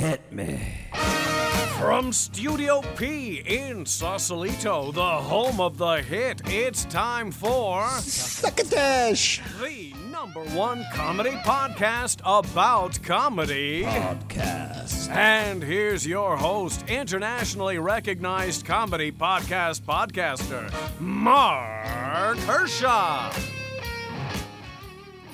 Hit 0.00 0.32
me. 0.32 0.58
From 1.78 2.10
Studio 2.14 2.80
P 2.96 3.42
in 3.44 3.84
Sausalito, 3.84 4.92
the 4.92 5.02
home 5.02 5.60
of 5.60 5.76
the 5.76 5.96
hit, 5.96 6.40
it's 6.46 6.86
time 6.86 7.30
for 7.30 7.86
Succotash! 7.98 9.42
the 9.60 9.92
number 10.10 10.40
one 10.56 10.86
comedy 10.94 11.32
podcast 11.44 12.20
about 12.24 13.02
comedy. 13.02 13.82
Podcast. 13.82 15.10
And 15.10 15.62
here's 15.62 16.06
your 16.06 16.34
host, 16.34 16.82
internationally 16.88 17.76
recognized 17.76 18.64
comedy 18.64 19.12
podcast 19.12 19.82
podcaster, 19.82 20.72
Mark 20.98 22.38
Hershon. 22.38 23.59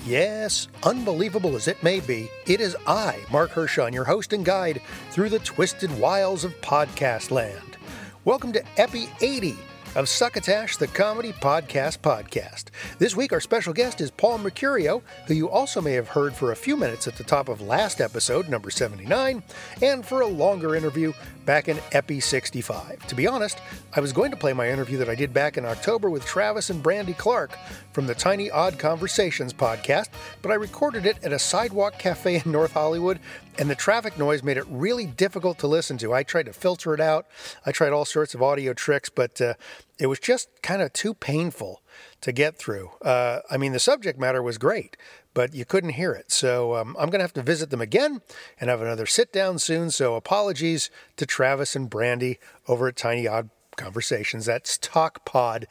Yes, 0.06 0.68
unbelievable 0.84 1.56
as 1.56 1.66
it 1.66 1.82
may 1.82 1.98
be, 1.98 2.30
it 2.46 2.60
is 2.60 2.76
I, 2.86 3.18
Mark 3.32 3.50
Hershon, 3.50 3.92
your 3.92 4.04
host 4.04 4.32
and 4.32 4.44
guide 4.44 4.80
through 5.10 5.30
the 5.30 5.40
twisted 5.40 5.90
wiles 5.98 6.44
of 6.44 6.52
podcast 6.60 7.32
land. 7.32 7.76
Welcome 8.24 8.52
to 8.52 8.62
Epi 8.76 9.08
80 9.20 9.58
of 9.96 10.10
Succotash, 10.10 10.76
the 10.76 10.86
comedy 10.88 11.32
podcast 11.32 12.00
podcast. 12.00 12.64
This 12.98 13.16
week, 13.16 13.32
our 13.32 13.40
special 13.40 13.72
guest 13.72 14.02
is 14.02 14.10
Paul 14.10 14.38
Mercurio, 14.40 15.00
who 15.26 15.32
you 15.32 15.48
also 15.48 15.80
may 15.80 15.92
have 15.92 16.08
heard 16.08 16.34
for 16.34 16.52
a 16.52 16.56
few 16.56 16.76
minutes 16.76 17.08
at 17.08 17.16
the 17.16 17.24
top 17.24 17.48
of 17.48 17.62
last 17.62 18.02
episode, 18.02 18.46
number 18.50 18.70
79, 18.70 19.42
and 19.80 20.04
for 20.04 20.20
a 20.20 20.26
longer 20.26 20.76
interview 20.76 21.14
back 21.46 21.68
in 21.68 21.78
Epi 21.92 22.20
65. 22.20 23.06
To 23.06 23.14
be 23.14 23.26
honest, 23.26 23.58
I 23.94 24.00
was 24.00 24.12
going 24.12 24.30
to 24.32 24.36
play 24.36 24.52
my 24.52 24.68
interview 24.68 24.98
that 24.98 25.08
I 25.08 25.14
did 25.14 25.32
back 25.32 25.56
in 25.56 25.64
October 25.64 26.10
with 26.10 26.26
Travis 26.26 26.68
and 26.68 26.82
Brandy 26.82 27.14
Clark 27.14 27.56
from 27.92 28.06
the 28.06 28.14
Tiny 28.14 28.50
Odd 28.50 28.78
Conversations 28.78 29.54
podcast, 29.54 30.10
but 30.42 30.52
I 30.52 30.56
recorded 30.56 31.06
it 31.06 31.16
at 31.24 31.32
a 31.32 31.38
sidewalk 31.38 31.98
cafe 31.98 32.42
in 32.44 32.52
North 32.52 32.72
Hollywood, 32.72 33.18
and 33.58 33.70
the 33.70 33.74
traffic 33.74 34.18
noise 34.18 34.42
made 34.42 34.56
it 34.56 34.66
really 34.68 35.06
difficult 35.06 35.58
to 35.58 35.66
listen 35.66 35.98
to. 35.98 36.12
I 36.12 36.22
tried 36.22 36.46
to 36.46 36.52
filter 36.52 36.94
it 36.94 37.00
out, 37.00 37.26
I 37.64 37.72
tried 37.72 37.92
all 37.92 38.04
sorts 38.04 38.34
of 38.34 38.42
audio 38.42 38.72
tricks, 38.72 39.08
but 39.08 39.40
uh, 39.40 39.54
it 39.98 40.06
was 40.06 40.18
just 40.18 40.48
kind 40.62 40.82
of 40.82 40.92
too 40.92 41.14
painful 41.14 41.80
to 42.20 42.32
get 42.32 42.58
through. 42.58 42.90
Uh, 43.02 43.40
I 43.50 43.56
mean, 43.56 43.72
the 43.72 43.78
subject 43.78 44.18
matter 44.18 44.42
was 44.42 44.58
great, 44.58 44.96
but 45.34 45.54
you 45.54 45.64
couldn't 45.64 45.90
hear 45.90 46.12
it. 46.12 46.30
So 46.30 46.74
um, 46.76 46.96
I'm 46.98 47.10
going 47.10 47.20
to 47.20 47.24
have 47.24 47.32
to 47.34 47.42
visit 47.42 47.70
them 47.70 47.80
again 47.80 48.20
and 48.60 48.68
have 48.70 48.82
another 48.82 49.06
sit 49.06 49.32
down 49.32 49.58
soon. 49.58 49.90
So 49.90 50.14
apologies 50.14 50.90
to 51.16 51.26
Travis 51.26 51.76
and 51.76 51.88
Brandy 51.88 52.38
over 52.68 52.88
at 52.88 52.96
Tiny 52.96 53.26
Odd 53.26 53.50
Conversations. 53.76 54.46
That's 54.46 54.78
TalkPod, 54.78 55.64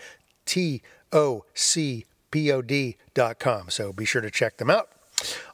T 0.46 0.82
O 1.12 1.46
C 1.54 2.06
P 2.32 2.52
O 2.52 2.62
D 2.62 2.98
dot 3.14 3.40
com. 3.40 3.70
So 3.70 3.94
be 3.94 4.06
sure 4.06 4.22
to 4.22 4.32
check 4.32 4.58
them 4.58 4.70
out. 4.70 4.90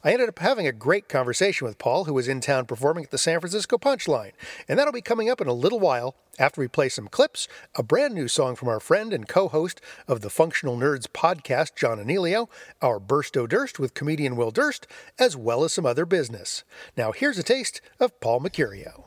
I 0.04 0.12
ended 0.12 0.28
up 0.28 0.38
having 0.38 0.66
a 0.66 0.72
great 0.72 1.08
conversation 1.08 1.66
with 1.66 1.78
Paul, 1.78 2.04
who 2.04 2.14
was 2.14 2.28
in 2.28 2.40
town 2.40 2.66
performing 2.66 3.04
at 3.04 3.10
the 3.10 3.18
San 3.18 3.40
Francisco 3.40 3.78
Punchline, 3.78 4.32
and 4.68 4.78
that'll 4.78 4.92
be 4.92 5.00
coming 5.00 5.30
up 5.30 5.40
in 5.40 5.46
a 5.46 5.52
little 5.52 5.80
while 5.80 6.16
after 6.38 6.60
we 6.60 6.68
play 6.68 6.88
some 6.88 7.08
clips, 7.08 7.48
a 7.74 7.82
brand 7.82 8.14
new 8.14 8.28
song 8.28 8.56
from 8.56 8.68
our 8.68 8.80
friend 8.80 9.12
and 9.12 9.28
co 9.28 9.48
host 9.48 9.80
of 10.08 10.20
the 10.20 10.30
Functional 10.30 10.76
Nerds 10.76 11.06
podcast, 11.06 11.74
John 11.76 11.98
Anealio, 11.98 12.48
our 12.80 12.98
Burst 12.98 13.36
O 13.36 13.46
Durst 13.46 13.78
with 13.78 13.94
comedian 13.94 14.36
Will 14.36 14.50
Durst, 14.50 14.86
as 15.18 15.36
well 15.36 15.64
as 15.64 15.72
some 15.72 15.86
other 15.86 16.06
business. 16.06 16.64
Now, 16.96 17.12
here's 17.12 17.38
a 17.38 17.42
taste 17.42 17.80
of 18.00 18.18
Paul 18.20 18.40
Mercurio. 18.40 19.04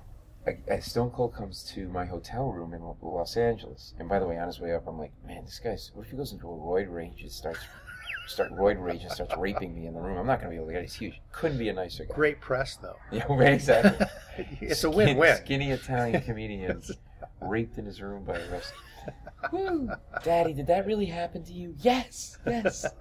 Stone 0.81 1.09
Cold 1.09 1.33
comes 1.33 1.63
to 1.73 1.87
my 1.89 2.05
hotel 2.05 2.51
room 2.51 2.73
in 2.73 2.81
Los 3.01 3.35
Angeles, 3.35 3.95
and 3.97 4.07
by 4.07 4.19
the 4.19 4.27
way, 4.27 4.37
on 4.37 4.45
his 4.45 4.59
way 4.59 4.73
up, 4.73 4.87
I'm 4.87 4.99
like, 4.99 5.11
man, 5.25 5.43
this 5.43 5.59
guy's. 5.59 5.91
What 5.93 6.05
if 6.05 6.11
he 6.11 6.17
goes 6.17 6.33
into 6.33 6.47
a 6.47 6.51
roid 6.51 6.93
rage 6.93 7.21
and 7.21 7.31
starts, 7.31 7.61
start 8.27 8.51
roid 8.53 8.81
rage 8.83 9.03
and 9.03 9.11
starts 9.11 9.35
raping 9.37 9.75
me 9.75 9.87
in 9.87 9.93
the 9.93 9.99
room? 9.99 10.17
I'm 10.17 10.27
not 10.27 10.39
gonna 10.39 10.49
be 10.51 10.55
able 10.55 10.67
to 10.67 10.73
get. 10.73 10.79
it. 10.79 10.85
He's 10.85 10.95
huge. 10.95 11.21
Couldn't 11.31 11.57
be 11.57 11.69
a 11.69 11.73
nicer 11.73 12.05
guy. 12.05 12.13
Great 12.15 12.41
press, 12.41 12.77
though. 12.77 12.97
Yeah, 13.11 13.25
right, 13.29 13.53
exactly. 13.53 14.05
It's 14.61 14.83
a 14.83 14.89
win 14.89 15.17
win. 15.17 15.37
Skinny 15.37 15.71
Italian 15.71 16.21
comedians 16.21 16.91
raped 17.41 17.77
in 17.77 17.85
his 17.85 18.01
room 18.01 18.23
by 18.25 18.37
a 18.37 18.51
rest. 18.51 18.73
Woo! 19.51 19.89
Daddy, 20.23 20.53
did 20.53 20.67
that 20.67 20.85
really 20.85 21.05
happen 21.05 21.43
to 21.43 21.53
you? 21.53 21.75
Yes, 21.77 22.37
yes. 22.45 22.85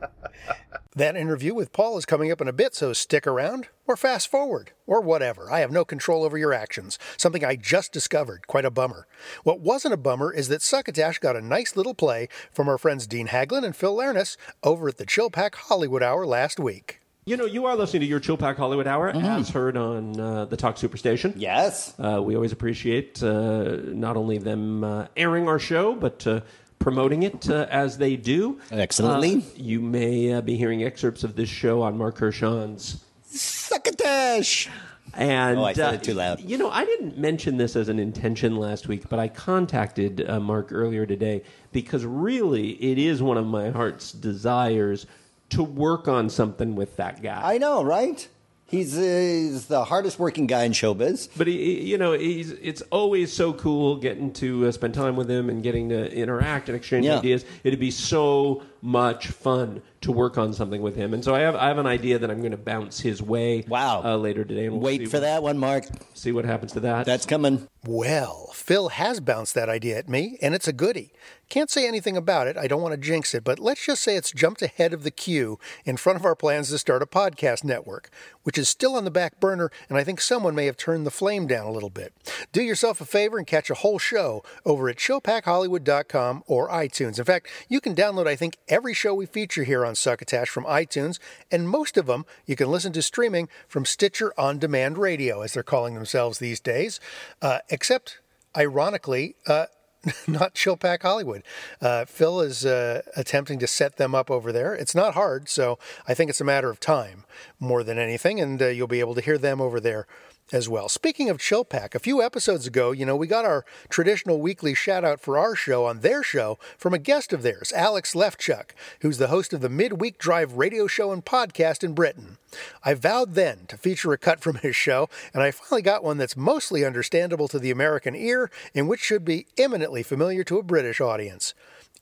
That 0.97 1.16
interview 1.16 1.54
with 1.54 1.72
Paul 1.72 1.98
is 1.98 2.06
coming 2.06 2.31
up 2.31 2.41
in 2.41 2.47
a 2.47 2.53
bit, 2.53 2.72
so 2.76 2.92
stick 2.92 3.26
around 3.26 3.66
or 3.84 3.97
fast 3.97 4.31
forward 4.31 4.70
or 4.87 5.00
whatever. 5.00 5.50
I 5.50 5.59
have 5.59 5.72
no 5.72 5.84
control 5.84 6.22
over 6.22 6.38
your 6.38 6.53
actions. 6.53 7.00
Something 7.16 7.44
I 7.44 7.56
just 7.56 7.92
discovered. 7.92 8.47
Quite 8.47 8.65
a 8.65 8.70
bummer. 8.70 9.09
What 9.42 9.59
wasn't 9.59 9.94
a 9.94 9.97
bummer 9.97 10.32
is 10.32 10.47
that 10.48 10.62
Succotash 10.62 11.19
got 11.19 11.34
a 11.34 11.41
nice 11.41 11.75
little 11.75 11.94
play 11.94 12.28
from 12.53 12.69
our 12.69 12.78
friends 12.78 13.09
Dean 13.09 13.26
Haglin 13.26 13.65
and 13.65 13.75
Phil 13.75 13.97
Lernis 13.97 14.36
over 14.62 14.86
at 14.86 14.98
the 14.98 15.06
Chill 15.06 15.31
Pack 15.31 15.56
Hollywood 15.56 16.03
Hour 16.04 16.26
last 16.26 16.60
week. 16.60 17.00
You 17.26 17.38
know, 17.38 17.46
you 17.46 17.64
are 17.64 17.74
listening 17.74 18.00
to 18.00 18.06
your 18.06 18.20
Chill 18.20 18.36
Pack 18.36 18.58
Hollywood 18.58 18.86
Hour, 18.86 19.08
as 19.08 19.48
heard 19.48 19.78
on 19.78 20.20
uh, 20.20 20.44
the 20.44 20.58
Talk 20.58 20.76
Superstation. 20.76 21.32
Yes. 21.36 21.94
Uh, 21.98 22.20
we 22.22 22.34
always 22.34 22.52
appreciate 22.52 23.22
uh, 23.22 23.76
not 23.82 24.18
only 24.18 24.36
them 24.36 24.84
uh, 24.84 25.06
airing 25.16 25.48
our 25.48 25.58
show, 25.58 25.94
but 25.94 26.26
uh, 26.26 26.42
promoting 26.78 27.22
it 27.22 27.48
uh, 27.48 27.66
as 27.70 27.96
they 27.96 28.16
do. 28.16 28.60
Excellently. 28.70 29.42
You 29.56 29.80
may 29.80 30.34
uh, 30.34 30.42
be 30.42 30.58
hearing 30.58 30.84
excerpts 30.84 31.24
of 31.24 31.34
this 31.34 31.48
show 31.48 31.80
on 31.80 31.96
Mark 31.96 32.18
Hershon's. 32.18 33.02
Succotash. 33.24 34.68
And 35.14 35.58
Oh, 35.60 35.64
I 35.64 35.72
said 35.72 35.94
it 35.94 36.02
too 36.02 36.12
loud. 36.12 36.41
You 36.41 36.58
know, 36.58 36.70
I 36.70 36.84
didn't 36.84 37.16
mention 37.16 37.56
this 37.56 37.74
as 37.74 37.88
an 37.88 37.98
intention 37.98 38.56
last 38.56 38.86
week, 38.86 39.08
but 39.08 39.18
I 39.18 39.28
contacted 39.28 40.28
uh, 40.28 40.41
Mark 40.41 40.72
earlier 40.72 41.06
today 41.06 41.42
because 41.72 42.04
really 42.04 42.72
it 42.72 42.98
is 42.98 43.22
one 43.22 43.38
of 43.38 43.46
my 43.46 43.70
heart's 43.70 44.12
desires 44.12 45.06
to 45.54 45.62
work 45.65 46.06
on 46.09 46.28
something 46.31 46.76
with 46.76 46.97
that 46.97 47.22
guy. 47.22 47.41
I 47.54 47.59
know, 47.59 47.82
right? 47.82 48.28
He's, 48.66 48.97
uh, 48.97 49.00
he's 49.03 49.66
the 49.66 49.84
hardest 49.84 50.19
working 50.19 50.47
guy 50.47 50.65
in 50.65 50.72
showbiz. 50.72 51.28
But 51.37 51.47
he, 51.47 51.59
he- 51.59 51.91
you 51.91 51.98
know, 51.98 52.12
he's 52.12 52.50
it's 52.53 52.81
always 52.91 53.32
so 53.32 53.53
cool 53.53 53.97
getting 53.97 54.32
to 54.34 54.66
uh, 54.66 54.72
spend 54.72 54.94
time 54.94 55.16
with 55.16 55.31
him 55.31 55.48
and 55.50 55.62
getting 55.62 55.91
to 55.91 56.10
interact 56.12 56.69
and 56.69 56.75
exchange 56.75 57.04
Yeah. 57.06 57.19
ideas. 57.19 57.44
It'd 57.62 57.78
be 57.78 57.91
so 57.91 58.62
much 58.81 59.28
fun 59.28 59.81
to 60.00 60.10
work 60.12 60.38
on 60.38 60.53
something 60.54 60.81
with 60.82 60.97
him. 60.97 61.15
And 61.15 61.22
so 61.22 61.34
I 61.34 61.41
have 61.41 61.54
I 61.54 61.69
have 61.69 61.78
an 61.78 61.86
idea 61.86 62.19
that 62.19 62.31
I'm 62.31 62.38
going 62.41 62.50
to 62.53 62.56
bounce 62.56 62.98
his 63.00 63.22
way. 63.22 63.65
Wow. 63.69 64.03
Uh, 64.03 64.16
later 64.16 64.44
today, 64.44 64.65
and 64.65 64.72
we'll 64.75 64.82
Wait 64.82 65.00
see, 65.00 65.06
for 65.06 65.21
that 65.21 65.42
one, 65.42 65.59
Mark. 65.59 65.84
See 66.15 66.32
what 66.32 66.44
happens 66.47 66.72
to 66.72 66.81
that. 66.81 67.04
That's 67.06 67.26
coming. 67.26 67.69
Well, 67.86 68.50
Phil 68.54 68.88
has 68.88 69.21
bounced 69.21 69.54
that 69.54 69.69
idea 69.69 69.98
at 69.98 70.09
me, 70.09 70.38
and 70.42 70.54
it's 70.54 70.66
a 70.66 70.72
goodie. 70.72 71.12
Can't 71.49 71.71
say 71.71 71.87
anything 71.87 72.16
about 72.16 72.47
it, 72.47 72.56
I 72.56 72.66
don't 72.66 72.82
want 72.82 72.93
to 72.93 73.00
jinx 73.00 73.34
it, 73.34 73.44
but 73.44 73.59
let's 73.59 73.84
just 73.84 74.03
say 74.03 74.16
it's 74.16 74.32
jumped 74.32 74.62
ahead 74.62 74.93
of 74.93 75.03
the 75.03 75.10
queue 75.10 75.59
in 75.84 75.97
front 75.97 76.19
of 76.19 76.25
our 76.25 76.34
plans 76.34 76.71
to 76.71 76.78
start 76.78 77.03
a 77.03 77.06
podcast 77.06 77.65
network, 77.65 78.10
which 78.43 78.59
is 78.59 78.69
still 78.69 78.97
on 78.97 79.05
the 79.05 79.10
back 79.10 79.41
burner, 79.41 79.71
and 79.88 79.99
I 79.99 80.04
think 80.04 80.21
someone 80.21 80.54
may 80.54 80.66
have 80.66 80.77
turned 80.77 81.06
the 81.06 81.10
flame 81.10 81.47
down 81.47 81.66
a 81.66 81.72
little 81.72 81.91
bit. 81.91 82.12
Do 82.53 82.62
yourself 82.62 83.00
a 83.00 83.04
favor 83.04 83.38
and 83.38 83.47
catch 83.47 83.71
a 83.71 83.75
whole 83.75 83.99
show 83.99 84.43
over 84.65 84.88
at 84.88 84.97
showpackhollywood.com 84.97 86.44
or 86.47 86.69
iTunes. 86.69 87.19
In 87.19 87.25
fact, 87.25 87.49
you 87.69 87.81
can 87.81 87.94
download, 87.94 88.27
I 88.27 88.37
think, 88.37 88.59
every 88.69 88.94
show 88.94 89.15
we 89.15 89.27
feature 89.27 89.65
here 89.65 89.84
on 89.84 89.94
Succotash 89.94 90.49
from 90.49 90.65
iTunes, 90.65 91.19
and 91.50 91.69
most 91.69 91.97
of 91.97 92.06
them 92.06 92.25
you 92.47 92.56
can 92.56 92.71
listen 92.71 92.93
to 92.94 93.03
streaming 93.03 93.49
from 93.69 93.84
Stitcher 93.84 94.33
On 94.38 94.59
Demand 94.59 94.99
Radio, 94.99 95.43
as 95.43 95.53
they're 95.53 95.62
calling 95.62 95.94
themselves 95.94 96.38
these 96.38 96.60
days, 96.60 97.00
uh, 97.43 97.59
except, 97.69 98.19
ironically, 98.56 99.37
uh, 99.47 99.66
not 100.26 100.54
Chill 100.54 100.76
Pack 100.76 101.03
Hollywood. 101.03 101.42
Uh, 101.81 102.04
Phil 102.04 102.41
is 102.41 102.65
uh, 102.65 103.03
attempting 103.16 103.59
to 103.59 103.66
set 103.66 103.97
them 103.97 104.15
up 104.15 104.31
over 104.31 104.53
there. 104.53 104.75
It's 104.75 104.94
not 104.94 105.15
hard, 105.15 105.48
so 105.48 105.78
I 106.06 106.15
think 106.15 106.31
it's 106.31 106.41
a 106.41 106.44
matter 106.44 106.70
of 106.70 106.81
time 106.81 107.25
more 107.59 107.82
than 107.82 107.98
anything, 107.98 108.41
and 108.41 108.60
uh, 108.60 108.66
you'll 108.66 108.87
be 108.87 109.00
able 109.00 109.15
to 109.15 109.20
hear 109.20 109.38
them 109.38 109.60
over 109.60 109.81
there 109.81 110.06
as 110.53 110.69
well. 110.69 110.88
Speaking 110.88 111.31
of 111.31 111.38
Chill 111.38 111.65
Pack, 111.65 111.94
a 111.94 111.99
few 111.99 112.22
episodes 112.22 112.66
ago, 112.66 112.93
you 112.93 113.06
know, 113.06 113.16
we 113.16 113.27
got 113.27 113.44
our 113.44 113.65
traditional 113.88 114.41
weekly 114.41 114.75
shout 114.75 115.05
out 115.05 115.21
for 115.21 115.38
our 115.38 115.55
show 115.55 115.87
on 115.87 116.00
their 116.00 116.22
show 116.22 116.59
from 116.77 116.93
a 116.93 116.99
guest 116.99 117.32
of 117.32 117.43
theirs, 117.43 117.72
Alex 117.75 118.15
Lefchuk, 118.15 118.71
who's 119.00 119.19
the 119.19 119.28
host 119.28 119.53
of 119.53 119.60
the 119.60 119.69
Midweek 119.69 120.19
Drive 120.19 120.54
radio 120.54 120.87
show 120.87 121.12
and 121.12 121.25
podcast 121.25 121.83
in 121.83 121.94
Britain. 121.94 122.38
I 122.84 122.94
vowed 122.94 123.34
then 123.34 123.60
to 123.69 123.77
feature 123.77 124.12
a 124.12 124.19
cut 124.19 124.41
from 124.41 124.56
his 124.56 124.77
show, 124.77 125.09
and 125.33 125.43
I 125.43 125.50
finally 125.50 125.83
got 125.83 126.04
one 126.04 126.19
that's 126.19 126.37
mostly 126.37 126.84
understandable 126.84 127.48
to 127.48 127.59
the 127.59 127.71
American 127.71 128.15
ear 128.15 128.51
and 128.74 128.89
which 128.89 129.01
should 129.01 129.24
be 129.24 129.47
eminently 129.59 130.03
familiar 130.03 130.45
to 130.45 130.59
a 130.59 130.63
British 130.63 131.01
audience. 131.01 131.54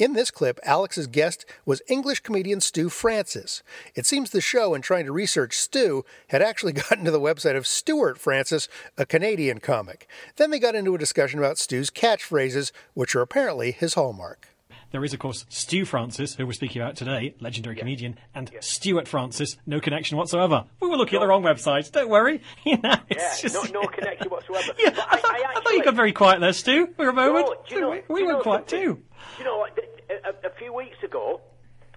In 0.03 0.15
this 0.15 0.33
clip, 0.33 0.59
Alex's 0.65 1.07
guest 1.07 1.45
was 1.65 1.81
English 1.87 2.25
comedian 2.25 2.61
Stu 2.61 2.89
Francis. 2.89 3.63
It 3.95 4.05
seems 4.05 4.31
the 4.31 4.41
show, 4.41 4.75
in 4.75 4.83
trying 4.83 5.05
to 5.07 5.13
research 5.13 5.57
Stu, 5.57 6.05
had 6.31 6.43
actually 6.43 6.73
gotten 6.89 7.05
to 7.05 7.13
the 7.13 7.21
website 7.21 7.55
of 7.57 7.69
Stuart 7.69 8.19
Francis, 8.19 8.67
a 8.99 9.07
Canadian 9.07 9.61
comic. 9.61 10.09
Then 10.39 10.51
they 10.51 10.59
got 10.59 10.75
into 10.75 10.93
a 10.97 10.99
discussion 10.99 11.39
about 11.39 11.57
Stu's 11.57 11.89
catchphrases, 11.89 12.73
which 12.95 13.15
are 13.15 13.21
apparently 13.21 13.71
his 13.71 13.95
hallmark. 13.95 14.49
There 14.91 15.05
is, 15.05 15.15
of 15.15 15.21
course, 15.21 15.47
Stu 15.49 15.85
Francis, 15.85 16.35
who 16.35 16.47
we're 16.49 16.53
speaking 16.53 16.83
about 16.83 16.97
today, 16.97 17.37
legendary 17.39 17.77
comedian, 17.77 18.19
and 18.35 18.51
Stuart 18.59 19.07
Francis, 19.07 19.57
no 19.67 19.79
connection 19.81 20.19
whatsoever. 20.19 20.65
We 20.81 20.89
were 20.89 20.97
looking 20.97 21.17
at 21.17 21.21
the 21.21 21.29
wrong 21.29 21.45
website. 21.45 21.93
Don't 21.93 22.11
worry. 22.11 22.43
You 22.67 22.77
know, 22.79 22.97
it's 23.09 23.23
Yeah, 23.23 23.49
just, 23.49 23.73
no, 23.73 23.83
no 23.83 23.87
connection 23.87 24.29
whatsoever. 24.31 24.73
Yeah, 24.79 24.91
But 24.91 25.07
I, 25.11 25.17
thought, 25.19 25.35
I 25.35 25.61
thought 25.61 25.73
you 25.73 25.85
got 25.85 25.95
very 25.95 26.13
quiet 26.13 26.41
there, 26.41 26.53
Stu, 26.53 26.89
for 26.97 27.09
a 27.09 27.13
moment. 27.13 27.47
No, 27.47 27.57
you 27.69 27.81
know, 27.81 27.91
we 27.91 28.03
we 28.09 28.21
you 28.21 28.27
were 28.27 28.33
know 28.33 28.41
quiet 28.43 28.69
something? 28.69 28.87
too. 28.87 28.95
Do 28.95 29.39
you 29.39 29.45
know 29.45 29.59
what? 29.59 29.79
A, 30.25 30.47
a, 30.47 30.51
few 30.59 30.73
weeks 30.73 30.97
ago, 31.05 31.41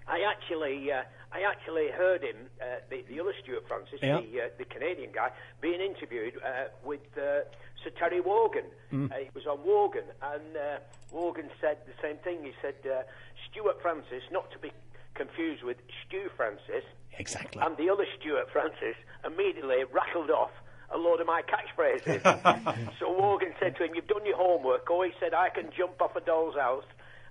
I 0.07 0.22
actually, 0.30 0.92
uh, 0.92 1.04
I 1.31 1.42
actually 1.50 1.89
heard 1.92 2.22
him, 2.24 2.36
uh, 2.62 2.81
the, 2.89 3.04
the 3.10 3.19
other 3.19 3.33
Stuart 3.44 3.68
Francis, 3.68 4.00
Yeah. 4.01 4.22
the, 4.22 4.42
uh, 4.42 4.50
the 4.57 4.66
Canadian 4.66 5.12
guy, 5.13 5.31
being 5.62 5.81
interviewed 5.81 6.33
uh, 6.45 6.69
with 6.83 7.01
uh, 7.18 7.45
Sir 7.83 7.92
Terry 7.98 8.22
Wogan. 8.22 8.66
Mm. 8.94 9.12
Uh, 9.12 9.16
he 9.18 9.30
was 9.33 9.45
on 9.45 9.60
Wogan, 9.66 10.06
and 10.22 10.57
uh, 10.57 10.77
Wogan 11.12 11.50
said 11.62 11.77
the 11.86 11.94
same 12.01 12.18
thing. 12.18 12.44
He 12.44 12.54
said 12.62 12.75
uh, 12.86 13.04
Stuart 13.50 13.81
Francis, 13.81 14.24
not 14.31 14.51
to 14.51 14.60
be 14.60 14.71
confused 15.16 15.63
with 15.63 15.78
Stu 16.06 16.30
Francis, 16.36 16.83
Exactly. 17.18 17.62
and 17.62 17.78
the 17.78 17.89
other 17.89 18.06
Stuart 18.19 18.50
Francis 18.51 18.95
immediately 19.25 19.83
rattled 19.94 20.30
off 20.30 20.51
a 20.94 20.98
load 20.98 21.19
of 21.21 21.28
my 21.28 21.42
catchphrases. 21.42 22.21
so 23.00 23.12
Wogan 23.18 23.54
said 23.60 23.75
to 23.78 23.86
him, 23.86 23.95
"You've 23.95 24.07
done 24.07 24.25
your 24.25 24.38
homework." 24.38 24.86
Oh, 24.92 25.01
he 25.01 25.12
said, 25.19 25.33
"I 25.33 25.50
can 25.50 25.69
jump 25.75 26.01
off 26.01 26.16
a 26.16 26.21
doll's 26.21 26.56
house." 26.56 26.83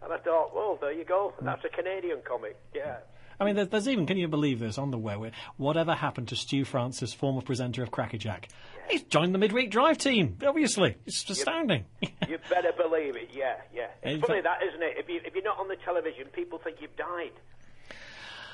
And 0.05 0.13
I 0.13 0.19
thought, 0.19 0.55
well, 0.55 0.79
there 0.81 0.93
you 0.93 1.05
go. 1.05 1.33
That's 1.41 1.65
a 1.65 1.69
Canadian 1.69 2.19
comic. 2.25 2.57
Yeah. 2.75 2.99
I 3.41 3.45
mean, 3.45 3.57
there's, 3.57 3.69
there's 3.69 3.89
even, 3.89 4.07
can 4.07 4.17
you 4.17 4.29
believe 4.29 4.61
this, 4.61 4.79
on 4.79 4.91
the 4.91 4.99
web, 4.99 5.33
whatever 5.57 5.95
happened 5.95 6.29
to 6.29 6.37
Stu 6.37 6.65
Francis, 6.65 7.13
former 7.13 7.41
presenter 7.41 7.83
of 7.83 7.91
Crackerjack? 7.91 8.49
He's 8.89 9.03
joined 9.03 9.35
the 9.35 9.39
midweek 9.39 9.71
drive 9.71 9.99
team, 9.99 10.37
obviously. 10.47 10.97
It's 11.07 11.29
astounding. 11.29 11.87
You 12.29 12.39
better 12.49 12.73
believe 12.73 13.17
it. 13.17 13.31
Yeah, 13.35 13.57
yeah. 13.75 13.89
It's 14.03 14.27
funny 14.27 14.41
that, 14.41 14.59
isn't 14.67 14.83
it? 14.83 14.95
If 14.99 15.09
you 15.09 15.21
if 15.25 15.35
you're 15.35 15.45
not 15.45 15.59
on 15.59 15.69
the 15.69 15.77
television, 15.85 16.27
people 16.33 16.59
think 16.59 16.79
you've 16.81 16.97
died. 16.97 17.33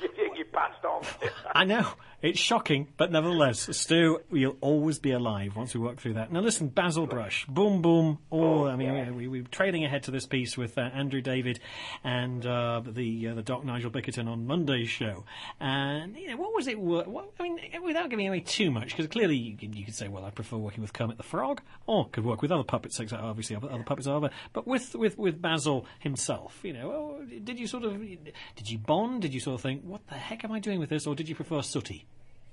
You 0.37 0.45
passed 0.45 0.83
on. 0.85 1.03
I 1.55 1.65
know. 1.65 1.87
It's 2.21 2.39
shocking, 2.39 2.87
but 2.97 3.11
nevertheless, 3.11 3.75
Stu, 3.75 4.19
you'll 4.31 4.57
always 4.61 4.99
be 4.99 5.11
alive 5.11 5.55
once 5.55 5.73
we 5.73 5.79
work 5.79 5.99
through 5.99 6.13
that. 6.13 6.31
Now, 6.31 6.41
listen, 6.41 6.67
Basil 6.67 7.07
Brush, 7.07 7.47
boom, 7.47 7.81
boom. 7.81 8.19
Oh, 8.31 8.67
I 8.67 8.75
mean, 8.75 9.15
we, 9.15 9.27
we, 9.27 9.41
we're 9.41 9.47
trailing 9.47 9.85
ahead 9.85 10.03
to 10.03 10.11
this 10.11 10.27
piece 10.27 10.55
with 10.55 10.77
uh, 10.77 10.81
Andrew 10.81 11.21
David 11.21 11.59
and 12.03 12.45
uh, 12.45 12.81
the 12.85 13.29
uh, 13.29 13.33
the 13.33 13.41
Doc 13.41 13.65
Nigel 13.65 13.89
Bickerton 13.89 14.27
on 14.27 14.45
Monday's 14.45 14.89
show. 14.89 15.25
And 15.59 16.15
you 16.15 16.29
know, 16.29 16.37
what 16.37 16.53
was 16.53 16.67
it? 16.67 16.79
What, 16.79 17.07
I 17.39 17.43
mean, 17.43 17.59
without 17.83 18.11
giving 18.11 18.27
away 18.27 18.41
too 18.41 18.69
much, 18.69 18.89
because 18.89 19.07
clearly 19.07 19.35
you 19.35 19.57
could, 19.57 19.73
you 19.73 19.83
could 19.83 19.95
say, 19.95 20.07
well, 20.07 20.23
I 20.23 20.29
prefer 20.29 20.57
working 20.57 20.83
with 20.83 20.93
Kermit 20.93 21.17
the 21.17 21.23
Frog, 21.23 21.61
or 21.87 22.07
could 22.09 22.23
work 22.23 22.43
with 22.43 22.51
other 22.51 22.63
puppets. 22.63 22.99
Obviously, 22.99 23.55
other, 23.55 23.71
other 23.71 23.83
puppets 23.83 24.05
are. 24.05 24.29
But 24.53 24.67
with 24.67 24.93
with 24.93 25.17
with 25.17 25.41
Basil 25.41 25.87
himself, 25.97 26.59
you 26.61 26.73
know, 26.73 26.91
oh, 26.91 27.25
did 27.43 27.59
you 27.59 27.65
sort 27.65 27.83
of 27.83 27.99
did 27.99 28.69
you 28.69 28.77
bond? 28.77 29.23
Did 29.23 29.33
you 29.33 29.39
sort 29.39 29.55
of 29.55 29.61
think, 29.61 29.81
what 29.91 30.07
the 30.07 30.15
heck 30.15 30.45
am 30.45 30.53
I 30.53 30.59
doing 30.59 30.79
with 30.79 30.89
this, 30.89 31.05
or 31.05 31.15
did 31.15 31.27
you 31.27 31.35
prefer 31.35 31.61
Sooty? 31.61 32.05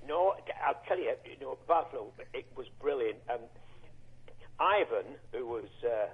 No, 0.05 0.33
I'll 0.67 0.81
tell 0.87 0.99
you, 0.99 1.13
you 1.23 1.39
know, 1.39 1.57
Basil, 1.67 2.13
it 2.33 2.45
was 2.57 2.67
brilliant. 2.81 3.17
Um, 3.31 3.39
Ivan, 4.59 5.15
who 5.31 5.47
was 5.47 5.69
uh, 5.81 6.07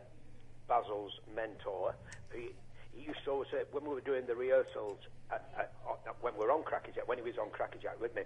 Basil's 0.67 1.13
mentor, 1.35 1.95
he, 2.31 2.49
he 2.93 3.07
used 3.07 3.23
to 3.25 3.31
always 3.31 3.49
say, 3.51 3.63
when 3.71 3.85
we 3.85 3.95
were 3.95 4.01
doing 4.01 4.27
the 4.27 4.35
rehearsals, 4.35 4.99
uh, 5.31 5.37
uh, 5.57 5.63
uh, 5.89 6.11
when 6.21 6.33
we 6.35 6.45
were 6.45 6.51
on 6.51 6.61
Crackerjack, 6.61 7.07
when 7.07 7.17
he 7.17 7.23
was 7.23 7.39
on 7.41 7.49
Crackerjack 7.49 7.99
with 7.99 8.13
me, 8.15 8.21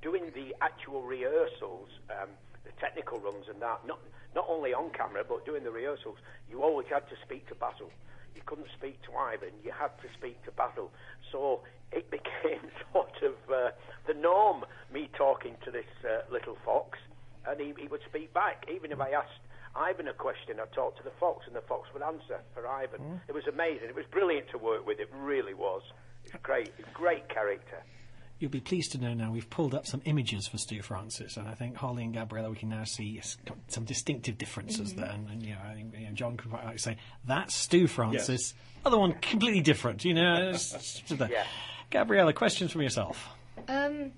doing 0.00 0.32
the 0.34 0.54
actual 0.62 1.02
rehearsals, 1.02 1.90
um, 2.10 2.30
the 2.64 2.72
technical 2.80 3.18
runs 3.18 3.44
and 3.50 3.60
that, 3.60 3.86
not, 3.86 4.00
not 4.34 4.46
only 4.48 4.72
on 4.72 4.88
camera, 4.90 5.22
but 5.28 5.44
doing 5.44 5.64
the 5.64 5.70
rehearsals, 5.70 6.16
you 6.50 6.62
always 6.62 6.86
had 6.88 7.06
to 7.10 7.16
speak 7.26 7.46
to 7.48 7.54
Basil. 7.54 7.90
You 8.36 8.42
couldn't 8.44 8.68
speak 8.76 9.00
to 9.02 9.16
Ivan, 9.16 9.50
you 9.64 9.72
had 9.72 9.90
to 10.02 10.08
speak 10.16 10.44
to 10.44 10.52
Basil. 10.52 10.92
So 11.32 11.60
it 11.90 12.10
became 12.18 12.60
sort 12.92 13.16
of 13.24 13.34
uh, 13.50 13.70
the 14.06 14.14
norm, 14.14 14.64
me 14.92 15.08
talking 15.16 15.56
to 15.64 15.70
this 15.70 15.88
uh, 16.04 16.30
little 16.30 16.56
fox, 16.64 16.98
and 17.48 17.58
he, 17.60 17.72
he 17.80 17.88
would 17.88 18.02
speak 18.08 18.32
back. 18.34 18.66
Even 18.72 18.92
if 18.92 19.00
I 19.00 19.10
asked 19.10 19.40
Ivan 19.74 20.08
a 20.08 20.12
question, 20.12 20.60
I'd 20.60 20.72
talk 20.72 20.96
to 20.98 21.02
the 21.02 21.12
fox, 21.18 21.46
and 21.46 21.56
the 21.56 21.62
fox 21.62 21.88
would 21.94 22.02
answer 22.02 22.40
for 22.54 22.66
Ivan. 22.68 23.00
It 23.28 23.32
was 23.34 23.46
amazing. 23.46 23.88
It 23.88 23.94
was 23.94 24.06
brilliant 24.10 24.48
to 24.50 24.58
work 24.58 24.86
with. 24.86 25.00
It 25.00 25.08
really 25.14 25.54
was. 25.54 25.82
It's 26.24 26.34
great. 26.42 26.72
It's 26.78 26.88
great 26.92 27.28
character. 27.28 27.82
You'll 28.38 28.50
be 28.50 28.60
pleased 28.60 28.92
to 28.92 28.98
know 28.98 29.14
now 29.14 29.30
we've 29.32 29.48
pulled 29.48 29.74
up 29.74 29.86
some 29.86 30.02
images 30.04 30.46
for 30.46 30.58
Stu 30.58 30.82
Francis, 30.82 31.36
and 31.38 31.48
I 31.48 31.54
think 31.54 31.76
Holly 31.76 32.04
and 32.04 32.12
Gabriella 32.12 32.50
we 32.50 32.56
can 32.56 32.68
now 32.68 32.84
see 32.84 33.20
some 33.68 33.84
distinctive 33.84 34.36
differences 34.36 34.92
there. 34.94 35.06
And, 35.06 35.28
and, 35.30 35.42
you 35.42 35.54
know, 35.54 35.60
I 35.66 35.72
think 35.74 35.94
you 35.98 36.06
know, 36.06 36.12
John 36.12 36.36
could 36.36 36.50
quite 36.50 36.64
like 36.66 36.78
say 36.78 36.98
that's 37.26 37.54
Stu 37.54 37.86
Francis, 37.86 38.52
other 38.84 38.98
one 38.98 39.14
completely 39.14 39.62
different. 39.62 40.04
You 40.04 40.14
know, 40.14 40.34
it's- 40.48 40.72
it's 40.74 41.00
just 41.00 41.18
there. 41.18 41.30
Yeah. 41.30 41.44
Gabriella, 41.90 42.32
questions 42.34 42.72
from 42.72 42.82
yourself. 42.82 43.26
Um, 43.68 44.12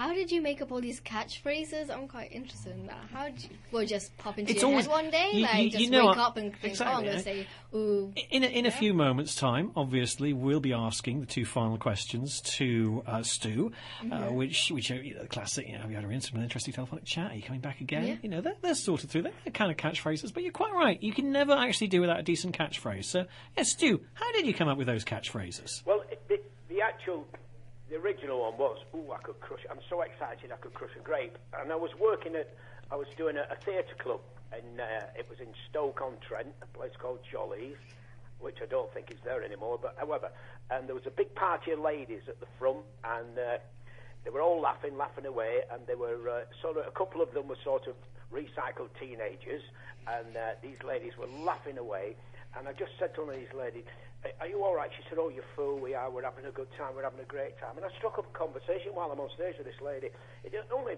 how 0.00 0.14
did 0.14 0.32
you 0.32 0.40
make 0.40 0.62
up 0.62 0.72
all 0.72 0.80
these 0.80 0.98
catchphrases? 1.02 1.90
I'm 1.90 2.08
quite 2.08 2.32
interested 2.32 2.72
in 2.72 2.86
that. 2.86 3.04
How 3.12 3.24
did 3.26 3.42
you, 3.42 3.50
well, 3.70 3.84
just 3.84 4.16
pop 4.16 4.38
into 4.38 4.50
It's 4.52 4.62
your 4.62 4.70
always- 4.70 4.86
head 4.86 4.92
one 4.92 5.10
day, 5.10 5.30
you- 5.34 5.42
like 5.42 5.62
you- 5.64 5.70
just 5.70 5.84
you 5.84 5.90
know 5.90 6.06
wake 6.08 6.16
I- 6.16 6.22
up 6.22 6.36
and 6.38 6.52
think, 6.56 6.72
exactly, 6.72 6.94
oh, 6.94 6.98
I'm 6.98 7.04
going 7.04 7.16
to 7.18 7.22
say, 7.22 7.46
ooh. 7.74 8.12
In 8.30 8.42
a, 8.42 8.46
in 8.46 8.64
a 8.64 8.70
few 8.70 8.94
moments' 8.94 9.34
time, 9.34 9.72
obviously, 9.76 10.32
we'll 10.32 10.60
be 10.60 10.72
asking 10.72 11.20
the 11.20 11.26
two 11.26 11.44
final 11.44 11.76
questions 11.76 12.40
to 12.56 13.02
uh, 13.06 13.22
Stu, 13.22 13.72
uh, 14.10 14.28
which 14.28 14.70
which 14.70 14.90
are 14.90 15.02
you 15.02 15.14
know, 15.16 15.22
the 15.22 15.28
classic. 15.28 15.66
You 15.66 15.74
know, 15.74 15.80
have 15.80 15.90
you 15.90 15.96
had 15.96 16.04
an 16.06 16.20
some 16.22 16.40
interesting 16.42 16.72
telephonic 16.72 17.04
chat? 17.04 17.32
Are 17.32 17.34
you 17.36 17.42
coming 17.42 17.60
back 17.60 17.82
again? 17.82 18.06
Yeah. 18.06 18.16
You 18.22 18.28
know, 18.30 18.40
they're, 18.40 18.56
they're 18.62 18.74
sorted 18.74 19.10
through. 19.10 19.22
They're 19.22 19.32
kind 19.52 19.70
of 19.70 19.76
catchphrases, 19.76 20.32
but 20.32 20.42
you're 20.42 20.52
quite 20.52 20.72
right. 20.72 21.00
You 21.02 21.12
can 21.12 21.30
never 21.30 21.52
actually 21.52 21.88
do 21.88 22.00
without 22.00 22.18
a 22.18 22.22
decent 22.22 22.56
catchphrase. 22.58 23.04
So, 23.04 23.26
yeah, 23.56 23.64
Stu, 23.64 24.00
how 24.14 24.32
did 24.32 24.46
you 24.46 24.54
come 24.54 24.68
up 24.68 24.78
with 24.78 24.86
those 24.86 25.04
catchphrases? 25.04 25.84
Well, 25.84 26.02
it, 26.10 26.26
the, 26.28 26.40
the 26.68 26.80
actual, 26.80 27.26
the 27.90 27.96
original 27.96 28.40
one 28.40 28.56
was, 28.56 28.78
"Ooh, 28.94 29.12
I 29.12 29.18
could 29.18 29.40
crush! 29.40 29.66
I'm 29.70 29.80
so 29.90 30.02
excited, 30.02 30.52
I 30.52 30.56
could 30.56 30.74
crush 30.74 30.94
a 30.96 31.02
grape." 31.02 31.36
And 31.60 31.72
I 31.72 31.76
was 31.76 31.90
working 31.98 32.36
at, 32.36 32.54
I 32.90 32.96
was 32.96 33.08
doing 33.16 33.36
a, 33.36 33.46
a 33.50 33.56
theatre 33.56 33.96
club, 33.98 34.20
and 34.52 34.80
uh, 34.80 35.18
it 35.18 35.28
was 35.28 35.40
in 35.40 35.48
Stoke 35.68 36.00
on 36.00 36.14
Trent, 36.26 36.54
a 36.62 36.66
place 36.66 36.92
called 36.98 37.18
Jolly's, 37.30 37.76
which 38.38 38.58
I 38.62 38.66
don't 38.66 38.92
think 38.94 39.10
is 39.10 39.18
there 39.24 39.42
anymore. 39.42 39.78
But 39.82 39.96
however, 39.98 40.30
and 40.70 40.88
there 40.88 40.94
was 40.94 41.06
a 41.06 41.10
big 41.10 41.34
party 41.34 41.72
of 41.72 41.80
ladies 41.80 42.22
at 42.28 42.38
the 42.38 42.46
front, 42.58 42.86
and 43.04 43.38
uh, 43.38 43.58
they 44.24 44.30
were 44.30 44.40
all 44.40 44.60
laughing, 44.60 44.96
laughing 44.96 45.26
away, 45.26 45.62
and 45.72 45.86
they 45.86 45.96
were 45.96 46.28
uh, 46.28 46.40
sort 46.62 46.76
of 46.76 46.86
a 46.86 46.92
couple 46.92 47.20
of 47.22 47.34
them 47.34 47.48
were 47.48 47.58
sort 47.64 47.86
of 47.88 47.94
recycled 48.32 48.90
teenagers, 48.98 49.62
and 50.06 50.36
uh, 50.36 50.54
these 50.62 50.78
ladies 50.86 51.12
were 51.18 51.26
laughing 51.26 51.78
away. 51.78 52.14
And 52.56 52.68
I 52.68 52.72
just 52.72 52.92
said 52.98 53.14
to 53.14 53.22
one 53.22 53.34
of 53.34 53.40
these 53.40 53.54
ladies, 53.56 53.84
"Are- 54.24 54.32
"Are 54.40 54.46
you 54.46 54.62
all 54.64 54.74
right?" 54.74 54.90
She 54.92 55.02
said, 55.08 55.18
"Oh, 55.18 55.28
you 55.28 55.42
fool, 55.56 55.78
we 55.78 55.94
are. 55.94 56.10
We're 56.10 56.24
having 56.24 56.46
a 56.46 56.50
good 56.50 56.70
time. 56.76 56.94
We're 56.94 57.04
having 57.04 57.20
a 57.20 57.24
great 57.24 57.58
time." 57.58 57.76
And 57.76 57.84
I 57.84 57.90
struck 57.96 58.18
up 58.18 58.26
a 58.26 58.38
conversation 58.38 58.94
while 58.94 59.10
I'm 59.10 59.20
on 59.20 59.30
stage 59.30 59.56
with 59.56 59.66
this 59.66 59.80
lady. 59.80 60.10
It 60.44 60.54
only 60.72 60.96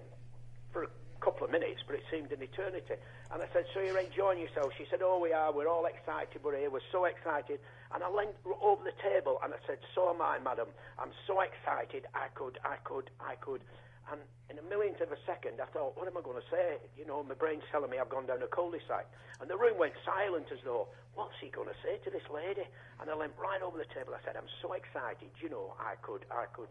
for 0.73 0.85
a 0.85 0.89
couple 1.21 1.45
of 1.45 1.53
minutes, 1.53 1.83
but 1.87 1.95
it 1.95 2.03
seemed 2.11 2.33
an 2.33 2.43
eternity. 2.43 2.97
And 3.31 3.43
I 3.43 3.49
said, 3.53 3.67
"So 3.73 3.81
you're 3.81 3.99
enjoying 3.99 4.41
yourself?" 4.41 4.73
She 4.77 4.87
said, 4.87 5.03
"Oh, 5.03 5.19
we 5.19 5.33
are. 5.33 5.53
We're 5.53 5.69
all 5.69 5.87
excited. 5.87 6.43
We're 6.43 6.57
here. 6.57 6.71
We're 6.71 6.81
so 6.91 7.05
excited." 7.05 7.61
And 7.95 8.03
I 8.03 8.09
leaned 8.09 8.35
over 8.61 8.83
the 8.83 8.93
table 9.03 9.39
and 9.43 9.55
I 9.55 9.59
said, 9.67 9.79
"So 9.95 10.11
am 10.11 10.21
I, 10.21 10.39
madam. 10.39 10.69
I'm 10.99 11.13
so 11.27 11.41
excited. 11.41 12.07
I 12.15 12.29
could, 12.35 12.59
I 12.65 12.77
could, 12.85 13.11
I 13.21 13.37
could." 13.37 13.63
And 14.11 14.21
in 14.51 14.59
a 14.59 14.63
millionth 14.63 15.01
of 15.01 15.13
a 15.13 15.19
second, 15.27 15.61
I 15.61 15.67
thought, 15.67 15.97
"What 15.97 16.09
am 16.09 16.17
I 16.17 16.23
going 16.23 16.41
to 16.41 16.49
say?" 16.51 16.79
You 16.97 17.05
know, 17.07 17.23
my 17.23 17.35
brain's 17.35 17.63
telling 17.71 17.91
me 17.91 17.99
I've 17.99 18.09
gone 18.09 18.27
down 18.27 18.43
a 18.43 18.49
cul-de-sac, 18.49 19.07
and 19.41 19.49
the 19.49 19.57
room 19.57 19.79
went 19.79 19.95
silent 20.05 20.51
as 20.53 20.59
though, 20.65 20.89
"What's 21.15 21.39
he 21.41 21.49
going 21.49 21.69
to 21.69 21.75
say 21.83 21.99
to 22.05 22.11
this 22.11 22.29
lady?" 22.33 22.67
And 23.01 23.11
I 23.11 23.15
leant 23.15 23.33
right 23.39 23.63
over 23.63 23.79
the 23.79 23.87
table. 23.95 24.15
I 24.15 24.21
said, 24.25 24.37
"I'm 24.37 24.49
so 24.61 24.73
excited. 24.73 25.31
You 25.41 25.51
know, 25.51 25.75
I 25.79 25.95
could, 26.03 26.25
I 26.31 26.47
could." 26.53 26.69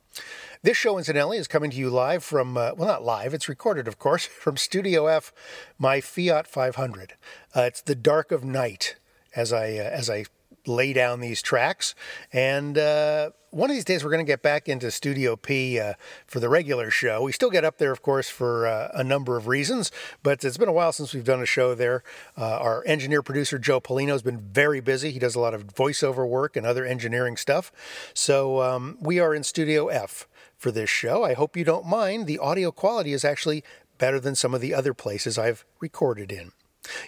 This 0.61 0.75
show, 0.75 0.97
incidentally, 0.97 1.37
is 1.37 1.47
coming 1.47 1.71
to 1.71 1.77
you 1.77 1.89
live 1.89 2.21
from, 2.21 2.57
uh, 2.57 2.71
well, 2.75 2.89
not 2.89 3.01
live, 3.01 3.33
it's 3.33 3.47
recorded, 3.47 3.87
of 3.87 3.97
course, 3.97 4.25
from 4.43 4.57
Studio 4.57 5.07
F, 5.07 5.31
my 5.77 6.01
Fiat 6.01 6.47
500. 6.47 7.13
Uh, 7.55 7.61
it's 7.61 7.81
the 7.81 7.95
dark 7.95 8.33
of 8.33 8.43
night 8.43 8.97
as 9.33 9.53
I, 9.53 9.77
uh, 9.77 9.83
as 9.83 10.09
I 10.09 10.25
lay 10.67 10.91
down 10.91 11.21
these 11.21 11.41
tracks. 11.41 11.95
And 12.33 12.77
uh, 12.77 13.29
one 13.51 13.69
of 13.69 13.75
these 13.77 13.85
days, 13.85 14.03
we're 14.03 14.09
going 14.11 14.25
to 14.25 14.29
get 14.29 14.41
back 14.41 14.67
into 14.67 14.91
Studio 14.91 15.37
P 15.37 15.79
uh, 15.79 15.93
for 16.27 16.41
the 16.41 16.49
regular 16.49 16.91
show. 16.91 17.21
We 17.21 17.31
still 17.31 17.49
get 17.49 17.63
up 17.63 17.77
there, 17.77 17.93
of 17.93 18.01
course, 18.01 18.27
for 18.27 18.67
uh, 18.67 18.89
a 18.93 19.03
number 19.03 19.37
of 19.37 19.47
reasons, 19.47 19.93
but 20.23 20.43
it's 20.43 20.57
been 20.57 20.67
a 20.67 20.73
while 20.73 20.91
since 20.91 21.13
we've 21.13 21.23
done 21.23 21.41
a 21.41 21.45
show 21.45 21.73
there. 21.73 22.03
Uh, 22.37 22.57
our 22.57 22.83
engineer 22.85 23.23
producer, 23.23 23.57
Joe 23.57 23.79
Polino, 23.79 24.09
has 24.09 24.23
been 24.23 24.39
very 24.39 24.81
busy. 24.81 25.11
He 25.11 25.19
does 25.19 25.35
a 25.35 25.39
lot 25.39 25.53
of 25.53 25.67
voiceover 25.67 26.27
work 26.27 26.57
and 26.57 26.65
other 26.65 26.83
engineering 26.83 27.37
stuff. 27.37 27.71
So 28.13 28.61
um, 28.61 28.97
we 28.99 29.21
are 29.21 29.33
in 29.33 29.43
Studio 29.43 29.87
F 29.87 30.27
for 30.59 30.71
this 30.71 30.89
show. 30.89 31.23
I 31.23 31.33
hope 31.33 31.57
you 31.57 31.63
don't 31.63 31.87
mind. 31.87 32.27
The 32.27 32.37
audio 32.37 32.71
quality 32.71 33.13
is 33.13 33.25
actually 33.25 33.63
better 33.97 34.19
than 34.19 34.35
some 34.35 34.53
of 34.53 34.61
the 34.61 34.73
other 34.73 34.93
places 34.93 35.37
I've 35.39 35.65
recorded 35.79 36.31
in. 36.31 36.51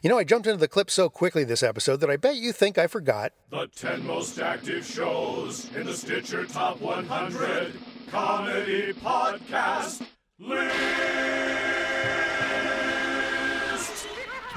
You 0.01 0.10
know, 0.10 0.17
I 0.17 0.24
jumped 0.24 0.48
into 0.48 0.60
the 0.60 0.67
clip 0.67 0.89
so 0.89 1.10
quickly 1.10 1.43
this 1.43 1.63
episode 1.63 1.98
that 1.98 2.10
I 2.10 2.17
bet 2.17 2.36
you 2.36 2.51
think 2.51 2.77
I 2.77 2.88
forgot 2.88 3.34
The 3.50 3.67
10 3.67 4.05
most 4.05 4.39
active 4.39 4.86
shows 4.86 5.70
in 5.75 5.86
the 5.86 5.93
Stitcher 5.93 6.46
Top 6.46 6.79
100 6.81 7.74
Comedy 8.10 8.93
Podcast 8.93 10.03
List. 10.39 10.75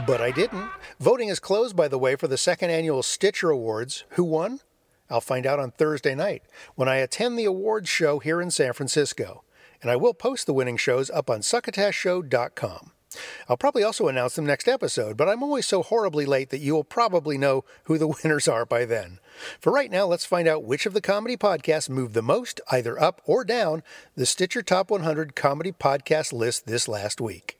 But 0.07 0.21
I 0.21 0.31
didn't. 0.33 0.69
Voting 1.01 1.29
is 1.29 1.41
closed, 1.41 1.77
by 1.77 1.89
the 1.89 1.99
way, 1.99 2.17
for 2.17 2.29
the 2.29 2.37
second 2.37 2.71
annual 2.71 3.03
Stitcher 3.03 3.51
Awards. 3.51 4.05
Who 4.11 4.25
won? 4.25 4.61
I'll 5.11 5.21
find 5.21 5.47
out 5.47 5.59
on 5.59 5.71
Thursday 5.71 6.15
night 6.15 6.43
when 6.75 6.89
I 6.89 6.97
attend 6.97 7.39
the 7.39 7.45
awards 7.45 7.89
show 7.89 8.19
here 8.19 8.41
in 8.41 8.51
San 8.51 8.73
Francisco. 8.73 9.45
And 9.83 9.91
I 9.91 9.97
will 9.97 10.15
post 10.15 10.47
the 10.47 10.55
winning 10.55 10.79
shows 10.79 11.11
up 11.11 11.29
on 11.29 11.41
succotashshow.com. 11.41 12.93
I'll 13.49 13.57
probably 13.57 13.83
also 13.83 14.09
announce 14.09 14.35
them 14.35 14.47
next 14.47 14.67
episode, 14.67 15.17
but 15.17 15.29
I'm 15.29 15.43
always 15.43 15.67
so 15.67 15.83
horribly 15.83 16.27
late 16.27 16.51
that 16.51 16.61
you'll 16.61 16.85
probably 16.85 17.39
know 17.39 17.65
who 17.85 17.99
the 17.99 18.09
winners 18.25 18.49
are 18.49 18.65
by 18.65 18.85
then. 18.85 19.19
For 19.61 19.73
right 19.73 19.91
now, 19.91 20.07
let's 20.07 20.25
find 20.25 20.49
out 20.49 20.65
which 20.65 20.87
of 20.87 20.95
the 20.95 21.01
comedy 21.01 21.37
podcasts 21.37 21.89
moved 21.91 22.15
the 22.15 22.23
most, 22.23 22.61
either 22.71 23.01
up 23.01 23.21
or 23.27 23.45
down, 23.45 23.83
the 24.15 24.27
Stitcher 24.27 24.63
Top 24.63 24.91
100 24.91 25.37
comedy 25.37 25.73
podcast 25.73 26.33
list 26.33 26.67
this 26.67 26.89
last 26.89 27.21
week. 27.21 27.59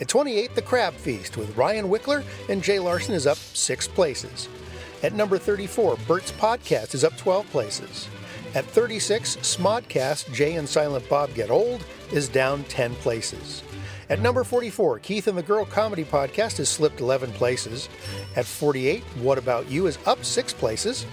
At 0.00 0.08
28, 0.08 0.54
The 0.54 0.62
Crab 0.62 0.94
Feast 0.94 1.36
with 1.36 1.56
Ryan 1.56 1.88
Sickler 1.88 2.22
and 2.50 2.62
Jay 2.62 2.78
Larson 2.78 3.14
is 3.14 3.26
up 3.26 3.38
six 3.38 3.88
places. 3.88 4.48
At 5.06 5.14
number 5.14 5.38
34, 5.38 5.98
Bert's 6.08 6.32
Podcast 6.32 6.92
is 6.92 7.04
up 7.04 7.16
12 7.16 7.48
places. 7.50 8.08
At 8.56 8.64
36, 8.64 9.36
Smodcast, 9.36 10.34
Jay 10.34 10.56
and 10.56 10.68
Silent 10.68 11.08
Bob 11.08 11.32
Get 11.32 11.48
Old 11.48 11.86
is 12.10 12.28
down 12.28 12.64
10 12.64 12.96
places. 12.96 13.62
At 14.10 14.20
number 14.20 14.42
44, 14.42 14.98
Keith 14.98 15.28
and 15.28 15.38
the 15.38 15.44
Girl 15.44 15.64
Comedy 15.64 16.02
Podcast 16.02 16.56
has 16.56 16.68
slipped 16.68 16.98
11 16.98 17.30
places. 17.34 17.88
At 18.34 18.46
48, 18.46 19.04
What 19.20 19.38
About 19.38 19.70
You 19.70 19.86
is 19.86 19.96
up 20.06 20.24
6 20.24 20.52
places. 20.54 21.06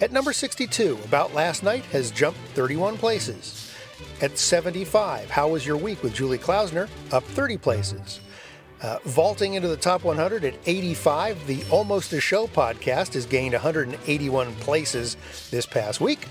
At 0.00 0.12
number 0.12 0.32
62, 0.32 0.96
About 1.04 1.34
Last 1.34 1.64
Night 1.64 1.84
has 1.86 2.12
jumped 2.12 2.38
31 2.54 2.98
places. 2.98 3.74
At 4.22 4.38
75, 4.38 5.28
How 5.28 5.48
Was 5.48 5.66
Your 5.66 5.76
Week 5.76 6.00
with 6.04 6.14
Julie 6.14 6.38
Klausner, 6.38 6.88
up 7.10 7.24
30 7.24 7.56
places. 7.56 8.20
Uh, 8.82 8.98
vaulting 9.04 9.54
into 9.54 9.68
the 9.68 9.76
top 9.76 10.04
100 10.04 10.44
at 10.44 10.54
85, 10.64 11.46
the 11.46 11.62
Almost 11.70 12.12
a 12.14 12.20
Show 12.20 12.46
podcast 12.46 13.12
has 13.12 13.26
gained 13.26 13.52
181 13.52 14.54
places 14.54 15.16
this 15.50 15.66
past 15.66 16.00
week. 16.00 16.26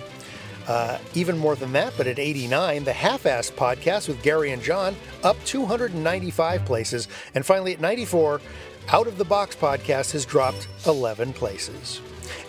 Uh, 0.67 0.99
even 1.13 1.37
more 1.37 1.55
than 1.55 1.71
that, 1.73 1.93
but 1.97 2.07
at 2.07 2.19
89, 2.19 2.83
the 2.83 2.93
Half 2.93 3.23
Assed 3.23 3.53
podcast 3.53 4.07
with 4.07 4.21
Gary 4.21 4.51
and 4.51 4.61
John 4.61 4.95
up 5.23 5.37
295 5.45 6.65
places. 6.65 7.07
And 7.35 7.45
finally, 7.45 7.73
at 7.73 7.81
94, 7.81 8.41
Out 8.89 9.07
of 9.07 9.17
the 9.17 9.25
Box 9.25 9.55
podcast 9.55 10.11
has 10.11 10.25
dropped 10.25 10.67
11 10.85 11.33
places. 11.33 12.01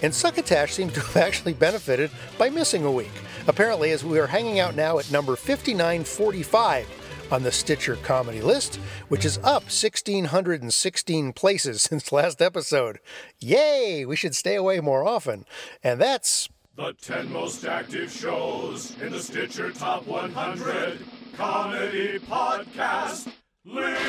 And 0.02 0.14
Succotash 0.14 0.73
seems 0.73 0.92
to 0.95 1.00
have 1.00 1.16
actually 1.28 1.54
benefited 1.54 2.11
by 2.38 2.49
missing 2.49 2.85
a 2.85 2.92
week. 2.92 3.12
Apparently, 3.47 3.90
as 3.90 4.04
we 4.04 4.19
are 4.19 4.26
hanging 4.26 4.61
out 4.61 4.75
now 4.75 4.99
at 4.99 5.11
number 5.11 5.37
5945 5.37 7.00
on 7.33 7.43
the 7.43 7.53
Stitcher 7.53 7.97
comedy 7.97 8.41
list, 8.41 8.77
which 9.09 9.25
is 9.25 9.39
up 9.39 9.65
1,616 9.65 11.33
places 11.33 11.83
since 11.91 12.13
last 12.13 12.41
episode. 12.43 12.99
Yay! 13.39 14.05
We 14.07 14.17
should 14.17 14.35
stay 14.35 14.57
away 14.57 14.81
more 14.81 15.07
often. 15.07 15.45
And 15.83 16.01
that's 16.01 16.49
The 16.77 16.95
10 17.01 17.33
most 17.33 17.65
active 17.65 18.11
shows 18.11 18.97
in 19.01 19.13
the 19.13 19.21
Stitcher 19.21 19.71
Top 19.73 20.07
100 20.07 20.99
Comedy 21.37 22.19
Podcast 22.19 23.33
List. 23.65 24.01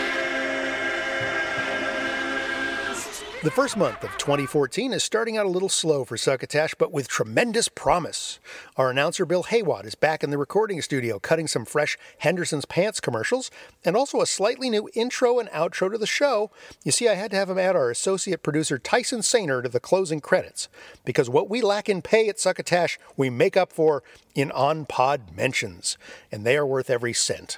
The 3.44 3.50
first 3.50 3.76
month 3.76 4.04
of 4.04 4.16
2014 4.20 4.94
is 4.94 5.04
starting 5.04 5.36
out 5.36 5.48
a 5.48 5.50
little 5.50 5.68
slow 5.68 6.06
for 6.06 6.16
Succotash, 6.16 6.76
but 6.76 6.92
with 6.92 7.08
tremendous 7.08 7.70
promise. 7.70 8.40
Our 8.78 8.92
announcer 8.92 9.26
Bill 9.26 9.46
Haywatt 9.46 9.84
is 9.84 9.96
back 9.96 10.24
in 10.24 10.30
the 10.30 10.38
recording 10.38 10.80
studio 10.80 11.18
cutting 11.18 11.48
some 11.48 11.66
fresh 11.66 11.98
Henderson's 12.20 12.66
Pants 12.66 13.00
commercials 13.00 13.50
and 13.84 13.98
also 13.98 14.22
a 14.22 14.28
slightly 14.28 14.70
new 14.70 14.92
intro 14.94 15.40
and 15.40 15.50
outro 15.50 15.92
to 15.92 15.98
the 15.98 16.06
show. 16.06 16.52
You 16.84 16.92
see, 16.92 17.10
I 17.10 17.16
had 17.16 17.32
to 17.32 17.38
have 17.38 17.50
him 17.50 17.58
add 17.58 17.76
our 17.76 17.90
associate 17.90 18.44
producer 18.44 18.78
Tyson 18.78 19.22
Sainer 19.22 19.64
to 19.64 19.70
the 19.70 19.80
closing 19.80 20.22
credits 20.22 20.70
because 21.04 21.28
what 21.28 21.50
we 21.50 21.64
lack 21.64 21.90
in 21.90 22.04
pay 22.04 22.30
at 22.30 22.40
Succotash, 22.40 23.00
we 23.18 23.32
make 23.32 23.58
up 23.58 23.74
for 23.74 24.04
in 24.36 24.52
on 24.52 24.86
pod 24.86 25.36
mentions, 25.36 25.98
and 26.32 26.46
they 26.46 26.56
are 26.58 26.66
worth 26.66 26.92
every 26.92 27.14
cent. 27.14 27.58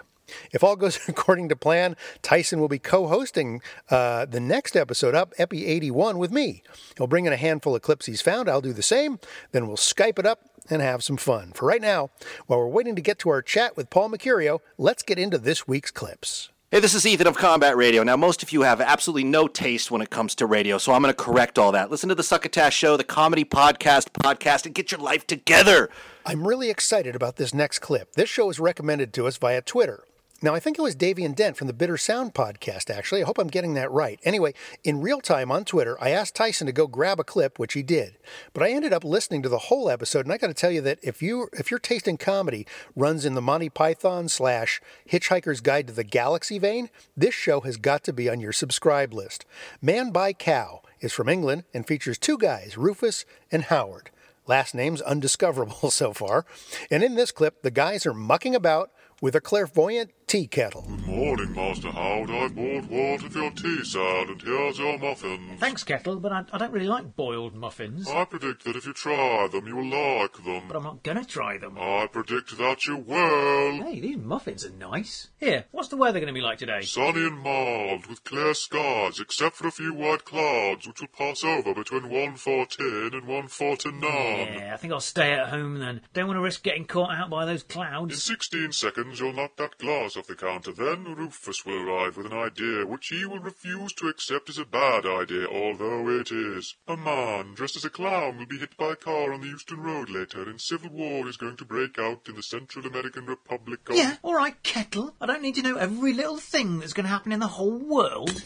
If 0.51 0.63
all 0.63 0.75
goes 0.75 0.99
according 1.07 1.49
to 1.49 1.55
plan, 1.55 1.95
Tyson 2.21 2.59
will 2.59 2.67
be 2.67 2.79
co 2.79 3.07
hosting 3.07 3.61
uh, 3.89 4.25
the 4.25 4.39
next 4.39 4.75
episode 4.75 5.15
up, 5.15 5.33
Epi 5.37 5.65
81, 5.65 6.17
with 6.17 6.31
me. 6.31 6.63
He'll 6.97 7.07
bring 7.07 7.25
in 7.25 7.33
a 7.33 7.37
handful 7.37 7.75
of 7.75 7.81
clips 7.81 8.05
he's 8.05 8.21
found. 8.21 8.49
I'll 8.49 8.61
do 8.61 8.73
the 8.73 8.83
same. 8.83 9.19
Then 9.51 9.67
we'll 9.67 9.77
Skype 9.77 10.19
it 10.19 10.25
up 10.25 10.41
and 10.69 10.81
have 10.81 11.03
some 11.03 11.17
fun. 11.17 11.51
For 11.53 11.65
right 11.65 11.81
now, 11.81 12.09
while 12.47 12.59
we're 12.59 12.67
waiting 12.67 12.95
to 12.95 13.01
get 13.01 13.19
to 13.19 13.29
our 13.29 13.41
chat 13.41 13.75
with 13.75 13.89
Paul 13.89 14.09
Mercurio, 14.09 14.59
let's 14.77 15.03
get 15.03 15.19
into 15.19 15.37
this 15.37 15.67
week's 15.67 15.91
clips. 15.91 16.49
Hey, 16.73 16.79
this 16.79 16.95
is 16.95 17.05
Ethan 17.05 17.27
of 17.27 17.37
Combat 17.37 17.77
Radio. 17.77 18.01
Now, 18.01 18.17
most 18.17 18.41
of 18.41 18.51
you 18.51 18.63
have 18.63 18.81
absolutely 18.81 19.25
no 19.25 19.47
taste 19.47 19.91
when 19.91 20.01
it 20.01 20.09
comes 20.09 20.33
to 20.33 20.47
radio, 20.47 20.79
so 20.79 20.91
I'm 20.91 21.03
going 21.03 21.13
to 21.13 21.23
correct 21.23 21.59
all 21.59 21.71
that. 21.73 21.91
Listen 21.91 22.09
to 22.09 22.15
the 22.15 22.23
Succotash 22.23 22.75
Show, 22.75 22.97
the 22.97 23.03
comedy 23.03 23.45
podcast, 23.45 24.09
podcast, 24.09 24.65
and 24.65 24.73
get 24.73 24.91
your 24.91 24.99
life 24.99 25.27
together. 25.27 25.91
I'm 26.25 26.47
really 26.47 26.71
excited 26.71 27.15
about 27.15 27.35
this 27.35 27.53
next 27.53 27.77
clip. 27.77 28.13
This 28.13 28.27
show 28.27 28.47
was 28.47 28.59
recommended 28.59 29.13
to 29.13 29.27
us 29.27 29.37
via 29.37 29.61
Twitter. 29.61 30.03
Now, 30.43 30.53
I 30.53 30.59
think 30.59 30.77
it 30.77 30.81
was 30.81 30.93
Davian 30.93 31.33
Dent 31.33 31.55
from 31.55 31.67
the 31.67 31.73
Bitter 31.73 31.95
Sound 31.95 32.33
podcast, 32.33 32.89
actually. 32.89 33.21
I 33.21 33.25
hope 33.25 33.37
I'm 33.37 33.47
getting 33.47 33.75
that 33.75 33.89
right. 33.89 34.19
Anyway, 34.25 34.53
in 34.83 34.99
real 34.99 35.21
time 35.21 35.49
on 35.53 35.63
Twitter, 35.63 35.95
I 36.03 36.09
asked 36.09 36.35
Tyson 36.35 36.67
to 36.67 36.73
go 36.73 36.85
grab 36.85 37.17
a 37.17 37.23
clip, 37.23 37.57
which 37.57 37.75
he 37.75 37.81
did. 37.81 38.17
But 38.51 38.61
I 38.61 38.71
ended 38.71 38.91
up 38.91 39.05
listening 39.05 39.41
to 39.43 39.47
the 39.49 39.57
whole 39.57 39.89
episode, 39.89 40.25
and 40.25 40.33
I 40.33 40.37
got 40.37 40.47
to 40.47 40.53
tell 40.53 40.69
you 40.69 40.81
that 40.81 40.99
if 41.01 41.21
you 41.21 41.47
if 41.53 41.71
your 41.71 41.79
taste 41.79 42.09
in 42.09 42.17
comedy 42.17 42.67
runs 42.93 43.23
in 43.23 43.35
the 43.35 43.41
Monty 43.41 43.69
Python 43.69 44.27
slash 44.27 44.81
Hitchhiker's 45.09 45.61
Guide 45.61 45.87
to 45.87 45.93
the 45.93 46.03
Galaxy 46.03 46.59
vein, 46.59 46.89
this 47.15 47.33
show 47.33 47.61
has 47.61 47.77
got 47.77 48.03
to 48.03 48.11
be 48.11 48.29
on 48.29 48.41
your 48.41 48.51
subscribe 48.51 49.13
list. 49.13 49.45
Man 49.81 50.11
Buy 50.11 50.33
Cow 50.33 50.81
is 50.99 51.13
from 51.13 51.29
England 51.29 51.63
and 51.73 51.87
features 51.87 52.17
two 52.17 52.37
guys, 52.37 52.77
Rufus 52.77 53.23
and 53.49 53.63
Howard. 53.63 54.09
Last 54.45 54.75
names 54.75 55.01
undiscoverable 55.01 55.89
so 55.89 56.11
far. 56.11 56.45
And 56.91 57.01
in 57.01 57.15
this 57.15 57.31
clip, 57.31 57.61
the 57.61 57.71
guys 57.71 58.05
are 58.05 58.13
mucking 58.13 58.55
about 58.55 58.91
with 59.23 59.35
a 59.35 59.41
clairvoyant 59.41 60.11
tea 60.27 60.47
kettle. 60.47 60.83
Good 60.87 61.07
morning, 61.07 61.53
Master 61.53 61.91
Howard. 61.91 62.29
I've 62.29 62.55
bought 62.55 62.85
water 62.89 63.29
for 63.29 63.39
your 63.39 63.51
tea, 63.51 63.83
sir, 63.83 64.25
and 64.27 64.41
here's 64.41 64.79
your 64.79 64.97
muffins. 64.97 65.59
Thanks, 65.59 65.83
Kettle, 65.83 66.19
but 66.19 66.31
I, 66.31 66.43
I 66.51 66.57
don't 66.57 66.71
really 66.71 66.87
like 66.87 67.15
boiled 67.15 67.53
muffins. 67.55 68.07
I 68.09 68.25
predict 68.25 68.63
that 68.65 68.75
if 68.75 68.85
you 68.85 68.93
try 68.93 69.47
them, 69.51 69.67
you 69.67 69.75
will 69.75 69.85
like 69.89 70.33
them. 70.43 70.63
But 70.67 70.77
I'm 70.77 70.83
not 70.83 71.03
gonna 71.03 71.25
try 71.25 71.57
them. 71.57 71.77
I 71.79 72.07
predict 72.11 72.57
that 72.57 72.85
you 72.85 72.97
will. 72.97 73.83
Hey, 73.83 73.99
these 73.99 74.17
muffins 74.17 74.65
are 74.65 74.71
nice. 74.71 75.29
Here, 75.39 75.65
what's 75.71 75.89
the 75.89 75.97
weather 75.97 76.19
gonna 76.19 76.33
be 76.33 76.41
like 76.41 76.57
today? 76.57 76.81
Sunny 76.81 77.25
and 77.27 77.39
mild, 77.39 78.07
with 78.07 78.23
clear 78.23 78.53
skies, 78.53 79.19
except 79.19 79.55
for 79.57 79.67
a 79.67 79.71
few 79.71 79.93
white 79.93 80.25
clouds, 80.25 80.87
which 80.87 81.01
will 81.01 81.07
pass 81.07 81.43
over 81.43 81.73
between 81.73 82.03
114 82.03 83.11
and 83.13 83.27
149. 83.27 84.01
Yeah, 84.03 84.71
I 84.73 84.77
think 84.77 84.93
I'll 84.93 84.99
stay 84.99 85.31
at 85.33 85.49
home 85.49 85.79
then. 85.79 86.01
Don't 86.13 86.27
want 86.27 86.37
to 86.37 86.41
risk 86.41 86.63
getting 86.63 86.85
caught 86.85 87.11
out 87.13 87.29
by 87.29 87.45
those 87.45 87.63
clouds. 87.63 88.13
In 88.13 88.19
16 88.19 88.71
seconds, 88.71 89.19
you'll 89.19 89.33
knock 89.33 89.57
that 89.57 89.77
glass 89.77 90.12
off 90.17 90.27
the 90.27 90.35
counter. 90.35 90.71
Then 90.71 91.15
Rufus 91.15 91.65
will 91.65 91.89
arrive 91.89 92.17
with 92.17 92.25
an 92.25 92.33
idea 92.33 92.85
which 92.85 93.07
he 93.07 93.25
will 93.25 93.39
refuse 93.39 93.93
to 93.93 94.07
accept 94.07 94.49
as 94.49 94.57
a 94.57 94.65
bad 94.65 95.05
idea, 95.05 95.47
although 95.47 96.09
it 96.09 96.31
is. 96.31 96.75
A 96.87 96.97
man 96.97 97.53
dressed 97.53 97.75
as 97.75 97.85
a 97.85 97.89
clown 97.89 98.37
will 98.37 98.45
be 98.45 98.59
hit 98.59 98.77
by 98.77 98.91
a 98.91 98.95
car 98.95 99.33
on 99.33 99.41
the 99.41 99.47
Euston 99.47 99.79
Road 99.79 100.09
later, 100.09 100.43
and 100.43 100.59
civil 100.59 100.91
war 100.91 101.27
is 101.27 101.37
going 101.37 101.57
to 101.57 101.65
break 101.65 101.97
out 101.99 102.27
in 102.27 102.35
the 102.35 102.43
Central 102.43 102.85
American 102.85 103.25
Republic 103.25 103.89
of... 103.89 103.95
Yeah, 103.95 104.17
alright, 104.23 104.61
Kettle. 104.63 105.15
I 105.19 105.25
don't 105.25 105.41
need 105.41 105.55
to 105.55 105.61
know 105.63 105.77
every 105.77 106.13
little 106.13 106.37
thing 106.37 106.79
that's 106.79 106.93
gonna 106.93 107.07
happen 107.07 107.31
in 107.31 107.39
the 107.39 107.47
whole 107.47 107.77
world. 107.77 108.43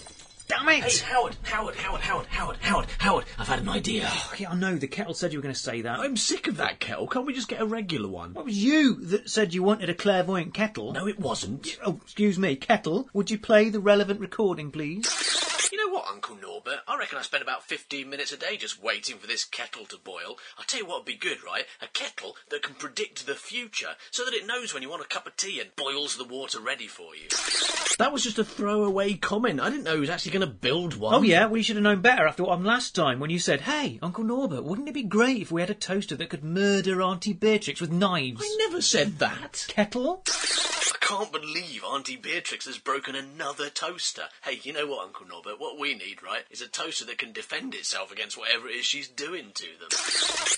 Damn 0.48 0.70
it! 0.70 0.84
Hey, 0.84 1.06
Howard, 1.06 1.36
Howard, 1.44 1.76
Howard, 1.76 2.02
Howard, 2.02 2.28
Howard, 2.28 2.58
Howard, 2.62 2.88
Howard, 3.00 3.26
I've 3.38 3.50
had 3.50 3.60
an 3.60 3.68
idea. 3.68 4.08
Oh, 4.10 4.34
yeah, 4.38 4.52
I 4.52 4.56
know, 4.56 4.78
the 4.78 4.88
Kettle 4.88 5.14
said 5.14 5.34
you 5.34 5.40
were 5.40 5.44
going 5.44 5.54
to 5.54 5.60
say 5.60 5.82
that. 5.82 6.00
I'm 6.00 6.16
sick 6.16 6.48
of 6.48 6.58
that 6.58 6.80
kettle. 6.80 7.08
Can't 7.08 7.26
we 7.26 7.34
just 7.34 7.50
get 7.50 7.62
a 7.62 7.66
regular 7.66 8.08
one? 8.08 8.34
It 8.38 8.46
was 8.46 8.64
you 8.64 8.96
that 9.08 9.30
said 9.30 9.54
you 9.54 9.62
wanted 9.62 9.90
a 9.90 9.94
clairvoyant 9.94 10.54
kettle. 10.54 10.94
No, 10.94 11.06
it 11.06 11.20
wasn't. 11.20 11.78
Oh, 11.86 12.00
excuse 12.02 12.40
me, 12.40 12.56
Kettle. 12.56 13.10
Would 13.14 13.30
you 13.30 13.38
play 13.38 13.70
the 13.70 13.82
relevant 13.82 14.22
recording, 14.22 14.72
please? 14.72 15.06
You 15.72 15.86
know 15.86 15.94
what, 15.94 16.08
Uncle 16.08 16.38
Norbert? 16.38 16.80
I 16.88 16.98
reckon 16.98 17.18
I 17.18 17.24
spend 17.24 17.44
about 17.44 17.64
15 17.64 18.10
minutes 18.10 18.32
a 18.32 18.38
day 18.38 18.56
just 18.56 18.82
waiting 18.82 19.18
for 19.18 19.28
this 19.28 19.44
kettle 19.44 19.86
to 19.88 19.98
boil. 19.98 20.38
I'll 20.58 20.66
tell 20.66 20.80
you 20.80 20.86
what 20.86 21.00
would 21.00 21.06
be 21.06 21.16
good, 21.16 21.44
right? 21.44 21.66
A 21.82 21.88
kettle 21.88 22.38
that 22.50 22.64
can 22.64 22.76
predict 22.76 23.26
the 23.26 23.36
future 23.36 23.96
so 24.10 24.24
that 24.24 24.34
it 24.34 24.48
knows 24.48 24.74
when 24.74 24.82
you 24.82 24.90
want 24.90 25.02
a 25.02 25.08
cup 25.08 25.28
of 25.28 25.36
tea 25.36 25.60
and 25.60 25.76
boils 25.76 26.16
the 26.16 26.24
water 26.24 26.62
ready 26.62 26.88
for 26.88 27.16
you. 27.16 27.28
That 27.98 28.14
was 28.14 28.24
just 28.24 28.40
a 28.40 28.46
throwaway 28.46 29.16
comment. 29.16 29.60
I 29.60 29.70
didn't 29.70 29.84
know 29.84 29.96
he 29.96 30.00
was 30.00 30.10
actually 30.10 30.32
going 30.32 30.48
to 30.48 30.54
build 30.54 30.96
one. 30.96 31.16
Oh 31.16 31.22
yeah, 31.22 31.48
we 31.48 31.64
should 31.64 31.76
have 31.76 31.84
known 31.84 32.02
better 32.02 32.28
after 32.28 32.44
what 32.44 32.52
happened 32.52 32.68
last 32.68 32.96
time 32.96 33.20
when 33.20 33.30
you 33.30 33.40
said, 33.40 33.62
"Hey, 33.62 34.00
Uncle 34.02 34.24
Norbert, 34.24 34.64
wouldn't 34.64 34.88
it 34.88 34.94
be 34.94 35.04
great 35.04 35.42
if 35.42 35.52
we 35.52 35.62
had 35.62 35.70
a 35.70 35.76
toaster 35.76 36.16
that 36.16 36.30
could 36.30 36.44
murder 36.44 37.02
Auntie 37.02 37.34
Beatrix 37.34 37.82
with 37.82 37.92
knives?" 37.92 38.42
I 38.42 38.56
never 38.68 38.82
said 38.82 39.20
that. 39.20 39.66
Kettle. 39.68 40.24
I 40.28 40.92
can't 41.00 41.32
believe 41.32 41.84
Auntie 41.86 42.18
Beatrix 42.18 42.66
has 42.66 42.78
broken 42.78 43.16
another 43.16 43.70
toaster. 43.70 44.26
Hey, 44.44 44.60
you 44.62 44.74
know 44.74 44.88
what, 44.88 45.06
Uncle 45.06 45.26
Norbert? 45.26 45.57
What 45.60 45.80
we 45.80 45.96
need, 45.96 46.22
right, 46.24 46.44
is 46.52 46.62
a 46.62 46.68
toaster 46.68 47.06
that 47.06 47.18
can 47.18 47.32
defend 47.32 47.74
itself 47.74 48.12
against 48.12 48.38
whatever 48.38 48.68
it 48.68 48.76
is 48.76 48.86
she's 48.86 49.08
doing 49.08 49.52
to 49.56 49.66
them. 49.80 49.90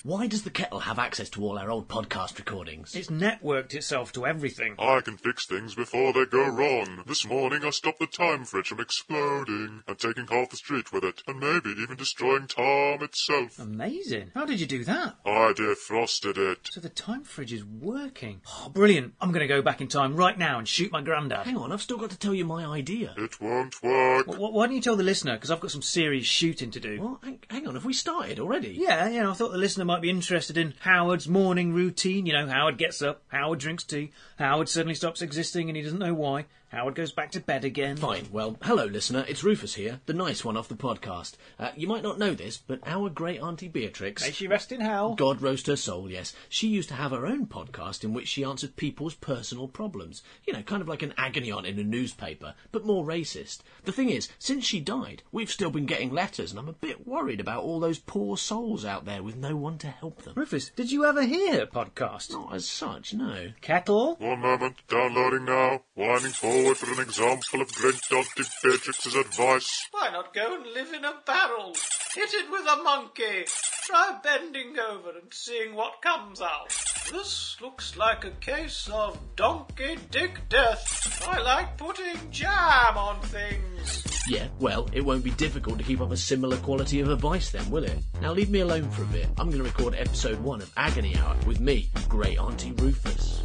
Why 0.02 0.26
does 0.26 0.42
the 0.42 0.50
kettle 0.50 0.80
have 0.80 0.98
access 0.98 1.30
to 1.30 1.42
all 1.44 1.58
our 1.58 1.70
old 1.70 1.88
podcast 1.88 2.38
recordings? 2.38 2.94
It's 2.94 3.08
networked 3.08 3.72
itself 3.74 4.12
to 4.12 4.26
everything. 4.26 4.74
I 4.78 5.00
can 5.00 5.16
fix 5.16 5.46
things 5.46 5.74
before 5.74 6.12
they 6.12 6.26
go 6.26 6.46
wrong. 6.48 7.02
This 7.06 7.26
morning 7.26 7.64
I 7.64 7.70
stopped 7.70 7.98
the 7.98 8.06
time 8.06 8.44
fridge 8.44 8.68
from 8.68 8.80
exploding 8.80 9.82
and 9.88 9.98
taking 9.98 10.26
half 10.26 10.50
the 10.50 10.56
street 10.56 10.92
with 10.92 11.04
it, 11.04 11.22
and 11.26 11.40
maybe 11.40 11.70
even 11.80 11.96
destroying 11.96 12.46
time 12.46 13.02
itself. 13.02 13.58
Amazing. 13.58 14.32
How 14.34 14.44
did 14.44 14.60
you 14.60 14.66
do 14.66 14.84
that? 14.84 15.16
I 15.24 15.52
defrosted 15.54 16.36
it. 16.36 16.68
So 16.70 16.80
the 16.80 16.88
time 16.90 17.22
fridge 17.24 17.52
is 17.52 17.64
working. 17.64 18.42
Oh, 18.48 18.68
brilliant. 18.68 19.14
I'm 19.20 19.32
going 19.32 19.40
to 19.40 19.46
go 19.48 19.62
back 19.62 19.80
in 19.80 19.88
time 19.88 20.14
right 20.16 20.38
now 20.38 20.58
and 20.58 20.68
shoot 20.68 20.92
my 20.92 21.00
granddad. 21.02 21.46
Hang 21.46 21.56
on, 21.56 21.72
I've 21.72 21.82
still 21.82 21.98
got 21.98 22.10
to 22.10 22.18
tell 22.18 22.34
you 22.34 22.44
my 22.44 22.64
idea. 22.64 23.14
It 23.16 23.40
won't 23.40 23.82
work. 23.82 24.26
Wh- 24.26 24.36
wh- 24.36 24.52
why 24.52 24.66
don't 24.66 24.74
you 24.76 24.80
tell 24.80 24.89
the 24.96 25.02
listener? 25.02 25.34
Because 25.34 25.50
I've 25.50 25.60
got 25.60 25.70
some 25.70 25.82
serious 25.82 26.26
shooting 26.26 26.70
to 26.72 26.80
do. 26.80 27.00
Well, 27.00 27.20
hang, 27.22 27.38
hang 27.48 27.66
on, 27.66 27.74
have 27.74 27.84
we 27.84 27.92
started 27.92 28.38
already? 28.38 28.76
Yeah, 28.78 29.08
yeah. 29.08 29.30
I 29.30 29.34
thought 29.34 29.52
the 29.52 29.58
listener 29.58 29.84
might 29.84 30.02
be 30.02 30.10
interested 30.10 30.56
in 30.56 30.74
Howard's 30.80 31.28
morning 31.28 31.72
routine. 31.72 32.26
You 32.26 32.32
know, 32.32 32.46
Howard 32.46 32.78
gets 32.78 33.02
up, 33.02 33.22
Howard 33.28 33.58
drinks 33.58 33.84
tea, 33.84 34.12
Howard 34.38 34.68
suddenly 34.68 34.94
stops 34.94 35.22
existing 35.22 35.68
and 35.68 35.76
he 35.76 35.82
doesn't 35.82 35.98
know 35.98 36.14
why. 36.14 36.46
Howard 36.70 36.94
goes 36.94 37.10
back 37.10 37.32
to 37.32 37.40
bed 37.40 37.64
again. 37.64 37.96
Fine. 37.96 38.28
Well, 38.30 38.56
hello, 38.62 38.84
listener. 38.84 39.24
It's 39.26 39.42
Rufus 39.42 39.74
here, 39.74 39.98
the 40.06 40.14
nice 40.14 40.44
one 40.44 40.56
off 40.56 40.68
the 40.68 40.76
podcast. 40.76 41.32
Uh, 41.58 41.70
you 41.74 41.88
might 41.88 42.04
not 42.04 42.16
know 42.20 42.32
this, 42.32 42.58
but 42.58 42.78
our 42.86 43.10
great 43.10 43.42
Auntie 43.42 43.66
Beatrix. 43.66 44.22
May 44.22 44.30
she 44.30 44.46
rest 44.46 44.70
in 44.70 44.80
hell. 44.80 45.16
God 45.16 45.42
roast 45.42 45.66
her 45.66 45.74
soul, 45.74 46.08
yes. 46.08 46.32
She 46.48 46.68
used 46.68 46.88
to 46.90 46.94
have 46.94 47.10
her 47.10 47.26
own 47.26 47.46
podcast 47.46 48.04
in 48.04 48.14
which 48.14 48.28
she 48.28 48.44
answered 48.44 48.76
people's 48.76 49.16
personal 49.16 49.66
problems. 49.66 50.22
You 50.46 50.52
know, 50.52 50.62
kind 50.62 50.80
of 50.80 50.86
like 50.86 51.02
an 51.02 51.12
agony 51.18 51.50
aunt 51.50 51.66
in 51.66 51.76
a 51.76 51.82
newspaper, 51.82 52.54
but 52.70 52.86
more 52.86 53.04
racist. 53.04 53.62
The 53.84 53.90
thing 53.90 54.08
is, 54.08 54.28
since 54.38 54.64
she 54.64 54.78
died, 54.78 55.24
we've 55.32 55.50
still 55.50 55.70
been 55.70 55.86
getting 55.86 56.12
letters, 56.12 56.52
and 56.52 56.60
I'm 56.60 56.68
a 56.68 56.72
bit 56.72 57.04
worried 57.04 57.40
about 57.40 57.64
all 57.64 57.80
those 57.80 57.98
poor 57.98 58.36
souls 58.36 58.84
out 58.84 59.06
there 59.06 59.24
with 59.24 59.34
no 59.34 59.56
one 59.56 59.78
to 59.78 59.88
help 59.88 60.22
them. 60.22 60.34
Rufus, 60.36 60.70
did 60.76 60.92
you 60.92 61.04
ever 61.04 61.24
hear 61.24 61.54
her 61.54 61.66
podcast? 61.66 62.30
Not 62.30 62.54
as 62.54 62.68
such, 62.68 63.12
no. 63.12 63.48
Kettle? 63.60 64.14
One 64.20 64.38
moment, 64.38 64.76
downloading 64.86 65.46
now. 65.46 65.82
Winding 65.96 66.30
forward 66.30 66.59
for 66.60 66.92
an 66.92 67.00
example 67.00 67.62
of 67.62 67.72
great 67.74 68.00
Dr. 68.10 68.44
Beatrix's 68.62 69.14
advice. 69.14 69.88
Why 69.92 70.10
not 70.10 70.34
go 70.34 70.54
and 70.54 70.66
live 70.66 70.92
in 70.92 71.04
a 71.04 71.14
barrel? 71.26 71.74
Hit 72.14 72.34
it 72.34 72.50
with 72.50 72.66
a 72.66 72.82
monkey. 72.82 73.44
Try 73.84 74.18
bending 74.22 74.78
over 74.78 75.10
and 75.10 75.32
seeing 75.32 75.74
what 75.74 76.02
comes 76.02 76.40
out. 76.40 76.68
This 77.10 77.56
looks 77.60 77.96
like 77.96 78.24
a 78.24 78.30
case 78.32 78.88
of 78.92 79.18
donkey 79.36 79.96
dick 80.10 80.38
death. 80.48 81.26
I 81.26 81.40
like 81.40 81.78
putting 81.78 82.30
jam 82.30 82.96
on 82.96 83.20
things. 83.22 84.04
Yeah, 84.28 84.48
well, 84.58 84.88
it 84.92 85.00
won't 85.00 85.24
be 85.24 85.30
difficult 85.32 85.78
to 85.78 85.84
keep 85.84 86.00
up 86.00 86.12
a 86.12 86.16
similar 86.16 86.58
quality 86.58 87.00
of 87.00 87.08
advice 87.08 87.50
then, 87.50 87.68
will 87.70 87.84
it? 87.84 87.98
Now 88.20 88.32
leave 88.32 88.50
me 88.50 88.60
alone 88.60 88.90
for 88.90 89.02
a 89.02 89.06
bit. 89.06 89.26
I'm 89.38 89.50
going 89.50 89.62
to 89.62 89.64
record 89.64 89.94
episode 89.94 90.38
one 90.40 90.60
of 90.60 90.70
Agony 90.76 91.16
Hour 91.16 91.36
with 91.46 91.58
me, 91.58 91.90
Great 92.08 92.38
Auntie 92.38 92.72
Rufus. 92.72 93.42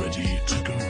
Ready 0.00 0.40
to 0.46 0.62
go 0.64 0.89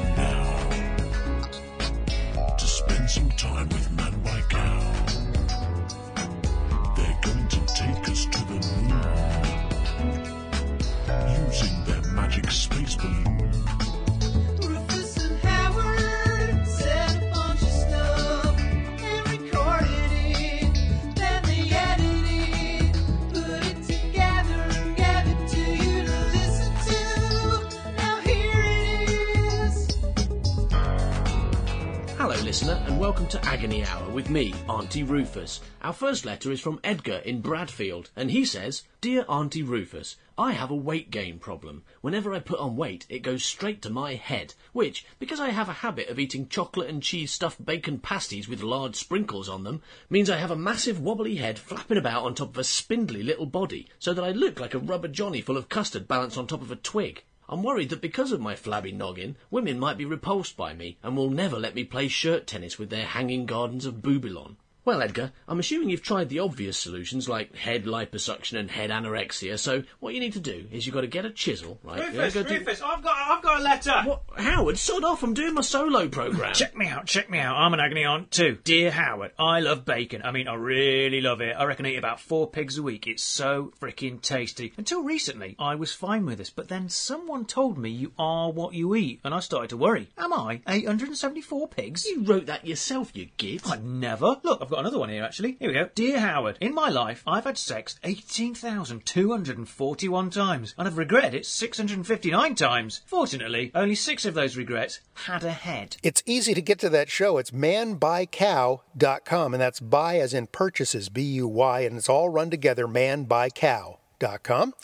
listener, 32.61 32.85
and 32.87 33.01
welcome 33.01 33.27
to 33.27 33.43
Agony 33.47 33.87
Hour 33.87 34.11
with 34.11 34.29
me, 34.29 34.53
Auntie 34.69 35.03
Rufus. 35.03 35.61
Our 35.81 35.95
first 35.95 36.27
letter 36.27 36.53
is 36.53 36.61
from 36.61 36.79
Edgar 36.85 37.23
in 37.25 37.41
Bradfield, 37.41 38.11
and 38.15 38.31
he 38.31 38.45
says, 38.45 38.83
Dear 39.01 39.25
Auntie 39.31 39.63
Rufus, 39.63 40.17
I 40.37 40.53
have 40.53 40.71
a 40.71 40.75
weight 40.75 41.11
gain 41.11 41.39
problem. 41.39 41.85
Whenever 42.03 42.35
I 42.35 42.39
put 42.39 42.59
on 42.59 42.77
weight, 42.77 43.07
it 43.09 43.21
goes 43.21 43.43
straight 43.43 43.81
to 43.83 43.89
my 43.89 44.15
head, 44.15 44.53
which, 44.75 45.07
because 45.19 45.41
I 45.41 45.49
have 45.51 45.71
a 45.71 45.81
habit 45.81 46.11
of 46.11 46.19
eating 46.19 46.49
chocolate 46.49 46.91
and 46.91 47.03
cheese 47.03 47.33
stuffed 47.33 47.65
bacon 47.65 47.99
pasties 47.99 48.47
with 48.47 48.63
large 48.63 48.97
sprinkles 48.97 49.49
on 49.49 49.65
them, 49.65 49.81
means 50.11 50.29
I 50.29 50.37
have 50.37 50.51
a 50.51 50.57
massive 50.57 51.01
wobbly 51.01 51.37
head 51.37 51.59
flapping 51.59 51.97
about 51.97 52.25
on 52.25 52.35
top 52.35 52.51
of 52.51 52.59
a 52.59 52.65
spindly 52.65 53.23
little 53.23 53.47
body, 53.47 53.89
so 53.99 54.13
that 54.13 54.25
I 54.25 54.33
look 54.33 54.61
like 54.61 54.75
a 54.75 54.79
rubber 54.79 55.09
johnny 55.09 55.41
full 55.41 55.57
of 55.57 55.71
custard 55.71 56.07
balanced 56.07 56.37
on 56.37 56.47
top 56.47 56.61
of 56.61 56.71
a 56.71 56.77
twig. 56.77 57.23
I'm 57.53 57.65
worried 57.65 57.89
that 57.89 58.01
because 58.01 58.31
of 58.31 58.41
my 58.41 58.55
flabby 58.55 58.93
noggin, 58.93 59.35
women 59.51 59.77
might 59.81 59.99
be 59.99 60.05
repulsed 60.05 60.57
by 60.57 60.73
me 60.73 60.99
and 61.03 61.17
will 61.17 61.31
never 61.31 61.59
let 61.59 61.75
me 61.75 61.83
play 61.83 62.07
shirt 62.07 62.47
tennis 62.47 62.79
with 62.79 62.91
their 62.91 63.05
hanging 63.05 63.45
gardens 63.45 63.87
of 63.87 64.01
Boubilon. 64.01 64.57
Well, 64.85 65.03
Edgar, 65.03 65.33
I'm 65.47 65.59
assuming 65.59 65.91
you've 65.91 66.03
tried 66.03 66.31
the 66.31 66.39
obvious 66.39 66.79
solutions 66.79 67.29
like 67.29 67.55
head 67.55 67.85
liposuction 67.85 68.59
and 68.59 68.71
head 68.71 68.91
anorexia, 68.91 69.59
so 69.59 69.83
what 70.01 70.15
you 70.15 70.21
need 70.21 70.33
to 70.33 70.41
do 70.41 70.67
is 70.73 70.87
you've 70.87 70.95
got 70.95 71.03
to 71.03 71.07
get 71.07 71.27
a 71.27 71.31
chisel, 71.31 71.79
right? 71.85 72.01
Rufus, 72.01 72.35
go 72.35 72.43
Rufus, 72.43 72.81
I've 72.81 73.03
got, 73.03 73.15
I've 73.15 73.43
got 73.43 73.61
a 73.61 73.63
letter. 73.63 73.93
What? 74.05 74.23
Howard, 74.39 74.79
sod 74.79 75.05
off, 75.05 75.23
I'm 75.23 75.35
doing 75.35 75.53
my 75.53 75.61
solo 75.61 76.09
programme. 76.09 76.55
Check 76.55 76.75
me 76.77 76.87
out, 76.87 77.07
check 77.07 77.29
me 77.29 77.39
out. 77.39 77.57
I'm 77.57 77.75
an 77.75 77.81
agony 77.81 78.05
aunt 78.05 78.31
too. 78.31 78.59
Dear 78.65 78.91
Howard, 78.91 79.33
I 79.39 79.61
love 79.61 79.85
bacon. 79.85 80.23
I 80.25 80.31
mean, 80.31 80.49
I 80.49 80.55
really 80.55 81.21
love 81.21 81.43
it. 81.43 81.55
I 81.57 81.65
reckon 81.65 81.85
I 81.85 81.91
eat 81.91 81.97
about 81.97 82.21
four 82.21 82.49
pigs 82.49 82.79
a 82.79 82.83
week. 82.83 83.07
It's 83.07 83.23
so 83.23 83.73
freaking 83.81 84.23
tasty. 84.23 84.73
Until 84.79 85.03
recently, 85.03 85.57
I 85.59 85.75
was 85.75 85.93
fine 85.93 86.25
with 86.25 86.39
this, 86.39 86.51
but 86.51 86.69
then 86.69 86.89
someone 86.89 87.45
told 87.45 87.77
me 87.77 87.91
you 87.91 88.13
are 88.19 88.51
what 88.51 88.73
you 88.73 88.95
eat, 88.95 89.21
and 89.25 89.35
I 89.35 89.41
started 89.41 89.69
to 89.71 89.77
worry. 89.77 90.09
Am 90.17 90.33
I 90.33 90.63
874 90.67 91.69
pigs? 91.69 92.07
You 92.07 92.23
wrote 92.23 92.47
that 92.47 92.67
yourself, 92.67 93.11
you 93.15 93.29
git. 93.37 93.69
I 93.69 93.77
never. 93.77 94.37
Look, 94.43 94.63
I've 94.63 94.70
got 94.71 94.81
another 94.81 94.99
one 94.99 95.09
here 95.09 95.25
actually. 95.25 95.57
Here 95.59 95.69
we 95.69 95.75
go. 95.75 95.89
Dear 95.95 96.21
Howard, 96.21 96.59
in 96.61 96.75
my 96.75 96.89
life, 96.89 97.23
I've 97.27 97.45
had 97.45 97.59
sex 97.59 97.99
18,241 98.05 100.31
times, 100.31 100.75
and 100.79 100.89
I've 100.89 100.99
regretted 100.99 101.35
it 101.35 101.47
659 101.47 102.55
times. 102.55 103.03
Fortunately, 103.07 103.71
only 103.75 103.95
six 103.95 104.25
of 104.25 104.35
those 104.35 104.57
regrets 104.57 105.01
had 105.15 105.45
a 105.45 105.53
head. 105.53 105.97
It's 106.03 106.23
easy 106.27 106.55
to 106.55 106.63
get 106.63 106.79
to 106.81 106.89
that 106.91 107.11
show. 107.11 107.39
It's 107.39 107.51
manbuycow.com, 107.51 109.55
and 109.55 109.61
that's 109.61 109.81
buy 109.81 110.19
as 110.19 110.35
in 110.35 110.47
purchases, 110.47 111.09
B 111.09 111.23
U 111.23 111.49
Y, 111.49 111.81
and 111.81 111.97
it's 111.97 112.09
all 112.09 112.29
run 112.29 112.51
together, 112.51 112.87
manbuycow.com. 112.87 114.75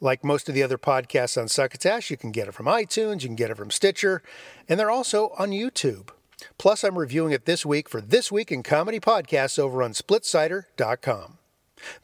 Like 0.00 0.24
most 0.24 0.48
of 0.48 0.54
the 0.54 0.62
other 0.62 0.78
podcasts 0.78 1.40
on 1.40 1.48
Succotash, 1.48 2.10
you 2.10 2.16
can 2.16 2.32
get 2.32 2.48
it 2.48 2.54
from 2.54 2.66
iTunes, 2.66 3.22
you 3.22 3.28
can 3.28 3.36
get 3.36 3.50
it 3.50 3.56
from 3.56 3.70
Stitcher, 3.70 4.22
and 4.68 4.78
they're 4.78 4.90
also 4.90 5.32
on 5.36 5.50
YouTube. 5.50 6.10
Plus, 6.58 6.84
I'm 6.84 6.98
reviewing 6.98 7.32
it 7.32 7.44
this 7.44 7.66
week 7.66 7.88
for 7.88 8.00
This 8.00 8.30
Week 8.30 8.52
in 8.52 8.62
Comedy 8.62 9.00
Podcasts 9.00 9.58
over 9.58 9.82
on 9.82 9.92
splitsider.com. 9.92 11.38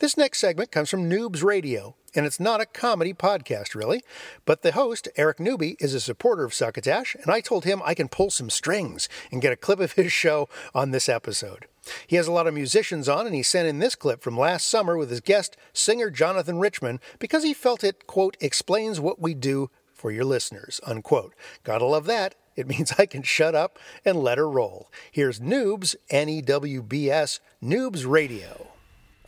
This 0.00 0.16
next 0.16 0.38
segment 0.40 0.72
comes 0.72 0.90
from 0.90 1.08
Newbs 1.08 1.42
Radio, 1.42 1.96
and 2.14 2.26
it's 2.26 2.40
not 2.40 2.60
a 2.60 2.66
comedy 2.66 3.14
podcast, 3.14 3.74
really. 3.74 4.02
But 4.44 4.62
the 4.62 4.72
host, 4.72 5.08
Eric 5.16 5.40
Newby, 5.40 5.76
is 5.78 5.94
a 5.94 6.00
supporter 6.00 6.44
of 6.44 6.52
Succotash, 6.52 7.14
and 7.14 7.30
I 7.30 7.40
told 7.40 7.64
him 7.64 7.80
I 7.84 7.94
can 7.94 8.08
pull 8.08 8.30
some 8.30 8.50
strings 8.50 9.08
and 9.30 9.40
get 9.40 9.52
a 9.52 9.56
clip 9.56 9.80
of 9.80 9.92
his 9.92 10.12
show 10.12 10.48
on 10.74 10.90
this 10.90 11.08
episode. 11.08 11.66
He 12.06 12.16
has 12.16 12.26
a 12.26 12.32
lot 12.32 12.46
of 12.46 12.54
musicians 12.54 13.08
on, 13.08 13.26
and 13.26 13.34
he 13.34 13.42
sent 13.42 13.68
in 13.68 13.78
this 13.78 13.94
clip 13.94 14.22
from 14.22 14.36
last 14.36 14.66
summer 14.66 14.96
with 14.96 15.10
his 15.10 15.20
guest, 15.20 15.56
singer 15.72 16.10
Jonathan 16.10 16.58
Richman, 16.58 17.00
because 17.18 17.44
he 17.44 17.54
felt 17.54 17.84
it, 17.84 18.06
quote, 18.06 18.36
explains 18.40 19.00
what 19.00 19.20
we 19.20 19.32
do 19.34 19.70
for 19.94 20.10
your 20.10 20.24
listeners, 20.24 20.80
unquote. 20.86 21.34
Gotta 21.62 21.84
love 21.84 22.06
that. 22.06 22.34
It 22.61 22.68
means 22.68 22.92
I 22.99 23.07
can 23.07 23.23
shut 23.23 23.55
up 23.55 23.79
and 24.05 24.18
let 24.18 24.38
her 24.38 24.49
roll. 24.49 24.90
Here's 25.11 25.40
Newbs, 25.40 25.96
N 26.11 26.29
E 26.29 26.42
W 26.42 26.83
B 26.83 27.11
S, 27.11 27.40
Newbs 27.62 28.07
Radio. 28.07 28.68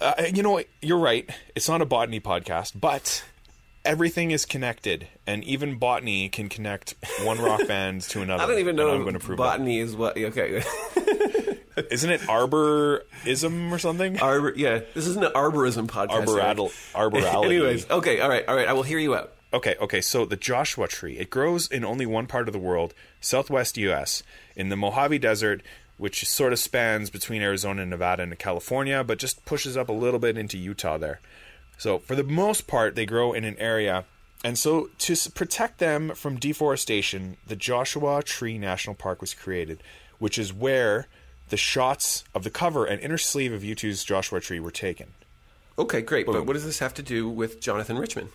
Uh, 0.00 0.24
you 0.32 0.42
know 0.42 0.50
what? 0.50 0.66
You're 0.82 0.98
right. 0.98 1.30
It's 1.54 1.68
not 1.68 1.80
a 1.80 1.86
botany 1.86 2.20
podcast, 2.20 2.72
but 2.78 3.24
everything 3.84 4.30
is 4.32 4.44
connected, 4.44 5.08
and 5.26 5.42
even 5.44 5.78
botany 5.78 6.28
can 6.28 6.48
connect 6.48 6.94
one 7.22 7.40
rock 7.40 7.66
band 7.68 8.02
to 8.02 8.20
another. 8.20 8.44
I 8.44 8.46
don't 8.46 8.58
even 8.58 8.76
know 8.76 8.94
I'm 8.94 9.02
going 9.02 9.14
to 9.14 9.20
prove 9.20 9.38
botany 9.38 9.78
is 9.78 9.96
what. 9.96 10.16
Okay. 10.18 10.62
Isn't 11.90 12.10
it 12.10 12.20
arborism 12.22 13.72
or 13.72 13.78
something? 13.78 14.20
Arbor. 14.20 14.52
Yeah, 14.54 14.80
this 14.92 15.06
isn't 15.06 15.24
an 15.24 15.32
arborism 15.32 15.86
podcast. 15.86 16.26
Arboradal. 16.26 16.70
Arborality. 16.94 17.46
Anyways, 17.46 17.90
okay, 17.90 18.20
all 18.20 18.28
right, 18.28 18.46
all 18.46 18.54
right. 18.54 18.68
I 18.68 18.74
will 18.74 18.82
hear 18.82 18.98
you 18.98 19.14
out. 19.14 19.32
Okay, 19.52 19.76
okay. 19.80 20.00
So 20.00 20.24
the 20.24 20.36
Joshua 20.36 20.88
tree, 20.88 21.18
it 21.18 21.30
grows 21.30 21.66
in 21.66 21.84
only 21.84 22.06
one 22.06 22.26
part 22.26 22.48
of 22.48 22.52
the 22.52 22.58
world, 22.58 22.94
southwest 23.20 23.76
U.S., 23.76 24.22
in 24.56 24.68
the 24.70 24.76
Mojave 24.76 25.18
Desert, 25.18 25.62
which 25.98 26.26
sort 26.26 26.52
of 26.52 26.58
spans 26.58 27.10
between 27.10 27.42
Arizona 27.42 27.82
and 27.82 27.90
Nevada 27.90 28.22
and 28.22 28.38
California, 28.38 29.04
but 29.04 29.18
just 29.18 29.44
pushes 29.44 29.76
up 29.76 29.88
a 29.88 29.92
little 29.92 30.18
bit 30.18 30.38
into 30.38 30.56
Utah 30.58 30.98
there. 30.98 31.20
So 31.78 31.98
for 31.98 32.14
the 32.14 32.24
most 32.24 32.66
part, 32.66 32.94
they 32.94 33.06
grow 33.06 33.32
in 33.32 33.44
an 33.44 33.56
area 33.58 34.04
And 34.44 34.58
so, 34.58 34.90
to 34.98 35.30
protect 35.30 35.78
them 35.78 36.10
from 36.14 36.36
deforestation, 36.36 37.36
the 37.46 37.54
Joshua 37.54 38.22
Tree 38.22 38.58
National 38.58 38.94
Park 38.96 39.20
was 39.20 39.34
created, 39.34 39.82
which 40.18 40.36
is 40.36 40.52
where 40.52 41.06
the 41.50 41.56
shots 41.56 42.24
of 42.34 42.42
the 42.42 42.50
cover 42.50 42.84
and 42.84 43.00
inner 43.00 43.18
sleeve 43.18 43.52
of 43.52 43.62
U2's 43.62 44.04
Joshua 44.04 44.40
Tree 44.40 44.58
were 44.58 44.72
taken. 44.72 45.12
Okay, 45.78 46.02
great. 46.02 46.26
Boom. 46.26 46.34
But 46.34 46.46
what 46.46 46.54
does 46.54 46.64
this 46.64 46.80
have 46.80 46.94
to 46.94 47.02
do 47.02 47.28
with 47.28 47.60
Jonathan 47.60 47.98
Richman? 47.98 48.30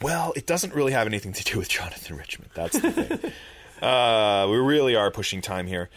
Well, 0.00 0.32
it 0.36 0.46
doesn't 0.46 0.74
really 0.74 0.92
have 0.92 1.06
anything 1.06 1.32
to 1.32 1.44
do 1.44 1.58
with 1.58 1.68
Jonathan 1.68 2.16
Richman. 2.16 2.50
That's 2.54 2.78
the 2.78 2.92
thing. 2.92 3.32
uh, 3.82 4.46
we 4.48 4.56
really 4.56 4.94
are 4.94 5.10
pushing 5.10 5.40
time 5.40 5.66
here. 5.66 5.90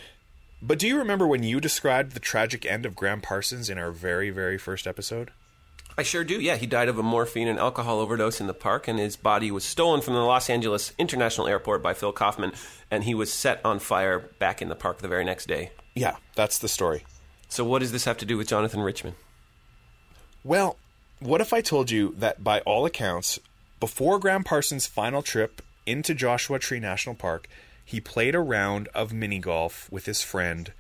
But 0.62 0.80
do 0.80 0.88
you 0.88 0.98
remember 0.98 1.26
when 1.26 1.44
you 1.44 1.60
described 1.60 2.12
the 2.12 2.20
tragic 2.20 2.66
end 2.66 2.86
of 2.86 2.96
Graham 2.96 3.22
Parsons 3.22 3.70
in 3.70 3.78
our 3.78 3.92
very, 3.92 4.30
very 4.30 4.58
first 4.58 4.86
episode? 4.86 5.32
I 5.98 6.04
sure 6.04 6.24
do. 6.24 6.40
Yeah, 6.40 6.56
he 6.56 6.68
died 6.68 6.88
of 6.88 6.98
a 6.98 7.04
morphine 7.04 7.48
and 7.48 7.60
alcohol 7.60 8.00
overdose 8.00 8.40
in 8.40 8.48
the 8.48 8.54
park, 8.54 8.88
and 8.88 8.98
his 8.98 9.16
body 9.16 9.52
was 9.52 9.64
stolen 9.64 10.02
from 10.02 10.14
the 10.14 10.22
Los 10.22 10.50
Angeles 10.50 10.94
International 10.98 11.48
Airport 11.48 11.84
by 11.84 11.94
Phil 11.94 12.14
Kaufman, 12.14 12.54
and 12.90 13.04
he 13.04 13.14
was 13.14 13.34
set 13.34 13.60
on 13.66 13.80
fire 13.80 14.20
back 14.40 14.62
in 14.62 14.70
the 14.70 14.76
park 14.76 15.00
the 15.00 15.08
very 15.08 15.26
next 15.26 15.48
day. 15.48 15.72
Yeah, 15.96 16.16
that's 16.36 16.60
the 16.60 16.70
story. 16.70 17.06
So, 17.50 17.66
what 17.66 17.80
does 17.80 17.92
this 17.92 18.06
have 18.06 18.18
to 18.20 18.26
do 18.26 18.38
with 18.38 18.48
Jonathan 18.48 18.80
Richman? 18.80 19.16
Well, 20.44 20.78
what 21.20 21.42
if 21.42 21.54
I 21.54 21.62
told 21.62 21.92
you 21.92 22.16
that 22.18 22.44
by 22.44 22.62
all 22.62 22.86
accounts, 22.86 23.40
before 23.82 24.18
Graham 24.18 24.46
Parsons' 24.46 24.88
final 24.88 25.22
trip 25.22 25.62
into 25.86 26.14
Joshua 26.14 26.58
Tree 26.58 26.80
National 26.80 27.16
Park, 27.16 27.50
he 27.84 28.00
played 28.00 28.34
a 28.34 28.40
round 28.40 28.88
of 28.96 29.12
mini 29.12 29.40
golf 29.40 29.92
with 29.92 30.06
his 30.06 30.22
friend 30.22 30.72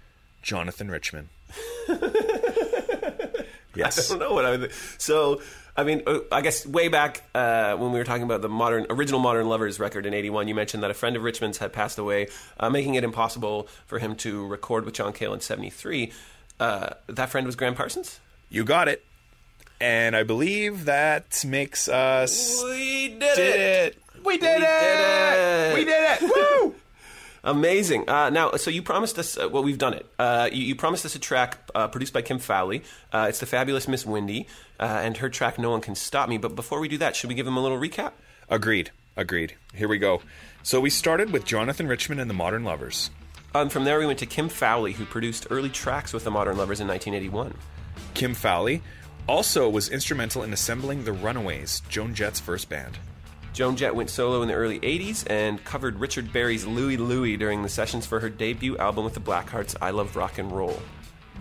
Jonathan 0.41 0.89
Richman. 0.89 1.27
Yes. 3.75 4.11
I 4.11 4.13
don't 4.13 4.19
know 4.19 4.33
what 4.33 4.45
I 4.45 4.51
would. 4.51 4.71
So, 4.97 5.41
I 5.75 5.83
mean, 5.83 6.03
uh, 6.05 6.19
I 6.31 6.41
guess 6.41 6.65
way 6.65 6.87
back 6.89 7.23
uh, 7.33 7.75
when 7.77 7.91
we 7.91 7.99
were 7.99 8.05
talking 8.05 8.23
about 8.23 8.41
the 8.41 8.49
modern 8.49 8.85
original 8.89 9.19
Modern 9.19 9.47
Lovers 9.47 9.79
record 9.79 10.05
in 10.05 10.13
'81, 10.13 10.47
you 10.47 10.55
mentioned 10.55 10.83
that 10.83 10.91
a 10.91 10.93
friend 10.93 11.15
of 11.15 11.23
Richman's 11.23 11.57
had 11.57 11.71
passed 11.71 11.97
away, 11.97 12.27
uh, 12.59 12.69
making 12.69 12.95
it 12.95 13.03
impossible 13.03 13.67
for 13.85 13.99
him 13.99 14.15
to 14.17 14.45
record 14.47 14.85
with 14.85 14.93
John 14.93 15.13
Cale 15.13 15.33
in 15.33 15.39
'73. 15.39 16.11
Uh, 16.59 16.89
that 17.07 17.29
friend 17.29 17.45
was 17.45 17.55
Graham 17.55 17.75
Parsons. 17.75 18.19
You 18.49 18.63
got 18.65 18.87
it. 18.87 19.05
And 19.81 20.15
I 20.15 20.23
believe 20.23 20.85
that 20.85 21.43
makes 21.43 21.87
us. 21.87 22.63
We 22.63 23.09
did, 23.09 23.37
it. 23.39 23.97
We 24.23 24.37
did 24.37 24.61
it. 24.63 25.73
We 25.75 25.85
did 25.85 26.21
it. 26.21 26.21
Woo! 26.61 26.75
Amazing. 27.43 28.07
Uh, 28.07 28.29
now, 28.29 28.51
so 28.51 28.69
you 28.69 28.83
promised 28.83 29.17
us. 29.17 29.37
Uh, 29.37 29.49
well, 29.49 29.63
we've 29.63 29.79
done 29.79 29.95
it. 29.95 30.05
Uh, 30.19 30.47
you, 30.51 30.63
you 30.63 30.75
promised 30.75 31.05
us 31.05 31.15
a 31.15 31.19
track 31.19 31.57
uh, 31.73 31.87
produced 31.87 32.13
by 32.13 32.21
Kim 32.21 32.37
Fowley. 32.37 32.83
Uh, 33.11 33.25
it's 33.29 33.39
the 33.39 33.47
fabulous 33.47 33.87
Miss 33.87 34.05
Wendy 34.05 34.45
uh, 34.79 34.83
and 34.83 35.17
her 35.17 35.29
track 35.29 35.57
"No 35.57 35.71
One 35.71 35.81
Can 35.81 35.95
Stop 35.95 36.29
Me." 36.29 36.37
But 36.37 36.55
before 36.55 36.79
we 36.79 36.87
do 36.87 36.99
that, 36.99 37.15
should 37.15 37.29
we 37.29 37.35
give 37.35 37.45
them 37.45 37.57
a 37.57 37.61
little 37.61 37.79
recap? 37.79 38.11
Agreed. 38.49 38.91
Agreed. 39.17 39.55
Here 39.73 39.87
we 39.87 39.97
go. 39.97 40.21
So 40.61 40.79
we 40.79 40.91
started 40.91 41.33
with 41.33 41.43
Jonathan 41.43 41.87
Richman 41.87 42.19
and 42.19 42.29
the 42.29 42.35
Modern 42.35 42.63
Lovers. 42.63 43.09
Um, 43.55 43.69
from 43.69 43.83
there, 43.83 43.99
we 43.99 44.05
went 44.05 44.19
to 44.19 44.25
Kim 44.27 44.47
Fowley, 44.47 44.93
who 44.93 45.05
produced 45.05 45.47
early 45.49 45.69
tracks 45.69 46.13
with 46.13 46.23
the 46.23 46.31
Modern 46.31 46.57
Lovers 46.57 46.79
in 46.79 46.87
1981. 46.87 47.55
Kim 48.13 48.33
Fowley 48.33 48.81
also 49.27 49.69
was 49.69 49.89
instrumental 49.89 50.43
in 50.43 50.53
assembling 50.53 51.03
the 51.03 51.13
Runaways, 51.13 51.81
Joan 51.89 52.13
Jett's 52.13 52.39
first 52.39 52.69
band. 52.69 52.97
Joan 53.53 53.75
Jett 53.75 53.93
went 53.93 54.09
solo 54.09 54.41
in 54.41 54.47
the 54.47 54.53
early 54.53 54.79
80s 54.79 55.29
and 55.29 55.63
covered 55.65 55.99
Richard 55.99 56.31
Berry's 56.31 56.65
Louie 56.65 56.95
Louie 56.95 57.35
during 57.35 57.63
the 57.63 57.69
sessions 57.69 58.05
for 58.05 58.21
her 58.21 58.29
debut 58.29 58.77
album 58.77 59.03
with 59.03 59.13
the 59.13 59.19
Blackhearts, 59.19 59.75
I 59.81 59.91
Love 59.91 60.15
Rock 60.15 60.37
and 60.37 60.51
Roll. 60.51 60.81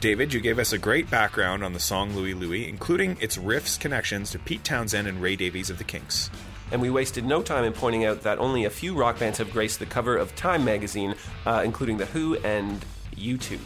David, 0.00 0.32
you 0.32 0.40
gave 0.40 0.58
us 0.58 0.72
a 0.72 0.78
great 0.78 1.08
background 1.10 1.62
on 1.62 1.72
the 1.72 1.78
song 1.78 2.16
Louie 2.16 2.34
Louie, 2.34 2.68
including 2.68 3.16
its 3.20 3.36
riffs 3.36 3.78
connections 3.78 4.30
to 4.30 4.38
Pete 4.38 4.64
Townshend 4.64 5.06
and 5.06 5.22
Ray 5.22 5.36
Davies 5.36 5.70
of 5.70 5.78
the 5.78 5.84
Kinks. 5.84 6.30
And 6.72 6.80
we 6.80 6.90
wasted 6.90 7.24
no 7.24 7.42
time 7.42 7.64
in 7.64 7.72
pointing 7.72 8.04
out 8.04 8.22
that 8.22 8.38
only 8.38 8.64
a 8.64 8.70
few 8.70 8.94
rock 8.94 9.18
bands 9.18 9.38
have 9.38 9.52
graced 9.52 9.78
the 9.78 9.86
cover 9.86 10.16
of 10.16 10.34
Time 10.34 10.64
magazine, 10.64 11.14
uh, 11.46 11.62
including 11.64 11.98
The 11.98 12.06
Who 12.06 12.36
and 12.38 12.84
U2. 13.14 13.58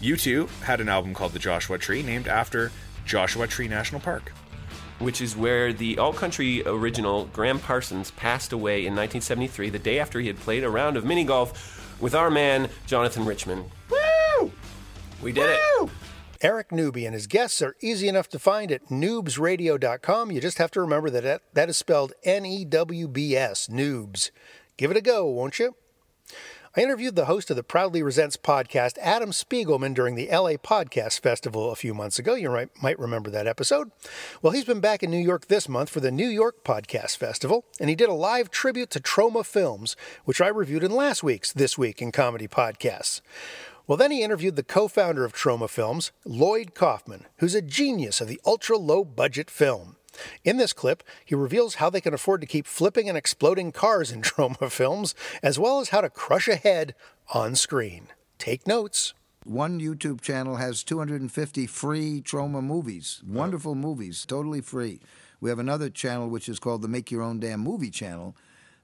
U2 0.00 0.48
had 0.60 0.80
an 0.80 0.88
album 0.88 1.14
called 1.14 1.32
The 1.32 1.38
Joshua 1.38 1.78
Tree, 1.78 2.02
named 2.02 2.28
after 2.28 2.70
Joshua 3.06 3.46
Tree 3.46 3.68
National 3.68 4.00
Park. 4.00 4.32
Which 4.98 5.20
is 5.20 5.36
where 5.36 5.72
the 5.72 5.98
all 5.98 6.12
country 6.12 6.62
original 6.66 7.26
Graham 7.26 7.58
Parsons 7.58 8.10
passed 8.12 8.52
away 8.52 8.80
in 8.80 8.94
1973, 8.94 9.70
the 9.70 9.78
day 9.78 9.98
after 9.98 10.20
he 10.20 10.26
had 10.26 10.38
played 10.40 10.64
a 10.64 10.70
round 10.70 10.96
of 10.96 11.04
mini 11.04 11.22
golf 11.24 11.98
with 12.00 12.14
our 12.14 12.30
man, 12.30 12.68
Jonathan 12.86 13.24
Richman. 13.26 13.64
Woo! 13.90 14.52
We 15.22 15.32
did 15.32 15.50
it. 15.50 15.90
Eric 16.42 16.70
Newby 16.70 17.06
and 17.06 17.14
his 17.14 17.26
guests 17.26 17.62
are 17.62 17.76
easy 17.80 18.08
enough 18.08 18.28
to 18.28 18.38
find 18.38 18.70
at 18.70 18.86
newbsradio.com. 18.88 20.30
You 20.30 20.40
just 20.40 20.58
have 20.58 20.70
to 20.72 20.80
remember 20.80 21.08
that 21.10 21.22
that- 21.24 21.42
that 21.54 21.68
is 21.70 21.76
spelled 21.76 22.12
N 22.24 22.44
E 22.44 22.64
W 22.64 23.08
B 23.08 23.34
S, 23.36 23.68
newbs. 23.68 24.30
Give 24.76 24.90
it 24.90 24.96
a 24.96 25.00
go, 25.00 25.24
won't 25.26 25.58
you? 25.58 25.74
I 26.78 26.82
interviewed 26.82 27.16
the 27.16 27.24
host 27.24 27.48
of 27.48 27.56
the 27.56 27.62
Proudly 27.62 28.02
Resents 28.02 28.36
podcast, 28.36 28.98
Adam 28.98 29.30
Spiegelman, 29.30 29.94
during 29.94 30.14
the 30.14 30.28
LA 30.28 30.56
Podcast 30.56 31.20
Festival 31.20 31.70
a 31.70 31.74
few 31.74 31.94
months 31.94 32.18
ago. 32.18 32.34
You 32.34 32.68
might, 32.82 32.98
remember 32.98 33.30
that 33.30 33.46
episode. 33.46 33.92
Well, 34.42 34.52
he's 34.52 34.66
been 34.66 34.80
back 34.80 35.02
in 35.02 35.10
New 35.10 35.16
York 35.16 35.46
this 35.46 35.70
month 35.70 35.88
for 35.88 36.00
the 36.00 36.10
New 36.10 36.28
York 36.28 36.64
Podcast 36.64 37.16
Festival, 37.16 37.64
and 37.80 37.88
he 37.88 37.96
did 37.96 38.10
a 38.10 38.12
live 38.14 38.50
tribute 38.50 38.90
to 38.90 39.00
Troma 39.00 39.42
Films, 39.42 39.96
which 40.26 40.42
I 40.42 40.48
reviewed 40.48 40.84
in 40.84 40.90
last 40.90 41.22
week's 41.22 41.50
This 41.50 41.78
Week 41.78 42.02
in 42.02 42.12
Comedy 42.12 42.46
podcasts. 42.46 43.22
Well, 43.86 43.96
then 43.96 44.10
he 44.10 44.22
interviewed 44.22 44.56
the 44.56 44.62
co 44.62 44.86
founder 44.86 45.24
of 45.24 45.32
Troma 45.32 45.70
Films, 45.70 46.12
Lloyd 46.26 46.74
Kaufman, 46.74 47.24
who's 47.38 47.54
a 47.54 47.62
genius 47.62 48.20
of 48.20 48.28
the 48.28 48.40
ultra 48.44 48.76
low 48.76 49.02
budget 49.02 49.48
film. 49.48 49.95
In 50.44 50.56
this 50.56 50.72
clip, 50.72 51.02
he 51.24 51.34
reveals 51.34 51.76
how 51.76 51.90
they 51.90 52.00
can 52.00 52.14
afford 52.14 52.40
to 52.40 52.46
keep 52.46 52.66
flipping 52.66 53.08
and 53.08 53.16
exploding 53.16 53.72
cars 53.72 54.10
in 54.10 54.22
Troma 54.22 54.70
films, 54.70 55.14
as 55.42 55.58
well 55.58 55.80
as 55.80 55.90
how 55.90 56.00
to 56.00 56.10
crush 56.10 56.48
a 56.48 56.56
head 56.56 56.94
on 57.32 57.54
screen. 57.54 58.08
Take 58.38 58.66
notes. 58.66 59.14
One 59.44 59.80
YouTube 59.80 60.20
channel 60.20 60.56
has 60.56 60.82
250 60.82 61.66
free 61.68 62.20
Troma 62.20 62.62
movies, 62.62 63.22
oh. 63.22 63.32
wonderful 63.32 63.76
movies, 63.76 64.26
totally 64.26 64.60
free. 64.60 65.00
We 65.40 65.50
have 65.50 65.60
another 65.60 65.88
channel 65.88 66.28
which 66.28 66.48
is 66.48 66.58
called 66.58 66.82
the 66.82 66.88
Make 66.88 67.10
Your 67.10 67.22
Own 67.22 67.38
Damn 67.38 67.60
Movie 67.60 67.90
channel. 67.90 68.34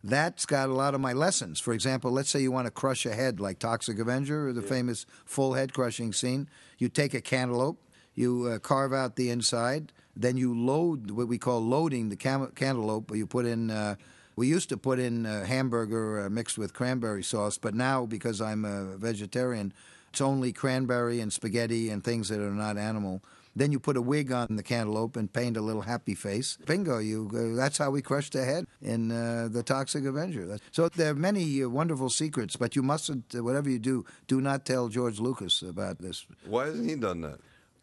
That's 0.04 0.46
got 0.46 0.68
a 0.68 0.74
lot 0.74 0.94
of 0.94 1.00
my 1.00 1.12
lessons. 1.12 1.60
For 1.60 1.72
example, 1.72 2.10
let's 2.10 2.30
say 2.30 2.40
you 2.40 2.52
want 2.52 2.66
to 2.66 2.72
crush 2.72 3.06
a 3.06 3.14
head 3.14 3.40
like 3.40 3.58
Toxic 3.58 3.98
Avenger 3.98 4.48
or 4.48 4.52
the 4.52 4.62
famous 4.62 5.06
full 5.24 5.54
head 5.54 5.72
crushing 5.72 6.12
scene. 6.12 6.48
You 6.78 6.88
take 6.88 7.14
a 7.14 7.20
cantaloupe, 7.20 7.80
you 8.14 8.46
uh, 8.46 8.58
carve 8.58 8.92
out 8.92 9.16
the 9.16 9.30
inside, 9.30 9.92
then 10.16 10.36
you 10.36 10.54
load 10.54 11.10
what 11.10 11.28
we 11.28 11.38
call 11.38 11.60
loading 11.60 12.08
the 12.08 12.16
cam- 12.16 12.52
cantaloupe. 12.54 13.14
You 13.14 13.26
put 13.26 13.46
in. 13.46 13.70
Uh, 13.70 13.96
we 14.34 14.46
used 14.46 14.70
to 14.70 14.76
put 14.76 14.98
in 14.98 15.26
uh, 15.26 15.44
hamburger 15.44 16.24
uh, 16.24 16.30
mixed 16.30 16.56
with 16.56 16.72
cranberry 16.72 17.22
sauce, 17.22 17.58
but 17.58 17.74
now 17.74 18.06
because 18.06 18.40
I'm 18.40 18.64
a 18.64 18.96
vegetarian, 18.96 19.74
it's 20.10 20.22
only 20.22 20.52
cranberry 20.52 21.20
and 21.20 21.30
spaghetti 21.32 21.90
and 21.90 22.02
things 22.02 22.28
that 22.30 22.40
are 22.40 22.50
not 22.50 22.78
animal. 22.78 23.22
Then 23.54 23.70
you 23.70 23.78
put 23.78 23.98
a 23.98 24.02
wig 24.02 24.32
on 24.32 24.56
the 24.56 24.62
cantaloupe 24.62 25.16
and 25.16 25.30
paint 25.30 25.58
a 25.58 25.60
little 25.60 25.82
happy 25.82 26.14
face. 26.14 26.56
Bingo! 26.64 26.98
You. 26.98 27.30
Uh, 27.34 27.56
that's 27.56 27.76
how 27.76 27.90
we 27.90 28.00
crushed 28.00 28.32
the 28.32 28.44
head 28.44 28.66
in 28.80 29.12
uh, 29.12 29.48
the 29.50 29.62
Toxic 29.62 30.06
Avenger. 30.06 30.58
So 30.70 30.88
there 30.88 31.10
are 31.10 31.14
many 31.14 31.62
uh, 31.62 31.68
wonderful 31.68 32.08
secrets, 32.08 32.56
but 32.56 32.74
you 32.74 32.82
mustn't. 32.82 33.34
Uh, 33.34 33.44
whatever 33.44 33.68
you 33.68 33.78
do, 33.78 34.06
do 34.26 34.40
not 34.40 34.64
tell 34.64 34.88
George 34.88 35.20
Lucas 35.20 35.60
about 35.60 35.98
this. 35.98 36.24
Why 36.46 36.66
hasn't 36.66 36.88
he 36.88 36.96
done 36.96 37.20
that? 37.22 37.40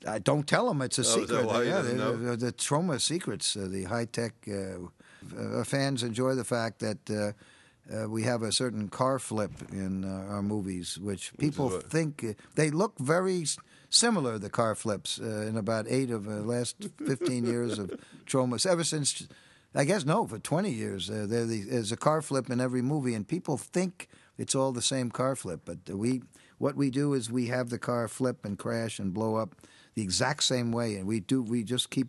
I 0.08 0.20
don't 0.20 0.48
tell 0.48 0.68
them 0.68 0.82
It's 0.82 0.98
a 0.98 1.02
Oh, 1.02 1.04
that 1.04 1.28
secret. 1.28 1.46
why 1.46 1.64
yeah, 1.64 1.82
the, 1.82 1.94
know? 1.94 2.36
the, 2.36 2.54
Troma 2.54 3.00
secrets, 3.00 3.56
uh, 3.56 3.68
the 3.70 3.84
high 3.84 4.06
tech. 4.06 4.34
Uh, 4.48 4.88
uh, 5.38 5.64
fans 5.64 6.04
enjoy 6.04 6.36
the 6.36 6.46
fact 6.46 6.80
that 6.80 7.10
uh, 7.10 7.32
uh, 7.94 8.08
we 8.08 8.24
have 8.24 8.42
a 8.42 8.52
certain 8.52 8.88
car 8.88 9.20
flip 9.20 9.52
in 9.72 10.06
uh, 10.06 10.32
our 10.34 10.42
movies, 10.42 10.98
which 10.98 11.34
people 11.38 11.70
think 11.70 12.24
uh, 12.24 12.34
they 12.56 12.70
look 12.70 12.98
very 13.00 13.46
similar. 13.90 14.38
The 14.40 14.50
car 14.50 14.76
flips 14.76 15.20
uh, 15.20 15.48
in 15.50 15.58
about 15.58 15.86
eight 15.90 16.12
of 16.12 16.24
the 16.24 16.42
last 16.42 16.76
fifteen 17.06 17.46
years 17.46 17.78
of 17.80 17.92
Troma. 18.26 18.66
Ever 18.66 18.84
since, 18.86 19.28
I 19.76 19.84
guess 19.84 20.06
no, 20.06 20.26
for 20.28 20.40
twenty 20.40 20.72
years, 20.72 21.10
uh, 21.10 21.26
the, 21.28 21.66
there's 21.70 21.92
a 21.92 21.98
car 21.98 22.22
flip 22.22 22.50
in 22.50 22.62
every 22.62 22.82
movie, 22.82 23.14
and 23.16 23.28
people 23.28 23.58
think 23.58 24.08
it's 24.38 24.56
all 24.56 24.72
the 24.72 24.82
same 24.82 25.10
car 25.12 25.36
flip. 25.36 25.62
But 25.66 25.80
we, 25.90 26.22
what 26.60 26.76
we 26.76 26.90
do 26.90 27.14
is 27.14 27.30
we 27.30 27.48
have 27.48 27.70
the 27.70 27.80
car 27.80 28.08
flip 28.08 28.46
and 28.46 28.58
crash 28.58 29.00
and 29.00 29.14
blow 29.14 29.36
up 29.36 29.56
the 29.96 30.02
exact 30.02 30.44
same 30.44 30.72
way, 30.72 30.96
and 30.96 31.06
we 31.08 31.20
do. 31.20 31.42
We 31.42 31.64
just 31.64 31.90
keep 31.90 32.08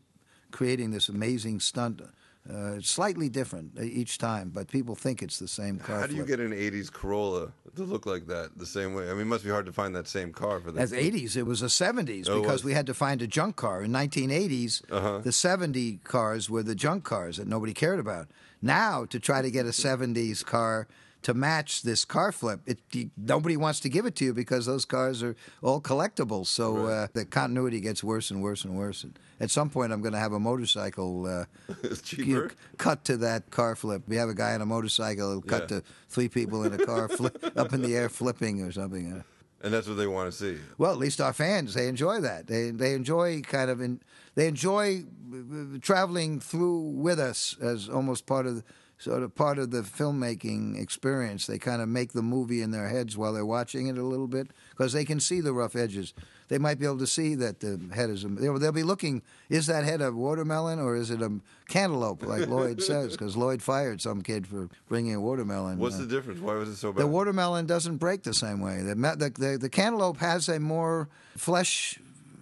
creating 0.51 0.91
this 0.91 1.09
amazing 1.09 1.61
stunt. 1.61 2.03
Uh, 2.51 2.81
slightly 2.81 3.29
different 3.29 3.79
each 3.81 4.17
time, 4.17 4.49
but 4.53 4.67
people 4.67 4.95
think 4.95 5.23
it's 5.23 5.39
the 5.39 5.47
same 5.47 5.79
car. 5.79 6.01
How 6.01 6.07
do 6.07 6.15
you 6.15 6.25
flip. 6.25 6.39
get 6.39 6.47
an 6.47 6.53
'80s 6.53 6.91
Corolla 6.91 7.53
to 7.77 7.83
look 7.83 8.07
like 8.07 8.27
that 8.29 8.57
the 8.57 8.65
same 8.67 8.95
way? 8.95 9.11
I 9.11 9.13
mean, 9.13 9.23
it 9.23 9.25
must 9.27 9.45
be 9.45 9.51
hard 9.51 9.67
to 9.67 9.73
find 9.73 9.95
that 9.95 10.09
same 10.09 10.33
car 10.33 10.59
for 10.59 10.73
the 10.73 10.81
As 10.81 10.91
80s, 10.93 11.37
it 11.37 11.45
was 11.45 11.61
the 11.61 11.67
70s 11.69 12.29
Oh, 12.29 12.41
because 12.41 12.65
we 12.65 12.73
had 12.73 12.87
to 12.87 12.95
find 12.95 13.21
a 13.21 13.27
junk 13.27 13.57
car. 13.57 13.83
In 13.83 13.93
1980s, 13.93 14.83
Uh-huh. 14.91 15.19
the 15.19 15.33
70 15.33 15.99
cars 16.03 16.49
were 16.49 16.63
the 16.63 16.75
junk 16.75 17.05
cars 17.05 17.37
that 17.37 17.47
nobody 17.47 17.75
cared 17.75 18.01
about. 18.01 18.29
Now, 18.63 19.05
to 19.05 19.21
try 19.21 19.43
to 19.43 19.51
get 19.51 19.67
a 19.67 19.73
70s 19.73 20.43
car 20.45 20.89
to 21.23 21.35
match 21.35 21.83
this 21.83 22.05
car 22.05 22.33
flip. 22.33 22.61
It, 22.67 22.79
you, 22.93 23.11
nobody 23.17 23.57
wants 23.57 23.81
to 23.81 23.89
give 23.89 24.07
it 24.07 24.15
to 24.17 24.25
you 24.25 24.33
because 24.35 24.67
those 24.67 24.85
cars 24.85 25.23
are 25.23 25.37
all 25.63 25.81
collectibles. 25.81 26.47
So 26.47 26.87
uh, 26.87 27.07
the 27.13 27.25
continuity 27.25 27.81
gets 27.81 28.03
worse 28.03 28.31
and 28.31 28.43
worse 28.43 28.65
and 28.65 28.77
worse. 28.77 29.05
And 29.05 29.19
at 29.39 29.51
some 29.51 29.69
point, 29.71 29.93
I'm 29.93 30.01
going 30.01 30.13
to 30.15 30.19
have 30.19 30.33
a 30.33 30.41
motorcycle 30.41 31.27
uh, 31.27 31.45
you 32.17 32.35
know, 32.43 32.49
cut 32.79 33.05
to 33.05 33.17
that 33.19 33.51
car 33.51 33.77
flip. 33.77 34.03
We 34.09 34.17
have 34.17 34.29
a 34.29 34.35
guy 34.35 34.55
on 34.55 34.61
a 34.63 34.67
motorcycle 34.67 35.43
cut 35.43 35.63
Yeah. 35.71 35.79
to 35.81 35.83
three 36.09 36.29
people 36.29 36.65
in 36.65 36.73
a 36.73 36.79
car 36.85 37.09
flip, 37.17 37.53
up 37.57 37.73
in 37.73 37.83
the 37.83 37.95
air 37.97 38.09
flipping 38.09 38.63
or 38.63 38.73
something. 38.73 39.23
And 39.63 39.75
that's 39.75 39.87
what 39.87 39.99
they 39.99 40.07
want 40.07 40.33
to 40.33 40.37
see. 40.37 40.59
well, 40.79 40.91
at 40.93 40.97
least 40.97 41.21
our 41.21 41.35
fans 41.35 41.75
they 41.75 41.87
enjoy 41.87 42.23
that. 42.23 42.47
They 42.47 42.71
they 42.71 42.95
enjoy 42.95 43.43
kind 43.43 43.69
of 43.71 43.83
in, 43.83 44.01
they 44.35 44.47
enjoy 44.49 45.05
uh, 45.35 45.77
traveling 45.83 46.41
through 46.41 46.81
with 46.95 47.21
us 47.21 47.57
as 47.61 47.87
almost 47.87 48.25
part 48.25 48.47
of 48.47 48.57
the, 48.57 48.65
sort 49.01 49.23
of 49.23 49.35
part 49.35 49.59
of 49.59 49.71
the 49.71 49.81
filmmaking 49.81 50.81
experience. 50.81 51.47
They 51.47 51.59
kind 51.59 51.81
of 51.81 51.89
make 51.89 52.13
the 52.13 52.23
movie 52.23 52.61
in 52.61 52.71
their 52.71 52.89
heads 52.89 53.17
while 53.17 53.33
they're 53.33 53.47
watching 53.47 53.87
it 53.87 53.97
a 53.97 54.03
little 54.03 54.29
bit 54.29 54.49
because 54.71 54.93
they 54.93 55.07
can 55.07 55.21
see 55.21 55.41
the 55.41 55.55
rough 55.55 55.75
edges. 55.75 56.13
They 56.49 56.59
might 56.59 56.79
be 56.79 56.85
able 56.85 56.99
to 56.99 57.07
see 57.07 57.35
that 57.37 57.61
the 57.61 57.81
head 57.95 58.11
is 58.11 58.25
a, 58.25 58.29
they'll, 58.29 58.73
be 58.73 58.83
looking 58.83 59.23
is 59.49 59.67
that 59.69 59.85
head 59.85 60.03
a 60.03 60.13
watermelon 60.13 60.79
or 60.79 60.97
is 60.97 61.11
it 61.11 61.23
a 61.23 61.33
cantaloupe 61.69 62.25
like 62.25 62.47
Lloyd 62.47 62.83
says 62.83 63.13
because 63.13 63.37
Lloyd 63.37 63.63
fired 63.63 64.03
some 64.03 64.21
kid 64.21 64.47
for 64.47 64.69
bringing 64.89 65.15
a 65.15 65.21
watermelon. 65.21 65.79
What's 65.79 65.95
uh, 65.95 66.01
the 66.01 66.07
difference? 66.07 66.41
Why 66.41 66.55
was 66.55 66.69
it 66.69 66.77
so 66.77 66.93
bad? 66.93 67.03
the 67.03 67.07
watermelon 67.07 67.67
doesn't 67.67 67.97
break 67.97 68.25
the 68.25 68.35
same 68.35 68.61
way. 68.61 68.83
The, 68.83 68.95
the, 68.95 69.31
the, 69.31 69.59
the 69.59 69.69
cantaloupe 69.71 70.19
has 70.19 70.49
a 70.49 70.61
more 70.61 71.09
flesh 71.37 71.99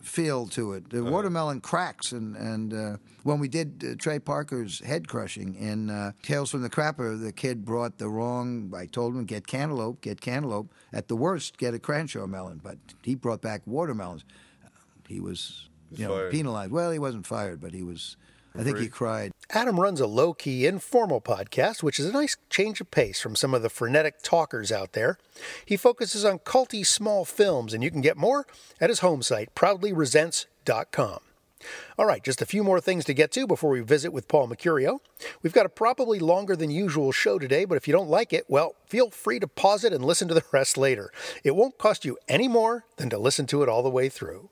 feel 0.09 0.47
to 0.49 0.73
it. 0.73 0.91
The 0.91 1.05
watermelon 1.05 1.61
cracks, 1.61 2.13
and 2.13 2.37
and 2.37 2.75
uh, 2.75 2.97
when 3.23 3.39
we 3.39 3.49
did 3.49 3.85
uh, 3.85 3.95
Trey 3.97 4.19
Parker's 4.19 4.81
head 4.81 5.07
crushing 5.09 5.55
in 5.55 5.91
uh, 5.91 6.13
Tales 6.23 6.51
from 6.51 6.63
the 6.63 6.71
Crapper, 6.71 7.21
the 7.21 7.33
kid 7.33 7.65
brought 7.65 7.99
the 7.99 8.09
wrong. 8.09 8.73
I 8.77 8.87
told 8.87 9.15
him 9.15 9.25
get 9.25 9.47
cantaloupe, 9.47 10.01
get 10.01 10.21
cantaloupe. 10.21 10.73
At 10.93 11.09
the 11.09 11.17
worst, 11.17 11.59
get 11.59 11.75
a 11.75 11.79
Crenshaw 11.79 12.27
melon, 12.27 12.61
but 12.63 12.79
he 13.03 13.15
brought 13.15 13.43
back 13.43 13.63
watermelons. 13.67 14.25
He 15.07 15.21
was 15.21 15.69
you 15.93 16.07
know 16.07 16.29
penalized. 16.31 16.73
Well, 16.73 16.91
he 16.91 16.99
wasn't 16.99 17.27
fired, 17.27 17.61
but 17.61 17.73
he 17.73 17.83
was. 17.83 18.17
I 18.59 18.65
think 18.65 18.79
he 18.79 18.89
cried. 18.89 19.31
Adam 19.51 19.79
runs 19.79 20.01
a 20.01 20.07
low 20.07 20.35
key, 20.35 20.67
informal 20.67 21.21
podcast, 21.21 21.83
which 21.83 22.01
is 22.01 22.07
a 22.07 22.13
nice 22.13 22.37
change 22.51 22.81
of 22.81 22.91
pace 22.91 23.21
from 23.21 23.37
some 23.37 23.55
of 23.55 23.63
the 23.63 23.71
frenetic 23.71 24.21
talkers 24.21 24.73
out 24.73 24.95
there. 24.95 25.17
He 25.65 25.77
focuses 25.77 26.25
on 26.25 26.41
culty 26.41 26.85
small 26.85 27.25
films, 27.25 27.73
and 27.73 27.85
you 27.85 27.91
can 27.91 28.01
get 28.01 28.17
more 28.17 28.47
at 28.81 28.91
his 28.91 28.99
home 28.99 29.23
site, 29.23 29.55
proudlyresents.com. 29.55 31.21
All 31.97 32.07
right, 32.07 32.23
just 32.23 32.43
a 32.43 32.47
few 32.47 32.63
more 32.65 32.81
things 32.81 33.05
to 33.05 33.15
get 33.15 33.31
to 33.33 33.47
before 33.47 33.71
we 33.71 33.81
visit 33.81 34.13
with 34.13 34.29
Paul 34.29 34.49
Mercurio. 34.49 34.99
We've 35.43 35.53
got 35.53 35.67
a 35.67 35.71
probably 35.71 36.19
longer 36.19 36.55
than 36.57 36.71
usual 36.71 37.13
show 37.13 37.39
today, 37.39 37.65
but 37.65 37.77
if 37.77 37.89
you 37.89 37.93
don't 37.93 38.11
like 38.11 38.33
it, 38.33 38.45
well, 38.49 38.75
feel 38.87 39.11
free 39.11 39.41
to 39.41 39.49
pause 39.49 39.85
it 39.85 39.93
and 39.93 40.05
listen 40.05 40.29
to 40.29 40.35
the 40.35 40.45
rest 40.53 40.77
later. 40.77 41.13
It 41.45 41.57
won't 41.57 41.79
cost 41.79 42.05
you 42.05 42.19
any 42.29 42.49
more 42.49 42.87
than 42.97 43.11
to 43.11 43.19
listen 43.19 43.47
to 43.47 43.63
it 43.63 43.69
all 43.69 43.83
the 43.83 43.91
way 43.91 44.09
through. 44.09 44.51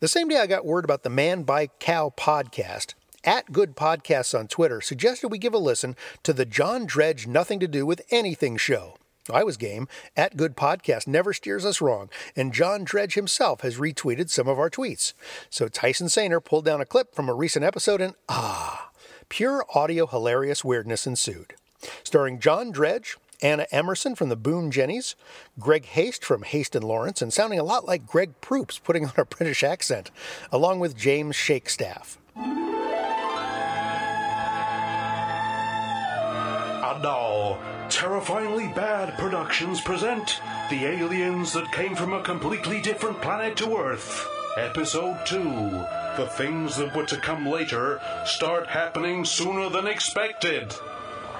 The 0.00 0.08
same 0.08 0.28
day 0.28 0.38
I 0.38 0.46
got 0.46 0.66
word 0.66 0.84
about 0.84 1.02
the 1.02 1.10
Man 1.10 1.44
Buy 1.44 1.68
Cow 1.78 2.12
podcast, 2.16 2.94
at 3.24 3.52
Good 3.52 3.76
Podcasts 3.76 4.38
on 4.38 4.48
Twitter 4.48 4.80
suggested 4.80 5.28
we 5.28 5.38
give 5.38 5.54
a 5.54 5.58
listen 5.58 5.96
to 6.22 6.32
the 6.32 6.44
John 6.44 6.86
Dredge 6.86 7.26
Nothing 7.26 7.60
to 7.60 7.68
Do 7.68 7.86
with 7.86 8.02
Anything 8.10 8.56
show. 8.56 8.96
I 9.30 9.44
was 9.44 9.56
game. 9.56 9.86
At 10.16 10.36
Good 10.36 10.56
Podcast 10.56 11.06
never 11.06 11.32
steers 11.32 11.64
us 11.64 11.80
wrong, 11.80 12.10
and 12.34 12.52
John 12.52 12.82
Dredge 12.82 13.14
himself 13.14 13.60
has 13.60 13.78
retweeted 13.78 14.30
some 14.30 14.48
of 14.48 14.58
our 14.58 14.70
tweets. 14.70 15.12
So 15.48 15.68
Tyson 15.68 16.08
Sainer 16.08 16.44
pulled 16.44 16.64
down 16.64 16.80
a 16.80 16.86
clip 16.86 17.14
from 17.14 17.28
a 17.28 17.34
recent 17.34 17.64
episode, 17.64 18.00
and 18.00 18.14
ah, 18.28 18.90
pure 19.28 19.64
audio 19.74 20.06
hilarious 20.06 20.64
weirdness 20.64 21.06
ensued. 21.06 21.54
Starring 22.02 22.40
John 22.40 22.72
Dredge, 22.72 23.16
Anna 23.40 23.66
Emerson 23.70 24.14
from 24.14 24.28
the 24.28 24.36
Boom 24.36 24.70
Jennies, 24.70 25.14
Greg 25.58 25.84
Haste 25.84 26.24
from 26.24 26.42
Haste 26.42 26.74
and 26.74 26.84
Lawrence, 26.84 27.22
and 27.22 27.32
sounding 27.32 27.58
a 27.58 27.64
lot 27.64 27.86
like 27.86 28.06
Greg 28.06 28.40
Proops 28.40 28.78
putting 28.78 29.04
on 29.04 29.12
a 29.16 29.24
British 29.24 29.62
accent, 29.62 30.10
along 30.50 30.80
with 30.80 30.96
James 30.96 31.36
Shakestaff. 31.36 32.16
Now, 37.00 37.58
Terrifyingly 37.88 38.68
Bad 38.68 39.16
Productions 39.16 39.80
present 39.80 40.40
The 40.68 40.84
Aliens 40.84 41.52
That 41.54 41.72
Came 41.72 41.96
from 41.96 42.12
a 42.12 42.22
Completely 42.22 42.80
Different 42.80 43.20
Planet 43.22 43.56
to 43.56 43.76
Earth. 43.76 44.28
Episode 44.56 45.24
2 45.24 45.38
The 46.16 46.26
Things 46.36 46.76
That 46.76 46.94
Were 46.94 47.06
to 47.06 47.16
Come 47.16 47.46
Later 47.46 48.00
Start 48.26 48.66
Happening 48.66 49.24
Sooner 49.24 49.70
Than 49.70 49.86
Expected. 49.86 50.74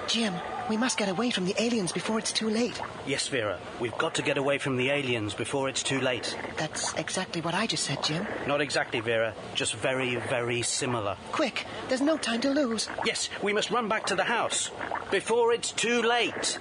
Jim, 0.09 0.35
we 0.69 0.77
must 0.77 0.99
get 0.99 1.09
away 1.09 1.31
from 1.31 1.45
the 1.45 1.55
aliens 1.59 1.93
before 1.93 2.19
it's 2.19 2.33
too 2.33 2.49
late. 2.49 2.81
Yes, 3.07 3.29
Vera, 3.29 3.59
we've 3.81 3.97
got 3.99 4.15
to 4.15 4.23
get 4.23 4.39
away 4.39 4.59
from 4.59 4.77
the 4.77 4.91
aliens 4.91 5.35
before 5.35 5.69
it's 5.69 5.83
too 5.83 6.01
late. 6.01 6.37
That's 6.57 6.95
exactly 6.95 7.41
what 7.41 7.55
I 7.55 7.67
just 7.67 7.85
said, 7.85 8.03
Jim. 8.03 8.27
Not 8.47 8.61
exactly, 8.61 9.01
Vera, 9.01 9.35
just 9.55 9.75
very, 9.75 10.17
very 10.17 10.63
similar. 10.63 11.17
Quick, 11.33 11.67
there's 11.89 12.01
no 12.01 12.17
time 12.17 12.41
to 12.43 12.51
lose. 12.51 12.89
Yes, 13.05 13.29
we 13.43 13.53
must 13.53 13.71
run 13.71 13.89
back 13.89 14.07
to 14.07 14.15
the 14.15 14.25
house 14.25 14.71
before 15.11 15.53
it's 15.53 15.73
too 15.73 16.03
late. 16.03 16.59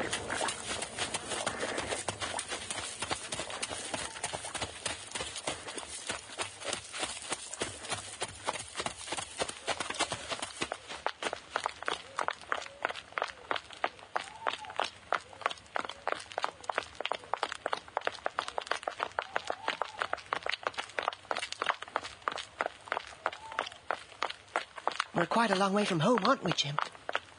We're 25.13 25.27
quite 25.27 25.51
a 25.51 25.55
long 25.71 25.75
way 25.77 25.85
from 25.85 26.01
home, 26.01 26.19
aren't 26.25 26.43
we, 26.43 26.51
Jim? 26.51 26.75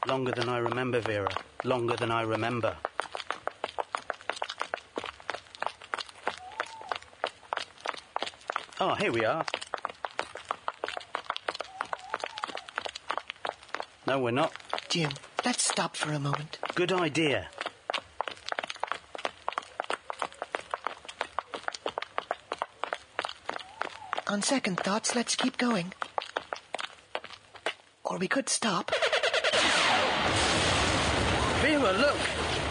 Longer 0.07 0.33
than 0.33 0.49
I 0.49 0.57
remember, 0.57 1.01
Vera. 1.01 1.29
Longer 1.65 1.97
than 1.97 2.11
I 2.11 2.23
remember. 2.23 2.75
Oh, 8.81 8.95
here 8.95 9.13
we 9.13 9.23
are. 9.27 9.45
No, 14.07 14.19
we're 14.19 14.31
not. 14.31 14.55
Jim, 14.89 15.11
let's 15.45 15.65
stop 15.65 15.95
for 15.95 16.11
a 16.13 16.19
moment. 16.19 16.59
Good 16.75 16.91
idea. 16.91 17.49
On 24.27 24.41
second 24.41 24.81
thoughts, 24.81 25.15
let's 25.15 25.37
keep 25.37 25.59
going. 25.59 25.93
Or 28.13 28.19
we 28.19 28.29
could 28.29 28.51
stop. 28.51 28.91
Vera, 31.63 31.93
look! 31.93 32.19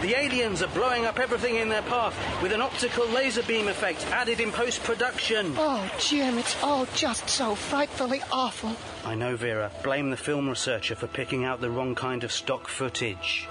The 0.00 0.16
aliens 0.16 0.62
are 0.62 0.68
blowing 0.68 1.04
up 1.04 1.18
everything 1.18 1.56
in 1.56 1.68
their 1.68 1.82
path 1.82 2.14
with 2.40 2.52
an 2.52 2.62
optical 2.62 3.08
laser 3.08 3.42
beam 3.42 3.66
effect 3.66 4.06
added 4.12 4.38
in 4.38 4.52
post 4.52 4.84
production. 4.84 5.52
Oh, 5.58 5.90
Jim, 5.98 6.38
it's 6.38 6.62
all 6.62 6.86
just 6.94 7.28
so 7.28 7.56
frightfully 7.56 8.22
awful. 8.30 8.76
I 9.04 9.16
know, 9.16 9.34
Vera. 9.34 9.72
Blame 9.82 10.10
the 10.10 10.16
film 10.16 10.48
researcher 10.48 10.94
for 10.94 11.08
picking 11.08 11.44
out 11.44 11.60
the 11.60 11.70
wrong 11.70 11.96
kind 11.96 12.22
of 12.22 12.30
stock 12.30 12.68
footage. 12.68 13.48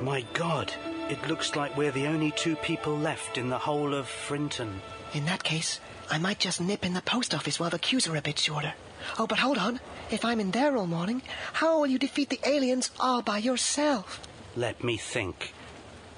My 0.00 0.24
God, 0.34 0.72
it 1.08 1.26
looks 1.26 1.56
like 1.56 1.76
we're 1.76 1.90
the 1.90 2.06
only 2.06 2.30
two 2.32 2.56
people 2.56 2.96
left 2.96 3.38
in 3.38 3.48
the 3.48 3.58
whole 3.58 3.94
of 3.94 4.08
Frinton. 4.08 4.80
In 5.14 5.24
that 5.26 5.42
case, 5.42 5.80
I 6.10 6.18
might 6.18 6.38
just 6.38 6.60
nip 6.60 6.84
in 6.84 6.94
the 6.94 7.00
post 7.02 7.34
office 7.34 7.58
while 7.58 7.70
the 7.70 7.78
queues 7.78 8.06
are 8.06 8.16
a 8.16 8.20
bit 8.22 8.38
shorter. 8.38 8.74
Oh, 9.18 9.26
but 9.26 9.38
hold 9.38 9.58
on. 9.58 9.80
If 10.10 10.24
I'm 10.24 10.40
in 10.40 10.50
there 10.50 10.76
all 10.76 10.86
morning, 10.86 11.22
how 11.54 11.78
will 11.80 11.86
you 11.86 11.98
defeat 11.98 12.28
the 12.30 12.40
aliens 12.44 12.90
all 13.00 13.22
by 13.22 13.38
yourself? 13.38 14.20
Let 14.54 14.84
me 14.84 14.96
think. 14.96 15.52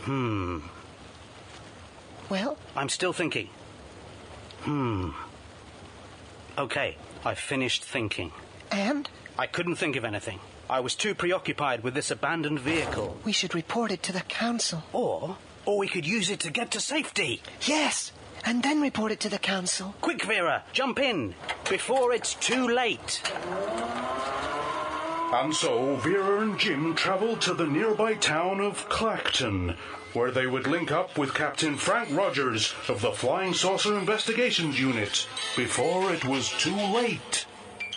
Hmm. 0.00 0.60
Well, 2.28 2.58
I'm 2.76 2.88
still 2.88 3.12
thinking. 3.12 3.48
Hmm. 4.62 5.10
Okay, 6.58 6.96
I've 7.24 7.38
finished 7.38 7.84
thinking. 7.84 8.32
and 8.70 9.08
I 9.38 9.46
couldn't 9.46 9.76
think 9.76 9.96
of 9.96 10.04
anything. 10.04 10.40
I 10.70 10.80
was 10.80 10.94
too 10.94 11.14
preoccupied 11.14 11.82
with 11.82 11.94
this 11.94 12.10
abandoned 12.10 12.60
vehicle. 12.60 13.16
we 13.24 13.32
should 13.32 13.54
report 13.54 13.90
it 13.90 14.02
to 14.04 14.12
the 14.12 14.20
council. 14.20 14.82
Or, 14.92 15.38
or 15.64 15.78
we 15.78 15.88
could 15.88 16.06
use 16.06 16.28
it 16.30 16.40
to 16.40 16.50
get 16.50 16.70
to 16.72 16.80
safety. 16.80 17.40
Yes, 17.62 18.12
and 18.44 18.62
then 18.62 18.80
report 18.82 19.12
it 19.12 19.20
to 19.20 19.28
the 19.30 19.38
council. 19.38 19.94
Quick, 20.00 20.24
Vera, 20.24 20.64
jump 20.72 20.98
in 20.98 21.34
before 21.68 22.12
it's 22.12 22.34
too 22.34 22.68
late. 22.68 23.22
And 25.32 25.54
so 25.54 25.96
Vera 25.96 26.40
and 26.40 26.58
Jim 26.58 26.94
traveled 26.94 27.40
to 27.42 27.54
the 27.54 27.66
nearby 27.66 28.14
town 28.14 28.60
of 28.60 28.88
Clacton, 28.88 29.74
where 30.12 30.30
they 30.30 30.46
would 30.46 30.66
link 30.66 30.90
up 30.90 31.18
with 31.18 31.34
Captain 31.34 31.76
Frank 31.76 32.08
Rogers 32.16 32.74
of 32.88 33.00
the 33.02 33.12
Flying 33.12 33.52
Saucer 33.52 33.98
Investigations 33.98 34.80
Unit 34.80 35.26
before 35.56 36.12
it 36.12 36.24
was 36.24 36.50
too 36.50 36.76
late. 36.76 37.44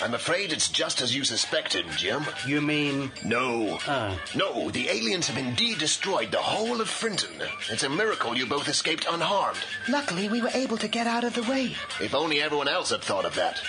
I'm 0.02 0.16
afraid 0.16 0.52
it's 0.52 0.68
just 0.70 1.02
as 1.02 1.16
you 1.16 1.24
suspected, 1.24 1.86
Jim. 1.96 2.26
You 2.48 2.60
mean? 2.60 3.12
No. 3.24 3.78
Ah. 3.88 4.20
No, 4.36 4.72
the 4.72 4.90
aliens 4.90 5.28
have 5.28 5.38
indeed 5.38 5.78
destroyed 5.78 6.32
the 6.32 6.40
whole 6.40 6.82
of 6.82 6.90
Frinton. 6.90 7.30
It's 7.70 7.84
a 7.84 7.90
miracle 7.90 8.36
you 8.36 8.48
both 8.48 8.68
escaped 8.68 9.06
unharmed. 9.10 9.60
Luckily, 9.88 10.28
we 10.28 10.42
were 10.42 10.50
able 10.56 10.78
to 10.78 10.88
get 10.88 11.06
out 11.06 11.24
of 11.24 11.36
the 11.36 11.44
way. 11.44 11.76
If 12.00 12.16
only 12.16 12.42
everyone 12.42 12.68
else 12.68 12.90
had 12.90 13.02
thought 13.02 13.26
of 13.26 13.36
that. 13.36 13.62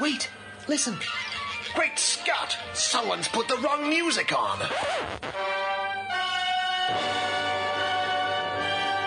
Wait, 0.00 0.30
listen. 0.68 0.96
Great 1.74 1.98
Scott! 1.98 2.58
Someone's 2.74 3.28
put 3.28 3.48
the 3.48 3.56
wrong 3.58 3.88
music 3.88 4.36
on. 4.38 4.58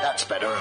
That's 0.02 0.24
better. 0.24 0.58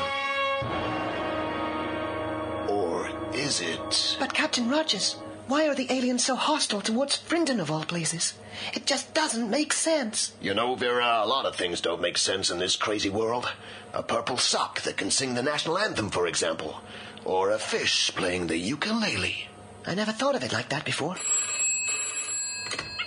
Or 2.69 3.09
is 3.35 3.61
it? 3.61 4.17
But 4.19 4.35
Captain 4.35 4.69
Rogers, 4.69 5.17
why 5.49 5.67
are 5.69 5.75
the 5.75 5.91
aliens 5.93 6.25
so 6.25 6.37
hostile 6.37 6.81
towards 6.81 7.17
Frinton 7.17 7.61
of 7.61 7.71
all 7.71 7.85
places? 7.85 8.35
It 8.75 8.87
just 8.87 9.13
doesn't 9.15 9.51
make 9.51 9.73
sense. 9.73 10.33
You 10.41 10.55
know, 10.55 10.75
Vera, 10.75 11.23
a 11.23 11.27
lot 11.27 11.47
of 11.47 11.57
things 11.57 11.81
don't 11.81 12.01
make 12.01 12.19
sense 12.19 12.51
in 12.51 12.59
this 12.59 12.77
crazy 12.77 13.11
world. 13.11 13.51
A 13.93 14.03
purple 14.03 14.39
sock 14.39 14.83
that 14.83 14.97
can 14.97 15.11
sing 15.11 15.35
the 15.35 15.43
national 15.43 15.79
anthem, 15.79 16.11
for 16.11 16.27
example. 16.27 16.81
Or 17.25 17.51
a 17.51 17.59
fish 17.59 18.11
playing 18.15 18.47
the 18.47 18.57
ukulele. 18.57 19.49
I 19.87 19.95
never 19.95 20.13
thought 20.13 20.37
of 20.37 20.43
it 20.43 20.53
like 20.53 20.69
that 20.69 20.85
before. 20.85 21.17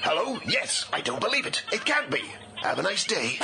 Hello? 0.01 0.39
Yes, 0.45 0.85
I 0.93 1.01
don't 1.01 1.21
believe 1.21 1.45
it. 1.45 1.63
It 1.71 1.85
can't 1.85 2.11
be. 2.11 2.21
Have 2.55 2.79
a 2.79 2.83
nice 2.83 3.05
day. 3.05 3.39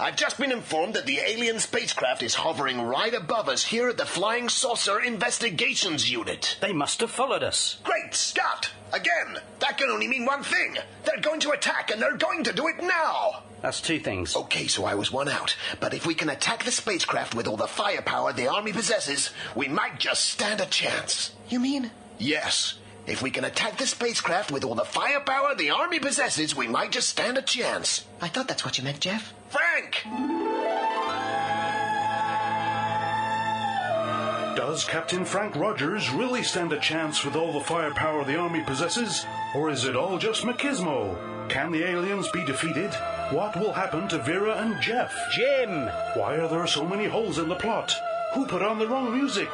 I've 0.00 0.14
just 0.14 0.38
been 0.38 0.52
informed 0.52 0.94
that 0.94 1.06
the 1.06 1.18
alien 1.18 1.58
spacecraft 1.58 2.22
is 2.22 2.36
hovering 2.36 2.80
right 2.80 3.12
above 3.12 3.48
us 3.48 3.64
here 3.64 3.88
at 3.88 3.96
the 3.96 4.06
Flying 4.06 4.48
Saucer 4.48 5.00
Investigations 5.00 6.08
Unit. 6.08 6.56
They 6.60 6.72
must 6.72 7.00
have 7.00 7.10
followed 7.10 7.42
us. 7.42 7.78
Great 7.82 8.14
Scott! 8.14 8.70
Again! 8.92 9.38
That 9.58 9.76
can 9.76 9.90
only 9.90 10.06
mean 10.06 10.24
one 10.24 10.44
thing. 10.44 10.76
They're 11.04 11.20
going 11.20 11.40
to 11.40 11.50
attack, 11.50 11.90
and 11.90 12.00
they're 12.00 12.16
going 12.16 12.44
to 12.44 12.52
do 12.52 12.68
it 12.68 12.80
now! 12.80 13.42
That's 13.60 13.80
two 13.80 13.98
things. 13.98 14.36
Okay, 14.36 14.68
so 14.68 14.84
I 14.84 14.94
was 14.94 15.10
one 15.10 15.28
out. 15.28 15.56
But 15.80 15.94
if 15.94 16.06
we 16.06 16.14
can 16.14 16.28
attack 16.28 16.62
the 16.62 16.70
spacecraft 16.70 17.34
with 17.34 17.48
all 17.48 17.56
the 17.56 17.66
firepower 17.66 18.32
the 18.32 18.46
Army 18.46 18.72
possesses, 18.72 19.30
we 19.56 19.66
might 19.66 19.98
just 19.98 20.26
stand 20.26 20.60
a 20.60 20.66
chance. 20.66 21.32
You 21.48 21.58
mean? 21.58 21.90
Yes. 22.18 22.78
If 23.08 23.22
we 23.22 23.30
can 23.30 23.44
attack 23.44 23.78
the 23.78 23.86
spacecraft 23.86 24.52
with 24.52 24.64
all 24.64 24.74
the 24.74 24.84
firepower 24.84 25.54
the 25.54 25.70
Army 25.70 25.98
possesses, 25.98 26.54
we 26.54 26.68
might 26.68 26.92
just 26.92 27.08
stand 27.08 27.38
a 27.38 27.42
chance. 27.42 28.04
I 28.20 28.28
thought 28.28 28.48
that's 28.48 28.66
what 28.66 28.76
you 28.76 28.84
meant, 28.84 29.00
Jeff. 29.00 29.32
Frank! 29.48 30.04
Does 34.54 34.84
Captain 34.84 35.24
Frank 35.24 35.56
Rogers 35.56 36.10
really 36.10 36.42
stand 36.42 36.74
a 36.74 36.80
chance 36.80 37.24
with 37.24 37.34
all 37.34 37.50
the 37.50 37.64
firepower 37.64 38.26
the 38.26 38.36
Army 38.36 38.62
possesses? 38.64 39.24
Or 39.54 39.70
is 39.70 39.86
it 39.86 39.96
all 39.96 40.18
just 40.18 40.44
machismo? 40.44 41.48
Can 41.48 41.72
the 41.72 41.84
aliens 41.84 42.28
be 42.28 42.44
defeated? 42.44 42.92
What 43.30 43.58
will 43.58 43.72
happen 43.72 44.06
to 44.08 44.18
Vera 44.18 44.56
and 44.56 44.82
Jeff? 44.82 45.14
Jim! 45.32 45.86
Why 46.12 46.36
are 46.36 46.48
there 46.48 46.66
so 46.66 46.86
many 46.86 47.06
holes 47.06 47.38
in 47.38 47.48
the 47.48 47.54
plot? 47.54 47.94
Who 48.34 48.44
put 48.46 48.60
on 48.60 48.78
the 48.78 48.86
wrong 48.86 49.16
music? 49.16 49.48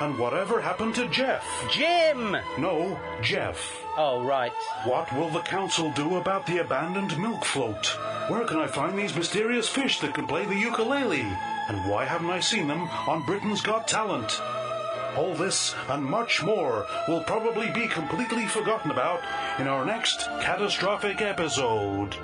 And 0.00 0.16
whatever 0.16 0.60
happened 0.60 0.94
to 0.94 1.08
Jeff? 1.08 1.44
Jim! 1.70 2.36
No, 2.56 2.98
Jeff. 3.20 3.82
Oh, 3.96 4.22
right. 4.22 4.52
What 4.84 5.12
will 5.12 5.28
the 5.28 5.40
council 5.40 5.90
do 5.90 6.16
about 6.16 6.46
the 6.46 6.58
abandoned 6.58 7.18
milk 7.18 7.44
float? 7.44 7.86
Where 8.28 8.44
can 8.44 8.58
I 8.58 8.68
find 8.68 8.96
these 8.96 9.16
mysterious 9.16 9.68
fish 9.68 9.98
that 10.00 10.14
can 10.14 10.28
play 10.28 10.44
the 10.44 10.54
ukulele? 10.54 11.26
And 11.68 11.90
why 11.90 12.04
haven't 12.04 12.30
I 12.30 12.38
seen 12.38 12.68
them 12.68 12.82
on 13.08 13.26
Britain's 13.26 13.60
Got 13.60 13.88
Talent? 13.88 14.40
All 15.16 15.34
this 15.34 15.74
and 15.88 16.04
much 16.04 16.44
more 16.44 16.86
will 17.08 17.24
probably 17.24 17.68
be 17.70 17.88
completely 17.88 18.46
forgotten 18.46 18.92
about 18.92 19.20
in 19.58 19.66
our 19.66 19.84
next 19.84 20.26
catastrophic 20.40 21.20
episode. 21.20 22.16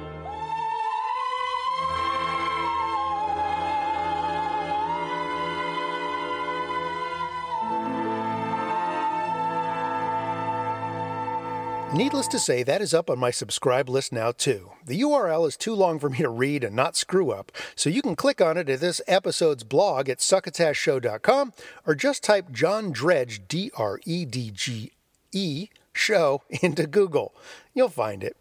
Needless 11.94 12.26
to 12.28 12.40
say, 12.40 12.64
that 12.64 12.82
is 12.82 12.92
up 12.92 13.08
on 13.08 13.20
my 13.20 13.30
subscribe 13.30 13.88
list 13.88 14.12
now, 14.12 14.32
too. 14.32 14.72
The 14.84 15.00
URL 15.02 15.46
is 15.46 15.56
too 15.56 15.76
long 15.76 16.00
for 16.00 16.10
me 16.10 16.18
to 16.18 16.28
read 16.28 16.64
and 16.64 16.74
not 16.74 16.96
screw 16.96 17.30
up, 17.30 17.52
so 17.76 17.88
you 17.88 18.02
can 18.02 18.16
click 18.16 18.40
on 18.40 18.56
it 18.56 18.68
at 18.68 18.80
this 18.80 19.00
episode's 19.06 19.62
blog 19.62 20.08
at 20.08 20.18
succotashshow.com 20.18 21.52
or 21.86 21.94
just 21.94 22.24
type 22.24 22.50
John 22.50 22.90
Dredge, 22.90 23.46
D 23.46 23.70
R 23.76 24.00
E 24.04 24.24
D 24.24 24.50
G 24.52 24.90
E, 25.30 25.68
show 25.92 26.42
into 26.62 26.88
Google. 26.88 27.32
You'll 27.74 27.88
find 27.90 28.24
it. 28.24 28.36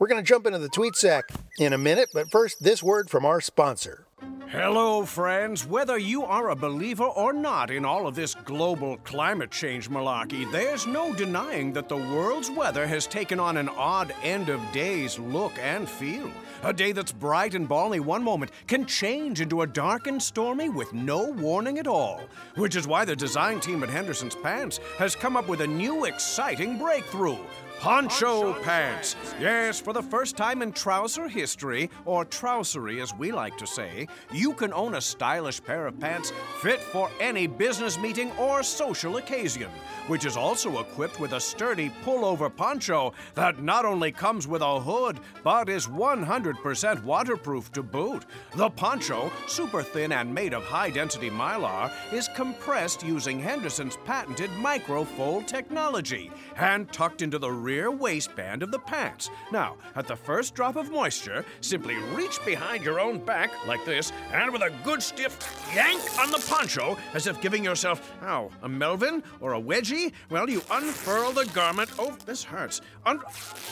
We're 0.00 0.08
going 0.08 0.20
to 0.20 0.28
jump 0.28 0.44
into 0.44 0.58
the 0.58 0.68
tweet 0.68 0.96
sack 0.96 1.30
in 1.56 1.72
a 1.72 1.78
minute, 1.78 2.08
but 2.12 2.32
first, 2.32 2.64
this 2.64 2.82
word 2.82 3.10
from 3.10 3.24
our 3.24 3.40
sponsor. 3.40 4.07
Hello, 4.50 5.04
friends. 5.04 5.66
Whether 5.66 5.98
you 5.98 6.24
are 6.24 6.48
a 6.48 6.56
believer 6.56 7.04
or 7.04 7.32
not 7.32 7.70
in 7.70 7.84
all 7.84 8.06
of 8.06 8.14
this 8.14 8.34
global 8.34 8.96
climate 8.98 9.50
change 9.50 9.90
malarkey, 9.90 10.50
there's 10.50 10.86
no 10.86 11.14
denying 11.14 11.72
that 11.74 11.88
the 11.88 11.96
world's 11.96 12.50
weather 12.50 12.86
has 12.86 13.06
taken 13.06 13.38
on 13.38 13.58
an 13.58 13.68
odd 13.68 14.14
end 14.22 14.48
of 14.48 14.60
days 14.72 15.18
look 15.18 15.52
and 15.58 15.88
feel. 15.88 16.30
A 16.62 16.72
day 16.72 16.92
that's 16.92 17.12
bright 17.12 17.54
and 17.54 17.68
balmy 17.68 18.00
one 18.00 18.24
moment 18.24 18.50
can 18.66 18.86
change 18.86 19.40
into 19.40 19.62
a 19.62 19.66
dark 19.66 20.06
and 20.06 20.20
stormy 20.20 20.70
with 20.70 20.92
no 20.92 21.28
warning 21.30 21.78
at 21.78 21.86
all. 21.86 22.20
Which 22.56 22.74
is 22.74 22.88
why 22.88 23.04
the 23.04 23.14
design 23.14 23.60
team 23.60 23.82
at 23.82 23.90
Henderson's 23.90 24.34
Pants 24.34 24.80
has 24.96 25.14
come 25.14 25.36
up 25.36 25.46
with 25.46 25.60
a 25.60 25.66
new 25.66 26.06
exciting 26.06 26.78
breakthrough. 26.78 27.38
Poncho 27.80 28.54
pants. 28.64 29.14
Yes, 29.40 29.80
for 29.80 29.92
the 29.92 30.02
first 30.02 30.36
time 30.36 30.62
in 30.62 30.72
trouser 30.72 31.28
history, 31.28 31.88
or 32.04 32.24
trousery 32.24 33.00
as 33.00 33.14
we 33.14 33.30
like 33.30 33.56
to 33.56 33.68
say, 33.68 34.08
you 34.32 34.52
can 34.52 34.72
own 34.72 34.96
a 34.96 35.00
stylish 35.00 35.62
pair 35.62 35.86
of 35.86 35.98
pants 36.00 36.32
fit 36.60 36.80
for 36.80 37.08
any 37.20 37.46
business 37.46 37.96
meeting 37.96 38.32
or 38.32 38.64
social 38.64 39.18
occasion, 39.18 39.70
which 40.08 40.24
is 40.24 40.36
also 40.36 40.80
equipped 40.80 41.20
with 41.20 41.34
a 41.34 41.40
sturdy 41.40 41.90
pullover 42.04 42.54
poncho 42.54 43.12
that 43.34 43.62
not 43.62 43.84
only 43.84 44.10
comes 44.10 44.48
with 44.48 44.60
a 44.60 44.80
hood, 44.80 45.20
but 45.44 45.68
is 45.68 45.86
100% 45.86 47.04
waterproof 47.04 47.70
to 47.70 47.82
boot. 47.84 48.24
The 48.56 48.70
poncho, 48.70 49.30
super 49.46 49.84
thin 49.84 50.10
and 50.10 50.34
made 50.34 50.52
of 50.52 50.64
high 50.64 50.90
density 50.90 51.30
mylar, 51.30 51.92
is 52.12 52.28
compressed 52.34 53.04
using 53.04 53.38
Henderson's 53.38 53.98
patented 54.04 54.50
microfold 54.50 55.46
technology 55.46 56.32
and 56.56 56.90
tucked 56.92 57.22
into 57.22 57.38
the 57.38 57.52
rear 57.68 57.90
waistband 57.90 58.62
of 58.62 58.70
the 58.70 58.78
pants. 58.78 59.28
Now, 59.52 59.76
at 59.94 60.06
the 60.08 60.16
first 60.16 60.54
drop 60.54 60.76
of 60.76 60.90
moisture, 60.90 61.44
simply 61.60 61.96
reach 62.14 62.42
behind 62.46 62.82
your 62.82 62.98
own 62.98 63.18
back 63.18 63.50
like 63.66 63.84
this, 63.84 64.10
and 64.32 64.50
with 64.50 64.62
a 64.62 64.72
good 64.84 65.02
stiff 65.02 65.36
yank 65.74 66.00
on 66.18 66.30
the 66.30 66.42
poncho, 66.48 66.96
as 67.12 67.26
if 67.26 67.38
giving 67.42 67.62
yourself, 67.62 68.10
ow, 68.22 68.50
a 68.62 68.68
Melvin 68.70 69.22
or 69.42 69.52
a 69.52 69.60
wedgie, 69.60 70.12
well, 70.30 70.48
you 70.48 70.62
unfurl 70.70 71.32
the 71.32 71.44
garment 71.52 71.90
Oh, 71.98 72.16
This 72.24 72.42
hurts. 72.42 72.80
Un- 73.04 73.20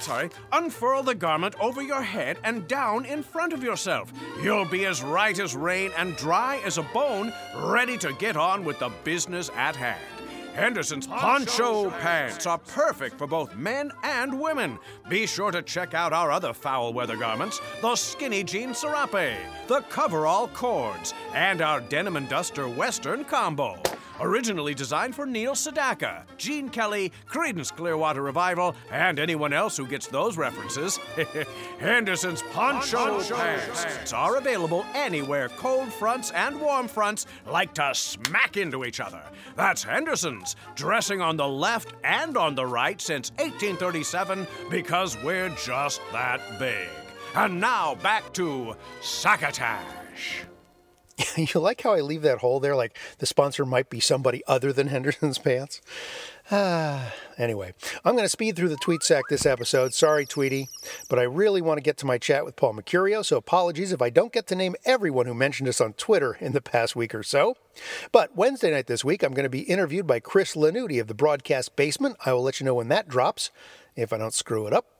sorry. 0.03 0.29
Unfurl 0.53 1.03
the 1.03 1.15
garment 1.15 1.55
over 1.59 1.81
your 1.81 2.03
head 2.03 2.37
and 2.45 2.69
down 2.69 3.07
in 3.07 3.23
front 3.23 3.55
of 3.55 3.63
yourself. 3.63 4.13
You'll 4.43 4.67
be 4.67 4.85
as 4.85 5.03
right 5.03 5.39
as 5.41 5.57
rain 5.57 5.91
and 5.97 6.15
dry 6.17 6.61
as 6.67 6.77
a 6.77 6.83
bone, 6.83 7.33
ready 7.57 7.97
to 7.99 8.13
get 8.19 8.37
on 8.37 8.63
with 8.63 8.79
the 8.79 8.91
business 9.05 9.51
at 9.57 9.75
hand. 9.75 10.01
Henderson's 10.57 11.07
poncho 11.07 11.91
pants 11.91 12.47
are 12.47 12.57
perfect 12.57 13.19
for 13.19 13.27
both 13.27 13.55
men 13.57 13.93
and 14.03 14.41
women. 14.41 14.79
Be 15.07 15.27
sure 15.27 15.51
to 15.51 15.61
check 15.61 15.93
out 15.93 16.15
our 16.15 16.31
other 16.31 16.55
foul 16.55 16.95
weather 16.95 17.19
garments 17.19 17.61
the 17.83 17.95
skinny 17.95 18.43
jean 18.43 18.73
serape, 18.73 19.37
the 19.67 19.83
coverall 19.91 20.49
cords, 20.49 21.13
and 21.35 21.61
our 21.61 21.81
denim 21.81 22.17
and 22.17 22.27
duster 22.31 22.71
western 22.71 23.23
combo. 23.27 23.77
Originally 24.21 24.75
designed 24.75 25.15
for 25.15 25.27
Neil 25.27 25.55
Sedaka, 25.55 26.23
Gene 26.39 26.69
Kelly, 26.69 27.13
Creedence 27.29 27.75
Clearwater 27.75 28.23
Revival, 28.23 28.75
and 28.91 29.19
anyone 29.19 29.53
else 29.53 29.77
who 29.77 29.87
gets 29.87 30.07
those 30.07 30.37
references. 30.39 30.97
Henderson's 31.79 32.43
poncho, 32.43 33.19
Poncho 33.19 33.35
pants 33.37 33.85
pants. 33.85 34.13
are 34.13 34.37
available 34.37 34.87
anywhere 34.95 35.49
cold 35.51 35.93
fronts 35.93 36.31
and 36.31 36.59
warm 36.61 36.89
fronts 36.89 37.27
like 37.47 37.75
to 37.75 37.95
smack 37.95 38.57
into 38.57 38.85
each 38.85 39.01
other. 39.01 39.23
That's 39.55 39.83
Henderson's, 39.83 40.57
dressing 40.75 41.21
on 41.21 41.37
the 41.37 41.49
left 41.49 41.93
and 42.05 42.37
on 42.37 42.55
the 42.55 42.67
right 42.67 43.01
since 43.01 43.31
1837 43.33 44.47
because 44.71 45.17
we're 45.23 45.51
just 45.51 46.01
that 46.13 46.41
big. 46.59 46.89
And 47.35 47.61
now 47.61 47.97
back 47.97 48.33
to 48.35 48.75
Succotash. 49.03 50.47
you 51.37 51.61
like 51.61 51.81
how 51.81 51.95
I 51.95 52.01
leave 52.01 52.23
that 52.23 52.39
hole 52.39 52.61
there, 52.61 52.77
like 52.77 52.97
the 53.19 53.27
sponsor 53.27 53.65
might 53.65 53.89
be 53.89 54.01
somebody 54.01 54.43
other 54.47 54.73
than 54.73 54.89
Henderson's 54.89 55.39
Pants? 55.39 55.81
Ah, 56.51 57.15
anyway, 57.39 57.73
I'm 58.05 58.13
going 58.13 58.25
to 58.25 58.31
speed 58.31 58.57
through 58.57 58.69
the 58.69 58.77
tweet 58.77 59.03
sack 59.03 59.25
this 59.29 59.47
episode. 59.47 59.95
Sorry, 59.95 60.27
Tweety, 60.27 60.69
but 61.09 61.19
I 61.19 61.23
really 61.23 61.63
want 61.63 61.79
to 61.79 61.83
get 61.83 61.97
to 61.99 62.07
my 62.07 62.19
chat 62.19 62.45
with 62.45 62.57
Paul 62.57 62.75
Mecurio, 62.75 63.25
so 63.25 63.39
apologies 63.39 63.93
if 63.93 64.03
I 64.03 64.11
don't 64.11 64.33
get 64.33 64.47
to 64.49 64.55
name 64.55 64.77
everyone 64.85 65.27
who 65.27 65.35
mentioned 65.35 65.69
us 65.69 65.81
on 65.81 65.95
Twitter 65.95 66.37
in 66.41 66.53
the 66.53 66.61
past 66.61 66.95
week 66.95 67.15
or 67.15 67.23
so. 67.23 67.57
But 68.13 68.37
Wednesday 68.37 68.71
night 68.71 68.87
this 68.87 69.05
week, 69.05 69.23
I'm 69.23 69.35
going 69.35 69.45
to 69.45 69.51
be 69.51 69.61
interviewed 69.61 70.07
by 70.07 70.21
Chris 70.21 70.55
Lanuti 70.55 71.01
of 71.01 71.07
the 71.07 71.15
Broadcast 71.15 71.77
Basement. 71.77 72.17
I 72.27 72.33
will 72.33 72.43
let 72.43 72.61
you 72.61 72.67
know 72.67 72.75
when 72.75 72.89
that 72.89 73.09
drops, 73.09 73.51
if 73.95 74.13
I 74.13 74.19
don't 74.19 74.35
screw 74.35 74.67
it 74.67 74.73
up. 74.73 74.96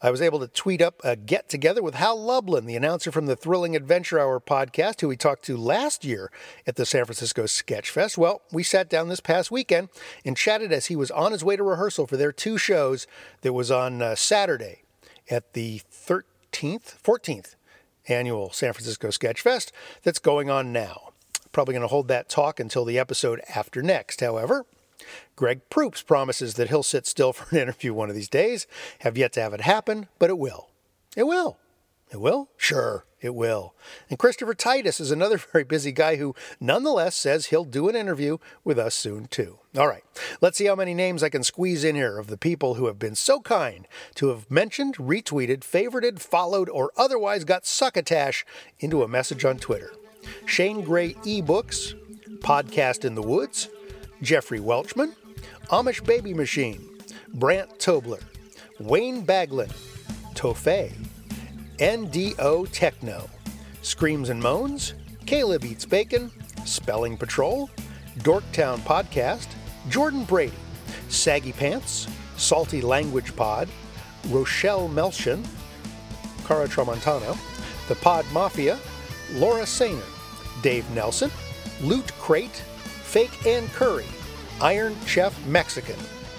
I 0.00 0.10
was 0.10 0.22
able 0.22 0.40
to 0.40 0.48
tweet 0.48 0.80
up 0.80 1.00
a 1.04 1.16
get 1.16 1.48
together 1.48 1.82
with 1.82 1.94
Hal 1.94 2.22
Lublin, 2.22 2.66
the 2.66 2.76
announcer 2.76 3.12
from 3.12 3.26
the 3.26 3.36
Thrilling 3.36 3.76
Adventure 3.76 4.18
Hour 4.18 4.40
podcast, 4.40 5.00
who 5.00 5.08
we 5.08 5.16
talked 5.16 5.44
to 5.44 5.56
last 5.56 6.04
year 6.04 6.30
at 6.66 6.76
the 6.76 6.86
San 6.86 7.04
Francisco 7.04 7.46
Sketch 7.46 7.90
Fest. 7.90 8.16
Well, 8.16 8.42
we 8.52 8.62
sat 8.62 8.88
down 8.88 9.08
this 9.08 9.20
past 9.20 9.50
weekend 9.50 9.88
and 10.24 10.36
chatted 10.36 10.72
as 10.72 10.86
he 10.86 10.96
was 10.96 11.10
on 11.10 11.32
his 11.32 11.44
way 11.44 11.56
to 11.56 11.62
rehearsal 11.62 12.06
for 12.06 12.16
their 12.16 12.32
two 12.32 12.58
shows 12.58 13.06
that 13.42 13.52
was 13.52 13.70
on 13.70 14.00
uh, 14.00 14.14
Saturday 14.14 14.82
at 15.30 15.52
the 15.52 15.82
13th, 15.92 17.00
14th 17.02 17.54
annual 18.08 18.50
San 18.50 18.72
Francisco 18.72 19.10
Sketch 19.10 19.40
Fest 19.40 19.72
that's 20.02 20.18
going 20.18 20.48
on 20.48 20.72
now. 20.72 21.10
Probably 21.52 21.72
going 21.72 21.82
to 21.82 21.88
hold 21.88 22.08
that 22.08 22.28
talk 22.28 22.60
until 22.60 22.84
the 22.84 22.98
episode 22.98 23.40
after 23.54 23.82
next, 23.82 24.20
however. 24.20 24.66
Greg 25.36 25.60
Proops 25.70 26.02
promises 26.02 26.54
that 26.54 26.68
he'll 26.68 26.82
sit 26.82 27.06
still 27.06 27.32
for 27.32 27.54
an 27.54 27.62
interview 27.62 27.94
one 27.94 28.08
of 28.08 28.14
these 28.14 28.28
days. 28.28 28.66
Have 29.00 29.16
yet 29.18 29.32
to 29.34 29.40
have 29.40 29.54
it 29.54 29.60
happen, 29.60 30.08
but 30.18 30.30
it 30.30 30.38
will. 30.38 30.70
It 31.16 31.26
will. 31.26 31.58
It 32.10 32.20
will? 32.20 32.48
Sure, 32.56 33.04
it 33.20 33.34
will. 33.34 33.74
And 34.08 34.18
Christopher 34.18 34.54
Titus 34.54 34.98
is 34.98 35.10
another 35.10 35.36
very 35.52 35.64
busy 35.64 35.92
guy 35.92 36.16
who 36.16 36.34
nonetheless 36.58 37.14
says 37.14 37.46
he'll 37.46 37.64
do 37.64 37.88
an 37.88 37.96
interview 37.96 38.38
with 38.64 38.78
us 38.78 38.94
soon, 38.94 39.26
too. 39.26 39.58
All 39.76 39.86
right, 39.86 40.04
let's 40.40 40.56
see 40.56 40.66
how 40.66 40.74
many 40.74 40.94
names 40.94 41.22
I 41.22 41.28
can 41.28 41.44
squeeze 41.44 41.84
in 41.84 41.94
here 41.94 42.18
of 42.18 42.28
the 42.28 42.38
people 42.38 42.74
who 42.74 42.86
have 42.86 42.98
been 42.98 43.14
so 43.14 43.40
kind 43.40 43.86
to 44.14 44.28
have 44.28 44.50
mentioned, 44.50 44.96
retweeted, 44.96 45.60
favorited, 45.60 46.18
followed, 46.18 46.68
or 46.70 46.90
otherwise 46.96 47.44
got 47.44 47.66
succotash 47.66 48.46
into 48.80 49.02
a 49.02 49.08
message 49.08 49.44
on 49.44 49.58
Twitter. 49.58 49.92
Shane 50.46 50.82
Gray 50.82 51.14
eBooks, 51.14 51.94
Podcast 52.40 53.04
in 53.04 53.14
the 53.14 53.22
Woods, 53.22 53.68
Jeffrey 54.22 54.60
Welchman, 54.60 55.14
Amish 55.70 56.04
Baby 56.04 56.34
Machine, 56.34 56.88
Brant 57.34 57.78
Tobler, 57.78 58.22
Wayne 58.80 59.24
Baglin, 59.24 59.72
Tofay, 60.34 60.92
NDO 61.78 62.68
Techno, 62.72 63.28
Screams 63.82 64.30
and 64.30 64.40
Moans, 64.40 64.94
Caleb 65.26 65.64
Eats 65.64 65.84
Bacon, 65.84 66.30
Spelling 66.64 67.16
Patrol, 67.16 67.70
Dorktown 68.18 68.78
Podcast, 68.80 69.46
Jordan 69.88 70.24
Brady, 70.24 70.52
Saggy 71.08 71.52
Pants, 71.52 72.08
Salty 72.36 72.80
Language 72.80 73.36
Pod, 73.36 73.68
Rochelle 74.28 74.88
Melchin, 74.88 75.46
Cara 76.46 76.66
Tramontano, 76.66 77.36
The 77.88 77.94
Pod 77.96 78.24
Mafia, 78.32 78.78
Laura 79.34 79.62
Sainer, 79.62 80.02
Dave 80.62 80.88
Nelson, 80.90 81.30
Loot 81.82 82.12
Crate, 82.18 82.62
Fake 83.08 83.46
Ann 83.46 83.68
Curry, 83.68 84.04
Iron 84.60 84.94
Chef 85.06 85.34
Mexican, 85.46 85.96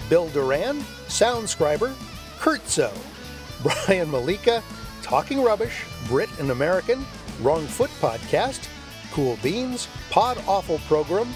Bill 0.08 0.28
Duran, 0.28 0.78
Soundscriber, 1.08 1.92
Kurtzo, 2.38 2.96
Brian 3.86 4.08
Malika, 4.08 4.62
Talking 5.02 5.42
Rubbish, 5.42 5.84
Brit 6.06 6.30
and 6.38 6.52
American, 6.52 7.04
Wrong 7.42 7.66
Foot 7.66 7.90
Podcast, 8.00 8.68
Cool 9.10 9.36
Beans, 9.42 9.88
Pod 10.10 10.38
Awful 10.46 10.78
Program, 10.86 11.26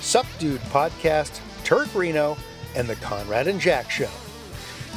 Subdued 0.00 0.62
Podcast, 0.72 1.40
Turk 1.62 1.94
Reno, 1.94 2.38
and 2.74 2.88
The 2.88 2.96
Conrad 2.96 3.48
and 3.48 3.60
Jack 3.60 3.90
Show. 3.90 4.08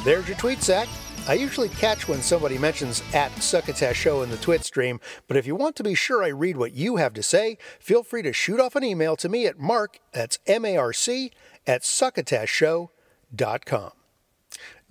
There's 0.02 0.26
your 0.26 0.38
tweet 0.38 0.62
sack. 0.62 0.88
I 1.26 1.32
usually 1.32 1.70
catch 1.70 2.06
when 2.06 2.20
somebody 2.20 2.58
mentions 2.58 3.02
at 3.14 3.32
Succotash 3.42 3.96
Show 3.96 4.20
in 4.20 4.28
the 4.28 4.36
Twit 4.36 4.62
stream, 4.62 5.00
but 5.26 5.38
if 5.38 5.46
you 5.46 5.56
want 5.56 5.74
to 5.76 5.82
be 5.82 5.94
sure 5.94 6.22
I 6.22 6.28
read 6.28 6.58
what 6.58 6.74
you 6.74 6.96
have 6.96 7.14
to 7.14 7.22
say, 7.22 7.56
feel 7.80 8.02
free 8.02 8.20
to 8.20 8.34
shoot 8.34 8.60
off 8.60 8.76
an 8.76 8.84
email 8.84 9.16
to 9.16 9.30
me 9.30 9.46
at 9.46 9.58
mark, 9.58 10.00
that's 10.12 10.38
M-A-R-C, 10.46 11.32
at 11.66 11.80
succotashshow.com. 11.80 13.92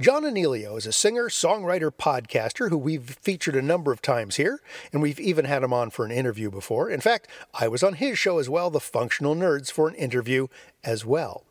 John 0.02 0.24
Anealio 0.24 0.76
is 0.76 0.88
a 0.88 0.92
singer, 0.92 1.30
songwriter, 1.30 1.92
podcaster 1.92 2.70
who 2.70 2.80
we've 2.80 3.12
featured 3.22 3.56
a 3.56 3.62
number 3.62 3.92
of 3.92 4.02
times 4.02 4.38
here, 4.38 4.60
and 4.92 5.04
we've 5.04 5.20
even 5.20 5.46
had 5.46 5.62
him 5.62 5.72
on 5.72 5.92
for 5.92 6.04
an 6.04 6.12
interview 6.12 6.50
before. 6.50 6.90
In 6.90 7.00
fact, 7.00 7.28
I 7.54 7.68
was 7.68 7.84
on 7.84 7.94
his 7.94 8.18
show 8.18 8.40
as 8.40 8.50
well, 8.50 8.72
The 8.72 8.80
Functional 8.80 9.36
Nerds, 9.36 9.72
for 9.72 9.88
an 9.88 9.94
interview 9.94 10.48
as 10.84 11.06
well. 11.06 11.44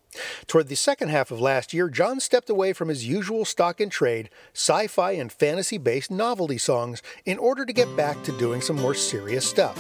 Toward 0.47 0.69
the 0.69 0.77
second 0.77 1.09
half 1.09 1.31
of 1.31 1.41
last 1.41 1.73
year, 1.73 1.89
John 1.89 2.21
stepped 2.21 2.51
away 2.51 2.73
from 2.73 2.89
his 2.89 3.07
usual 3.07 3.45
stock 3.45 3.81
in 3.81 3.89
trade, 3.89 4.31
sci 4.53 4.87
fi 4.87 5.13
and 5.13 5.33
fantasy 5.33 5.79
based 5.79 6.11
novelty 6.11 6.59
songs, 6.59 7.03
in 7.25 7.39
order 7.39 7.65
to 7.65 7.73
get 7.73 7.97
back 7.97 8.23
to 8.25 8.39
doing 8.39 8.61
some 8.61 8.77
more 8.77 8.95
serious 8.95 9.49
stuff. 9.49 9.79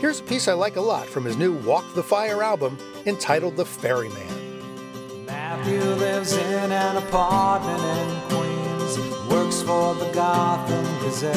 Here's 0.00 0.20
a 0.20 0.24
piece 0.24 0.48
I 0.48 0.54
like 0.54 0.76
a 0.76 0.80
lot 0.80 1.06
from 1.06 1.24
his 1.24 1.36
new 1.36 1.56
Walk 1.58 1.84
the 1.94 2.02
Fire 2.02 2.42
album 2.42 2.76
entitled 3.06 3.56
The 3.56 3.64
Ferryman. 3.64 5.26
Matthew 5.26 5.80
lives 5.80 6.32
in 6.32 6.72
an 6.72 6.96
apartment 6.96 7.80
in 7.80 8.20
Queens, 8.28 8.98
works 9.30 9.62
for 9.62 9.94
the 9.94 10.10
Gotham 10.12 10.84
Gazette. 11.02 11.36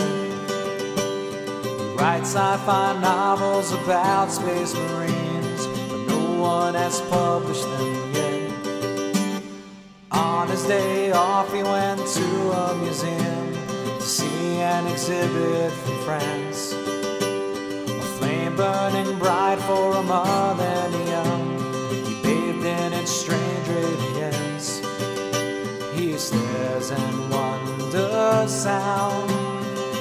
He 1.63 1.95
writes 1.95 2.30
sci-fi 2.30 2.99
novels 2.99 3.71
about 3.71 4.32
space 4.32 4.73
marines, 4.73 5.67
but 5.88 6.07
no 6.07 6.41
one 6.41 6.73
has 6.73 7.01
published 7.01 7.63
them. 7.63 8.05
On 10.16 10.47
his 10.47 10.63
day 10.63 11.11
off, 11.11 11.53
he 11.53 11.61
went 11.61 11.99
to 11.99 12.51
a 12.51 12.76
museum 12.76 13.53
to 13.99 14.01
see 14.01 14.61
an 14.61 14.88
exhibit 14.88 15.74
from 15.74 16.03
France. 16.05 16.72
A 16.72 18.01
flame 18.18 18.55
burning 18.55 19.20
bright 19.20 19.59
for 19.68 19.97
a 19.97 20.03
millennium. 20.03 21.59
He 22.05 22.13
bathed 22.24 22.66
in 22.66 22.93
its 22.93 23.11
strange 23.11 23.68
radiance. 23.68 24.80
He 25.93 26.18
stares 26.18 26.91
and 26.91 27.30
wonders 27.30 28.51
sound. 28.53 29.30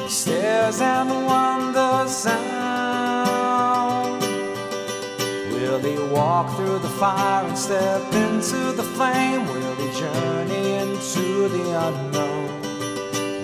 He 0.04 0.08
stares 0.08 0.80
and 0.80 1.10
wonders 1.26 2.16
sound. 2.16 3.23
Will 5.74 5.80
he 5.80 5.98
walk 6.14 6.54
through 6.54 6.78
the 6.78 6.88
fire 6.88 7.44
and 7.48 7.58
step 7.58 8.00
into 8.14 8.70
the 8.76 8.84
flame? 8.84 9.44
Will 9.48 9.74
he 9.74 9.90
journey 9.98 10.74
into 10.74 11.48
the 11.48 11.88
unknown? 11.88 12.62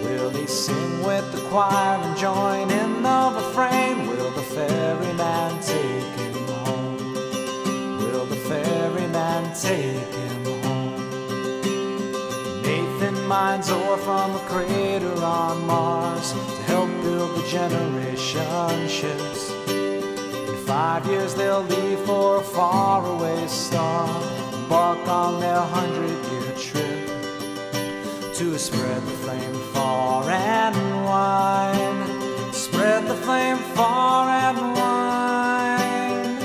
Will 0.04 0.30
he 0.30 0.46
sing 0.46 1.02
with 1.02 1.32
the 1.32 1.40
choir 1.48 1.98
and 1.98 2.16
join 2.16 2.70
in 2.70 3.02
the 3.02 3.32
refrain? 3.34 4.06
Will 4.06 4.30
the 4.30 4.42
ferryman 4.42 5.60
take 5.60 6.14
him 6.22 6.34
home? 6.62 7.14
Will 7.98 8.26
the 8.26 8.36
ferryman 8.36 9.52
take 9.52 10.14
him 10.14 10.44
home? 10.62 11.02
Nathan 12.62 13.26
mines 13.26 13.72
ore 13.72 13.98
from 13.98 14.36
a 14.36 14.38
crater 14.46 15.16
on 15.24 15.66
Mars 15.66 16.30
to 16.30 16.62
help 16.70 16.90
build 17.02 17.36
the 17.36 17.48
generation 17.48 18.88
ships. 18.88 19.59
Five 20.70 21.04
years 21.06 21.34
they'll 21.34 21.64
leave 21.64 21.98
for 22.06 22.36
a 22.36 22.42
faraway 22.42 23.44
star, 23.48 24.06
embark 24.54 25.04
on 25.08 25.40
their 25.40 25.58
hundred-year 25.58 26.54
trip 26.54 27.08
to 28.36 28.56
spread 28.56 29.02
the 29.02 29.16
flame 29.24 29.54
far 29.74 30.30
and 30.30 30.76
wide. 31.04 32.54
Spread 32.54 33.08
the 33.08 33.16
flame 33.16 33.58
far 33.74 34.28
and 34.28 34.58
wide. 34.78 36.38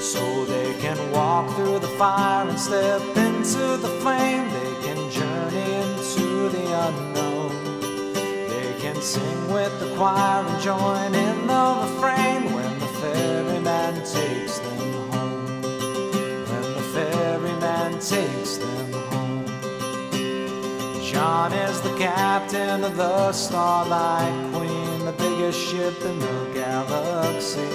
So 0.00 0.44
they 0.46 0.74
can 0.80 0.98
walk 1.12 1.54
through 1.54 1.78
the 1.78 1.94
fire 1.96 2.48
and 2.48 2.58
step 2.58 3.00
into 3.16 3.76
the 3.76 3.92
flame. 4.02 4.50
They 4.50 4.74
can 4.86 4.98
journey 5.12 5.74
into 5.84 6.48
the 6.48 6.66
unknown. 6.88 7.52
They 8.48 8.74
can 8.80 9.00
sing 9.00 9.52
with 9.52 9.78
the 9.78 9.94
choir 9.94 10.44
and 10.44 10.60
join 10.60 11.14
in 11.14 11.46
the 11.46 11.76
refrain 11.80 12.23
captain 22.04 22.84
of 22.84 22.98
the 22.98 23.32
Starlight 23.32 24.52
Queen, 24.52 25.06
the 25.06 25.12
biggest 25.12 25.58
ship 25.58 25.94
in 26.04 26.18
the 26.18 26.50
galaxy. 26.52 27.66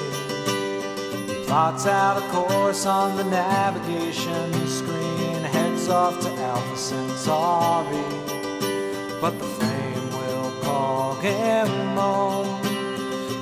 Plots 1.48 1.88
out 1.88 2.22
a 2.22 2.26
course 2.30 2.86
on 2.86 3.18
the 3.18 3.24
navigation 3.24 4.54
screen, 4.68 5.42
heads 5.56 5.90
off 5.90 6.20
to 6.22 6.30
Alpha 6.44 6.78
Centauri. 6.78 8.06
But 9.20 9.40
the 9.40 9.50
flame 9.58 10.10
will 10.20 10.52
call 10.62 11.16
him 11.16 11.68
home. 11.98 12.62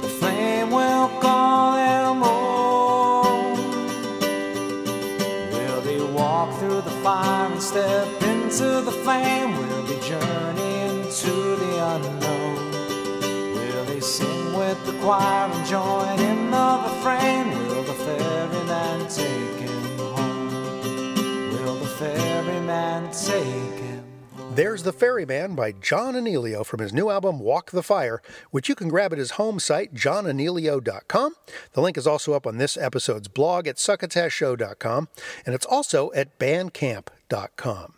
The 0.01 0.13
flame 0.19 0.71
will 0.71 1.09
call 1.19 1.75
him 1.83 2.21
home. 2.31 3.59
Will 5.51 5.81
he 5.81 5.99
walk 6.13 6.57
through 6.59 6.79
the 6.79 6.97
fire 7.03 7.51
and 7.51 7.61
step 7.61 8.07
into 8.23 8.79
the 8.87 8.95
flame? 9.03 9.56
And 15.09 15.65
join? 15.65 16.17
Will 16.51 17.83
the 17.83 17.93
ferryman 17.93 19.07
take 19.07 19.59
him 19.59 19.97
home? 19.99 21.51
Will 21.53 21.75
the 21.75 21.85
ferryman 21.85 23.09
take 23.11 23.79
him? 23.79 24.03
There's 24.53 24.83
the 24.83 24.91
Ferryman 24.91 25.55
by 25.55 25.71
John 25.71 26.15
Anealio 26.15 26.65
from 26.65 26.79
his 26.79 26.91
new 26.91 27.09
album 27.09 27.39
Walk 27.39 27.71
the 27.71 27.83
Fire, 27.83 28.21
which 28.51 28.67
you 28.67 28.75
can 28.75 28.89
grab 28.89 29.13
at 29.13 29.19
his 29.19 29.31
home 29.31 29.59
site, 29.59 29.93
johnanealio.com. 29.93 31.35
The 31.73 31.81
link 31.81 31.97
is 31.97 32.07
also 32.07 32.33
up 32.33 32.47
on 32.47 32.57
this 32.57 32.75
episode's 32.75 33.27
blog 33.27 33.67
at 33.67 33.77
succotashshow.com, 33.77 35.09
and 35.45 35.55
it's 35.55 35.65
also 35.65 36.11
at 36.13 36.39
bandcamp.com. 36.39 37.96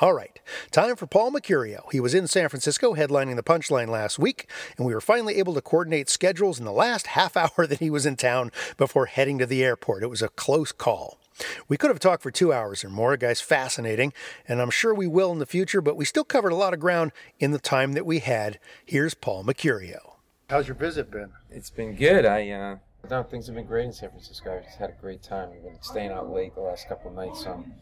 All 0.00 0.12
right, 0.12 0.38
time 0.70 0.94
for 0.94 1.08
Paul 1.08 1.32
Mecurio. 1.32 1.90
He 1.90 1.98
was 1.98 2.14
in 2.14 2.28
San 2.28 2.48
Francisco 2.48 2.94
headlining 2.94 3.34
the 3.34 3.42
Punchline 3.42 3.88
last 3.88 4.16
week, 4.16 4.48
and 4.76 4.86
we 4.86 4.94
were 4.94 5.00
finally 5.00 5.38
able 5.38 5.54
to 5.54 5.60
coordinate 5.60 6.08
schedules 6.08 6.60
in 6.60 6.64
the 6.64 6.70
last 6.70 7.06
half 7.18 7.36
hour 7.36 7.66
that 7.66 7.80
he 7.80 7.90
was 7.90 8.06
in 8.06 8.14
town 8.14 8.52
before 8.76 9.06
heading 9.06 9.38
to 9.38 9.46
the 9.46 9.64
airport. 9.64 10.04
It 10.04 10.08
was 10.08 10.22
a 10.22 10.28
close 10.28 10.70
call. 10.70 11.18
We 11.66 11.76
could 11.76 11.90
have 11.90 11.98
talked 11.98 12.22
for 12.22 12.30
two 12.30 12.52
hours 12.52 12.84
or 12.84 12.90
more. 12.90 13.10
The 13.10 13.18
guy's 13.18 13.40
fascinating, 13.40 14.12
and 14.46 14.62
I'm 14.62 14.70
sure 14.70 14.94
we 14.94 15.08
will 15.08 15.32
in 15.32 15.40
the 15.40 15.46
future, 15.46 15.80
but 15.80 15.96
we 15.96 16.04
still 16.04 16.22
covered 16.22 16.52
a 16.52 16.56
lot 16.56 16.74
of 16.74 16.78
ground 16.78 17.10
in 17.40 17.50
the 17.50 17.58
time 17.58 17.94
that 17.94 18.06
we 18.06 18.20
had. 18.20 18.60
Here's 18.84 19.14
Paul 19.14 19.42
Mecurio. 19.42 20.12
How's 20.48 20.68
your 20.68 20.76
visit 20.76 21.10
been? 21.10 21.32
It's 21.50 21.70
been 21.70 21.96
good. 21.96 22.24
I 22.24 22.48
uh, 22.50 22.76
no, 23.10 23.24
things 23.24 23.46
have 23.46 23.56
been 23.56 23.66
great 23.66 23.86
in 23.86 23.92
San 23.92 24.10
Francisco. 24.10 24.58
I've 24.58 24.64
just 24.64 24.78
had 24.78 24.90
a 24.90 25.00
great 25.00 25.24
time. 25.24 25.50
We've 25.50 25.64
been 25.64 25.82
staying 25.82 26.12
out 26.12 26.30
late 26.30 26.54
the 26.54 26.60
last 26.60 26.88
couple 26.88 27.10
of 27.10 27.16
nights, 27.16 27.42
so 27.42 27.50
I'm 27.50 27.74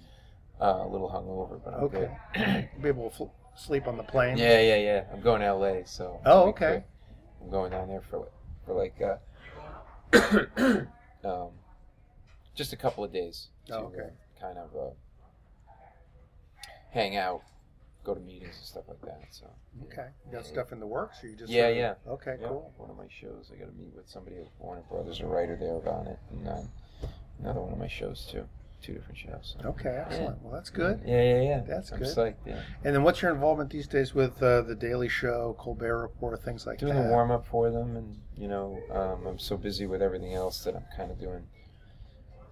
uh, 0.61 0.83
a 0.85 0.89
little 0.89 1.09
hungover, 1.11 1.61
but 1.65 1.75
I'm 1.75 1.85
Okay. 1.85 2.09
good. 2.35 2.69
Be 2.83 2.89
able 2.89 3.11
to 3.11 3.17
fl- 3.17 3.25
sleep 3.57 3.87
on 3.87 3.97
the 3.97 4.03
plane? 4.03 4.37
Yeah, 4.39 4.61
yeah, 4.61 4.77
yeah. 4.77 5.05
I'm 5.13 5.21
going 5.21 5.41
to 5.43 5.53
LA, 5.53 5.85
so. 5.85 6.21
Oh, 6.25 6.49
okay. 6.49 6.85
I'm 7.43 7.51
going 7.51 7.71
down 7.71 7.89
there 7.89 8.01
for 8.03 8.29
for 8.65 8.75
like 8.75 9.01
uh, 9.01 9.17
um, 11.25 11.51
just 12.55 12.73
a 12.73 12.77
couple 12.77 13.05
of 13.05 13.13
days 13.13 13.49
to 13.67 13.75
Oh, 13.77 13.79
okay. 13.87 14.09
uh, 14.09 14.41
kind 14.41 14.59
of 14.59 14.75
uh, 14.75 14.91
hang 16.91 17.17
out, 17.17 17.43
go 18.05 18.15
to 18.15 18.21
meetings 18.21 18.57
and 18.57 18.65
stuff 18.67 18.85
like 18.89 19.01
that. 19.03 19.21
So. 19.31 19.47
Okay. 19.85 20.09
You 20.27 20.33
got 20.33 20.47
stuff 20.47 20.73
in 20.73 20.81
the 20.81 20.87
works, 20.87 21.23
or 21.23 21.29
you 21.29 21.37
just 21.37 21.53
yeah, 21.53 21.69
yeah. 21.69 21.95
Okay, 22.09 22.37
Yeah, 22.41 22.49
cool. 22.49 22.73
One 22.79 22.91
of 22.91 22.97
my 22.97 23.07
shows, 23.09 23.51
I 23.55 23.59
got 23.59 23.67
to 23.67 23.77
meet 23.79 23.95
with 23.95 24.09
somebody 24.09 24.37
at 24.39 24.49
Warner 24.59 24.83
Brothers, 24.91 25.21
a 25.21 25.27
writer 25.27 25.57
there 25.57 25.77
about 25.77 26.07
it, 26.07 26.19
and 26.31 26.49
um, 26.49 26.69
another 27.41 27.61
one 27.61 27.73
of 27.73 27.79
my 27.79 27.89
shows 27.89 28.27
too, 28.31 28.47
two 28.87 28.95
different 28.95 29.19
shows. 29.19 29.57
so. 29.61 29.69
Okay, 29.71 29.89
excellent. 30.07 30.39
Yeah. 30.39 30.43
Well, 30.43 30.55
that's 30.55 30.71
good. 30.71 31.01
Yeah, 31.05 31.23
yeah, 31.23 31.43
yeah. 31.43 31.61
That's 31.67 31.91
I'm 31.91 31.99
good. 31.99 32.17
psyched, 32.17 32.37
yeah. 32.47 32.61
And 32.85 32.95
then 32.95 33.03
what's 33.03 33.21
your 33.21 33.33
involvement 33.33 33.71
these 33.71 33.89
days 33.89 34.15
with 34.15 34.41
uh, 34.43 34.63
the 34.63 34.77
Daily 34.77 35.09
Show, 35.09 35.57
Colbert 35.59 36.01
Report, 36.03 36.43
things 36.43 36.67
like 36.67 36.79
doing 36.79 36.93
that? 36.93 36.99
Doing 36.99 37.09
the 37.09 37.13
warm 37.13 37.31
up 37.33 37.47
for 37.47 37.71
them, 37.71 37.97
and 37.97 38.19
you 38.37 38.47
know, 38.47 38.79
um, 38.93 39.27
I'm 39.27 39.39
so 39.39 39.57
busy 39.57 39.87
with 39.87 40.03
everything 40.03 40.35
else 40.35 40.63
that 40.65 40.77
I'm 40.77 40.85
kind 40.97 41.11
of 41.11 41.19
doing, 41.19 41.43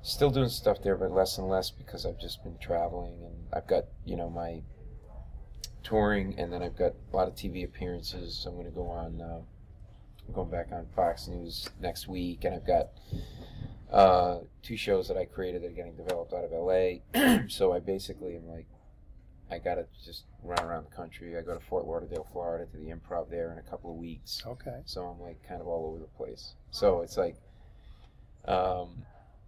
still 0.02 0.30
doing 0.30 0.48
stuff 0.48 0.82
there, 0.82 0.96
but 0.96 1.12
less 1.12 1.38
and 1.38 1.48
less 1.48 1.70
because 1.70 2.04
I've 2.04 2.18
just 2.18 2.42
been 2.42 2.58
traveling, 2.58 3.14
and 3.24 3.36
I've 3.52 3.68
got 3.68 3.84
you 4.04 4.16
know 4.16 4.28
my 4.28 4.62
touring, 5.84 6.34
and 6.38 6.52
then 6.52 6.62
I've 6.62 6.76
got 6.76 6.94
a 7.12 7.16
lot 7.16 7.28
of 7.28 7.34
TV 7.34 7.64
appearances. 7.64 8.44
I'm 8.48 8.54
going 8.54 8.66
to 8.66 8.72
go 8.72 8.88
on, 8.88 9.20
uh, 9.20 9.40
I'm 10.26 10.34
going 10.34 10.50
back 10.50 10.72
on 10.72 10.86
Fox 10.96 11.28
News 11.28 11.68
next 11.80 12.08
week, 12.08 12.44
and 12.44 12.54
I've 12.54 12.66
got 12.66 12.88
uh, 13.90 14.38
two 14.62 14.76
shows 14.76 15.08
that 15.08 15.16
I 15.16 15.24
created 15.24 15.62
that 15.62 15.68
are 15.68 15.74
getting 15.74 15.96
developed 15.96 16.32
out 16.32 16.44
of 16.44 16.50
LA. 16.52 17.44
so 17.48 17.72
I 17.72 17.80
basically 17.80 18.36
am 18.36 18.48
like, 18.48 18.66
I 19.50 19.58
got 19.58 19.74
to 19.74 19.86
just 20.04 20.24
run 20.42 20.64
around 20.64 20.86
the 20.90 20.96
country. 20.96 21.36
I 21.36 21.42
go 21.42 21.54
to 21.54 21.64
Fort 21.64 21.86
Lauderdale, 21.86 22.26
Florida, 22.32 22.66
to 22.66 22.76
the 22.76 22.90
Improv 22.90 23.30
there 23.30 23.52
in 23.52 23.58
a 23.58 23.70
couple 23.70 23.90
of 23.90 23.96
weeks. 23.96 24.42
Okay. 24.46 24.80
So 24.86 25.02
I'm 25.04 25.20
like 25.20 25.46
kind 25.46 25.60
of 25.60 25.68
all 25.68 25.86
over 25.86 25.98
the 25.98 26.06
place. 26.16 26.54
So 26.70 27.02
it's 27.02 27.16
like, 27.16 27.36
um, 28.46 29.04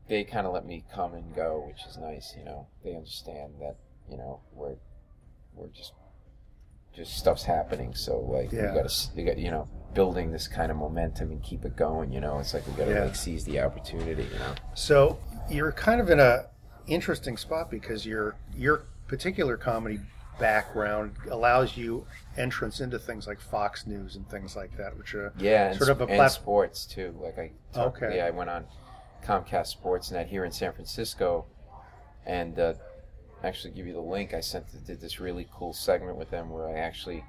they 0.08 0.24
kind 0.24 0.46
of 0.46 0.52
let 0.52 0.66
me 0.66 0.84
come 0.94 1.14
and 1.14 1.34
go, 1.34 1.64
which 1.66 1.84
is 1.88 1.96
nice. 1.98 2.34
You 2.38 2.44
know, 2.44 2.68
they 2.84 2.94
understand 2.94 3.54
that 3.60 3.76
you 4.08 4.16
know 4.16 4.40
we're 4.52 4.76
we're 5.54 5.68
just 5.68 5.92
just 6.96 7.16
stuff's 7.16 7.44
happening. 7.44 7.94
So 7.94 8.18
like 8.20 8.50
Yeah. 8.52 8.72
we 8.72 8.80
got 8.80 8.88
to 8.88 9.08
we 9.16 9.22
got 9.24 9.38
you 9.38 9.50
know 9.50 9.68
building 9.94 10.30
this 10.32 10.48
kind 10.48 10.70
of 10.70 10.76
momentum 10.76 11.30
and 11.30 11.42
keep 11.42 11.64
it 11.64 11.76
going. 11.76 12.12
You 12.12 12.20
know, 12.20 12.38
it's 12.38 12.54
like 12.54 12.66
we 12.66 12.72
got 12.74 12.86
to 12.86 12.90
Yeah. 12.92 13.04
like 13.04 13.16
seize 13.16 13.44
the 13.44 13.60
opportunity. 13.60 14.24
You 14.24 14.38
know. 14.38 14.54
So 14.74 15.18
you're 15.50 15.72
kind 15.72 16.00
of 16.00 16.10
in 16.10 16.18
a 16.20 16.46
interesting 16.86 17.36
spot 17.36 17.70
because 17.70 18.06
your 18.06 18.36
your 18.54 18.84
particular 19.08 19.56
comedy 19.56 20.00
background 20.38 21.12
allows 21.30 21.76
you 21.76 22.06
entrance 22.36 22.80
into 22.80 22.98
things 22.98 23.26
like 23.26 23.40
Fox 23.40 23.86
News 23.86 24.16
and 24.16 24.28
things 24.28 24.54
like 24.54 24.76
that, 24.76 24.96
which 24.98 25.14
are 25.14 25.32
Yeah, 25.38 25.68
and, 25.68 25.78
sort 25.78 25.88
of 25.90 26.00
a 26.00 26.04
and 26.04 26.16
platform. 26.16 26.28
sports 26.42 26.84
too. 26.86 27.14
Like 27.20 27.38
I, 27.38 27.52
talked, 27.72 28.02
Okay. 28.02 28.16
yeah, 28.18 28.26
I 28.26 28.30
went 28.30 28.50
on 28.50 28.66
Comcast 29.24 29.74
Sportsnet 29.80 30.26
here 30.26 30.44
in 30.44 30.52
San 30.52 30.72
Francisco, 30.72 31.46
and 32.26 32.58
uh, 32.58 32.74
actually 33.44 33.72
give 33.74 33.86
you 33.86 33.92
the 33.92 34.00
link. 34.00 34.34
I 34.34 34.40
sent 34.40 34.66
did 34.86 35.00
this 35.00 35.20
really 35.20 35.48
cool 35.52 35.72
segment 35.72 36.16
with 36.16 36.30
them 36.30 36.50
where 36.50 36.68
I 36.68 36.78
actually 36.78 37.24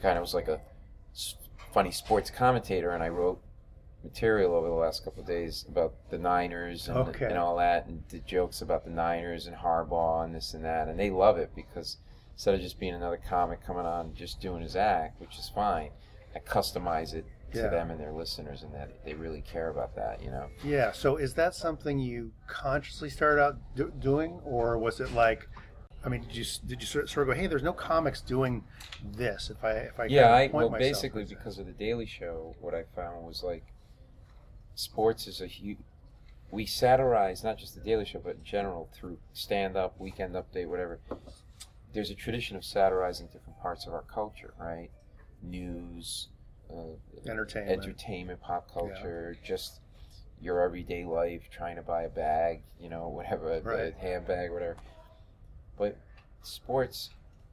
kind 0.00 0.16
of 0.18 0.22
was 0.22 0.34
like 0.34 0.48
a 0.48 0.60
funny 1.72 1.90
sports 1.90 2.30
commentator, 2.30 2.90
and 2.90 3.02
I 3.02 3.08
wrote 3.08 3.40
material 4.04 4.54
over 4.54 4.66
the 4.68 4.74
last 4.74 5.04
couple 5.04 5.22
of 5.22 5.28
days 5.28 5.64
about 5.68 5.94
the 6.10 6.18
Niners 6.18 6.88
and, 6.88 6.98
Okay. 6.98 7.26
and 7.26 7.38
all 7.38 7.56
that, 7.56 7.86
and 7.86 8.06
did 8.08 8.26
jokes 8.26 8.60
about 8.60 8.84
the 8.84 8.90
Niners 8.90 9.46
and 9.46 9.56
Harbaugh 9.56 10.24
and 10.24 10.34
this 10.34 10.54
and 10.54 10.64
that, 10.64 10.88
and 10.88 10.98
they 10.98 11.10
love 11.10 11.38
it 11.38 11.50
because 11.54 11.98
instead 12.34 12.54
of 12.54 12.60
just 12.60 12.80
being 12.80 12.94
another 12.94 13.16
comic 13.28 13.64
coming 13.64 13.86
on 13.86 14.06
and 14.06 14.14
just 14.16 14.40
doing 14.40 14.62
his 14.62 14.74
act, 14.74 15.20
which 15.20 15.38
is 15.38 15.48
fine, 15.54 15.90
I 16.34 16.40
customize 16.40 17.14
it 17.14 17.24
to 17.52 17.58
Yeah. 17.62 17.68
them 17.68 17.90
and 17.90 18.00
their 18.00 18.12
listeners, 18.12 18.62
and 18.62 18.72
that 18.74 19.04
they 19.04 19.14
really 19.14 19.42
care 19.42 19.68
about 19.68 19.94
that, 19.96 20.22
you 20.22 20.30
know. 20.30 20.48
Yeah. 20.64 20.92
So 20.92 21.16
is 21.16 21.34
that 21.34 21.54
something 21.54 21.98
you 21.98 22.32
consciously 22.46 23.10
started 23.10 23.42
out 23.42 23.56
do- 23.74 23.92
doing, 23.98 24.40
or 24.44 24.78
was 24.78 25.00
it 25.00 25.12
like? 25.12 25.48
I 26.04 26.08
mean, 26.08 26.22
did 26.22 26.34
you 26.34 26.44
did 26.66 26.80
you 26.80 26.86
sort 26.86 27.04
of 27.16 27.26
go, 27.26 27.32
"Hey, 27.32 27.46
there's 27.46 27.62
no 27.62 27.72
comics 27.72 28.20
doing 28.20 28.64
this"? 29.04 29.50
If 29.50 29.62
I 29.62 29.72
if 29.72 30.00
I 30.00 30.06
yeah, 30.06 30.32
I 30.32 30.48
well 30.52 30.68
basically 30.68 31.24
because 31.24 31.58
of 31.58 31.66
the 31.66 31.72
Daily 31.72 32.06
Show, 32.06 32.56
what 32.60 32.74
I 32.74 32.84
found 32.96 33.24
was 33.24 33.42
like 33.44 33.64
sports 34.74 35.26
is 35.26 35.40
a 35.40 35.46
huge. 35.46 35.78
We 36.50 36.66
satirize 36.66 37.42
not 37.44 37.56
just 37.56 37.74
the 37.74 37.80
Daily 37.80 38.04
Show, 38.04 38.18
but 38.18 38.36
in 38.36 38.44
general 38.44 38.88
through 38.92 39.18
stand 39.32 39.76
up, 39.76 39.98
Weekend 39.98 40.34
Update, 40.34 40.66
whatever. 40.66 41.00
There's 41.94 42.10
a 42.10 42.14
tradition 42.14 42.56
of 42.56 42.64
satirizing 42.64 43.28
different 43.28 43.60
parts 43.60 43.86
of 43.86 43.92
our 43.94 44.02
culture, 44.02 44.54
right? 44.58 44.90
News, 45.42 46.28
uh, 46.76 47.30
Entertainment. 47.30 47.82
entertainment, 47.82 48.40
pop 48.40 48.72
culture, 48.72 49.36
just 49.44 49.80
your 50.40 50.60
everyday 50.60 51.04
life, 51.04 51.42
trying 51.50 51.76
to 51.76 51.82
buy 51.82 52.02
a 52.02 52.08
bag, 52.08 52.62
you 52.80 52.88
know, 52.88 53.08
whatever, 53.08 53.52
a- 53.52 53.60
Right. 53.60 53.94
a 53.94 53.98
handbag, 54.00 54.50
whatever. 54.50 54.76
But 55.76 55.96
sports, 56.42 57.10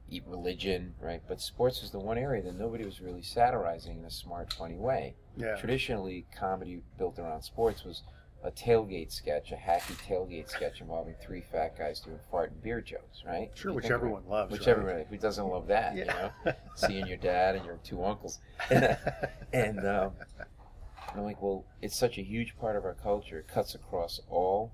eat 0.08 0.24
religion, 0.26 0.94
right? 1.00 1.22
But 1.28 1.40
sports 1.40 1.82
is 1.82 1.90
the 1.92 2.00
one 2.00 2.18
area 2.18 2.42
that 2.42 2.56
nobody 2.56 2.84
was 2.84 3.00
really 3.00 3.22
satirizing 3.22 3.98
in 3.98 4.04
a 4.04 4.10
smart, 4.10 4.52
funny 4.52 4.76
way. 4.76 5.14
Yeah. 5.36 5.54
Traditionally, 5.56 6.26
comedy 6.36 6.82
built 6.98 7.18
around 7.18 7.42
sports 7.42 7.84
was 7.84 8.02
a 8.42 8.50
tailgate 8.50 9.12
sketch, 9.12 9.52
a 9.52 9.56
hacky 9.56 9.94
tailgate 10.08 10.48
sketch 10.48 10.80
involving 10.80 11.14
three 11.20 11.42
fat 11.42 11.76
guys 11.76 12.00
doing 12.00 12.18
fart 12.30 12.50
and 12.52 12.62
beer 12.62 12.80
jokes, 12.80 13.22
right? 13.26 13.50
Sure, 13.54 13.72
which 13.72 13.90
everyone 13.90 14.22
it. 14.22 14.30
loves, 14.30 14.50
Which 14.52 14.62
right? 14.62 14.68
everyone, 14.68 15.04
who 15.10 15.16
doesn't 15.18 15.46
love 15.46 15.66
that, 15.68 15.94
you 15.94 16.04
Yeah. 16.04 16.30
know? 16.44 16.52
Seeing 16.74 17.06
your 17.06 17.18
dad 17.18 17.56
and 17.56 17.64
your 17.66 17.78
two 17.84 18.02
uncles. 18.02 18.38
And, 18.70 18.96
and 19.52 19.86
um, 19.86 20.12
I'm 21.14 21.22
like, 21.24 21.42
well, 21.42 21.64
it's 21.82 21.96
such 21.96 22.16
a 22.18 22.22
huge 22.22 22.56
part 22.58 22.76
of 22.76 22.84
our 22.84 22.94
culture. 22.94 23.38
It 23.40 23.48
cuts 23.48 23.74
across 23.74 24.20
all 24.30 24.72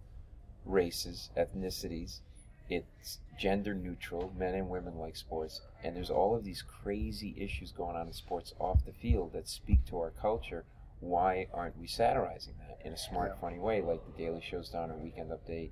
races, 0.64 1.31
ethnicities. 1.37 2.21
It's 2.69 3.19
gender 3.39 3.75
neutral. 3.75 4.33
Men 4.39 4.55
and 4.55 4.69
women 4.69 4.97
like 4.99 5.17
sports. 5.17 5.61
And 5.83 5.97
there's 5.97 6.11
all 6.11 6.37
of 6.37 6.45
these 6.45 6.62
crazy 6.62 7.35
issues 7.37 7.73
going 7.73 7.97
on 7.97 8.07
in 8.07 8.12
sports 8.12 8.55
off 8.61 8.85
the 8.85 8.93
field 8.93 9.33
that 9.33 9.49
speak 9.49 9.85
to 9.87 9.99
our 9.99 10.11
culture. 10.11 10.64
Why 11.01 11.47
aren't 11.53 11.79
we 11.79 11.87
satirizing 11.87 12.55
that 12.59 12.85
in 12.87 12.93
a 12.93 12.97
smart, 12.97 13.33
Yeah. 13.35 13.41
funny 13.41 13.59
way, 13.59 13.83
like 13.83 14.05
the 14.07 14.13
Daily 14.23 14.41
Show's 14.41 14.71
done 14.71 14.91
or 14.91 14.97
Weekend 14.97 15.31
Update 15.31 15.71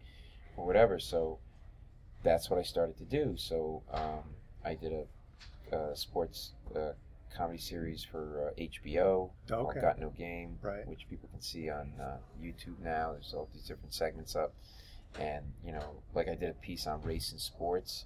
or 0.56 0.66
whatever? 0.66 0.98
So 0.98 1.38
that's 2.22 2.50
what 2.50 2.58
I 2.58 2.62
started 2.62 2.96
to 2.98 3.04
do. 3.04 3.36
So 3.36 3.82
um, 3.90 4.22
I 4.64 4.74
did 4.74 4.92
a, 4.92 5.76
a 5.76 5.96
sports 5.96 6.52
uh, 6.74 6.92
comedy 7.34 7.58
series 7.58 8.04
for 8.04 8.52
uh, 8.52 8.60
HBO 8.60 9.30
called 9.48 9.70
Okay. 9.70 9.80
Got 9.80 9.98
No 9.98 10.10
Game, 10.10 10.58
Right. 10.62 10.86
which 10.86 11.08
people 11.08 11.28
can 11.30 11.40
see 11.40 11.68
on 11.70 11.92
uh, 12.00 12.18
YouTube 12.40 12.78
now. 12.80 13.12
There's 13.12 13.32
all 13.34 13.48
these 13.52 13.64
different 13.64 13.92
segments 13.94 14.36
up, 14.36 14.54
and 15.18 15.44
you 15.64 15.72
know, 15.72 16.02
like 16.14 16.28
I 16.28 16.34
did 16.34 16.50
a 16.50 16.54
piece 16.54 16.86
on 16.86 17.02
race 17.02 17.32
and 17.32 17.40
sports, 17.40 18.04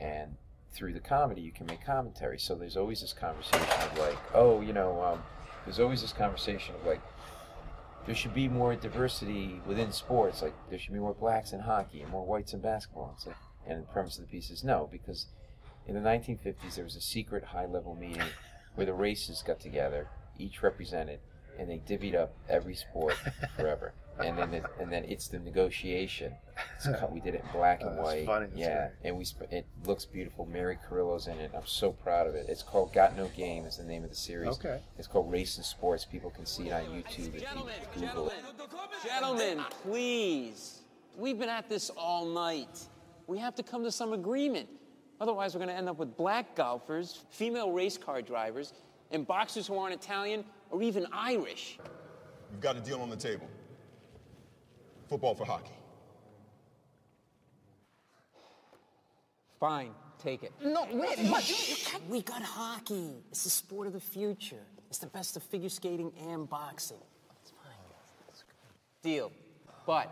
and 0.00 0.36
through 0.72 0.92
the 0.94 1.00
comedy 1.00 1.40
you 1.40 1.52
can 1.52 1.66
make 1.66 1.84
commentary. 1.84 2.38
So 2.38 2.54
there's 2.56 2.76
always 2.76 3.00
this 3.02 3.12
conversation 3.12 3.68
of 3.82 3.96
like, 3.98 4.18
oh, 4.34 4.60
you 4.60 4.72
know, 4.72 5.00
um, 5.02 5.22
there's 5.64 5.80
always 5.80 6.02
this 6.02 6.12
conversation 6.12 6.74
of 6.74 6.86
like, 6.86 7.00
there 8.06 8.14
should 8.14 8.34
be 8.34 8.48
more 8.48 8.74
diversity 8.74 9.60
within 9.66 9.92
sports. 9.92 10.42
Like 10.42 10.54
there 10.70 10.78
should 10.78 10.92
be 10.92 10.98
more 10.98 11.14
blacks 11.14 11.52
in 11.52 11.60
hockey 11.60 12.02
and 12.02 12.10
more 12.10 12.24
whites 12.24 12.52
in 12.52 12.60
basketball. 12.60 13.14
It's 13.16 13.26
like, 13.26 13.36
And 13.66 13.82
the 13.82 13.86
premise 13.86 14.18
of 14.18 14.26
the 14.26 14.30
piece 14.30 14.50
is 14.50 14.62
no, 14.62 14.88
because 14.90 15.26
in 15.86 15.94
the 15.94 16.00
1950s 16.00 16.74
there 16.74 16.84
was 16.84 16.96
a 16.96 17.00
secret 17.00 17.44
high-level 17.44 17.94
meeting 17.94 18.28
where 18.74 18.86
the 18.86 18.94
races 18.94 19.42
got 19.46 19.60
together, 19.60 20.08
each 20.38 20.62
represented, 20.62 21.20
and 21.58 21.70
they 21.70 21.78
divvied 21.78 22.14
up 22.14 22.34
every 22.48 22.74
sport 22.74 23.14
forever. 23.56 23.94
And 24.22 24.38
then, 24.38 24.54
it, 24.54 24.64
and 24.80 24.92
then 24.92 25.04
it's 25.04 25.28
the 25.28 25.38
negotiation. 25.38 26.32
It's 26.76 26.86
cut, 27.00 27.10
we 27.12 27.18
did 27.18 27.34
it 27.34 27.42
in 27.44 27.50
black 27.58 27.80
and 27.80 27.90
Oh, 27.90 27.94
that's 27.96 28.04
white. 28.06 28.26
funny, 28.26 28.46
that's 28.46 28.58
yeah, 28.58 28.90
and 29.02 29.16
we 29.18 29.24
sp- 29.26 29.50
it 29.50 29.66
looks 29.86 30.04
beautiful. 30.04 30.46
Mary 30.46 30.78
Carrillo's 30.88 31.26
in 31.26 31.36
it. 31.40 31.50
I'm 31.52 31.66
so 31.66 31.90
proud 31.90 32.28
of 32.28 32.36
it. 32.36 32.46
It's 32.48 32.62
called 32.62 32.92
Got 32.92 33.16
No 33.16 33.26
Game. 33.36 33.64
Is 33.64 33.78
the 33.78 33.82
name 33.84 34.04
of 34.04 34.10
the 34.10 34.14
series. 34.16 34.50
Okay. 34.50 34.78
It's 34.96 35.08
called 35.08 35.32
Race 35.32 35.56
and 35.56 35.66
Sports. 35.66 36.04
People 36.04 36.30
can 36.30 36.46
see 36.46 36.68
it 36.68 36.72
on 36.72 36.82
YouTube 36.84 37.34
if 37.34 37.42
you 37.42 38.06
Google 38.06 38.28
it. 38.28 38.34
Gentlemen, 39.04 39.64
please. 39.82 40.82
We've 41.16 41.38
been 41.38 41.48
at 41.48 41.68
this 41.68 41.90
all 41.90 42.26
night. 42.26 42.80
We 43.26 43.38
have 43.38 43.54
to 43.56 43.62
come 43.64 43.82
to 43.84 43.90
some 43.90 44.12
agreement. 44.12 44.68
Otherwise, 45.20 45.54
we're 45.54 45.58
going 45.60 45.70
to 45.70 45.76
end 45.76 45.88
up 45.88 45.98
with 45.98 46.16
black 46.16 46.54
golfers, 46.54 47.24
female 47.30 47.72
race 47.72 47.96
car 47.98 48.20
drivers, 48.22 48.74
and 49.10 49.26
boxers 49.26 49.66
who 49.66 49.76
aren't 49.76 49.94
Italian 49.94 50.44
or 50.70 50.82
even 50.82 51.06
Irish. 51.12 51.78
We've 52.50 52.60
got 52.60 52.76
a 52.76 52.80
deal 52.80 53.00
on 53.00 53.10
the 53.10 53.16
table. 53.16 53.48
Football 55.08 55.34
for 55.34 55.44
hockey. 55.44 55.72
Fine, 59.60 59.90
take 60.22 60.42
it. 60.42 60.52
No, 60.62 60.86
wait, 60.92 61.18
what? 61.30 62.00
We 62.08 62.22
got 62.22 62.42
hockey. 62.42 63.12
It's 63.30 63.44
the 63.44 63.50
sport 63.50 63.86
of 63.86 63.92
the 63.92 64.00
future. 64.00 64.64
It's 64.88 64.98
the 64.98 65.06
best 65.06 65.36
of 65.36 65.42
figure 65.42 65.68
skating 65.68 66.12
and 66.28 66.48
boxing. 66.48 66.98
Deal. 69.02 69.32
But 69.86 70.10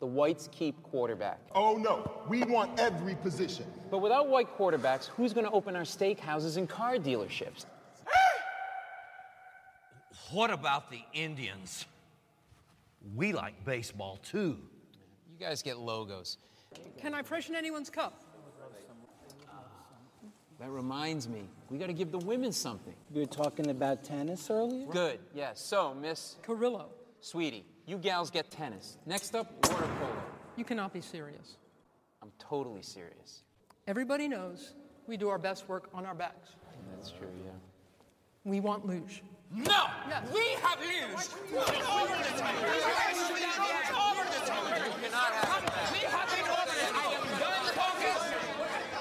the 0.00 0.06
whites 0.06 0.48
keep 0.52 0.82
quarterback. 0.82 1.40
Oh 1.54 1.76
no, 1.76 2.10
we 2.28 2.42
want 2.44 2.78
every 2.78 3.14
position. 3.14 3.64
But 3.90 3.98
without 3.98 4.28
white 4.28 4.56
quarterbacks, 4.58 5.06
who's 5.06 5.32
going 5.32 5.46
to 5.46 5.52
open 5.52 5.74
our 5.76 5.82
steakhouses 5.82 6.58
and 6.58 6.68
car 6.68 6.96
dealerships? 6.96 7.64
What 10.30 10.50
about 10.50 10.90
the 10.90 11.00
Indians? 11.14 11.86
We 13.14 13.32
like 13.32 13.64
baseball 13.64 14.18
too. 14.18 14.58
You 15.30 15.46
guys 15.46 15.62
get 15.62 15.78
logos. 15.78 16.38
Can 16.98 17.14
I 17.14 17.22
freshen 17.22 17.54
anyone's 17.54 17.90
cup? 17.90 18.22
That 20.58 20.70
reminds 20.70 21.28
me, 21.28 21.42
we 21.68 21.76
got 21.76 21.88
to 21.88 21.92
give 21.92 22.10
the 22.10 22.18
women 22.18 22.50
something. 22.50 22.94
You 23.12 23.20
were 23.20 23.26
talking 23.26 23.68
about 23.68 24.02
tennis 24.04 24.48
earlier? 24.50 24.86
Good, 24.86 25.18
yes. 25.34 25.60
So, 25.60 25.94
Miss 25.94 26.36
Carrillo. 26.42 26.88
Sweetie, 27.20 27.66
you 27.84 27.98
gals 27.98 28.30
get 28.30 28.50
tennis. 28.50 28.96
Next 29.04 29.34
up, 29.34 29.52
water 29.68 29.86
polo. 30.00 30.22
You 30.56 30.64
cannot 30.64 30.94
be 30.94 31.02
serious. 31.02 31.56
I'm 32.22 32.32
totally 32.38 32.80
serious. 32.82 33.42
Everybody 33.86 34.28
knows 34.28 34.74
we 35.06 35.18
do 35.18 35.28
our 35.28 35.38
best 35.38 35.68
work 35.68 35.90
on 35.92 36.06
our 36.06 36.14
backs. 36.14 36.50
That's 36.94 37.10
true, 37.10 37.28
yeah. 37.44 37.52
We 38.44 38.60
want 38.60 38.86
luge. 38.86 39.22
No! 39.54 39.86
Yes. 40.08 40.28
We 40.32 40.56
have 40.62 40.78
luge! 40.80 41.26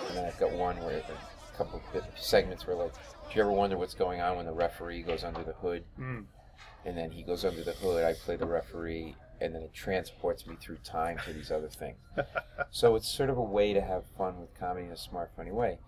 And 0.07 0.17
then 0.17 0.25
I've 0.25 0.39
got 0.39 0.51
one 0.51 0.77
where 0.77 0.97
a 0.97 1.57
couple 1.57 1.81
of 1.93 2.03
segments 2.15 2.67
where 2.67 2.75
like, 2.75 2.93
do 2.93 3.35
you 3.35 3.41
ever 3.41 3.51
wonder 3.51 3.77
what's 3.77 3.95
going 3.95 4.21
on 4.21 4.37
when 4.37 4.45
the 4.45 4.53
referee 4.53 5.01
goes 5.01 5.23
under 5.23 5.43
the 5.43 5.53
hood? 5.53 5.83
Mm. 5.99 6.25
And 6.85 6.97
then 6.97 7.11
he 7.11 7.23
goes 7.23 7.43
under 7.43 7.63
the 7.63 7.73
hood. 7.73 8.03
I 8.03 8.13
play 8.13 8.35
the 8.35 8.45
referee, 8.45 9.15
and 9.41 9.53
then 9.53 9.63
it 9.63 9.73
transports 9.73 10.45
me 10.45 10.55
through 10.61 10.77
time 10.83 11.17
to 11.25 11.33
these 11.33 11.51
other 11.51 11.67
things. 11.67 11.97
so 12.71 12.95
it's 12.95 13.11
sort 13.11 13.29
of 13.29 13.37
a 13.37 13.43
way 13.43 13.73
to 13.73 13.81
have 13.81 14.03
fun 14.17 14.39
with 14.39 14.53
comedy 14.57 14.85
in 14.85 14.91
a 14.91 14.97
smart, 14.97 15.31
funny 15.35 15.51
way. 15.51 15.79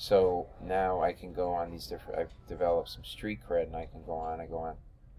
So 0.00 0.46
now 0.62 1.02
I 1.02 1.12
can 1.12 1.32
go 1.32 1.50
on 1.50 1.72
these 1.72 1.88
different. 1.88 2.20
I've 2.20 2.30
developed 2.48 2.88
some 2.90 3.02
street 3.04 3.40
cred, 3.46 3.64
and 3.64 3.74
I 3.76 3.86
can 3.86 4.04
go 4.06 4.12
on. 4.12 4.40
I 4.40 4.46
go 4.46 4.58
on, 4.58 4.76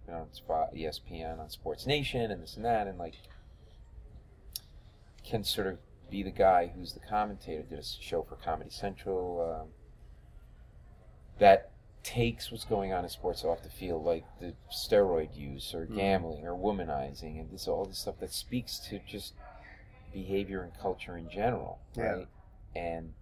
you 0.08 0.14
know, 0.14 0.20
on 0.22 0.34
Spot, 0.34 0.74
ESPN, 0.74 1.38
on 1.38 1.50
Sports 1.50 1.86
Nation, 1.86 2.32
and 2.32 2.42
this 2.42 2.56
and 2.56 2.64
that, 2.64 2.88
and 2.88 2.98
like 2.98 3.16
can 5.26 5.44
sort 5.44 5.68
of 5.68 5.80
be 6.10 6.24
the 6.24 6.32
guy 6.32 6.68
who's 6.68 6.94
the 6.94 7.02
commentator. 7.02 7.62
Did 7.62 7.78
a 7.80 7.84
show 7.84 8.24
for 8.24 8.36
Comedy 8.38 8.70
Central 8.70 9.60
um, 9.64 9.68
that 11.40 11.72
takes 12.02 12.50
what's 12.50 12.64
going 12.64 12.94
on 12.94 13.04
in 13.04 13.10
sports 13.10 13.44
off 13.44 13.62
the 13.62 13.70
field, 13.70 14.06
like 14.06 14.24
the 14.40 14.54
steroid 14.72 15.36
use 15.36 15.74
or 15.74 15.86
Mhm. 15.88 15.96
gambling 15.98 16.48
or 16.48 16.54
womanizing, 16.54 17.38
and 17.38 17.52
this 17.52 17.68
all 17.68 17.84
this 17.84 18.00
stuff 18.00 18.18
that 18.20 18.32
speaks 18.32 18.80
to 18.80 19.00
just 19.00 19.34
behavior 20.14 20.62
and 20.64 20.74
culture 20.80 21.18
in 21.18 21.30
general, 21.30 21.80
Yeah. 21.96 22.04
right? 22.04 22.28
And 22.74 23.14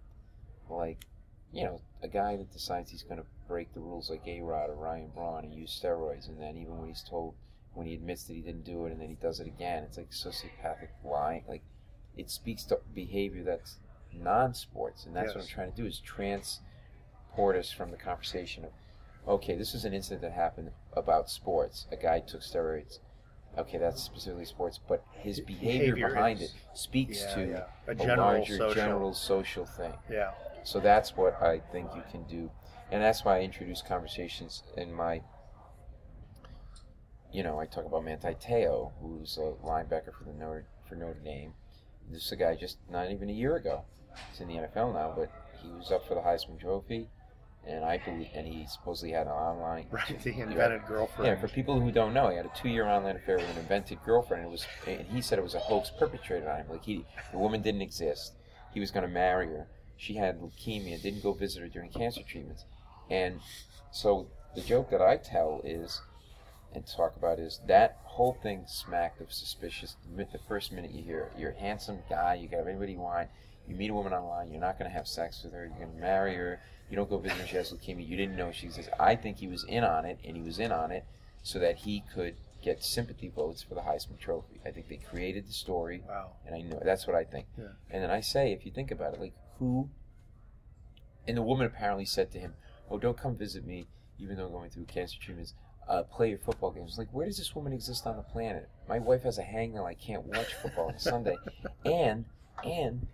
like, 0.70 1.04
you 1.52 1.64
know, 1.64 1.80
a 2.02 2.08
guy 2.08 2.36
that 2.36 2.52
decides 2.52 2.90
he's 2.90 3.02
going 3.02 3.18
to 3.20 3.26
break 3.46 3.72
the 3.74 3.80
rules 3.80 4.10
like 4.10 4.22
A 4.26 4.40
Rod 4.40 4.70
or 4.70 4.74
Ryan 4.74 5.08
Braun 5.14 5.44
and 5.44 5.54
use 5.54 5.78
steroids, 5.82 6.28
and 6.28 6.40
then 6.40 6.56
even 6.56 6.78
when 6.78 6.88
he's 6.88 7.02
told, 7.08 7.34
when 7.74 7.86
he 7.86 7.94
admits 7.94 8.24
that 8.24 8.34
he 8.34 8.40
didn't 8.40 8.64
do 8.64 8.86
it, 8.86 8.92
and 8.92 9.00
then 9.00 9.08
he 9.08 9.14
does 9.14 9.40
it 9.40 9.46
again, 9.46 9.82
it's 9.84 9.96
like 9.96 10.10
sociopathic 10.10 10.88
lying. 11.04 11.44
Like, 11.48 11.62
it 12.16 12.30
speaks 12.30 12.64
to 12.64 12.80
behavior 12.94 13.42
that's 13.44 13.78
non-sports, 14.12 15.06
and 15.06 15.14
that's 15.16 15.34
what 15.34 15.42
I'm 15.42 15.48
trying 15.48 15.70
to 15.70 15.76
do 15.76 15.86
is 15.86 16.00
transport 16.00 17.56
us 17.56 17.70
from 17.70 17.90
the 17.90 17.96
conversation 17.96 18.64
of, 18.64 18.70
okay, 19.26 19.56
this 19.56 19.74
is 19.74 19.84
an 19.84 19.94
incident 19.94 20.22
that 20.22 20.32
happened 20.32 20.70
about 20.94 21.30
sports. 21.30 21.86
A 21.92 21.96
guy 21.96 22.20
took 22.20 22.40
steroids. 22.42 22.98
Okay, 23.56 23.78
that's 23.78 24.02
specifically 24.02 24.44
sports, 24.44 24.78
but 24.86 25.02
his 25.12 25.40
behavior, 25.40 25.94
Behavior 25.94 26.08
behind 26.10 26.40
is- 26.42 26.50
it 26.50 26.56
speaks 26.74 27.22
yeah, 27.22 27.34
to 27.34 27.46
yeah. 27.48 27.64
A 27.86 27.90
a, 27.92 27.94
general 27.94 28.16
larger 28.18 28.56
social- 28.56 28.74
general 28.74 29.14
social 29.14 29.64
thing. 29.64 29.92
Yeah. 30.10 30.32
So 30.64 30.80
that's 30.80 31.16
what 31.16 31.40
I 31.42 31.60
think 31.72 31.90
you 31.94 32.02
can 32.10 32.24
do, 32.24 32.50
and 32.90 33.02
that's 33.02 33.24
why 33.24 33.38
I 33.38 33.40
introduce 33.42 33.82
conversations 33.82 34.62
in 34.76 34.92
my. 34.92 35.22
You 37.32 37.42
know, 37.42 37.60
I 37.60 37.66
talk 37.66 37.84
about 37.84 38.04
Manti 38.04 38.34
Te'o, 38.34 38.92
who's 39.00 39.36
a 39.36 39.52
linebacker 39.66 40.14
for 40.16 40.24
the 40.24 40.32
Notre 40.32 40.66
for 40.88 40.94
Notre 40.94 41.20
Dame. 41.24 41.52
This 42.10 42.24
is 42.24 42.32
a 42.32 42.36
guy 42.36 42.54
just 42.54 42.78
not 42.90 43.10
even 43.10 43.28
a 43.28 43.32
year 43.32 43.56
ago. 43.56 43.84
He's 44.30 44.40
in 44.40 44.48
the 44.48 44.54
NFL 44.54 44.94
now, 44.94 45.12
but 45.14 45.30
he 45.62 45.68
was 45.68 45.92
up 45.92 46.06
for 46.06 46.14
the 46.14 46.20
Heisman 46.20 46.58
Trophy, 46.58 47.08
and 47.66 47.84
I 47.84 47.98
believe, 47.98 48.28
and 48.34 48.46
he 48.46 48.66
supposedly 48.66 49.12
had 49.12 49.26
an 49.26 49.32
online. 49.32 49.86
Right, 49.90 50.20
the 50.22 50.40
invented 50.40 50.86
girlfriend. 50.86 51.28
Yeah, 51.28 51.40
for 51.40 51.48
people 51.48 51.80
who 51.80 51.92
don't 51.92 52.14
know, 52.14 52.30
he 52.30 52.36
had 52.36 52.46
a 52.46 52.52
two-year 52.56 52.86
online 52.86 53.16
affair 53.16 53.36
with 53.36 53.50
an 53.50 53.58
invented 53.58 54.02
girlfriend. 54.04 54.44
And 54.44 54.48
it 54.48 54.52
was, 54.52 54.66
and 54.86 55.06
he 55.06 55.20
said 55.20 55.38
it 55.38 55.42
was 55.42 55.54
a 55.54 55.58
hoax 55.58 55.90
perpetrated 55.90 56.48
on 56.48 56.60
him. 56.60 56.66
Like 56.70 56.84
he, 56.84 57.04
the 57.32 57.38
woman 57.38 57.62
didn't 57.62 57.82
exist. 57.82 58.34
He 58.72 58.80
was 58.80 58.90
going 58.90 59.06
to 59.06 59.12
marry 59.12 59.46
her. 59.48 59.66
She 59.98 60.14
had 60.14 60.40
leukemia. 60.40 61.02
Didn't 61.02 61.22
go 61.22 61.32
visit 61.32 61.60
her 61.60 61.68
during 61.68 61.90
cancer 61.90 62.22
treatments. 62.22 62.64
And 63.10 63.40
so 63.90 64.28
the 64.54 64.60
joke 64.62 64.90
that 64.90 65.02
I 65.02 65.16
tell 65.16 65.60
is, 65.64 66.00
and 66.72 66.86
talk 66.86 67.16
about 67.16 67.38
is 67.38 67.60
that 67.66 67.98
whole 68.04 68.38
thing 68.42 68.64
smacked 68.66 69.20
of 69.20 69.32
suspicious. 69.32 69.96
The 70.16 70.24
the 70.32 70.38
first 70.48 70.72
minute 70.72 70.92
you 70.92 71.02
hear 71.02 71.30
it, 71.30 71.38
you're 71.38 71.50
a 71.50 71.60
handsome 71.60 71.98
guy. 72.08 72.34
You 72.34 72.48
got 72.48 72.60
everybody 72.60 72.92
you 72.92 73.00
want. 73.00 73.28
You 73.66 73.74
meet 73.74 73.90
a 73.90 73.94
woman 73.94 74.12
online. 74.12 74.50
You're 74.50 74.60
not 74.60 74.78
going 74.78 74.90
to 74.90 74.96
have 74.96 75.06
sex 75.06 75.42
with 75.42 75.52
her. 75.52 75.66
You're 75.66 75.86
going 75.86 75.94
to 75.94 76.00
marry 76.00 76.34
her. 76.34 76.60
You 76.90 76.96
don't 76.96 77.10
go 77.10 77.18
visit 77.18 77.38
her. 77.38 77.46
She 77.46 77.56
has 77.56 77.72
leukemia. 77.72 78.06
You 78.08 78.16
didn't 78.16 78.36
know 78.36 78.50
she 78.52 78.66
exists. 78.66 78.90
I 78.98 79.16
think 79.16 79.38
he 79.38 79.46
was 79.46 79.64
in 79.64 79.84
on 79.84 80.04
it, 80.04 80.18
and 80.24 80.36
he 80.36 80.42
was 80.42 80.58
in 80.58 80.72
on 80.72 80.90
it 80.90 81.04
so 81.42 81.58
that 81.58 81.76
he 81.76 82.02
could 82.14 82.36
get 82.62 82.82
sympathy 82.82 83.28
votes 83.28 83.62
for 83.62 83.74
the 83.74 83.82
Heisman 83.82 84.18
Trophy. 84.18 84.60
I 84.64 84.70
think 84.70 84.88
they 84.88 84.96
created 84.96 85.46
the 85.46 85.52
story. 85.52 86.02
Wow. 86.08 86.32
And 86.46 86.54
I 86.54 86.62
know 86.62 86.80
that's 86.84 87.06
what 87.06 87.14
I 87.14 87.24
think. 87.24 87.46
Yeah. 87.56 87.66
And 87.90 88.02
then 88.02 88.10
I 88.10 88.20
say, 88.20 88.52
if 88.52 88.64
you 88.66 88.72
think 88.72 88.90
about 88.90 89.14
it, 89.14 89.20
like 89.20 89.34
who? 89.58 89.88
And 91.26 91.36
the 91.36 91.42
woman 91.42 91.66
apparently 91.66 92.04
said 92.04 92.30
to 92.32 92.38
him, 92.38 92.54
"Oh, 92.90 92.98
don't 92.98 93.16
come 93.16 93.36
visit 93.36 93.66
me, 93.66 93.86
even 94.18 94.36
though 94.36 94.46
I'm 94.46 94.52
going 94.52 94.70
through 94.70 94.84
cancer 94.84 95.18
treatments. 95.20 95.54
Uh, 95.88 96.02
play 96.02 96.30
your 96.30 96.38
football 96.38 96.70
games." 96.70 96.98
Like, 96.98 97.08
where 97.12 97.26
does 97.26 97.38
this 97.38 97.54
woman 97.54 97.72
exist 97.72 98.06
on 98.06 98.16
the 98.16 98.22
planet? 98.22 98.68
My 98.88 98.98
wife 98.98 99.22
has 99.22 99.38
a 99.38 99.42
hangnail. 99.42 99.84
I 99.84 99.94
can't 99.94 100.24
watch 100.24 100.54
football 100.54 100.88
on 100.88 100.98
Sunday. 100.98 101.36
And 101.84 102.24
and 102.64 103.06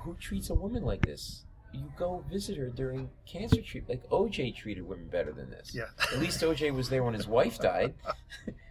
who 0.00 0.14
treats 0.14 0.50
a 0.50 0.54
woman 0.54 0.82
like 0.84 1.06
this? 1.06 1.44
You 1.72 1.90
go 1.96 2.24
visit 2.30 2.58
her 2.58 2.68
during 2.68 3.08
cancer 3.26 3.62
treatment. 3.62 4.02
Like 4.02 4.10
OJ 4.10 4.54
treated 4.54 4.86
women 4.86 5.08
better 5.08 5.32
than 5.32 5.48
this. 5.50 5.74
Yeah. 5.74 5.86
At 6.12 6.18
least 6.18 6.40
OJ 6.42 6.74
was 6.74 6.90
there 6.90 7.02
when 7.02 7.14
his 7.14 7.26
wife 7.26 7.58
died. 7.58 7.94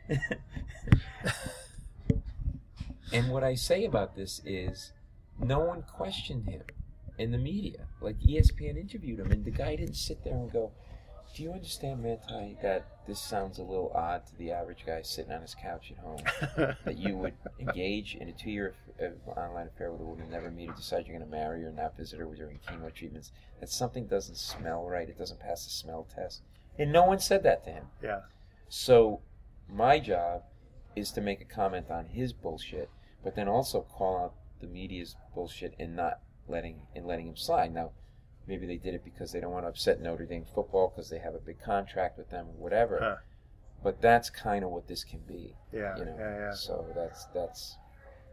and 3.11 3.29
what 3.29 3.43
I 3.43 3.55
say 3.55 3.85
about 3.85 4.15
this 4.15 4.41
is 4.45 4.91
no 5.39 5.59
one 5.59 5.81
questioned 5.83 6.47
him 6.47 6.61
in 7.21 7.31
the 7.31 7.37
media. 7.37 7.87
Like 8.01 8.19
ESPN 8.19 8.77
interviewed 8.77 9.19
him, 9.19 9.31
and 9.31 9.45
the 9.45 9.51
guy 9.51 9.75
didn't 9.75 9.95
sit 9.95 10.23
there 10.23 10.33
and 10.33 10.51
go, 10.51 10.71
Do 11.35 11.43
you 11.43 11.51
understand, 11.51 12.01
Manti, 12.01 12.57
that 12.61 12.85
this 13.07 13.21
sounds 13.21 13.59
a 13.59 13.63
little 13.63 13.91
odd 13.93 14.25
to 14.27 14.37
the 14.37 14.51
average 14.51 14.85
guy 14.85 15.01
sitting 15.03 15.31
on 15.31 15.41
his 15.41 15.55
couch 15.55 15.91
at 15.91 16.03
home? 16.03 16.21
that 16.83 16.97
you 16.97 17.15
would 17.15 17.33
engage 17.59 18.15
in 18.15 18.27
a 18.27 18.33
two 18.33 18.49
year 18.49 18.73
uh, 19.01 19.29
online 19.29 19.67
affair 19.67 19.91
with 19.91 20.01
a 20.01 20.03
woman, 20.03 20.29
never 20.31 20.49
meet 20.49 20.69
her, 20.69 20.75
decide 20.75 21.05
you're 21.07 21.17
going 21.17 21.29
to 21.29 21.35
marry 21.35 21.61
her, 21.61 21.71
not 21.71 21.95
visit 21.95 22.19
her 22.19 22.25
during 22.25 22.59
chemo 22.67 22.93
treatments, 22.93 23.31
that 23.59 23.69
something 23.69 24.07
doesn't 24.07 24.37
smell 24.37 24.85
right, 24.85 25.07
it 25.07 25.17
doesn't 25.17 25.39
pass 25.39 25.63
the 25.63 25.69
smell 25.69 26.07
test. 26.13 26.41
And 26.79 26.91
no 26.91 27.05
one 27.05 27.19
said 27.19 27.43
that 27.43 27.63
to 27.65 27.69
him. 27.69 27.85
Yeah. 28.01 28.21
So 28.67 29.21
my 29.69 29.99
job 29.99 30.43
is 30.95 31.11
to 31.11 31.21
make 31.21 31.41
a 31.41 31.45
comment 31.45 31.91
on 31.91 32.07
his 32.07 32.33
bullshit, 32.33 32.89
but 33.23 33.35
then 33.35 33.47
also 33.47 33.81
call 33.81 34.17
out 34.17 34.33
the 34.59 34.67
media's 34.67 35.15
bullshit 35.33 35.75
and 35.79 35.95
not 35.95 36.19
letting 36.51 36.81
in 36.93 37.05
letting 37.05 37.27
him 37.27 37.37
slide. 37.37 37.73
Now, 37.73 37.91
maybe 38.47 38.67
they 38.67 38.77
did 38.77 38.93
it 38.93 39.03
because 39.03 39.31
they 39.31 39.39
don't 39.39 39.51
want 39.51 39.65
to 39.65 39.69
upset 39.69 40.01
Notre 40.01 40.25
Dame 40.25 40.45
football 40.53 40.91
because 40.93 41.09
they 41.09 41.19
have 41.19 41.33
a 41.33 41.39
big 41.39 41.61
contract 41.61 42.17
with 42.17 42.29
them 42.29 42.47
or 42.47 42.63
whatever. 42.63 42.99
Huh. 43.01 43.15
But 43.83 44.01
that's 44.01 44.29
kind 44.29 44.63
of 44.63 44.69
what 44.69 44.87
this 44.87 45.03
can 45.03 45.21
be. 45.27 45.55
Yeah, 45.73 45.97
you 45.97 46.05
know? 46.05 46.15
yeah, 46.19 46.37
yeah. 46.37 46.53
So 46.53 46.85
that's 46.95 47.25
that's 47.33 47.77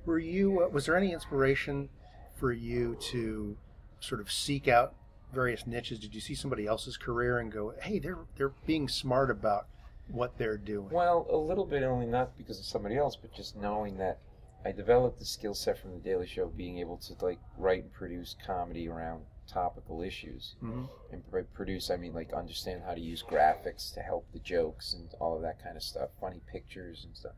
Were 0.05 0.19
you? 0.19 0.65
Uh, 0.65 0.69
was 0.69 0.87
there 0.87 0.97
any 0.97 1.13
inspiration 1.13 1.89
for 2.37 2.53
you 2.53 2.97
to 3.13 3.57
sort 4.01 4.21
of 4.21 4.31
seek 4.31 4.69
out 4.69 4.95
various 5.33 5.67
niches? 5.67 5.99
Did 5.99 6.15
you 6.15 6.21
see 6.21 6.35
somebody 6.35 6.67
else's 6.67 6.97
career 6.97 7.39
and 7.39 7.51
go, 7.51 7.73
"Hey, 7.81 7.99
they're 7.99 8.19
they're 8.37 8.53
being 8.67 8.89
smart 8.89 9.31
about 9.31 9.67
what 10.09 10.37
they're 10.37 10.59
doing"? 10.59 10.91
Well, 10.91 11.27
a 11.31 11.37
little 11.37 11.65
bit 11.65 11.83
only 11.83 12.07
not 12.07 12.37
because 12.37 12.59
of 12.59 12.67
somebody 12.67 12.97
else, 12.97 13.17
but 13.17 13.33
just 13.33 13.57
knowing 13.57 13.97
that 13.99 14.19
I 14.65 14.73
developed 14.73 15.19
the 15.19 15.25
skill 15.25 15.55
set 15.55 15.79
from 15.79 15.93
the 15.93 15.99
Daily 15.99 16.27
Show, 16.27 16.49
being 16.49 16.79
able 16.79 16.97
to 16.99 17.15
like 17.25 17.39
write 17.57 17.85
and 17.85 17.93
produce 17.93 18.37
comedy 18.45 18.89
around 18.89 19.23
topical 19.47 20.03
issues. 20.03 20.57
Mhm. 20.63 20.89
And 21.11 21.31
by 21.31 21.43
produce, 21.43 21.91
I 21.91 21.97
mean 21.97 22.13
like 22.13 22.33
understand 22.33 22.83
how 22.83 22.95
to 22.95 23.01
use 23.01 23.23
graphics 23.23 23.95
to 23.95 24.01
help 24.01 24.31
the 24.33 24.41
jokes 24.41 24.93
and 24.93 25.09
all 25.21 25.37
of 25.37 25.43
that 25.43 25.63
kind 25.63 25.77
of 25.77 25.83
stuff, 25.83 26.11
funny 26.21 26.41
pictures 26.47 27.05
and 27.05 27.17
stuff. 27.17 27.33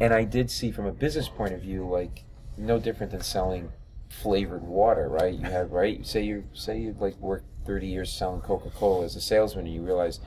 And 0.00 0.14
I 0.14 0.24
did 0.24 0.50
see 0.50 0.70
from 0.70 0.86
a 0.86 0.92
business 0.92 1.28
point 1.28 1.52
of 1.52 1.60
view, 1.60 1.86
like 1.86 2.24
no 2.56 2.78
different 2.78 3.12
than 3.12 3.22
selling 3.22 3.72
flavored 4.08 4.62
water, 4.62 5.08
right? 5.08 5.34
You 5.34 5.46
have 5.46 5.72
right. 5.72 6.06
Say 6.06 6.22
you 6.22 6.44
say 6.54 6.78
you 6.78 6.96
like 6.98 7.16
work 7.18 7.44
thirty 7.66 7.88
years 7.88 8.10
selling 8.10 8.40
Coca 8.40 8.70
Cola 8.70 9.04
as 9.04 9.16
a 9.16 9.20
salesman, 9.20 9.66
and 9.66 9.74
you 9.74 9.82
realize, 9.82 10.20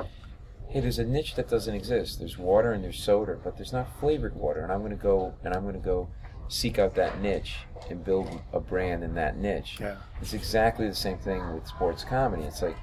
hey, 0.71 0.79
there's 0.79 0.99
a 0.99 1.03
niche 1.03 1.35
that 1.35 1.49
doesn't 1.49 1.75
exist. 1.75 2.17
There's 2.19 2.37
water 2.37 2.71
and 2.71 2.81
there's 2.81 2.97
soda, 2.97 3.37
but 3.43 3.57
there's 3.57 3.73
not 3.73 3.99
flavored 3.99 4.35
water, 4.35 4.61
and 4.61 4.71
I'm 4.71 4.79
going 4.79 4.91
to 4.91 5.03
go 5.03 5.33
and 5.43 5.53
I'm 5.53 5.63
going 5.63 5.73
to 5.75 5.79
go 5.79 6.07
seek 6.47 6.79
out 6.79 6.95
that 6.95 7.21
niche 7.21 7.55
and 7.89 8.03
build 8.03 8.41
a 8.53 8.59
brand 8.59 9.03
in 9.03 9.13
that 9.15 9.37
niche. 9.37 9.77
Yeah. 9.81 9.97
It's 10.21 10.33
exactly 10.33 10.87
the 10.87 10.95
same 10.95 11.17
thing 11.17 11.53
with 11.53 11.67
sports 11.67 12.05
comedy. 12.05 12.43
It's 12.43 12.61
like 12.61 12.77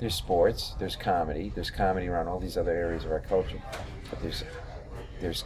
there's 0.00 0.14
sports, 0.14 0.74
there's 0.78 0.96
comedy, 0.96 1.52
there's 1.54 1.70
comedy 1.70 2.08
around 2.08 2.28
all 2.28 2.40
these 2.40 2.56
other 2.56 2.72
areas 2.72 3.04
of 3.04 3.12
our 3.12 3.20
culture, 3.20 3.62
but 4.08 4.22
there's 4.22 4.42
there's 5.20 5.44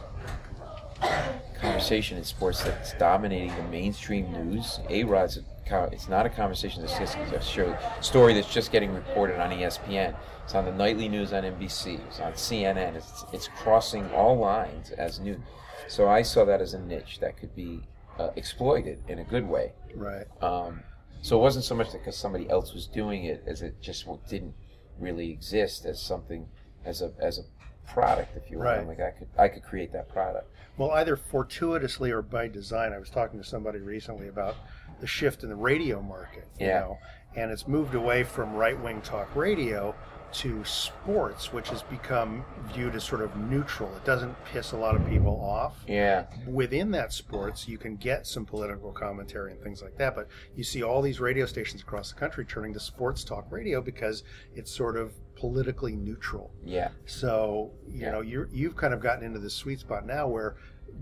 conversation 1.59 2.17
in 2.17 2.23
sports 2.23 2.63
that's 2.63 2.93
dominating 2.93 3.53
the 3.55 3.63
mainstream 3.63 4.31
news. 4.31 4.79
A 4.89 5.03
Rod's 5.03 5.39
it's 5.71 6.09
not 6.09 6.25
a 6.25 6.29
conversation 6.29 6.81
that's 6.81 6.97
just 6.97 7.17
a 7.17 7.41
show, 7.41 7.77
story 8.01 8.33
that's 8.33 8.51
just 8.51 8.71
getting 8.71 8.93
reported 8.93 9.39
on 9.39 9.51
ESPN. 9.51 10.15
It's 10.43 10.55
on 10.55 10.65
the 10.65 10.71
nightly 10.71 11.07
news 11.07 11.33
on 11.33 11.43
NBC. 11.43 11.99
It's 12.07 12.19
on 12.19 12.33
CNN. 12.33 12.95
It's 12.95 13.25
it's 13.31 13.47
crossing 13.47 14.09
all 14.11 14.37
lines 14.37 14.91
as 14.91 15.19
news. 15.19 15.39
So 15.87 16.07
I 16.07 16.21
saw 16.21 16.45
that 16.45 16.61
as 16.61 16.73
a 16.73 16.79
niche 16.79 17.19
that 17.19 17.37
could 17.37 17.55
be 17.55 17.81
uh, 18.17 18.29
exploited 18.35 19.03
in 19.07 19.19
a 19.19 19.23
good 19.23 19.47
way. 19.47 19.73
Right. 19.95 20.25
Um, 20.41 20.81
so 21.21 21.37
it 21.37 21.41
wasn't 21.41 21.65
so 21.65 21.75
much 21.75 21.91
because 21.91 22.17
somebody 22.17 22.49
else 22.49 22.73
was 22.73 22.87
doing 22.87 23.25
it 23.25 23.43
as 23.45 23.61
it 23.61 23.81
just 23.81 24.07
didn't 24.29 24.53
really 24.99 25.31
exist 25.31 25.85
as 25.85 26.01
something 26.01 26.47
as 26.85 27.01
a 27.01 27.11
as 27.19 27.39
a 27.39 27.43
product, 27.91 28.35
if 28.37 28.49
you 28.49 28.57
will. 28.57 28.65
Right. 28.65 28.87
Like 28.87 28.99
I 28.99 29.11
could 29.11 29.27
I 29.37 29.47
could 29.47 29.63
create 29.63 29.91
that 29.93 30.09
product. 30.09 30.51
Well, 30.77 30.91
either 30.91 31.17
fortuitously 31.17 32.11
or 32.11 32.21
by 32.21 32.47
design. 32.47 32.93
I 32.93 32.99
was 32.99 33.09
talking 33.09 33.41
to 33.41 33.45
somebody 33.45 33.79
recently 33.79 34.29
about 34.29 34.55
the 34.99 35.07
shift 35.07 35.43
in 35.43 35.49
the 35.49 35.55
radio 35.55 36.01
market. 36.01 36.47
You 36.59 36.67
Yeah. 36.67 36.79
know, 36.81 36.97
and 37.35 37.51
it's 37.51 37.67
moved 37.67 37.95
away 37.95 38.23
from 38.23 38.53
right 38.53 38.79
wing 38.81 39.01
talk 39.01 39.35
radio 39.35 39.95
to 40.31 40.63
sports, 40.63 41.51
which 41.51 41.69
has 41.69 41.81
become 41.83 42.45
viewed 42.73 42.93
as 42.93 43.03
sort 43.03 43.21
of 43.21 43.35
neutral. 43.35 43.89
It 43.95 44.05
doesn't 44.05 44.35
piss 44.45 44.73
a 44.73 44.77
lot 44.77 44.95
of 44.95 45.03
people 45.07 45.39
off. 45.41 45.83
Yeah. 45.87 46.27
Within 46.47 46.91
that 46.91 47.11
sports, 47.13 47.67
you 47.67 47.79
can 47.79 47.95
get 47.95 48.27
some 48.27 48.45
political 48.45 48.91
commentary 48.91 49.53
and 49.53 49.61
things 49.63 49.81
like 49.81 49.97
that, 49.97 50.13
but 50.15 50.27
you 50.55 50.63
see 50.63 50.83
all 50.83 51.01
these 51.01 51.19
radio 51.19 51.47
stations 51.47 51.81
across 51.81 52.11
the 52.13 52.19
country 52.19 52.45
turning 52.45 52.73
to 52.73 52.79
sports 52.79 53.23
talk 53.23 53.51
radio 53.51 53.81
because 53.81 54.23
it's 54.53 54.71
sort 54.71 54.97
of 54.97 55.13
politically 55.39 55.95
neutral. 55.95 56.51
Yeah. 56.63 56.89
So 57.05 57.71
you 57.87 58.01
Yeah. 58.01 58.11
know 58.11 58.21
you're 58.21 58.49
you've 58.51 58.75
kind 58.75 58.93
of 58.93 58.99
gotten 58.99 59.23
into 59.23 59.39
this 59.39 59.53
sweet 59.53 59.79
spot 59.79 60.05
now 60.05 60.27
where 60.27 60.55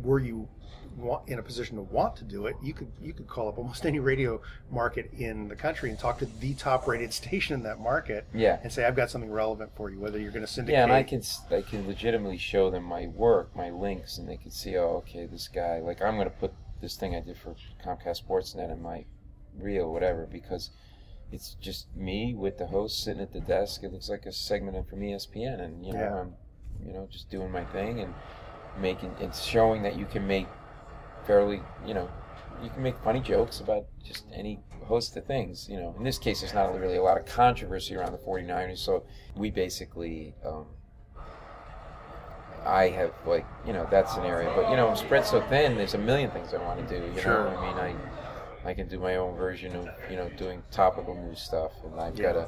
were 0.04 0.20
you 0.20 0.48
want, 0.96 1.28
in 1.30 1.38
a 1.40 1.44
position 1.44 1.76
to 1.78 1.82
want 1.84 2.16
to 2.18 2.24
do 2.24 2.46
it, 2.48 2.56
you 2.62 2.74
could 2.74 2.92
you 3.02 3.14
could 3.14 3.28
call 3.28 3.48
up 3.50 3.58
almost 3.58 3.86
any 3.92 4.00
radio 4.00 4.40
market 4.72 5.10
in 5.18 5.48
the 5.48 5.56
country 5.56 5.90
and 5.90 5.98
talk 6.00 6.20
to 6.20 6.26
the 6.40 6.54
top 6.54 6.88
rated 6.88 7.12
station 7.22 7.56
in 7.56 7.64
that 7.64 7.80
market. 7.80 8.26
Yeah. 8.34 8.60
And 8.64 8.72
say 8.72 8.86
I've 8.86 8.96
got 8.96 9.10
something 9.10 9.32
relevant 9.32 9.72
for 9.76 9.90
you, 9.90 10.00
whether 10.00 10.20
you're 10.20 10.32
going 10.32 10.46
to 10.46 10.52
syndicate. 10.52 10.78
Yeah, 10.78 10.84
and 10.84 10.94
I 10.94 11.04
can 11.04 11.22
I 11.52 11.62
can 11.62 11.88
legitimately 11.88 12.38
show 12.38 12.70
them 12.70 12.84
my 12.84 13.08
work, 13.08 13.56
my 13.56 13.70
links, 13.72 14.18
and 14.18 14.30
they 14.30 14.38
can 14.38 14.52
see, 14.52 14.78
oh, 14.78 14.98
okay, 15.08 15.26
this 15.26 15.48
guy. 15.48 15.80
Like 15.80 16.02
I'm 16.02 16.16
going 16.16 16.30
to 16.30 16.36
put 16.36 16.54
this 16.80 16.96
thing 16.96 17.16
I 17.16 17.22
did 17.22 17.38
for 17.38 17.56
Comcast 17.84 18.24
Sportsnet 18.24 18.72
in 18.72 18.82
my 18.84 19.06
reel, 19.58 19.92
whatever, 19.92 20.28
because 20.32 20.70
it's 21.32 21.56
just 21.56 21.94
me 21.96 22.34
with 22.36 22.58
the 22.58 22.68
host 22.68 23.04
sitting 23.04 23.22
at 23.22 23.34
the 23.34 23.40
desk. 23.42 23.84
It 23.84 23.92
looks 23.92 24.10
like 24.10 24.26
a 24.26 24.32
segment 24.32 24.90
from 24.90 25.00
ESPN, 25.02 25.60
and 25.62 25.86
you 25.86 25.94
know, 25.94 26.00
Yeah. 26.00 26.20
I'm, 26.22 26.34
you 26.86 26.94
know, 26.94 27.08
just 27.12 27.30
doing 27.30 27.52
my 27.52 27.66
thing 27.66 28.00
and 28.00 28.14
making 28.80 29.16
it's 29.20 29.44
showing 29.44 29.82
that 29.84 29.98
you 29.98 30.06
can 30.06 30.26
make 30.28 30.48
fairly, 31.26 31.62
you 31.86 31.94
know, 31.94 32.10
you 32.64 32.70
can 32.70 32.82
make 32.84 32.98
funny 33.04 33.20
jokes 33.20 33.60
about 33.60 33.86
just 34.04 34.26
any 34.34 34.60
host 34.86 35.18
of 35.18 35.26
things. 35.26 35.68
You 35.70 35.78
know, 35.78 35.96
in 35.98 36.04
this 36.04 36.18
case, 36.18 36.42
there's 36.42 36.54
not 36.54 36.80
really 36.80 36.98
a 36.98 37.04
lot 37.04 37.18
of 37.18 37.26
controversy 37.26 37.96
around 37.96 38.12
the 38.14 38.18
49ers, 38.20 38.78
so 38.78 39.04
we 39.36 39.50
basically. 39.52 40.34
Um, 40.46 40.68
I 42.66 42.90
have 42.90 43.14
like 43.26 43.46
you 43.66 43.72
know 43.72 43.88
that's 43.90 44.16
an 44.18 44.26
area, 44.26 44.52
but 44.56 44.70
you 44.70 44.76
know 44.76 44.90
I'm 44.90 44.96
spread 44.98 45.26
so 45.26 45.40
thin. 45.42 45.76
There's 45.78 45.94
a 45.94 45.98
million 45.98 46.30
things 46.32 46.54
I 46.54 46.58
want 46.58 46.86
to 46.88 47.00
do. 47.00 47.06
You 47.16 47.22
Sure. 47.22 47.46
know, 47.52 47.58
I 47.58 47.62
mean, 47.68 47.78
I 47.78 47.96
I 48.68 48.74
can 48.74 48.90
do 48.90 49.00
my 49.00 49.16
own 49.16 49.38
version 49.38 49.74
of 49.78 49.88
you 50.12 50.18
know 50.18 50.30
doing 50.38 50.62
topical 50.72 51.16
news 51.16 51.42
stuff, 51.42 51.72
and 51.86 51.98
I've 52.00 52.18
Yeah. 52.20 52.34
got 52.34 52.36
a 52.36 52.48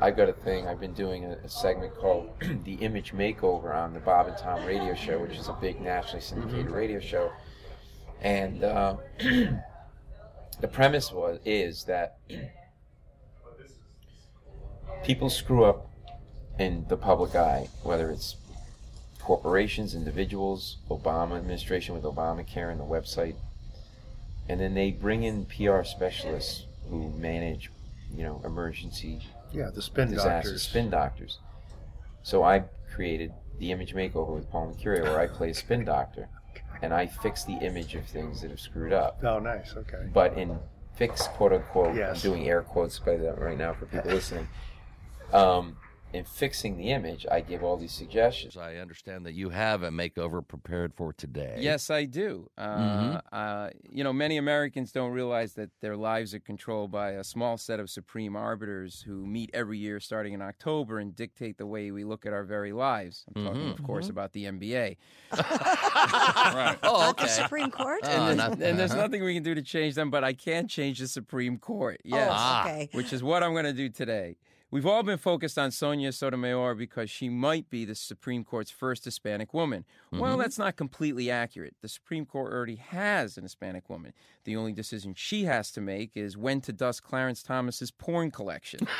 I've 0.00 0.16
got 0.16 0.28
a 0.30 0.32
thing. 0.32 0.66
I've 0.66 0.80
been 0.80 0.94
doing 0.94 1.26
a, 1.26 1.32
a 1.44 1.48
segment 1.48 1.94
called 1.94 2.30
the 2.64 2.74
Image 2.76 3.12
Makeover 3.12 3.74
on 3.74 3.92
the 3.92 4.00
Bob 4.00 4.28
and 4.28 4.36
Tom 4.38 4.64
Radio 4.64 4.94
Show, 4.94 5.18
which 5.18 5.36
is 5.36 5.48
a 5.48 5.52
big 5.60 5.78
nationally 5.80 6.22
syndicated 6.22 6.68
Mhm. 6.68 6.74
radio 6.74 7.00
show, 7.00 7.30
and 8.22 8.64
uh, 8.64 8.96
the 9.18 10.68
premise 10.72 11.12
was 11.12 11.38
is 11.44 11.84
that 11.84 12.16
people 15.04 15.28
screw 15.28 15.64
up 15.64 15.90
in 16.58 16.86
the 16.88 16.96
public 16.96 17.34
eye, 17.34 17.68
whether 17.82 18.10
it's 18.10 18.36
corporations, 19.20 19.94
individuals, 19.94 20.78
Obama 20.90 21.36
administration 21.36 21.94
with 21.94 22.04
Obamacare 22.04 22.70
and 22.70 22.80
the 22.80 22.84
website, 22.84 23.34
and 24.48 24.60
then 24.60 24.74
they 24.74 24.90
bring 24.90 25.22
in 25.24 25.44
PR 25.46 25.82
specialists 25.82 26.66
who 26.88 27.10
manage, 27.10 27.70
you 28.14 28.24
know, 28.24 28.40
emergency 28.44 29.20
Yeah, 29.52 29.70
the 29.74 29.82
spin 29.82 30.08
disasters, 30.10 30.44
doctors. 30.44 30.62
spin 30.62 30.90
doctors. 30.90 31.38
So 32.22 32.42
I 32.42 32.64
created 32.94 33.32
the 33.58 33.72
image 33.72 33.94
makeover 33.94 34.34
with 34.34 34.50
Paul 34.50 34.74
Mecurio, 34.74 35.02
where 35.04 35.20
I 35.20 35.26
play 35.26 35.50
a 35.50 35.54
spin 35.54 35.84
doctor, 35.84 36.28
and 36.82 36.92
I 36.94 37.06
fix 37.06 37.44
the 37.44 37.54
image 37.54 37.94
of 37.94 38.04
things 38.06 38.40
that 38.42 38.50
have 38.50 38.60
screwed 38.60 38.92
up. 38.92 39.18
Oh, 39.22 39.38
nice. 39.38 39.74
Okay. 39.76 40.06
But 40.12 40.36
in 40.38 40.58
fix, 40.94 41.26
quote 41.28 41.52
unquote, 41.52 41.94
Yes. 41.96 42.24
I'm 42.24 42.30
doing 42.32 42.48
air 42.48 42.62
quotes 42.62 42.98
by 42.98 43.16
that 43.16 43.38
right 43.38 43.56
now 43.58 43.74
for 43.74 43.86
people 43.86 44.10
listening. 44.10 44.48
Um, 45.32 45.76
in 46.14 46.24
fixing 46.24 46.78
the 46.78 46.88
image, 46.90 47.26
I 47.30 47.40
give 47.40 47.62
all 47.62 47.76
these 47.76 47.92
suggestions. 47.92 48.56
I 48.56 48.76
understand 48.76 49.26
that 49.26 49.34
you 49.34 49.50
have 49.50 49.82
a 49.82 49.90
makeover 49.90 50.46
prepared 50.46 50.94
for 50.94 51.12
today. 51.12 51.58
Yes, 51.60 51.90
I 51.90 52.06
do. 52.06 52.48
Uh, 52.56 52.78
Mhm. 52.78 53.22
uh, 53.30 53.70
you 53.90 54.02
know, 54.02 54.12
many 54.14 54.38
Americans 54.38 54.90
don't 54.90 55.10
realize 55.12 55.52
that 55.54 55.68
their 55.80 55.96
lives 55.96 56.32
are 56.34 56.40
controlled 56.40 56.90
by 56.90 57.10
a 57.10 57.22
small 57.24 57.58
set 57.58 57.78
of 57.78 57.90
supreme 57.90 58.36
arbiters 58.36 59.02
who 59.02 59.26
meet 59.26 59.50
every 59.52 59.76
year 59.76 60.00
starting 60.00 60.32
in 60.32 60.40
October 60.40 60.98
and 60.98 61.14
dictate 61.14 61.58
the 61.58 61.66
way 61.66 61.90
we 61.90 62.04
look 62.04 62.24
at 62.24 62.32
our 62.32 62.44
very 62.44 62.72
lives. 62.72 63.26
I'm 63.36 63.44
talking, 63.44 63.60
Mhm. 63.68 63.72
of 63.78 63.82
course, 63.82 64.06
Mhm. 64.06 64.10
about 64.10 64.32
the 64.32 64.46
NBA. 64.46 64.96
right. 65.32 66.78
Oh, 66.82 67.00
Not 67.00 67.18
the. 67.18 67.26
Supreme 67.26 67.70
Court? 67.70 68.00
Oh, 68.04 68.08
And, 68.08 68.28
there's, 68.28 68.36
not- 68.36 68.52
and 68.62 68.78
there's 68.78 68.92
uh-huh. 68.92 69.02
nothing 69.02 69.22
we 69.24 69.34
can 69.34 69.42
do 69.42 69.54
to 69.54 69.62
change 69.62 69.94
them, 69.94 70.10
but 70.10 70.24
I 70.24 70.32
can 70.32 70.68
change 70.68 71.00
the 71.00 71.08
Supreme 71.08 71.58
Court. 71.58 72.00
Yes. 72.04 72.28
Ah. 72.32 72.62
okay. 72.64 72.88
Which 72.92 73.12
is 73.12 73.22
what 73.22 73.42
I'm 73.42 73.52
going 73.52 73.64
to 73.66 73.72
do 73.74 73.88
today. 73.90 74.36
We've 74.70 74.84
all 74.84 75.02
been 75.02 75.16
focused 75.16 75.56
on 75.58 75.70
Sonia 75.70 76.12
Sotomayor 76.12 76.74
because 76.74 77.08
she 77.10 77.30
might 77.30 77.70
be 77.70 77.86
the 77.86 77.94
Supreme 77.94 78.44
Court's 78.44 78.70
first 78.70 79.02
Hispanic 79.06 79.54
woman. 79.54 79.86
Well, 80.12 80.36
Mhm. 80.36 80.40
that's 80.42 80.58
not 80.58 80.76
completely 80.76 81.30
accurate. 81.30 81.74
The 81.80 81.88
Supreme 81.88 82.26
Court 82.26 82.52
already 82.52 82.76
has 82.76 83.38
an 83.38 83.44
Hispanic 83.44 83.88
woman. 83.88 84.12
The 84.44 84.56
only 84.56 84.74
decision 84.74 85.14
she 85.14 85.44
has 85.44 85.70
to 85.72 85.80
make 85.80 86.10
is 86.18 86.36
when 86.36 86.60
to 86.62 86.72
dust 86.74 87.02
Clarence 87.02 87.42
Thomas's 87.42 87.90
porn 87.90 88.30
collection. 88.30 88.80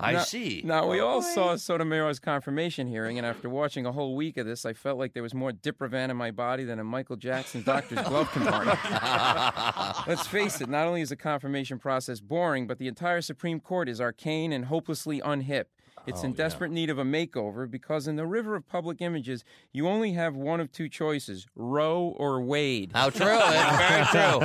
I 0.00 0.12
Now- 0.14 0.18
see. 0.22 0.62
Now, 0.64 0.88
we 0.88 0.98
all 0.98 1.22
saw 1.22 1.54
Sotomayor's 1.54 2.18
confirmation 2.18 2.88
hearing, 2.88 3.18
and 3.18 3.26
after 3.26 3.48
watching 3.48 3.86
a 3.86 3.92
whole 3.92 4.16
week 4.16 4.36
of 4.36 4.46
this, 4.46 4.64
I 4.66 4.72
felt 4.72 4.98
like 4.98 5.12
there 5.12 5.22
was 5.22 5.34
more 5.34 5.52
Diprivan 5.52 6.10
in 6.10 6.16
my 6.16 6.32
body 6.32 6.64
than 6.64 6.80
a 6.80 6.84
Michael 6.84 7.14
Jackson 7.16 7.62
doctor's 7.62 8.00
glove 8.02 8.32
compartment. 8.32 8.78
Let's 10.08 10.26
face 10.26 10.60
it, 10.60 10.68
not 10.68 10.86
only 10.88 11.02
is 11.02 11.10
the 11.10 11.16
confirmation 11.16 11.78
process 11.78 11.99
boring, 12.20 12.66
but 12.66 12.78
the 12.78 12.88
entire 12.88 13.20
Supreme 13.20 13.60
Court 13.60 13.88
is 13.88 14.00
arcane 14.00 14.52
and 14.52 14.66
hopelessly 14.66 15.20
unhip. 15.20 15.64
It's 16.06 16.20
Oh, 16.22 16.24
in 16.24 16.30
yeah. 16.30 16.36
desperate 16.38 16.70
need 16.70 16.88
of 16.90 16.98
a 16.98 17.04
makeover 17.04 17.70
because 17.70 18.08
in 18.08 18.16
the 18.16 18.26
river 18.26 18.56
of 18.56 18.66
public 18.68 19.00
images, 19.00 19.44
you 19.72 19.86
only 19.86 20.12
have 20.12 20.34
one 20.34 20.60
of 20.60 20.72
two 20.72 20.88
choices 20.88 21.46
Roe 21.54 22.14
or 22.16 22.40
Wade. 22.42 22.90
How 22.94 23.10
true. 23.10 23.26
It's 23.40 23.78
very 23.78 24.04
true. 24.06 24.38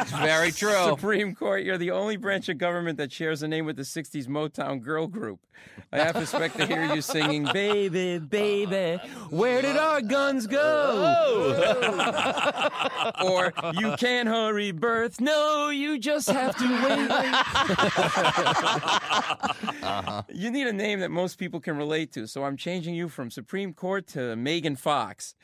It's 0.00 0.10
very 0.12 0.52
true. 0.52 0.84
Supreme 0.96 1.34
Court, 1.34 1.62
you're 1.64 1.78
the 1.78 1.90
only 1.90 2.16
branch 2.16 2.48
of 2.48 2.58
government 2.58 2.98
that 2.98 3.12
shares 3.12 3.42
a 3.42 3.48
name 3.48 3.64
with 3.66 3.76
the 3.76 3.82
60s 3.82 4.26
Motown 4.28 4.82
girl 4.82 5.06
group. 5.06 5.40
I 5.92 5.98
have 5.98 6.14
to 6.16 6.22
expect 6.22 6.56
to 6.58 6.66
hear 6.66 6.84
you 6.94 7.00
singing, 7.00 7.44
Baby, 7.52 8.18
baby, 8.18 9.00
where 9.30 9.62
did 9.62 9.76
our 9.76 10.00
guns 10.02 10.46
go? 10.46 11.54
or, 13.24 13.52
You 13.74 13.94
can't 13.96 14.28
hurry 14.28 14.72
birth. 14.72 15.20
No, 15.20 15.70
you 15.70 15.98
just 15.98 16.28
have 16.28 16.56
to 16.56 16.84
wait. 16.84 17.10
Uh-huh. 19.84 20.22
You 20.32 20.50
need 20.50 20.66
a 20.66 20.72
name 20.76 21.00
that 21.00 21.10
most 21.10 21.38
people 21.38 21.60
can 21.60 21.76
relate 21.76 22.12
to, 22.12 22.26
so 22.26 22.44
I'm 22.44 22.56
changing 22.56 22.94
you 22.94 23.08
from 23.08 23.30
Supreme 23.30 23.72
Court 23.72 24.06
to 24.08 24.36
Megan 24.36 24.76
Fox. 24.76 25.34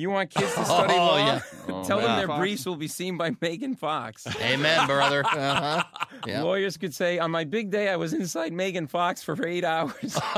You 0.00 0.08
want 0.10 0.30
kids 0.30 0.54
to 0.54 0.64
study 0.64 0.94
Oh, 0.94 0.96
law? 0.96 1.16
yeah. 1.18 1.40
Oh, 1.68 1.84
Tell 1.84 2.00
them 2.00 2.16
their 2.16 2.26
Fox. 2.26 2.38
briefs 2.40 2.64
will 2.66 2.76
be 2.76 2.88
seen 2.88 3.16
by 3.18 3.32
Megan 3.40 3.76
Fox. 3.76 4.26
Amen, 4.40 4.86
brother. 4.86 5.22
Uh-huh. 5.30 5.82
Yeah. 6.26 6.42
Lawyers 6.42 6.76
could 6.76 6.92
say, 6.94 7.18
on 7.18 7.30
my 7.30 7.44
big 7.44 7.70
day, 7.70 7.88
I 7.88 7.96
was 7.96 8.12
inside 8.12 8.52
Megan 8.52 8.86
Fox 8.86 9.22
for 9.22 9.46
eight 9.46 9.64
hours. 9.64 10.18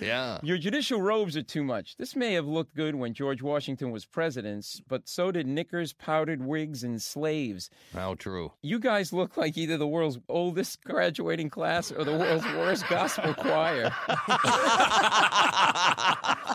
Yeah. 0.00 0.38
Your 0.42 0.56
judicial 0.58 1.00
robes 1.02 1.36
are 1.36 1.42
too 1.42 1.62
much. 1.62 1.96
This 1.96 2.16
may 2.16 2.32
have 2.34 2.46
looked 2.46 2.74
good 2.74 2.94
when 2.94 3.12
George 3.14 3.42
Washington 3.42 3.90
was 3.90 4.04
president, 4.04 4.66
but 4.88 5.08
so 5.08 5.30
did 5.30 5.46
knickers, 5.46 5.92
powdered 5.92 6.44
wigs, 6.44 6.82
and 6.84 7.00
slaves. 7.00 7.70
How 7.92 8.14
true. 8.14 8.52
You 8.62 8.78
guys 8.78 9.12
look 9.12 9.36
like 9.36 9.56
either 9.58 9.76
the 9.76 9.86
world's 9.86 10.18
oldest 10.28 10.82
graduating 10.84 11.50
class 11.50 11.92
or 11.92 12.04
the 12.04 12.16
world's 12.16 12.44
worst 12.54 12.88
gospel 12.88 13.34
choir. 13.34 13.92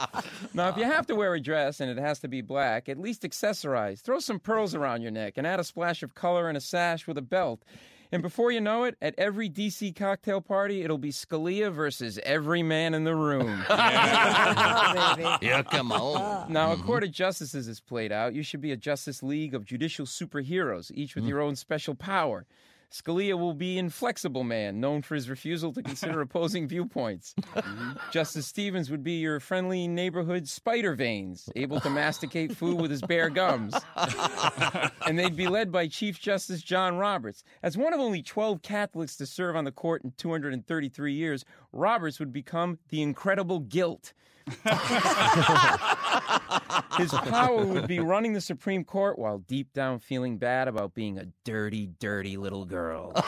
now, 0.54 0.70
if 0.70 0.78
you 0.78 0.84
have 0.84 1.08
to 1.08 1.16
wear 1.16 1.34
a 1.34 1.39
dress 1.39 1.80
and 1.80 1.89
it 1.89 1.98
has 1.98 2.20
to 2.20 2.28
be 2.28 2.41
black, 2.41 2.89
at 2.89 2.98
least 2.98 3.24
accessorize. 3.24 4.02
Throw 4.02 4.20
some 4.20 4.39
pearls 4.39 4.76
around 4.76 5.02
your 5.02 5.12
neck 5.12 5.34
and 5.38 5.46
add 5.46 5.60
a 5.60 5.64
splash 5.64 6.04
of 6.04 6.16
color 6.16 6.48
and 6.48 6.58
a 6.58 6.62
sash 6.62 7.08
with 7.08 7.18
a 7.18 7.22
belt. 7.22 7.64
And 8.12 8.22
before 8.22 8.52
you 8.52 8.62
know 8.62 8.84
it, 8.84 8.96
at 9.02 9.16
every 9.18 9.50
DC 9.50 9.96
cocktail 9.96 10.39
party, 10.39 10.84
it'll 10.84 10.98
be 10.98 11.12
Scalia 11.12 11.72
versus 11.72 12.20
every 12.24 12.64
man 12.64 12.93
in 12.93 13.04
the 13.04 13.16
room. 13.16 13.66
Oh, 13.78 15.38
yeah, 15.41 15.64
come 15.64 15.91
on. 15.91 16.52
Now, 16.52 16.72
a 16.72 16.76
mm-hmm. 16.76 16.86
court 16.86 17.04
of 17.04 17.12
justices 17.12 17.68
is 17.68 17.80
played 17.80 18.12
out. 18.12 18.34
You 18.34 18.43
should 18.43 18.62
be 18.62 18.72
a 18.72 18.78
Justice 18.78 19.22
League 19.24 19.54
of 19.54 19.66
judicial 19.66 20.06
superheroes, 20.06 20.91
each 20.93 21.16
with 21.16 21.26
mm. 21.26 21.30
your 21.30 21.41
own 21.41 21.56
special 21.56 21.96
power. 21.96 22.46
Scalia 22.96 23.38
will 23.38 23.54
be 23.54 23.78
inflexible 23.78 24.46
man, 24.46 24.80
known 24.80 25.02
for 25.02 25.16
his 25.16 25.30
refusal 25.30 25.74
to 25.74 25.84
consider 25.84 26.22
opposing 26.22 26.66
viewpoints. 26.66 27.36
Mm-hmm. 27.54 27.91
Justice 28.12 28.48
Stevens 28.48 28.89
would 28.89 29.04
be 29.04 29.20
your 29.20 29.41
friendly 29.41 29.86
neighborhood 29.86 30.48
spider 30.48 30.96
veins, 30.96 31.50
able 31.58 31.82
to 31.82 31.89
masticate 31.89 32.56
food 32.56 32.80
with 32.80 32.91
his 32.91 33.02
bare 33.02 33.30
gums. 33.30 33.76
and 35.06 35.20
they'd 35.20 35.36
be 35.36 35.48
led 35.48 35.74
by 35.74 35.88
Chief 35.88 36.22
Justice 36.22 36.62
John 36.62 36.96
Roberts. 36.96 37.43
As 37.62 37.78
one 37.78 37.93
of 37.93 38.00
only 38.00 38.22
12 38.22 38.62
Catholics 38.62 39.18
to 39.18 39.26
serve 39.26 39.58
on 39.58 39.66
the 39.66 39.72
court 39.74 40.06
in 40.06 40.14
233 40.16 41.14
years, 41.14 41.43
Roberts 41.74 42.18
would 42.20 42.32
become 42.32 42.80
the 42.89 43.02
incredible 43.02 43.60
guilt. 43.60 44.14
His 46.97 47.11
power 47.11 47.66
would 47.66 47.88
be 47.88 47.99
running 47.99 48.34
the 48.34 48.41
Supreme 48.41 48.84
Court 48.84 49.18
while 49.20 49.39
deep 49.39 49.74
down 49.74 49.99
feeling 49.99 50.38
bad 50.38 50.68
about 50.68 50.93
being 50.93 51.18
a 51.18 51.28
dirty, 51.43 51.89
dirty 51.99 52.38
little 52.38 52.66
girl. 52.66 53.13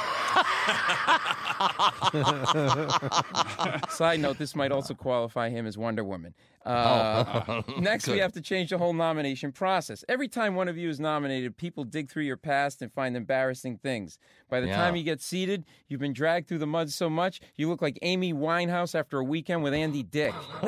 Side 3.90 4.20
note, 4.20 4.38
this 4.38 4.56
might 4.56 4.72
also 4.72 4.94
qualify 4.94 5.50
him 5.50 5.66
as 5.66 5.76
Wonder 5.78 6.04
Woman. 6.04 6.34
Uh, 6.66 7.42
Oh. 7.48 7.64
next, 7.80 8.08
we 8.08 8.18
have 8.20 8.34
to 8.34 8.42
change 8.42 8.70
the 8.72 8.78
whole 8.78 8.92
nomination 8.94 9.52
process. 9.54 10.04
Every 10.10 10.28
time 10.28 10.54
one 10.56 10.68
of 10.68 10.78
you 10.78 10.90
is 10.90 11.00
nominated, 11.00 11.56
people 11.58 11.84
dig 11.86 12.10
through 12.10 12.24
your 12.24 12.36
past 12.38 12.82
and 12.82 12.92
find 12.92 13.16
embarrassing 13.16 13.78
things. 13.78 14.20
By 14.50 14.60
the 14.60 14.68
Yeah. 14.68 14.76
time 14.76 14.96
you 14.98 15.04
get 15.04 15.22
seated, 15.22 15.64
you've 15.88 16.02
been 16.02 16.12
dragged 16.14 16.48
through 16.50 16.58
the 16.60 16.68
mud 16.68 16.92
so 16.92 17.10
much, 17.10 17.40
you 17.56 17.70
look 17.70 17.82
like 17.82 17.98
Amy 18.02 18.34
Winehouse 18.34 18.94
after 19.00 19.18
a 19.20 19.24
weekend 19.24 19.64
with 19.64 19.74
Andy 19.74 20.04
Dick. 20.04 20.34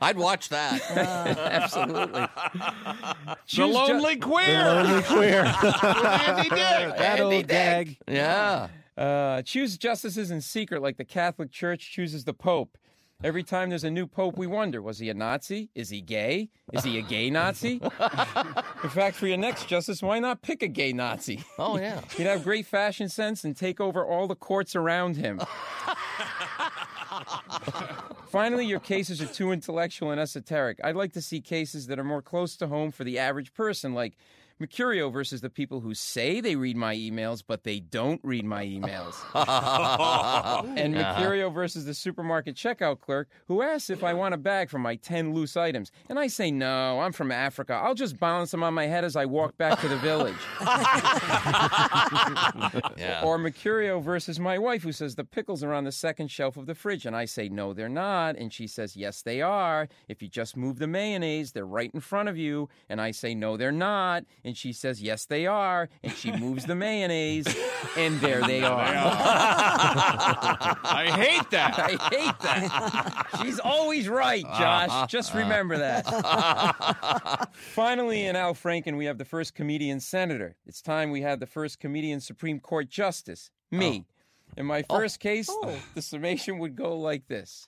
I'd 0.00 0.16
watch 0.16 0.48
that. 0.50 0.80
Absolutely. 0.90 2.20
The 2.20 3.36
Choose 3.46 3.66
ju- 3.68 3.72
lonely 3.72 4.16
queer. 4.16 4.64
The 4.64 4.74
lonely 4.74 5.02
queer. 5.02 5.44
With 5.62 6.04
Andy 6.04 6.48
Dick. 6.50 6.96
That 6.98 7.20
old 7.20 7.48
gag. 7.48 7.96
Yeah. 8.14 8.68
Uh, 8.96 9.42
choose 9.42 9.76
justices 9.76 10.30
in 10.30 10.40
secret 10.40 10.82
like 10.82 10.96
the 10.96 11.04
Catholic 11.04 11.50
Church 11.50 11.92
chooses 11.92 12.24
the 12.24 12.34
Pope. 12.34 12.78
Every 13.22 13.42
time 13.42 13.70
there's 13.70 13.84
a 13.84 13.90
new 13.90 14.06
pope, 14.06 14.36
we 14.36 14.46
wonder 14.46 14.82
was 14.82 14.98
he 14.98 15.08
a 15.08 15.14
Nazi? 15.14 15.70
Is 15.74 15.88
he 15.88 16.02
gay? 16.02 16.50
Is 16.72 16.84
he 16.84 16.98
a 16.98 17.02
gay 17.02 17.30
Nazi? 17.30 17.80
In 18.82 18.90
fact, 18.90 19.16
for 19.16 19.26
your 19.26 19.38
next 19.38 19.66
justice, 19.66 20.02
why 20.02 20.18
not 20.18 20.42
pick 20.42 20.62
a 20.62 20.68
gay 20.68 20.92
Nazi? 20.92 21.42
Oh, 21.58 21.78
yeah. 21.78 22.02
He'd 22.16 22.24
have 22.24 22.44
great 22.44 22.66
fashion 22.66 23.08
sense 23.08 23.44
and 23.44 23.56
take 23.56 23.80
over 23.80 24.04
all 24.04 24.26
the 24.26 24.34
courts 24.34 24.76
around 24.76 25.16
him. 25.16 25.40
Finally, 28.28 28.66
your 28.66 28.80
cases 28.80 29.22
are 29.22 29.26
too 29.26 29.52
intellectual 29.52 30.10
and 30.10 30.20
esoteric. 30.20 30.78
I'd 30.84 30.96
like 30.96 31.12
to 31.12 31.22
see 31.22 31.40
cases 31.40 31.86
that 31.86 31.98
are 31.98 32.04
more 32.04 32.20
close 32.20 32.56
to 32.56 32.66
home 32.66 32.90
for 32.90 33.04
the 33.04 33.18
average 33.18 33.54
person, 33.54 33.94
like 33.94 34.18
Mecurio 34.62 35.12
versus 35.12 35.40
the 35.40 35.50
people 35.50 35.80
who 35.80 35.94
say 35.94 36.40
they 36.40 36.54
read 36.56 36.76
my 36.76 36.94
emails, 36.94 37.42
but 37.46 37.64
they 37.64 37.80
don't 37.80 38.20
read 38.22 38.44
my 38.44 38.64
emails. 38.64 39.14
and 39.34 40.96
Uh-huh. 40.96 41.14
Mecurio 41.20 41.52
versus 41.52 41.84
the 41.84 41.94
supermarket 41.94 42.54
checkout 42.54 43.00
clerk 43.00 43.28
who 43.46 43.62
asks 43.62 43.90
if 43.90 44.04
I 44.04 44.14
want 44.14 44.32
a 44.34 44.38
bag 44.38 44.70
for 44.70 44.78
my 44.78 44.96
10 44.96 45.34
loose 45.34 45.56
items. 45.56 45.90
And 46.08 46.18
I 46.18 46.28
say, 46.28 46.50
no, 46.50 47.00
I'm 47.00 47.12
from 47.12 47.32
Africa. 47.32 47.74
I'll 47.74 47.94
just 47.94 48.18
balance 48.18 48.50
them 48.52 48.62
on 48.62 48.74
my 48.74 48.86
head 48.86 49.04
as 49.04 49.16
I 49.16 49.24
walk 49.24 49.56
back 49.56 49.80
to 49.80 49.88
the 49.88 49.96
village. 49.98 50.34
Yeah. 52.96 53.22
Or 53.24 53.38
Mecurio 53.38 54.02
versus 54.02 54.38
my 54.38 54.58
wife, 54.58 54.82
who 54.82 54.92
says 54.92 55.14
the 55.14 55.24
pickles 55.24 55.62
are 55.64 55.72
on 55.72 55.84
the 55.84 55.92
second 55.92 56.28
shelf 56.30 56.56
of 56.56 56.66
the 56.66 56.74
fridge. 56.74 57.06
And 57.06 57.16
I 57.16 57.24
say, 57.24 57.48
no, 57.48 57.72
they're 57.72 57.88
not. 57.88 58.36
And 58.36 58.52
she 58.52 58.66
says, 58.66 58.96
yes, 58.96 59.22
they 59.22 59.42
are. 59.42 59.88
If 60.08 60.22
you 60.22 60.28
just 60.28 60.56
move 60.56 60.78
the 60.78 60.86
mayonnaise, 60.86 61.52
they're 61.52 61.66
right 61.66 61.90
in 61.92 62.00
front 62.00 62.28
of 62.28 62.36
you. 62.38 62.68
And 62.88 63.00
I 63.00 63.10
say, 63.10 63.34
no, 63.34 63.56
they're 63.56 63.72
not. 63.72 64.24
And 64.44 64.56
she 64.56 64.72
says, 64.74 65.00
yes, 65.00 65.24
they 65.24 65.46
are. 65.46 65.88
And 66.02 66.12
she 66.12 66.30
moves 66.30 66.66
the 66.66 66.74
mayonnaise, 66.74 67.46
and 67.96 68.20
there 68.20 68.42
they 68.42 68.62
are. 68.62 68.84
I 70.84 71.10
hate 71.16 71.50
that. 71.50 71.78
I 71.78 71.96
hate 72.14 72.38
that. 72.40 73.26
She's 73.40 73.58
always 73.58 74.06
right, 74.08 74.44
Josh. 74.44 75.10
Just 75.10 75.30
uh-huh. 75.30 75.38
remember 75.38 75.78
that. 75.78 77.48
Finally, 77.54 78.26
in 78.26 78.36
Al 78.36 78.54
Franken, 78.54 78.98
we 78.98 79.06
have 79.06 79.16
the 79.16 79.24
first 79.24 79.54
comedian 79.54 80.00
senator. 80.00 80.56
It's 80.66 80.82
time 80.82 81.10
we 81.10 81.22
had 81.22 81.40
the 81.40 81.46
first 81.46 81.80
comedian 81.80 82.20
Supreme 82.20 82.60
Court 82.60 82.90
justice, 82.90 83.50
me. 83.70 84.04
Oh. 84.06 84.10
In 84.56 84.66
my 84.66 84.82
first 84.82 85.18
oh. 85.20 85.22
case, 85.22 85.48
oh. 85.50 85.74
the 85.94 86.02
summation 86.02 86.58
would 86.58 86.76
go 86.76 86.98
like 86.98 87.28
this 87.28 87.66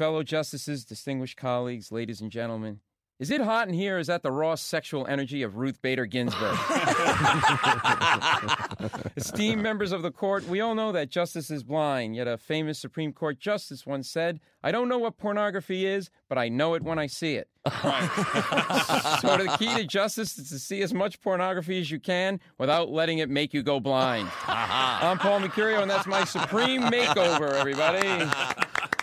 Fellow 0.00 0.22
justices, 0.22 0.86
distinguished 0.86 1.36
colleagues, 1.36 1.92
ladies 1.92 2.22
and 2.22 2.30
gentlemen, 2.30 2.80
is 3.20 3.30
it 3.30 3.42
hot 3.42 3.68
in 3.68 3.74
here? 3.74 3.98
Is 3.98 4.06
that 4.06 4.22
the 4.22 4.32
raw 4.32 4.54
sexual 4.54 5.06
energy 5.06 5.42
of 5.42 5.56
Ruth 5.56 5.82
Bader 5.82 6.06
Ginsburg? 6.06 6.56
Esteemed 9.16 9.62
members 9.62 9.92
of 9.92 10.00
the 10.00 10.10
court, 10.10 10.48
we 10.48 10.62
all 10.62 10.74
know 10.74 10.90
that 10.92 11.10
justice 11.10 11.50
is 11.50 11.62
blind, 11.62 12.16
yet 12.16 12.26
a 12.26 12.38
famous 12.38 12.78
Supreme 12.78 13.12
Court 13.12 13.38
justice 13.38 13.84
once 13.84 14.08
said, 14.08 14.40
I 14.62 14.72
don't 14.72 14.88
know 14.88 14.98
what 14.98 15.18
pornography 15.18 15.84
is, 15.84 16.08
but 16.30 16.38
I 16.38 16.48
know 16.48 16.72
it 16.72 16.82
when 16.82 16.98
I 16.98 17.08
see 17.08 17.34
it. 17.34 17.48
so 17.66 19.36
the 19.36 19.54
key 19.58 19.74
to 19.74 19.84
justice 19.84 20.38
is 20.38 20.48
to 20.48 20.58
see 20.58 20.80
as 20.80 20.94
much 20.94 21.20
pornography 21.20 21.78
as 21.78 21.90
you 21.90 22.00
can 22.00 22.40
without 22.56 22.88
letting 22.88 23.18
it 23.18 23.28
make 23.28 23.52
you 23.52 23.62
go 23.62 23.80
blind. 23.80 24.30
I'm 24.46 25.18
Paul 25.18 25.40
Mecurio, 25.40 25.82
and 25.82 25.90
that's 25.90 26.06
my 26.06 26.24
supreme 26.24 26.82
makeover, 26.82 27.52
everybody. 27.52 28.08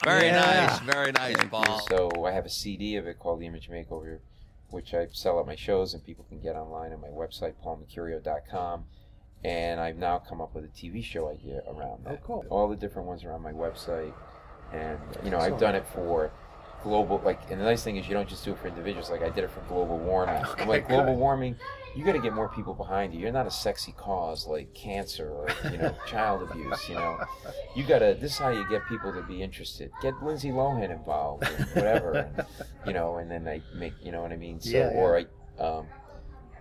Very 0.07 0.27
Yeah. 0.27 0.67
nice. 0.67 0.79
Very 0.79 1.11
nice, 1.11 1.35
Thank 1.35 1.43
you. 1.43 1.49
Paul. 1.49 1.79
So 1.89 2.25
I 2.25 2.31
have 2.31 2.45
a 2.45 2.49
CD 2.49 2.95
of 2.95 3.07
it 3.07 3.19
called 3.19 3.39
The 3.39 3.45
Image 3.45 3.69
Makeover, 3.69 4.19
which 4.69 4.93
I 4.93 5.07
sell 5.11 5.39
at 5.39 5.45
my 5.45 5.55
shows 5.55 5.93
and 5.93 6.03
people 6.03 6.25
can 6.29 6.39
get 6.39 6.55
online 6.55 6.93
on 6.93 7.01
my 7.01 7.09
website, 7.09 7.53
paulmecurio.com. 7.63 8.85
And 9.43 9.79
I've 9.79 9.97
now 9.97 10.17
come 10.19 10.41
up 10.41 10.55
with 10.55 10.65
a 10.65 10.69
TV 10.69 11.03
show 11.03 11.29
idea 11.29 11.61
around 11.67 12.01
oh, 12.05 12.09
that. 12.09 12.19
Oh, 12.23 12.25
cool. 12.25 12.45
All 12.49 12.67
the 12.67 12.75
different 12.75 13.07
ones 13.07 13.23
are 13.23 13.31
on 13.33 13.41
my 13.41 13.51
website. 13.51 14.13
And, 14.73 14.99
you 15.23 15.29
know, 15.29 15.37
I've 15.37 15.59
done 15.59 15.75
it 15.75 15.85
for 15.93 16.31
global, 16.83 17.21
like, 17.23 17.39
and 17.51 17.59
the 17.59 17.65
nice 17.65 17.83
thing 17.83 17.97
is 17.97 18.07
you 18.07 18.13
don't 18.13 18.27
just 18.27 18.43
do 18.43 18.51
it 18.51 18.59
for 18.59 18.67
individuals. 18.67 19.09
Like, 19.09 19.21
I 19.21 19.29
did 19.29 19.43
it 19.43 19.51
for 19.51 19.61
global 19.61 19.97
warming. 19.97 20.43
I'm 20.57 20.67
like, 20.67 20.87
global 20.87 21.13
good. 21.13 21.19
warming, 21.19 21.55
you 21.97 22.05
got 22.05 22.11
to 22.13 22.19
get 22.19 22.33
more 22.33 22.47
people 22.49 22.75
behind 22.75 23.11
you. 23.13 23.19
You're 23.19 23.31
not 23.31 23.47
a 23.47 23.51
sexy 23.51 23.91
cause 23.93 24.45
like 24.45 24.71
cancer 24.75 25.29
or, 25.29 25.47
you 25.71 25.77
know, 25.79 25.95
child 26.07 26.47
abuse, 26.47 26.87
you 26.87 26.95
know. 26.95 27.17
You 27.75 27.83
got 27.85 27.99
to, 27.99 28.15
this 28.19 28.33
is 28.33 28.37
how 28.37 28.49
you 28.49 28.67
get 28.69 28.87
people 28.87 29.11
to 29.13 29.23
be 29.23 29.41
interested. 29.41 29.89
Get 30.01 30.21
Lindsay 30.21 30.49
Lohan 30.51 30.91
involved, 30.91 31.43
or 31.43 31.65
whatever. 31.73 32.11
And, 32.13 32.45
you 32.85 32.93
know, 32.93 33.17
and 33.17 33.31
then 33.31 33.47
I 33.47 33.61
make, 33.75 33.93
you 34.03 34.11
know 34.11 34.21
what 34.21 34.31
I 34.31 34.37
mean? 34.37 34.61
So, 34.61 34.69
Yeah, 34.69 34.89
or 34.89 35.17
I, 35.17 35.25
um, 35.63 35.87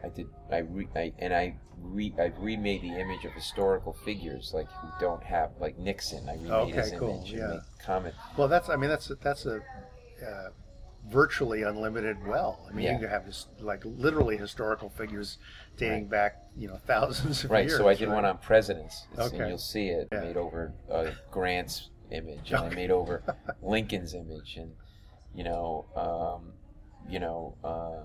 I 0.02 0.08
did. 0.08 0.26
I, 0.50 0.58
re, 0.58 0.88
I 0.96 1.12
and 1.18 1.34
I 1.34 1.56
re, 1.82 2.14
I 2.18 2.32
remade 2.38 2.80
the 2.82 2.98
image 2.98 3.24
of 3.24 3.32
historical 3.32 3.92
figures 3.92 4.52
like 4.54 4.70
who 4.70 4.88
don't 5.00 5.22
have 5.22 5.50
like 5.60 5.78
Nixon. 5.78 6.28
I 6.28 6.34
remade 6.34 6.50
Okay, 6.50 6.72
his 6.72 6.92
cool, 6.92 7.10
image 7.18 7.32
and 7.32 7.40
yeah. 7.54 7.60
comment. 7.84 8.14
Well, 8.38 8.48
that's 8.48 8.68
I 8.68 8.76
mean 8.76 8.88
that's 8.88 9.10
that's 9.22 9.44
a 9.46 9.56
uh, 9.56 10.48
virtually 11.08 11.62
unlimited 11.62 12.16
well. 12.26 12.66
I 12.68 12.72
mean, 12.74 12.86
Yeah. 12.86 12.92
you 12.94 12.98
can 13.00 13.08
have 13.08 13.26
this 13.26 13.46
like 13.60 13.82
literally 13.84 14.36
historical 14.36 14.88
figures 14.90 15.38
dating 15.76 16.08
back 16.08 16.42
you 16.56 16.68
know 16.68 16.78
thousands 16.86 17.44
of 17.44 17.50
Right. 17.50 17.66
years. 17.66 17.72
Right. 17.74 17.78
So 17.78 17.88
I 17.88 17.94
did 17.94 18.08
right? 18.08 18.14
one 18.14 18.24
on 18.24 18.38
presidents, 18.38 19.06
It's- 19.12 19.28
Okay. 19.28 19.38
and 19.40 19.48
you'll 19.48 19.58
see 19.58 19.88
it. 19.88 20.08
Yeah. 20.12 20.20
made 20.20 20.36
over 20.36 20.72
uh, 20.90 21.10
Grant's 21.30 21.90
image, 22.10 22.52
and 22.52 22.60
I 22.64 22.68
made 22.74 22.90
over 22.90 23.22
Lincoln's 23.62 24.14
image, 24.14 24.56
and 24.56 24.72
you 25.34 25.44
know, 25.44 25.84
um, 25.94 26.52
you 27.08 27.18
know, 27.20 27.54
uh, 27.62 28.02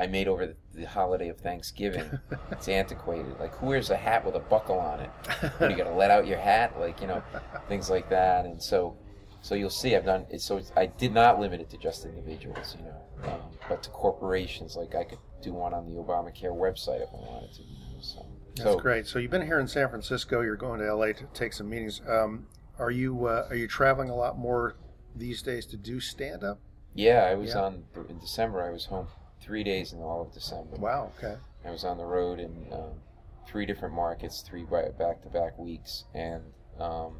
I 0.00 0.06
made 0.06 0.26
over 0.28 0.46
the, 0.46 0.56
the 0.72 0.84
holiday 0.84 1.28
of 1.28 1.38
Thanksgiving. 1.38 2.18
it's 2.50 2.68
antiquated. 2.68 3.38
Like, 3.38 3.54
who 3.56 3.66
wears 3.66 3.90
a 3.90 3.96
hat 3.96 4.24
with 4.24 4.36
a 4.36 4.40
buckle 4.40 4.78
on 4.78 5.00
it? 5.00 5.10
What, 5.58 5.62
are 5.62 5.70
you 5.70 5.76
gonna 5.82 5.94
let 5.94 6.10
out 6.10 6.26
your 6.26 6.38
hat? 6.38 6.78
Like, 6.80 7.00
you 7.02 7.08
know, 7.08 7.22
things 7.68 7.90
like 7.90 8.08
that. 8.08 8.46
And 8.46 8.62
so, 8.62 8.96
so 9.42 9.54
you'll 9.54 9.70
see. 9.70 9.94
I've 9.94 10.04
done. 10.04 10.26
So 10.38 10.56
it's, 10.56 10.72
I 10.76 10.86
did 10.86 11.12
not 11.12 11.38
limit 11.38 11.60
it 11.60 11.68
to 11.70 11.76
just 11.76 12.04
individuals, 12.04 12.76
you 12.78 12.86
know, 12.86 13.30
um, 13.30 13.40
but 13.68 13.82
to 13.82 13.90
corporations. 13.90 14.76
Like, 14.76 14.94
I 14.94 15.04
could 15.04 15.18
do 15.42 15.52
one 15.52 15.74
on 15.74 15.84
the 15.84 16.00
Obamacare 16.00 16.56
website 16.56 17.02
if 17.02 17.08
I 17.12 17.16
wanted 17.16 17.52
to. 17.54 17.62
You 17.62 17.68
know, 17.68 18.00
so. 18.00 18.26
That's 18.54 18.70
so, 18.70 18.78
great. 18.78 19.06
So 19.06 19.18
you've 19.18 19.30
been 19.30 19.44
here 19.46 19.60
in 19.60 19.66
San 19.68 19.88
Francisco. 19.88 20.40
You're 20.42 20.56
going 20.56 20.80
to 20.80 20.94
LA 20.94 21.06
to 21.06 21.24
take 21.34 21.52
some 21.52 21.68
meetings. 21.68 22.00
Um, 22.08 22.46
are 22.78 22.90
you 22.90 23.26
uh, 23.26 23.46
are 23.50 23.56
you 23.56 23.66
traveling 23.66 24.10
a 24.10 24.14
lot 24.14 24.38
more 24.38 24.76
these 25.16 25.42
days 25.42 25.66
to 25.66 25.76
do 25.76 26.00
stand 26.00 26.44
up? 26.44 26.58
Yeah, 26.94 27.24
I 27.24 27.34
was 27.34 27.50
Yeah. 27.50 27.62
on 27.62 27.84
in 28.08 28.18
December. 28.18 28.62
I 28.62 28.70
was 28.70 28.86
home 28.86 29.08
three 29.40 29.64
days 29.64 29.92
in 29.92 30.00
all 30.00 30.22
of 30.22 30.32
December. 30.32 30.76
Wow. 30.76 31.12
Okay. 31.18 31.36
I 31.64 31.70
was 31.70 31.84
on 31.84 31.96
the 31.96 32.04
road 32.04 32.38
in 32.38 32.66
um, 32.72 33.00
three 33.46 33.66
different 33.66 33.94
markets, 33.94 34.42
three 34.42 34.64
back 34.64 35.22
to 35.22 35.28
back 35.28 35.58
weeks, 35.58 36.04
and 36.14 36.42
um, 36.78 37.16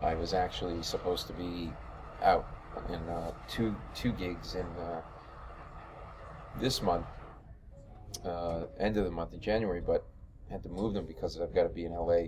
I 0.00 0.14
was 0.14 0.34
actually 0.34 0.82
supposed 0.82 1.26
to 1.28 1.32
be 1.32 1.72
out 2.22 2.46
in 2.88 3.00
uh, 3.08 3.32
two 3.48 3.74
two 3.94 4.12
gigs 4.12 4.54
in 4.54 4.66
uh, 4.80 5.00
this 6.60 6.82
month, 6.82 7.06
uh, 8.24 8.64
end 8.78 8.96
of 8.96 9.04
the 9.04 9.10
month 9.10 9.32
in 9.32 9.40
January, 9.40 9.80
but 9.80 10.06
had 10.50 10.62
to 10.62 10.68
move 10.68 10.94
them 10.94 11.06
because 11.06 11.40
I've 11.40 11.54
got 11.54 11.64
to 11.64 11.68
be 11.68 11.84
in 11.86 11.92
LA 11.92 12.26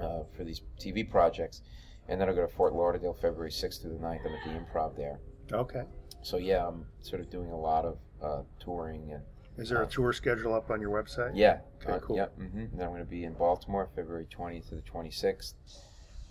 uh, 0.00 0.24
for 0.36 0.44
these 0.44 0.62
TV 0.80 1.08
projects, 1.08 1.62
and 2.08 2.20
then 2.20 2.28
I'll 2.28 2.34
go 2.34 2.46
to 2.46 2.52
Fort 2.52 2.72
Lauderdale 2.74 3.14
February 3.14 3.50
6th 3.50 3.82
through 3.82 3.92
the 3.92 3.98
9th. 3.98 4.20
I'm 4.26 4.34
at 4.34 4.44
the 4.44 4.50
Improv 4.50 4.96
there. 4.96 5.18
Okay. 5.52 5.82
So 6.22 6.36
yeah, 6.36 6.66
I'm 6.66 6.86
sort 7.00 7.20
of 7.20 7.30
doing 7.30 7.50
a 7.50 7.58
lot 7.58 7.84
of 7.84 7.98
uh, 8.22 8.42
touring 8.60 9.12
and. 9.12 9.22
Is 9.58 9.68
there 9.68 9.82
a 9.82 9.84
uh, 9.84 9.88
tour 9.90 10.14
schedule 10.14 10.54
up 10.54 10.70
on 10.70 10.80
your 10.80 10.90
website? 10.90 11.32
Yeah. 11.34 11.58
Okay. 11.86 12.02
cool. 12.02 12.16
Yep. 12.16 12.34
hmm 12.36 12.58
And 12.58 12.70
then 12.72 12.86
I'm 12.86 12.92
going 12.92 13.04
to 13.04 13.10
be 13.10 13.24
in 13.24 13.34
Baltimore 13.34 13.86
February 13.94 14.26
20th 14.34 14.70
to 14.70 14.76
the 14.76 14.80
26th, 14.82 15.52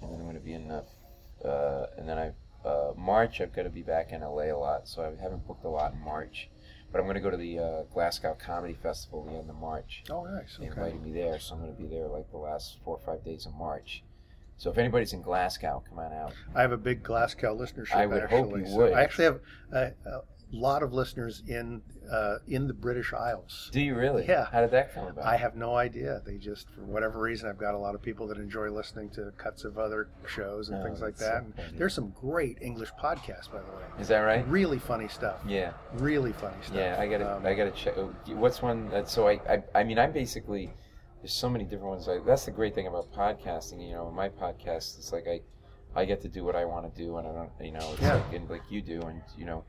and 0.02 0.12
then 0.12 0.20
I'm 0.20 0.26
going 0.26 0.36
to 0.36 0.41
be 0.41 0.54
in 0.54 0.70
uh, 0.72 0.84
uh, 1.47 1.88
and 1.97 2.08
then 2.08 2.18
I 2.18 2.32
uh, 2.68 2.93
March 2.95 3.41
I've 3.41 3.54
got 3.54 3.64
to 3.64 3.70
be 3.70 3.82
back 3.82 4.12
in 4.12 4.22
LA 4.22 4.45
a 4.45 4.58
lot, 4.58 4.88
so 4.88 5.02
I 5.02 5.22
haven't 5.22 5.47
booked 5.47 5.66
a 5.66 5.70
lot 5.70 5.93
in 5.93 5.99
March. 5.99 6.49
But 6.91 6.99
I'm 6.99 7.06
going 7.06 7.16
to 7.16 7.22
go 7.22 7.30
to 7.32 7.38
the 7.38 7.58
uh, 7.60 7.84
Glasgow 7.93 8.36
Comedy 8.38 8.74
Festival 8.84 9.24
the 9.24 9.32
end 9.38 9.49
of 9.49 9.56
March. 9.56 10.04
Oh, 10.10 10.26
nice. 10.26 10.58
They 10.60 10.66
Okay. 10.70 10.78
invited 10.78 11.02
me 11.02 11.14
there, 11.14 11.39
so 11.39 11.56
I'm 11.56 11.62
going 11.62 11.74
to 11.74 11.82
be 11.82 11.88
there 11.88 12.08
like 12.08 12.30
the 12.32 12.38
last 12.38 12.80
four 12.84 12.97
or 12.97 12.99
five 13.06 13.24
days 13.24 13.45
of 13.45 13.56
March. 13.56 14.04
So 14.58 14.70
if 14.70 14.78
anybody's 14.78 15.14
in 15.14 15.22
Glasgow, 15.22 15.82
come 15.89 15.99
on 15.99 16.12
out. 16.12 16.34
I 16.54 16.62
have 16.62 16.74
a 16.74 16.78
big 16.78 17.02
Glasgow 17.02 17.58
listenership. 17.58 17.95
I 17.95 18.06
would 18.06 18.24
hope 18.24 18.47
actually. 18.47 18.60
you 18.62 18.68
So 18.68 18.76
would. 18.78 18.93
I 18.93 19.02
actually 19.04 19.24
have 19.26 19.39
a 19.72 19.91
lot 20.52 20.84
of 20.84 20.93
listeners 20.93 21.43
in 21.47 21.82
uh, 22.12 22.38
in 22.47 22.68
the 22.68 22.74
British 22.74 23.14
Isles. 23.14 23.70
Do 23.72 23.80
you 23.80 23.95
really? 23.95 24.26
Yeah. 24.28 24.47
How 24.52 24.60
did 24.62 24.72
that 24.72 24.93
come 24.93 25.08
about? 25.08 25.26
I 25.26 25.38
have 25.38 25.56
no 25.56 25.76
idea. 25.76 26.22
They 26.26 26.38
just, 26.38 26.70
for 26.72 26.82
whatever 26.82 27.22
reason, 27.22 27.47
I've 27.49 27.58
got 27.58 27.74
a 27.74 27.78
lot 27.78 27.95
of 27.95 28.02
people 28.02 28.28
that 28.28 28.38
enjoy 28.38 28.70
listening 28.70 29.10
to 29.12 29.32
cuts 29.38 29.64
of 29.64 29.78
other 29.78 30.10
shows 30.28 30.68
and 30.70 30.80
Oh, 30.82 30.84
things 30.84 30.99
like 30.99 31.18
so 31.18 31.26
that. 31.26 31.43
And 31.43 31.78
there's 31.80 31.93
some 31.93 32.10
great 32.20 32.58
English 32.62 32.89
podcasts, 33.02 33.49
by 33.49 33.60
the 33.60 33.72
way. 33.72 33.84
Is 33.99 34.10
that 34.10 34.20
right? 34.20 34.45
Really 34.49 34.78
funny 34.80 35.08
stuff. 35.08 35.38
Yeah. 35.47 35.72
Really 35.93 36.34
funny 36.34 36.58
stuff. 36.64 36.76
Yeah, 36.76 36.97
I 36.99 37.08
gotta, 37.08 37.36
Um, 37.38 37.45
I 37.45 37.54
gotta 37.54 37.72
check. 37.72 37.93
oh, 37.97 38.14
What's 38.36 38.62
one 38.62 38.89
that? 38.89 39.08
So 39.08 39.28
I, 39.30 39.39
I, 39.49 39.64
I 39.76 39.84
mean, 39.84 39.97
I'm 39.99 40.12
basically. 40.12 40.74
There's 41.22 41.34
so 41.34 41.49
many 41.49 41.64
different 41.66 41.86
ones. 41.91 42.10
I, 42.10 42.18
that's 42.26 42.45
the 42.45 42.52
great 42.52 42.74
thing 42.74 42.88
about 42.88 43.14
podcasting. 43.14 43.88
You 43.88 43.93
know, 43.93 44.12
my 44.12 44.28
podcast 44.28 44.97
is 44.97 45.12
like 45.14 45.28
I, 45.28 45.41
I 45.95 46.04
get 46.04 46.20
to 46.22 46.28
do 46.28 46.43
what 46.43 46.56
I 46.56 46.66
want 46.66 46.93
to 46.93 47.02
do, 47.02 47.18
and 47.18 47.28
I 47.28 47.32
don't, 47.32 47.52
you 47.62 47.72
know, 47.72 47.91
it's 47.93 48.02
Yeah. 48.02 48.16
like 48.16 48.34
and 48.34 48.49
like 48.49 48.64
you 48.72 48.82
do, 48.82 49.02
and 49.04 49.22
you 49.38 49.45
know, 49.45 49.64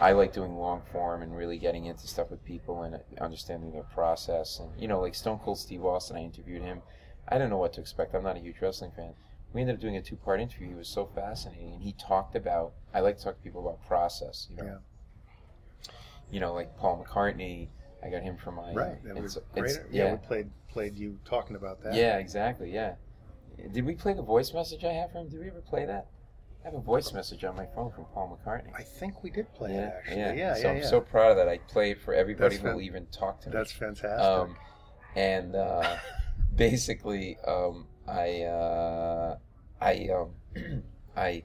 I 0.00 0.12
like 0.12 0.32
doing 0.32 0.56
long 0.56 0.82
form 0.92 1.22
and 1.22 1.36
really 1.36 1.58
getting 1.58 1.86
into 1.86 2.06
stuff 2.06 2.30
with 2.30 2.44
people 2.44 2.82
and 2.82 2.94
uh, 2.96 2.98
understanding 3.20 3.72
their 3.72 3.82
process. 3.84 4.58
And 4.58 4.70
you 4.80 4.88
know, 4.88 5.00
like 5.00 5.14
Stone 5.14 5.38
Cold 5.40 5.58
Steve 5.58 5.84
Austin, 5.84 6.16
I 6.16 6.20
interviewed 6.22 6.62
him. 6.62 6.82
I 7.28 7.34
didn't 7.36 7.50
know 7.50 7.56
what 7.58 7.72
to 7.74 7.80
expect. 7.80 8.14
I'm 8.14 8.22
not 8.24 8.36
a 8.36 8.40
huge 8.40 8.56
wrestling 8.60 8.92
fan. 8.94 9.14
We 9.52 9.60
ended 9.60 9.76
up 9.76 9.80
doing 9.82 9.96
a 9.96 10.02
two 10.02 10.16
part 10.16 10.40
interview. 10.40 10.68
He 10.68 10.74
was 10.74 10.88
so 10.88 11.06
fascinating, 11.14 11.72
and 11.74 11.82
he 11.82 11.92
talked 11.92 12.34
about. 12.36 12.72
I 12.92 13.00
like 13.00 13.18
to 13.18 13.24
talk 13.24 13.36
to 13.36 13.42
people 13.42 13.60
about 13.66 13.86
process. 13.86 14.46
You 14.50 14.56
know, 14.56 14.64
Yeah. 14.64 15.90
you 16.30 16.40
know, 16.40 16.52
like 16.52 16.76
Paul 16.76 17.04
McCartney. 17.04 17.68
I 18.04 18.10
got 18.10 18.22
him 18.22 18.36
from 18.36 18.56
my 18.56 18.72
Right. 18.72 19.04
That 19.04 19.22
was 19.22 19.36
it's- 19.36 19.76
great. 19.76 19.86
yeah. 19.92 20.04
yeah, 20.06 20.12
we 20.12 20.18
played 20.18 20.50
played 20.68 20.96
you 20.96 21.18
talking 21.24 21.54
about 21.54 21.82
that. 21.82 21.94
yeah, 21.94 22.18
exactly, 22.18 22.72
yeah. 22.72 22.94
Did 23.70 23.84
we 23.84 23.94
play 23.94 24.12
the 24.14 24.22
voice 24.22 24.52
message 24.52 24.82
I 24.84 24.92
have 24.92 25.12
from 25.12 25.22
him? 25.22 25.28
Did 25.28 25.40
we 25.40 25.46
ever 25.48 25.60
play 25.60 25.84
that? 25.86 26.06
I 26.62 26.68
have 26.68 26.74
a 26.74 26.80
voice 26.80 27.12
message 27.12 27.42
on 27.44 27.56
my 27.56 27.66
phone 27.74 27.90
from 27.90 28.04
Paul 28.14 28.38
McCartney. 28.38 28.72
I 28.76 28.82
think 28.82 29.22
we 29.24 29.30
did 29.30 29.52
play 29.54 29.74
it 29.74 29.92
actually. 29.96 30.16
Yeah, 30.18 30.32
Yeah, 30.32 30.54
so 30.54 30.60
yeah, 30.62 30.70
I'm 30.70 30.76
yeah. 30.78 30.86
so 30.86 31.00
proud 31.00 31.30
of 31.32 31.36
that. 31.38 31.48
I 31.48 31.58
play 31.58 31.90
it 31.90 32.00
for 32.00 32.14
everybody 32.14 32.56
That's 32.56 32.62
who 32.62 32.78
fan- 32.78 32.80
even 32.82 33.06
talk 33.06 33.40
to 33.42 33.48
me. 33.50 33.52
That's 33.56 33.72
fantastic. 33.72 34.20
Um, 34.20 34.56
and 35.16 35.56
uh, 35.56 35.96
basically, 36.54 37.36
um, 37.46 37.88
I, 38.06 38.42
uh, 38.42 39.38
I, 39.80 40.08
um, 40.14 40.84
I, 41.16 41.42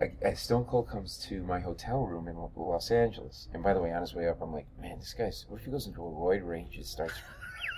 I, 0.00 0.06
I, 0.26 0.34
Stone 0.34 0.64
Cold 0.64 0.88
comes 0.88 1.16
to 1.28 1.42
my 1.44 1.60
hotel 1.60 2.04
room 2.04 2.26
in 2.28 2.36
Los 2.56 2.90
Angeles, 2.90 3.48
and 3.54 3.62
by 3.62 3.72
the 3.74 3.80
way, 3.80 3.92
on 3.92 4.00
his 4.02 4.14
way 4.14 4.28
up, 4.28 4.42
I'm 4.42 4.52
like, 4.52 4.66
man, 4.80 4.98
this 4.98 5.14
guy's. 5.14 5.46
What 5.48 5.60
if 5.60 5.64
he 5.64 5.70
goes 5.70 5.86
into 5.86 6.02
a 6.02 6.10
roid 6.10 6.44
rage 6.46 6.76
and 6.76 6.84
starts, 6.84 7.14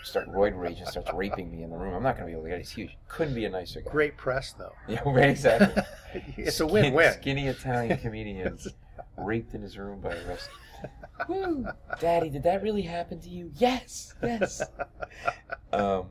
start 0.04 0.28
roid 0.28 0.58
rage 0.58 0.78
and 0.78 0.88
starts 0.88 1.12
raping 1.12 1.50
me 1.50 1.62
in 1.62 1.70
the 1.70 1.76
room? 1.76 1.94
I'm 1.94 2.02
not 2.02 2.16
going 2.16 2.26
to 2.26 2.32
be 2.32 2.32
able 2.32 2.44
to 2.44 2.50
get. 2.50 2.58
He's 2.58 2.70
huge. 2.70 2.96
Couldn't 3.08 3.34
be 3.34 3.44
a 3.44 3.50
nicer 3.50 3.80
guy. 3.80 3.90
Great 3.90 4.16
press 4.16 4.52
though. 4.52 4.72
Yeah, 4.88 5.02
right, 5.04 5.30
exactly. 5.30 5.82
it's 6.36 6.60
a 6.60 6.66
win-win. 6.66 7.12
Skinny 7.14 7.46
Italian 7.46 7.98
comedian 8.02 8.58
raped 9.16 9.54
in 9.54 9.62
his 9.62 9.76
room 9.76 10.00
by 10.00 10.14
a 10.14 10.28
rest. 10.28 10.48
Woo! 11.28 11.66
Daddy, 12.00 12.30
did 12.30 12.44
that 12.44 12.62
really 12.62 12.82
happen 12.82 13.20
to 13.20 13.28
you? 13.28 13.50
Yes, 13.56 14.14
yes. 14.22 14.62
um, 15.72 16.06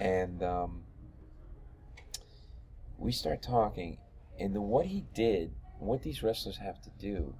and 0.00 0.42
um, 0.42 0.82
we 2.98 3.12
start 3.12 3.42
talking, 3.42 3.98
and 4.38 4.54
the 4.54 4.60
what 4.60 4.86
he 4.86 5.04
did, 5.14 5.52
what 5.78 6.02
these 6.02 6.22
wrestlers 6.22 6.58
have 6.58 6.82
to 6.82 6.90
do 6.98 7.34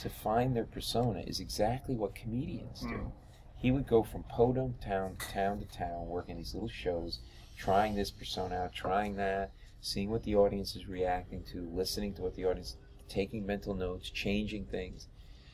to 0.00 0.08
find 0.08 0.54
their 0.54 0.64
persona 0.64 1.20
is 1.26 1.40
exactly 1.40 1.94
what 1.94 2.14
comedians 2.14 2.80
do. 2.82 3.12
He 3.58 3.70
would 3.70 3.86
go 3.86 4.02
from 4.02 4.22
podunk 4.24 4.80
town 4.80 5.16
to 5.16 5.28
town 5.28 5.58
to 5.58 5.64
town, 5.66 6.06
working 6.06 6.36
these 6.36 6.54
little 6.54 6.68
shows, 6.68 7.18
trying 7.56 7.96
this 7.96 8.10
persona 8.10 8.54
out, 8.54 8.72
trying 8.72 9.16
that, 9.16 9.50
seeing 9.80 10.10
what 10.10 10.22
the 10.22 10.36
audience 10.36 10.76
is 10.76 10.86
reacting 10.86 11.42
to, 11.52 11.68
listening 11.72 12.14
to 12.14 12.22
what 12.22 12.36
the 12.36 12.44
audience, 12.44 12.76
taking 13.08 13.44
mental 13.44 13.74
notes, 13.74 14.10
changing 14.10 14.66
things. 14.66 15.08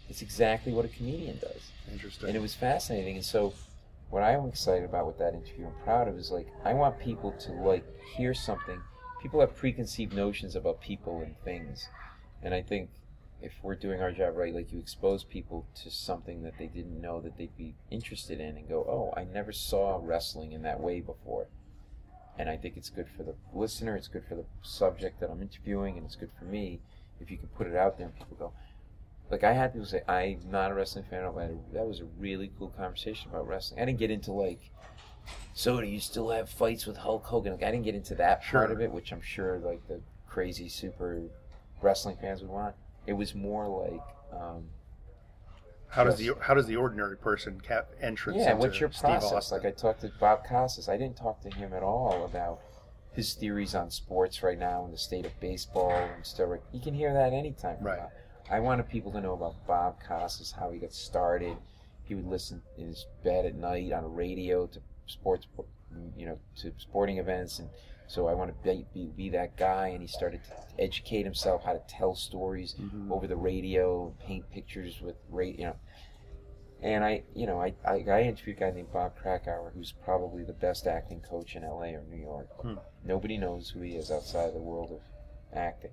It's 0.08 0.20
exactly 0.20 0.72
what 0.72 0.84
a 0.84 0.88
comedian 0.88 1.38
does. 1.38 1.70
Interesting. 1.90 2.28
And 2.28 2.36
it 2.36 2.40
was 2.40 2.54
fascinating. 2.54 3.16
And 3.16 3.24
so, 3.24 3.54
what 4.10 4.22
I'm 4.22 4.46
excited 4.46 4.84
about 4.84 5.06
with 5.06 5.18
that 5.18 5.34
interview 5.34 5.66
and 5.66 5.78
proud 5.82 6.06
of 6.06 6.18
is 6.18 6.30
like 6.30 6.46
I 6.64 6.74
want 6.74 7.00
people 7.00 7.32
to 7.32 7.52
like 7.52 7.84
hear 8.16 8.34
something. 8.34 8.80
People 9.22 9.40
have 9.40 9.56
preconceived 9.56 10.12
notions 10.12 10.54
about 10.54 10.82
people 10.82 11.22
and 11.22 11.34
things, 11.42 11.88
and 12.42 12.52
I 12.52 12.60
think 12.60 12.90
if 13.44 13.52
we're 13.62 13.74
doing 13.74 14.00
our 14.00 14.10
job 14.10 14.36
right, 14.36 14.54
like 14.54 14.72
you 14.72 14.78
expose 14.78 15.22
people 15.24 15.66
to 15.82 15.90
something 15.90 16.42
that 16.42 16.58
they 16.58 16.66
didn't 16.66 17.00
know 17.00 17.20
that 17.20 17.36
they'd 17.36 17.56
be 17.56 17.76
interested 17.90 18.40
in, 18.40 18.56
and 18.56 18.68
go, 18.68 18.84
"Oh, 18.88 19.12
I 19.16 19.24
never 19.24 19.52
saw 19.52 20.00
wrestling 20.02 20.52
in 20.52 20.62
that 20.62 20.80
way 20.80 21.00
before." 21.00 21.48
And 22.38 22.48
I 22.48 22.56
think 22.56 22.76
it's 22.76 22.90
good 22.90 23.08
for 23.08 23.22
the 23.22 23.36
listener, 23.52 23.96
it's 23.96 24.08
good 24.08 24.24
for 24.24 24.34
the 24.34 24.46
subject 24.62 25.20
that 25.20 25.30
I'm 25.30 25.42
interviewing, 25.42 25.96
and 25.96 26.04
it's 26.04 26.16
good 26.16 26.32
for 26.38 26.44
me 26.46 26.80
if 27.20 27.30
you 27.30 27.38
can 27.38 27.48
put 27.48 27.66
it 27.66 27.76
out 27.76 27.96
there 27.96 28.06
and 28.06 28.16
people 28.16 28.36
go, 28.38 28.52
like 29.30 29.44
I 29.44 29.52
had 29.52 29.72
people 29.72 29.86
say, 29.86 30.02
I'm 30.06 30.40
not 30.50 30.70
a 30.70 30.74
wrestling 30.74 31.04
fan. 31.08 31.30
but 31.34 31.50
that 31.72 31.86
was 31.86 32.00
a 32.00 32.04
really 32.18 32.50
cool 32.58 32.68
conversation 32.70 33.30
about 33.30 33.48
wrestling. 33.48 33.80
I 33.80 33.84
didn't 33.84 33.98
get 33.98 34.10
into 34.10 34.32
like, 34.32 34.70
so 35.54 35.80
do 35.80 35.86
you 35.86 36.00
still 36.00 36.30
have 36.30 36.50
fights 36.50 36.86
with 36.86 36.96
Hulk 36.98 37.24
Hogan? 37.24 37.52
Like 37.52 37.62
I 37.62 37.70
didn't 37.70 37.84
get 37.84 37.94
into 37.94 38.14
that 38.16 38.44
part 38.44 38.70
of 38.70 38.80
it, 38.80 38.92
which 38.92 39.12
I'm 39.12 39.22
sure 39.22 39.58
like 39.58 39.86
the 39.88 40.00
crazy 40.28 40.68
super 40.68 41.22
wrestling 41.80 42.16
fans 42.20 42.42
would 42.42 42.50
want. 42.50 42.74
It 43.06 43.12
was 43.12 43.34
more 43.34 43.66
like, 43.68 44.00
um, 44.40 44.64
How 45.88 46.04
does 46.04 46.16
the 46.18 46.32
how 46.40 46.54
does 46.54 46.66
the 46.66 46.76
ordinary 46.76 47.16
person 47.16 47.60
cap 47.60 47.88
entrance? 48.00 48.38
yeah, 48.40 48.54
what's 48.54 48.80
your 48.80 48.88
process? 48.88 49.52
Like 49.52 49.64
I 49.64 49.70
talked 49.70 50.00
to 50.00 50.10
Bob 50.20 50.44
Costas. 50.46 50.88
I 50.88 50.96
didn't 50.96 51.16
talk 51.16 51.40
to 51.42 51.50
him 51.50 51.72
at 51.72 51.82
all 51.82 52.24
about 52.24 52.60
his 53.12 53.34
theories 53.34 53.74
on 53.74 53.90
sports 53.90 54.42
right 54.42 54.58
now 54.58 54.84
and 54.84 54.92
the 54.92 54.98
state 54.98 55.24
of 55.24 55.38
baseball 55.40 55.92
and 55.92 56.26
stuff. 56.26 56.48
You 56.72 56.80
can 56.80 56.94
hear 56.94 57.12
that 57.14 57.32
anytime. 57.32 57.76
Right. 57.80 57.98
Bob. 58.00 58.10
I 58.50 58.60
wanted 58.60 58.88
people 58.88 59.12
to 59.12 59.20
know 59.20 59.32
about 59.32 59.66
Bob 59.66 59.96
Costas, 60.06 60.52
how 60.52 60.70
he 60.70 60.78
got 60.78 60.92
started. 60.92 61.56
He 62.02 62.14
would 62.14 62.26
listen 62.26 62.60
in 62.76 62.88
his 62.88 63.06
bed 63.22 63.46
at 63.46 63.54
night 63.54 63.92
on 63.92 64.04
a 64.04 64.08
radio 64.08 64.66
to 64.66 64.80
sports, 65.06 65.46
you 66.16 66.26
know, 66.26 66.38
to 66.56 66.72
sporting 66.76 67.18
events, 67.18 67.58
and 67.60 67.70
so 68.06 68.26
I 68.28 68.34
want 68.34 68.50
to 68.50 68.68
be, 68.68 68.86
be, 68.94 69.06
be 69.16 69.28
that 69.30 69.56
guy. 69.56 69.88
And 69.88 70.00
he 70.02 70.06
started 70.06 70.40
to 70.44 70.82
educate 70.82 71.24
himself 71.24 71.64
how 71.64 71.72
to 71.72 71.82
tell 71.88 72.14
stories 72.14 72.74
Mhm. 72.80 73.10
over 73.10 73.26
the 73.26 73.36
radio, 73.36 74.14
paint 74.20 74.48
pictures 74.50 75.00
with 75.00 75.16
radio, 75.30 75.58
you 75.60 75.66
know. 75.66 75.76
And 76.82 77.02
I, 77.02 77.22
you 77.34 77.46
know, 77.46 77.60
I, 77.62 77.72
I, 77.86 78.04
I 78.10 78.22
interviewed 78.24 78.58
a 78.58 78.60
guy 78.60 78.70
named 78.70 78.92
Bob 78.92 79.16
Krakower, 79.18 79.72
who's 79.72 79.92
probably 79.92 80.44
the 80.44 80.52
best 80.52 80.86
acting 80.86 81.20
coach 81.20 81.56
in 81.56 81.62
LA 81.62 81.94
or 81.94 82.02
New 82.10 82.20
York. 82.20 82.48
Hmm. 82.60 82.74
Nobody 83.04 83.38
knows 83.38 83.70
who 83.70 83.80
he 83.80 83.92
is 83.96 84.10
outside 84.10 84.52
the 84.52 84.60
world 84.60 84.90
of 84.92 85.00
acting. 85.56 85.92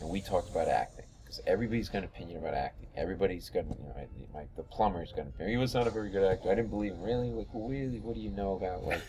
And 0.00 0.08
we 0.10 0.20
talked 0.20 0.50
about 0.50 0.68
acting 0.68 1.06
because 1.24 1.40
everybody's 1.46 1.88
got 1.88 1.98
an 1.98 2.04
opinion 2.04 2.38
about 2.38 2.54
acting. 2.54 2.88
Everybody's 2.96 3.48
got, 3.50 3.64
you 3.64 3.70
know, 3.70 3.94
my, 4.32 4.44
the 4.56 4.62
plumber's 4.62 5.10
got 5.10 5.22
an 5.22 5.28
opinion. 5.28 5.50
He 5.50 5.56
was 5.56 5.74
not 5.74 5.86
a 5.88 5.90
very 5.90 6.10
good 6.10 6.22
actor. 6.24 6.50
I 6.50 6.54
didn't 6.54 6.70
believe 6.70 6.92
him. 6.92 7.02
Really? 7.02 7.30
Like, 7.30 7.48
really? 7.52 7.98
What 8.00 8.14
do 8.14 8.20
you 8.20 8.30
know 8.30 8.54
about 8.54 8.84
like? 8.84 9.02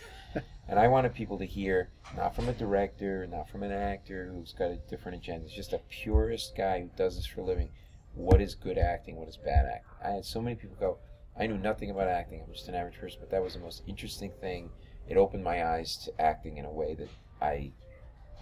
And 0.68 0.78
I 0.78 0.88
wanted 0.88 1.14
people 1.14 1.38
to 1.38 1.46
hear 1.46 1.90
not 2.16 2.34
from 2.34 2.48
a 2.48 2.52
director, 2.52 3.26
not 3.26 3.48
from 3.48 3.62
an 3.62 3.72
actor 3.72 4.30
who's 4.32 4.52
got 4.52 4.70
a 4.70 4.76
different 4.88 5.18
agenda. 5.18 5.46
It's 5.46 5.54
just 5.54 5.72
a 5.72 5.80
purist 5.88 6.56
guy 6.56 6.80
who 6.80 6.90
does 6.96 7.16
this 7.16 7.26
for 7.26 7.40
a 7.40 7.44
living. 7.44 7.70
What 8.14 8.40
is 8.40 8.54
good 8.54 8.78
acting? 8.78 9.16
What 9.16 9.28
is 9.28 9.36
bad 9.36 9.66
acting? 9.66 9.90
I 10.04 10.10
had 10.10 10.24
so 10.24 10.40
many 10.40 10.56
people 10.56 10.76
go, 10.78 10.98
I 11.38 11.46
knew 11.46 11.58
nothing 11.58 11.90
about 11.90 12.08
acting. 12.08 12.42
I'm 12.46 12.52
just 12.52 12.68
an 12.68 12.74
average 12.74 12.98
person, 12.98 13.18
but 13.20 13.30
that 13.30 13.42
was 13.42 13.54
the 13.54 13.60
most 13.60 13.82
interesting 13.86 14.30
thing. 14.40 14.70
It 15.08 15.16
opened 15.16 15.44
my 15.44 15.64
eyes 15.66 15.96
to 16.04 16.20
acting 16.20 16.56
in 16.56 16.64
a 16.64 16.70
way 16.72 16.94
that 16.94 17.08
I 17.42 17.72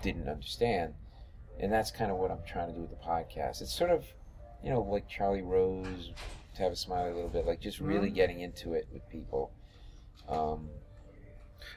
didn't 0.03 0.29
understand. 0.29 0.95
And 1.59 1.73
that's 1.73 1.91
kind 1.91 2.11
of 2.11 2.19
what 2.19 2.31
I'm 2.31 2.43
trying 2.47 2.69
to 2.69 2.75
do 2.75 2.81
with 2.81 2.91
the 2.91 2.97
podcast. 3.05 3.63
It's 3.63 3.77
sort 3.77 3.91
of, 3.91 4.05
you 4.63 4.71
know, 4.71 4.81
like 4.81 5.09
Charlie 5.09 5.43
Rose, 5.43 6.13
to 6.57 6.63
have 6.63 6.73
a 6.73 6.77
smile 6.77 7.07
a 7.07 7.15
little 7.15 7.29
bit, 7.29 7.47
like 7.47 7.61
just 7.61 7.81
really 7.81 8.11
Mhm. 8.11 8.15
getting 8.15 8.41
into 8.41 8.75
it 8.75 8.87
with 8.93 9.09
people. 9.09 9.51
Um, 10.29 10.71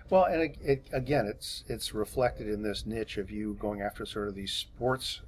Well, 0.09 0.25
and 0.25 0.41
it, 0.41 0.57
it, 0.61 0.89
again, 0.93 1.25
it's 1.25 1.63
it's 1.67 1.93
reflected 1.93 2.47
in 2.47 2.63
this 2.63 2.85
niche 2.85 3.17
of 3.17 3.31
you 3.31 3.57
going 3.59 3.81
after 3.81 4.05
sort 4.05 4.27
of 4.27 4.35
these 4.35 4.53
sports 4.53 5.21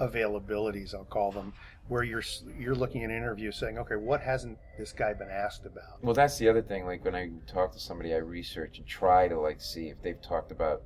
availabilities, 0.00 0.94
I'll 0.94 1.04
call 1.04 1.30
them, 1.30 1.52
where 1.88 2.02
you're 2.02 2.22
you're 2.58 2.74
looking 2.74 3.04
at 3.04 3.10
an 3.10 3.16
interview 3.16 3.52
saying, 3.52 3.78
okay, 3.78 3.96
what 3.96 4.20
hasn't 4.20 4.58
this 4.78 4.92
guy 4.92 5.12
been 5.12 5.30
asked 5.30 5.66
about? 5.66 6.02
Well, 6.02 6.14
that's 6.14 6.38
the 6.38 6.48
other 6.48 6.62
thing. 6.62 6.86
Like 6.86 7.04
when 7.04 7.14
I 7.14 7.30
talk 7.46 7.72
to 7.72 7.80
somebody, 7.80 8.14
I 8.14 8.18
research 8.18 8.78
and 8.78 8.86
try 8.86 9.28
to 9.28 9.38
like 9.38 9.60
see 9.60 9.88
if 9.88 10.02
they've 10.02 10.20
talked 10.20 10.50
about, 10.50 10.82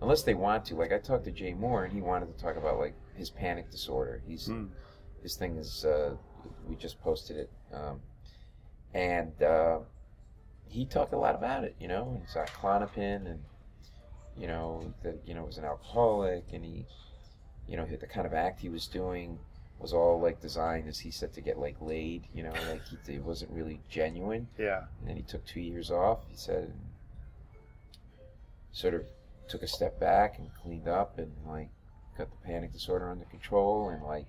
unless 0.00 0.22
they 0.22 0.34
want 0.34 0.64
to. 0.66 0.74
Like 0.76 0.92
I 0.92 0.98
talked 0.98 1.24
to 1.24 1.30
Jay 1.30 1.54
Mohr, 1.54 1.84
and 1.84 1.92
he 1.92 2.00
wanted 2.00 2.36
to 2.36 2.42
talk 2.42 2.56
about 2.56 2.78
like 2.78 2.94
his 3.14 3.30
panic 3.30 3.70
disorder. 3.70 4.22
He's 4.26 4.48
his 5.22 5.36
thing 5.36 5.56
is 5.56 5.84
uh, 5.84 6.14
we 6.68 6.76
just 6.76 7.00
posted 7.00 7.36
it, 7.36 7.50
um, 7.72 8.00
and 8.94 9.42
uh, 9.42 9.78
he 10.68 10.84
talked 10.84 11.12
a 11.12 11.18
lot 11.18 11.34
about 11.34 11.64
it. 11.64 11.74
You 11.80 11.88
know, 11.88 12.20
he's 12.24 12.36
on 12.36 12.46
Klonopin, 12.46 13.26
and 13.26 13.42
you 14.36 14.46
know 14.46 14.92
that 15.02 15.18
you 15.26 15.34
know 15.34 15.44
was 15.44 15.58
an 15.58 15.64
alcoholic, 15.64 16.44
and 16.52 16.64
he, 16.64 16.86
you 17.68 17.76
know, 17.76 17.86
the 17.86 18.06
kind 18.06 18.26
of 18.26 18.34
act 18.34 18.60
he 18.60 18.68
was 18.68 18.86
doing 18.86 19.38
was 19.78 19.92
all 19.92 20.20
like 20.20 20.40
designed, 20.40 20.88
as 20.88 20.98
he 20.98 21.10
said, 21.10 21.32
to 21.34 21.40
get 21.40 21.58
like 21.58 21.76
laid. 21.80 22.24
You 22.34 22.44
know, 22.44 22.52
like 22.70 22.82
he, 22.86 23.14
it 23.14 23.22
wasn't 23.22 23.50
really 23.52 23.80
genuine. 23.88 24.48
Yeah. 24.58 24.84
And 25.00 25.08
then 25.08 25.16
he 25.16 25.22
took 25.22 25.44
two 25.44 25.60
years 25.60 25.90
off. 25.90 26.20
He 26.28 26.36
said, 26.36 26.64
and 26.64 26.80
sort 28.72 28.92
of 28.92 29.02
took 29.48 29.62
a 29.62 29.66
step 29.66 29.98
back 29.98 30.38
and 30.38 30.50
cleaned 30.62 30.88
up 30.88 31.18
and 31.18 31.32
like 31.46 31.70
got 32.18 32.28
the 32.30 32.46
panic 32.46 32.72
disorder 32.72 33.10
under 33.10 33.24
control 33.26 33.88
and 33.88 34.02
like 34.02 34.26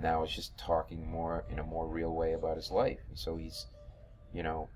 now 0.00 0.22
it's 0.22 0.34
just 0.34 0.56
talking 0.56 1.10
more 1.10 1.44
in 1.50 1.58
a 1.58 1.62
more 1.62 1.86
real 1.86 2.14
way 2.14 2.32
about 2.32 2.56
his 2.56 2.70
life. 2.70 2.98
And 3.08 3.18
so 3.18 3.36
he's, 3.36 3.66
you 4.32 4.42
know, 4.42 4.68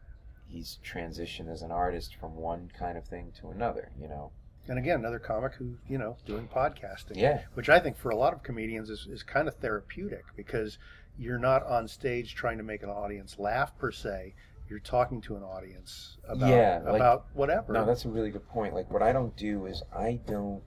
he's 0.49 0.79
transitioned 0.85 1.51
as 1.53 1.63
an 1.63 1.71
artist 1.71 2.15
from 2.17 2.37
one 2.37 2.71
kind 2.79 2.97
of 2.99 3.05
thing 3.05 3.33
to 3.41 3.49
another. 3.51 3.91
You 4.01 4.09
know. 4.09 4.33
And 4.69 4.79
again, 4.79 4.99
another 4.99 5.21
comic 5.21 5.55
who, 5.55 5.77
you 5.89 5.97
know, 5.97 6.17
doing 6.27 6.49
podcasting. 6.53 7.15
Yeah. 7.17 7.43
Which 7.55 7.69
I 7.69 7.79
think 7.79 7.97
for 7.97 8.11
a 8.11 8.17
lot 8.17 8.33
of 8.33 8.43
comedians 8.43 8.91
is, 8.91 9.07
is 9.09 9.23
kind 9.23 9.47
of 9.47 9.55
therapeutic 9.55 10.25
because 10.37 10.79
you're 11.17 11.39
not 11.39 11.65
on 11.65 11.87
stage 11.87 12.35
trying 12.35 12.59
to 12.59 12.65
make 12.65 12.83
an 12.83 12.89
audience 12.91 13.39
laugh 13.39 13.79
per 13.79 13.93
se. 13.93 14.35
You're 14.69 14.81
talking 14.81 15.21
to 15.23 15.37
an 15.37 15.45
audience 15.45 16.17
about 16.29 16.49
yeah, 16.51 16.81
like- 16.85 16.97
about 16.97 17.27
whatever. 17.35 17.73
No, 17.73 17.87
that's 17.87 18.05
a 18.07 18.09
really 18.09 18.31
good 18.33 18.49
point. 18.49 18.75
Like 18.75 18.91
what 18.91 19.03
I 19.03 19.13
don't 19.13 19.37
do 19.37 19.67
is 19.67 19.85
I 19.97 20.19
don't 20.27 20.63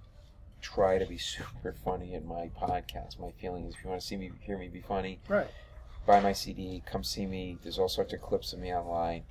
try 0.62 0.98
to 0.98 1.06
be 1.06 1.18
super 1.34 1.76
funny 1.84 2.14
in 2.14 2.26
my 2.26 2.50
podcast. 2.58 3.20
My 3.20 3.32
feeling 3.42 3.66
is 3.66 3.76
if 3.76 3.84
you 3.84 3.90
want 3.90 4.00
to 4.00 4.08
see 4.08 4.16
me 4.16 4.32
hear 4.40 4.58
me 4.58 4.70
be 4.70 4.80
funny, 4.82 5.20
Right. 5.28 5.48
buy 6.08 6.22
my 6.22 6.32
CD, 6.32 6.82
come 6.90 7.04
see 7.04 7.26
me. 7.26 7.58
There's 7.64 7.78
all 7.78 7.90
sorts 7.90 8.14
of 8.14 8.22
clips 8.22 8.54
of 8.54 8.60
me 8.60 8.74
online. 8.74 9.24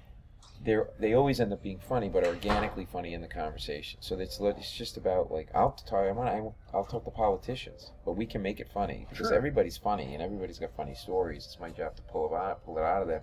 They're 0.64 0.88
they 0.98 1.14
always 1.14 1.40
end 1.40 1.52
up 1.52 1.62
being 1.62 1.78
funny, 1.78 2.08
but 2.08 2.26
organically 2.26 2.84
funny 2.84 3.14
in 3.14 3.20
the 3.20 3.28
conversation. 3.28 4.00
So 4.02 4.18
it's 4.18 4.38
it's 4.40 4.72
just 4.72 4.96
about 4.96 5.30
like 5.30 5.48
I'll 5.54 5.72
talk 5.72 6.06
I 6.06 6.12
want 6.12 6.28
I, 6.28 6.76
I'll 6.76 6.84
talk 6.84 7.04
to 7.04 7.10
politicians, 7.10 7.92
but 8.04 8.12
we 8.12 8.26
can 8.26 8.42
make 8.42 8.58
it 8.60 8.68
funny 8.72 9.06
because 9.08 9.28
Sure. 9.28 9.36
everybody's 9.36 9.76
funny 9.76 10.14
and 10.14 10.22
everybody's 10.22 10.58
got 10.58 10.74
funny 10.76 10.94
stories. 10.94 11.44
It's 11.46 11.60
my 11.60 11.70
job 11.70 11.96
to 11.96 12.02
pull 12.02 12.32
it 12.32 12.36
out 12.36 12.64
pull 12.64 12.78
it 12.78 12.82
out 12.84 13.02
of 13.02 13.08
them 13.08 13.22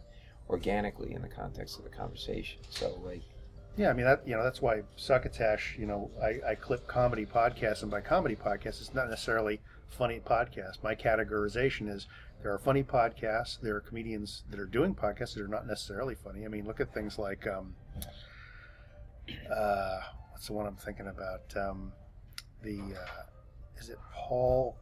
organically 0.50 1.14
in 1.14 1.22
the 1.22 1.28
context 1.28 1.78
of 1.78 1.84
the 1.84 1.90
conversation. 1.90 2.60
So 2.70 3.00
like 3.04 3.24
Yeah, 3.76 3.90
I 3.90 3.94
mean 3.94 4.06
that 4.06 4.26
you 4.28 4.36
know 4.36 4.44
that's 4.44 4.62
why 4.62 4.84
Succotash, 4.96 5.76
you 5.78 5.86
know, 5.86 6.10
I, 6.22 6.52
I 6.52 6.56
clip 6.56 6.88
comedy 6.88 7.26
podcasts, 7.26 7.82
and 7.82 7.92
by 7.92 8.02
comedy 8.02 8.36
podcasts, 8.36 8.80
it's 8.82 8.94
not 8.94 9.10
necessarily 9.10 9.60
funny 9.90 10.22
podcast. 10.26 10.84
My 10.84 10.96
categorization 10.96 11.90
is 11.90 12.08
there 12.42 12.54
are 12.54 12.60
funny 12.60 12.84
podcasts, 12.84 13.60
there 13.62 13.76
are 13.76 13.82
comedians 13.82 14.44
that 14.50 14.60
are 14.60 14.66
doing 14.66 14.94
podcasts 14.94 15.34
that 15.36 15.44
are 15.44 15.48
not 15.48 15.68
necessarily 15.68 16.16
funny. 16.16 16.46
I 16.46 16.48
mean, 16.48 16.66
look 16.66 16.80
at 16.80 16.94
things 16.94 17.18
like 17.18 17.48
um, 17.48 17.76
uh, 19.52 20.00
what's 20.32 20.48
the 20.48 20.54
one 20.54 20.66
I'm 20.66 20.76
thinking 20.76 21.08
about? 21.08 21.42
Um, 21.56 21.92
the 22.62 22.80
uh, 22.80 23.24
is 23.80 23.90
it 23.90 23.98
Paul? 24.14 24.76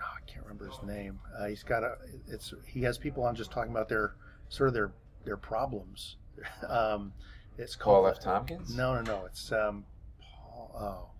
Oh, 0.00 0.04
I 0.04 0.30
can't 0.30 0.44
remember 0.44 0.66
his 0.66 0.82
name. 0.82 1.18
Uh, 1.38 1.46
he's 1.46 1.62
got 1.62 1.82
a. 1.82 1.96
It's 2.28 2.52
he 2.66 2.82
has 2.82 2.98
people 2.98 3.22
on 3.24 3.34
just 3.34 3.50
talking 3.50 3.70
about 3.70 3.88
their 3.88 4.14
sort 4.48 4.68
of 4.68 4.74
their 4.74 4.92
their 5.24 5.36
problems. 5.36 6.16
um, 6.68 7.12
it's 7.58 7.76
called 7.76 8.04
Paul 8.04 8.12
F. 8.12 8.20
Tompkins? 8.20 8.76
No, 8.76 8.94
no, 8.94 9.02
no. 9.02 9.24
It's 9.26 9.52
um, 9.52 9.84
Paul. 10.20 10.70
Oh, 10.74 11.13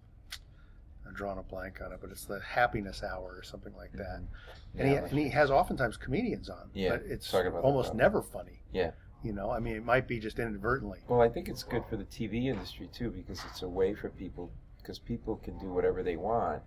I'm 1.07 1.15
drawing 1.15 1.39
a 1.39 1.43
blank 1.43 1.81
on 1.85 1.93
it, 1.93 1.99
but 2.01 2.11
it's 2.11 2.25
the 2.25 2.41
Happiness 2.41 3.03
Hour 3.03 3.35
or 3.37 3.43
something 3.43 3.75
like 3.77 3.93
that. 3.93 4.21
Mm-hmm. 4.21 4.81
And, 4.81 4.89
he, 4.89 4.95
and 4.97 5.19
he 5.19 5.29
has 5.31 5.51
oftentimes 5.51 5.97
comedians 5.97 6.49
on. 6.49 6.71
Yeah, 6.73 6.91
but 6.91 7.03
it's 7.07 7.31
talking 7.31 7.49
about 7.49 7.63
the 7.63 7.69
almost 7.69 7.95
never 7.95 8.23
funny. 8.23 8.61
Yeah. 8.73 8.93
You 9.23 9.33
know, 9.33 9.51
I 9.51 9.59
mean, 9.59 9.77
it 9.77 9.85
might 9.85 10.07
be 10.07 10.19
just 10.19 10.39
inadvertently. 10.39 10.99
Well, 11.09 11.23
I 11.23 11.29
think 11.29 11.49
it's 11.49 11.63
good 11.63 11.85
for 11.89 11.97
the 11.97 12.05
TV 12.05 12.47
industry 12.47 12.91
too 12.93 13.11
because 13.11 13.43
it's 13.51 13.63
a 13.63 13.69
way 13.69 13.95
for 13.95 14.11
people 14.11 14.51
because 14.79 14.99
people 14.99 15.37
can 15.37 15.59
do 15.59 15.73
whatever 15.73 16.03
they 16.03 16.17
want. 16.17 16.63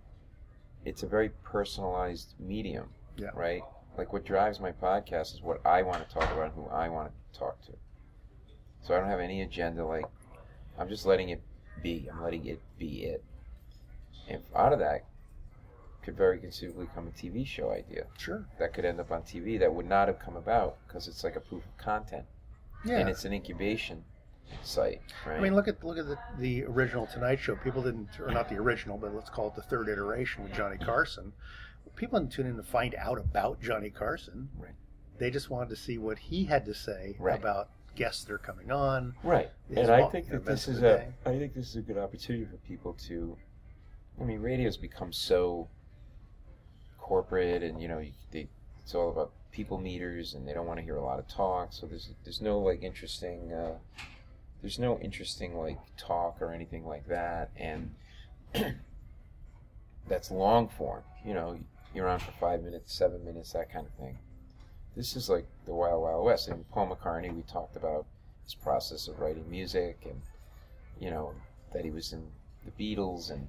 It's 0.84 1.02
a 1.02 1.06
very 1.06 1.28
personalized 1.44 2.34
medium, 2.40 2.88
Yeah. 3.16 3.28
right? 3.34 3.62
Like 3.96 4.12
what 4.12 4.24
drives 4.24 4.60
my 4.60 4.72
podcast 4.72 5.34
is 5.34 5.40
what 5.42 5.64
I 5.64 5.82
want 5.82 6.06
to 6.06 6.14
talk 6.14 6.30
about, 6.32 6.46
and 6.46 6.52
who 6.54 6.66
I 6.66 6.88
want 6.88 7.12
to 7.32 7.38
talk 7.38 7.60
to. 7.66 7.72
So 8.82 8.94
I 8.94 8.98
don't 9.00 9.08
have 9.08 9.20
any 9.20 9.42
agenda. 9.42 9.84
Like 9.84 10.06
I'm 10.78 10.88
just 10.88 11.06
letting 11.06 11.28
it 11.28 11.42
be. 11.82 12.08
I'm 12.10 12.22
letting 12.22 12.46
it 12.46 12.60
be 12.78 13.04
it. 13.04 13.22
And 14.28 14.42
out 14.54 14.72
of 14.72 14.78
that 14.78 15.04
could 16.02 16.16
very 16.16 16.38
conceivably 16.38 16.88
come 16.94 17.08
a 17.08 17.10
TV 17.10 17.46
show 17.46 17.70
idea. 17.70 18.06
Sure. 18.16 18.46
That 18.58 18.72
could 18.72 18.84
end 18.84 19.00
up 19.00 19.10
on 19.10 19.22
TV 19.22 19.58
that 19.58 19.72
would 19.74 19.88
not 19.88 20.08
have 20.08 20.18
come 20.18 20.36
about 20.36 20.76
because 20.86 21.08
it's 21.08 21.24
like 21.24 21.36
a 21.36 21.40
proof 21.40 21.64
of 21.64 21.76
content. 21.76 22.24
Yeah. 22.84 22.98
And 22.98 23.08
it's 23.08 23.24
an 23.24 23.32
incubation 23.32 24.04
site, 24.62 25.02
right? 25.26 25.36
I 25.36 25.40
mean, 25.40 25.54
look 25.54 25.68
at 25.68 25.82
look 25.84 25.98
at 25.98 26.06
the, 26.06 26.18
the 26.38 26.64
original 26.64 27.06
Tonight 27.06 27.38
Show. 27.40 27.56
People 27.56 27.82
didn't, 27.82 28.08
or 28.20 28.30
not 28.30 28.48
the 28.48 28.56
original, 28.56 28.96
but 28.96 29.14
let's 29.14 29.28
call 29.28 29.48
it 29.48 29.56
the 29.56 29.62
third 29.62 29.88
iteration 29.88 30.42
with 30.44 30.52
Johnny 30.54 30.78
Carson. 30.78 31.32
People 31.96 32.18
didn't 32.20 32.32
tune 32.32 32.46
in 32.46 32.56
to 32.56 32.62
find 32.62 32.94
out 32.94 33.18
about 33.18 33.60
Johnny 33.60 33.90
Carson. 33.90 34.48
Right. 34.58 34.70
They 35.18 35.30
just 35.30 35.50
wanted 35.50 35.70
to 35.70 35.76
see 35.76 35.98
what 35.98 36.18
he 36.18 36.44
had 36.44 36.64
to 36.66 36.74
say 36.74 37.16
Right. 37.18 37.38
about 37.38 37.70
guests 37.96 38.24
that 38.24 38.32
are 38.32 38.38
coming 38.38 38.70
on. 38.70 39.14
Right, 39.24 39.50
and 39.74 39.90
I 39.90 40.08
think 40.08 40.28
that 40.28 40.44
this 40.44 40.68
is 40.68 40.78
a. 40.78 40.80
day. 40.82 41.08
I 41.26 41.36
think 41.38 41.54
this 41.54 41.68
is 41.70 41.76
a 41.76 41.82
good 41.82 41.98
opportunity 41.98 42.44
for 42.44 42.56
people 42.58 42.94
to. 43.08 43.36
I 44.20 44.24
mean, 44.24 44.40
radio's 44.40 44.76
become 44.76 45.12
so 45.12 45.68
corporate, 46.98 47.62
and 47.62 47.80
you 47.80 47.88
know, 47.88 47.98
you, 47.98 48.12
they, 48.30 48.48
it's 48.82 48.94
all 48.94 49.10
about 49.10 49.32
people 49.52 49.78
meters, 49.78 50.34
and 50.34 50.46
they 50.46 50.52
don't 50.52 50.66
want 50.66 50.78
to 50.78 50.84
hear 50.84 50.96
a 50.96 51.04
lot 51.04 51.18
of 51.18 51.28
talk. 51.28 51.72
So 51.72 51.86
there's 51.86 52.10
there's 52.24 52.40
no 52.40 52.58
like 52.58 52.82
interesting. 52.82 53.52
Uh, 53.52 53.78
there's 54.60 54.78
no 54.78 54.98
interesting 54.98 55.56
like 55.56 55.78
talk 55.96 56.42
or 56.42 56.52
anything 56.52 56.84
like 56.84 57.06
that, 57.08 57.50
and 57.56 57.94
that's 60.08 60.30
long 60.30 60.68
form. 60.68 61.02
You 61.24 61.34
know, 61.34 61.58
you're 61.94 62.08
on 62.08 62.18
for 62.18 62.32
five 62.32 62.62
minutes, 62.62 62.94
seven 62.94 63.24
minutes, 63.24 63.52
that 63.52 63.72
kind 63.72 63.86
of 63.86 63.92
thing. 63.94 64.18
This 64.96 65.14
is 65.16 65.28
like 65.28 65.46
the 65.64 65.74
Wild 65.74 66.02
Wild 66.02 66.24
West. 66.24 66.48
And 66.48 66.68
Paul 66.70 66.94
McCartney, 66.94 67.34
we 67.34 67.42
talked 67.42 67.76
about 67.76 68.06
his 68.44 68.54
process 68.54 69.06
of 69.06 69.20
writing 69.20 69.48
music, 69.48 70.00
and 70.04 70.20
you 71.00 71.10
know 71.10 71.34
that 71.72 71.84
he 71.84 71.90
was 71.90 72.12
in 72.12 72.26
the 72.64 72.72
Beatles 72.72 73.30
and 73.30 73.48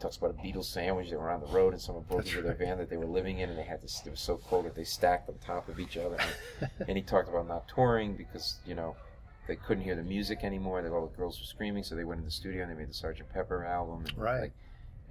talks 0.00 0.16
about 0.16 0.30
a 0.30 0.34
Beatles 0.34 0.64
sandwich. 0.64 1.10
They 1.10 1.16
were 1.16 1.30
on 1.30 1.40
the 1.40 1.46
road, 1.46 1.72
and 1.72 1.80
someone 1.80 2.04
broke 2.04 2.24
That's 2.24 2.30
into 2.30 2.42
their 2.42 2.54
van 2.54 2.78
that 2.78 2.90
they 2.90 2.96
were 2.96 3.06
living 3.06 3.38
in, 3.38 3.50
and 3.50 3.58
they 3.58 3.64
had 3.64 3.82
this. 3.82 4.02
It 4.04 4.10
was 4.10 4.20
so 4.20 4.38
cold 4.38 4.66
that 4.66 4.74
they 4.74 4.84
stacked 4.84 5.28
on 5.28 5.36
top 5.38 5.68
of 5.68 5.78
each 5.78 5.96
other. 5.96 6.16
And, 6.60 6.70
and 6.88 6.96
he 6.96 7.02
talked 7.02 7.28
about 7.28 7.46
not 7.46 7.68
touring 7.68 8.14
because 8.14 8.56
you 8.66 8.74
know 8.74 8.96
they 9.46 9.56
couldn't 9.56 9.84
hear 9.84 9.94
the 9.94 10.02
music 10.02 10.40
anymore. 10.42 10.82
That 10.82 10.92
all 10.92 11.06
the 11.06 11.16
girls 11.16 11.38
were 11.40 11.46
screaming, 11.46 11.84
so 11.84 11.94
they 11.94 12.04
went 12.04 12.20
in 12.20 12.24
the 12.24 12.30
studio 12.30 12.62
and 12.62 12.70
they 12.70 12.76
made 12.76 12.88
the 12.88 12.94
Sgt. 12.94 13.22
Pepper 13.32 13.64
album. 13.64 14.04
And, 14.06 14.18
Right. 14.18 14.40
Like, 14.40 14.52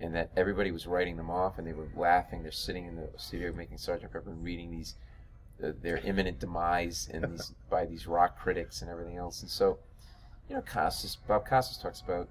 and 0.02 0.16
that 0.16 0.32
everybody 0.38 0.72
was 0.72 0.88
writing 0.88 1.18
them 1.18 1.30
off, 1.30 1.58
and 1.58 1.68
they 1.68 1.74
were 1.74 1.90
laughing. 1.96 2.42
They're 2.42 2.52
sitting 2.52 2.86
in 2.86 2.96
the 2.96 3.10
studio 3.18 3.52
making 3.52 3.78
Sgt. 3.78 4.02
Pepper 4.02 4.30
and 4.30 4.44
reading 4.44 4.72
these 4.72 4.96
uh, 5.64 5.72
their 5.82 5.98
imminent 5.98 6.40
demise 6.40 7.10
and 7.14 7.34
these 7.34 7.52
by 7.70 7.86
these 7.86 8.08
rock 8.08 8.40
critics 8.40 8.82
and 8.82 8.90
everything 8.90 9.18
else. 9.18 9.42
And 9.42 9.52
so, 9.52 9.80
you 10.48 10.56
know, 10.56 10.62
Costas 10.62 11.18
Bob 11.28 11.46
Costas 11.46 11.78
talks 11.78 12.02
about 12.02 12.30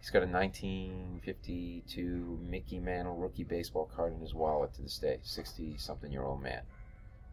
he's 0.00 0.10
got 0.10 0.22
a 0.22 0.26
1952 0.26 2.38
Mickey 2.48 2.78
Mantle 2.78 3.16
rookie 3.16 3.44
baseball 3.44 3.90
card 3.94 4.14
in 4.14 4.20
his 4.20 4.34
wallet 4.34 4.72
to 4.74 4.82
this 4.82 4.98
day, 4.98 5.18
60 5.22 5.76
something 5.78 6.10
year 6.10 6.24
old 6.24 6.42
man. 6.42 6.62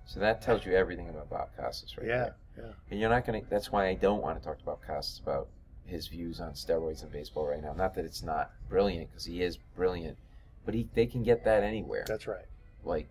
So 0.05 0.19
that 0.21 0.41
tells 0.41 0.65
you 0.65 0.73
everything 0.73 1.09
about 1.09 1.29
Bob 1.29 1.49
Costas, 1.57 1.97
right 1.97 2.07
Yeah, 2.07 2.17
there. 2.17 2.35
yeah. 2.65 2.71
And 2.91 2.99
you're 2.99 3.09
not 3.09 3.25
going 3.25 3.41
to. 3.43 3.49
That's 3.49 3.71
why 3.71 3.87
I 3.87 3.95
don't 3.95 4.21
want 4.21 4.39
to 4.39 4.45
talk 4.45 4.57
to 4.59 4.63
Bob 4.63 4.79
Costas 4.85 5.19
about 5.19 5.47
his 5.85 6.07
views 6.07 6.39
on 6.39 6.51
steroids 6.53 7.03
in 7.03 7.09
baseball 7.09 7.45
right 7.47 7.61
now. 7.61 7.73
Not 7.73 7.93
that 7.95 8.05
it's 8.05 8.23
not 8.23 8.51
brilliant, 8.69 9.09
because 9.09 9.25
he 9.25 9.41
is 9.41 9.57
brilliant, 9.75 10.17
but 10.65 10.75
he 10.75 10.87
they 10.93 11.07
can 11.07 11.23
get 11.23 11.43
that 11.43 11.63
anywhere. 11.63 12.05
That's 12.07 12.27
right. 12.27 12.45
Like 12.85 13.09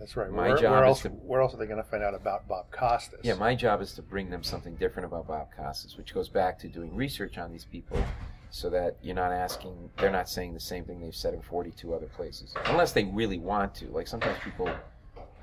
That's 0.00 0.16
right. 0.16 0.30
My 0.30 0.48
where, 0.48 0.56
job 0.56 0.72
where 0.72 0.84
is 0.84 0.88
else? 0.88 1.02
to- 1.02 1.08
Where 1.10 1.40
else 1.42 1.54
are 1.54 1.58
they 1.58 1.66
going 1.66 1.82
to 1.82 1.88
find 1.88 2.02
out 2.02 2.14
about 2.14 2.48
Bob 2.48 2.70
Costas? 2.72 3.20
Yeah, 3.22 3.34
my 3.34 3.54
job 3.54 3.80
is 3.82 3.92
to 3.92 4.02
bring 4.02 4.30
them 4.30 4.42
something 4.42 4.74
different 4.76 5.06
about 5.06 5.28
Bob 5.28 5.48
Costas, 5.56 5.96
which 5.98 6.14
goes 6.14 6.28
back 6.28 6.58
to 6.60 6.68
doing 6.68 6.96
research 6.96 7.36
on 7.38 7.52
these 7.52 7.66
people 7.66 8.02
so 8.50 8.68
that 8.70 8.96
you're 9.02 9.14
not 9.14 9.30
asking, 9.30 9.90
they're 9.98 10.10
not 10.10 10.28
saying 10.28 10.54
the 10.54 10.58
same 10.60 10.84
thing 10.84 11.00
they've 11.00 11.14
said 11.14 11.34
in 11.34 11.42
42 11.42 11.94
other 11.94 12.06
places. 12.06 12.54
Unless 12.64 12.92
they 12.92 13.04
really 13.04 13.38
want 13.38 13.74
to. 13.76 13.86
Like 13.88 14.08
sometimes 14.08 14.38
people 14.42 14.68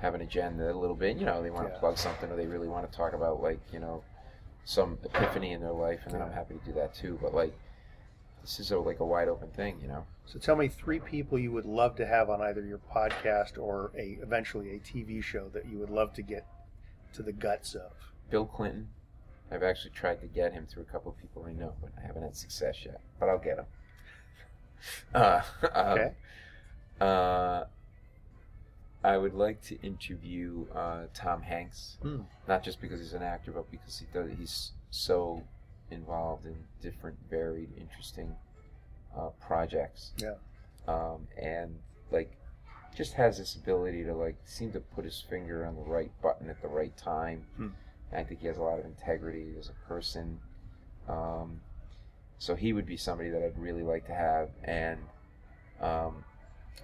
have 0.00 0.14
an 0.14 0.20
agenda 0.22 0.70
a 0.70 0.74
little 0.74 0.96
bit, 0.96 1.16
you 1.16 1.24
know, 1.24 1.42
they 1.42 1.50
want 1.50 1.68
to 1.68 1.72
Yeah. 1.72 1.78
plug 1.80 1.96
something 1.96 2.30
or 2.30 2.36
they 2.36 2.46
really 2.46 2.68
want 2.68 2.90
to 2.90 2.94
talk 2.96 3.14
about, 3.14 3.40
like, 3.40 3.60
you 3.72 3.78
know, 3.78 4.02
some 4.64 4.98
epiphany 5.04 5.52
in 5.52 5.60
their 5.60 5.72
life, 5.72 6.00
and 6.04 6.12
then 6.14 6.20
I'm 6.20 6.30
happy 6.32 6.54
to 6.54 6.64
do 6.66 6.72
that 6.74 6.94
too. 6.94 7.18
But, 7.22 7.32
like, 7.32 7.52
this 8.42 8.60
is 8.60 8.70
a, 8.70 8.78
like 8.78 9.00
a 9.00 9.04
wide 9.04 9.28
open 9.28 9.48
thing, 9.50 9.78
you 9.82 9.88
know? 9.88 10.04
So 10.26 10.38
tell 10.38 10.56
me 10.56 10.68
three 10.68 11.00
people 11.00 11.38
you 11.38 11.52
would 11.52 11.64
love 11.66 11.96
to 11.96 12.06
have 12.06 12.30
on 12.30 12.40
either 12.42 12.60
your 12.64 12.80
podcast 12.94 13.58
or 13.58 13.90
a 13.96 14.18
eventually 14.22 14.70
a 14.74 14.78
TV 14.78 15.22
show 15.22 15.48
that 15.54 15.66
you 15.66 15.78
would 15.78 15.90
love 15.90 16.12
to 16.14 16.22
get 16.22 16.46
to 17.14 17.22
the 17.22 17.32
guts 17.32 17.74
of. 17.74 17.92
Bill 18.30 18.44
Clinton. 18.46 18.88
I've 19.50 19.62
actually 19.62 19.92
tried 19.92 20.20
to 20.20 20.26
get 20.26 20.52
him 20.52 20.66
through 20.66 20.82
a 20.82 20.92
couple 20.92 21.10
of 21.10 21.18
people 21.18 21.44
I 21.48 21.52
know, 21.52 21.72
but 21.80 21.90
I 21.96 22.06
haven't 22.06 22.22
had 22.22 22.36
success 22.36 22.84
yet. 22.84 23.00
But 23.18 23.28
I'll 23.30 23.38
get 23.38 23.58
him. 23.58 23.66
Uh, 25.14 25.42
Okay. 25.74 26.12
Uh, 27.00 27.64
I 29.02 29.16
would 29.16 29.34
like 29.34 29.62
to 29.62 29.80
interview 29.80 30.66
uh, 30.74 31.04
Tom 31.14 31.42
Hanks, 31.42 31.96
Hmm. 32.02 32.22
not 32.46 32.62
just 32.62 32.80
because 32.80 33.00
he's 33.00 33.12
an 33.14 33.22
actor, 33.22 33.52
but 33.52 33.70
because 33.70 33.98
he 33.98 34.06
does, 34.12 34.30
he's 34.38 34.72
so 34.90 35.42
involved 35.90 36.44
in 36.46 36.56
different, 36.82 37.16
varied, 37.30 37.70
interesting 37.78 38.34
uh, 39.16 39.28
projects. 39.40 40.12
Yeah. 40.18 40.34
Um, 40.86 41.26
and 41.40 41.76
like, 42.10 42.32
just 42.96 43.12
has 43.14 43.38
this 43.38 43.54
ability 43.54 44.02
to 44.04 44.14
like 44.14 44.36
seem 44.44 44.72
to 44.72 44.80
put 44.80 45.04
his 45.04 45.20
finger 45.28 45.64
on 45.66 45.76
the 45.76 45.82
right 45.82 46.10
button 46.22 46.48
at 46.50 46.60
the 46.62 46.68
right 46.68 46.96
time. 46.96 47.44
Hmm. 47.56 47.68
I 48.12 48.22
think 48.24 48.40
he 48.40 48.46
has 48.46 48.56
a 48.56 48.62
lot 48.62 48.78
of 48.78 48.84
integrity 48.86 49.54
as 49.58 49.68
a 49.68 49.88
person. 49.88 50.38
Um, 51.08 51.60
so 52.38 52.54
he 52.54 52.72
would 52.72 52.86
be 52.86 52.96
somebody 52.96 53.28
that 53.30 53.42
I'd 53.42 53.58
really 53.58 53.82
like 53.82 54.06
to 54.06 54.14
have, 54.14 54.50
and 54.64 54.98
um, 55.80 56.24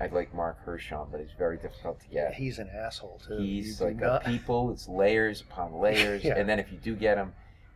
I'd 0.01 0.12
like 0.12 0.35
Mark 0.35 0.59
Hershon, 0.64 1.06
but 1.10 1.20
he's 1.20 1.31
very 1.39 1.56
difficult 1.56 2.01
to 2.01 2.09
get. 2.09 2.35
He's 2.35 2.59
an 2.59 2.68
asshole 2.74 3.20
too. 3.26 3.39
He's 3.39 3.81
You 3.81 3.86
like 3.86 3.97
not- 3.97 4.26
a 4.26 4.31
people. 4.31 4.70
It's 4.72 4.89
layers 4.89 5.40
upon 5.43 5.74
layers, 5.74 6.22
Yeah. 6.24 6.35
and 6.36 6.48
then 6.48 6.59
if 6.59 6.70
you 6.72 6.78
do 6.78 6.94
get 6.97 7.16
him, 7.18 7.32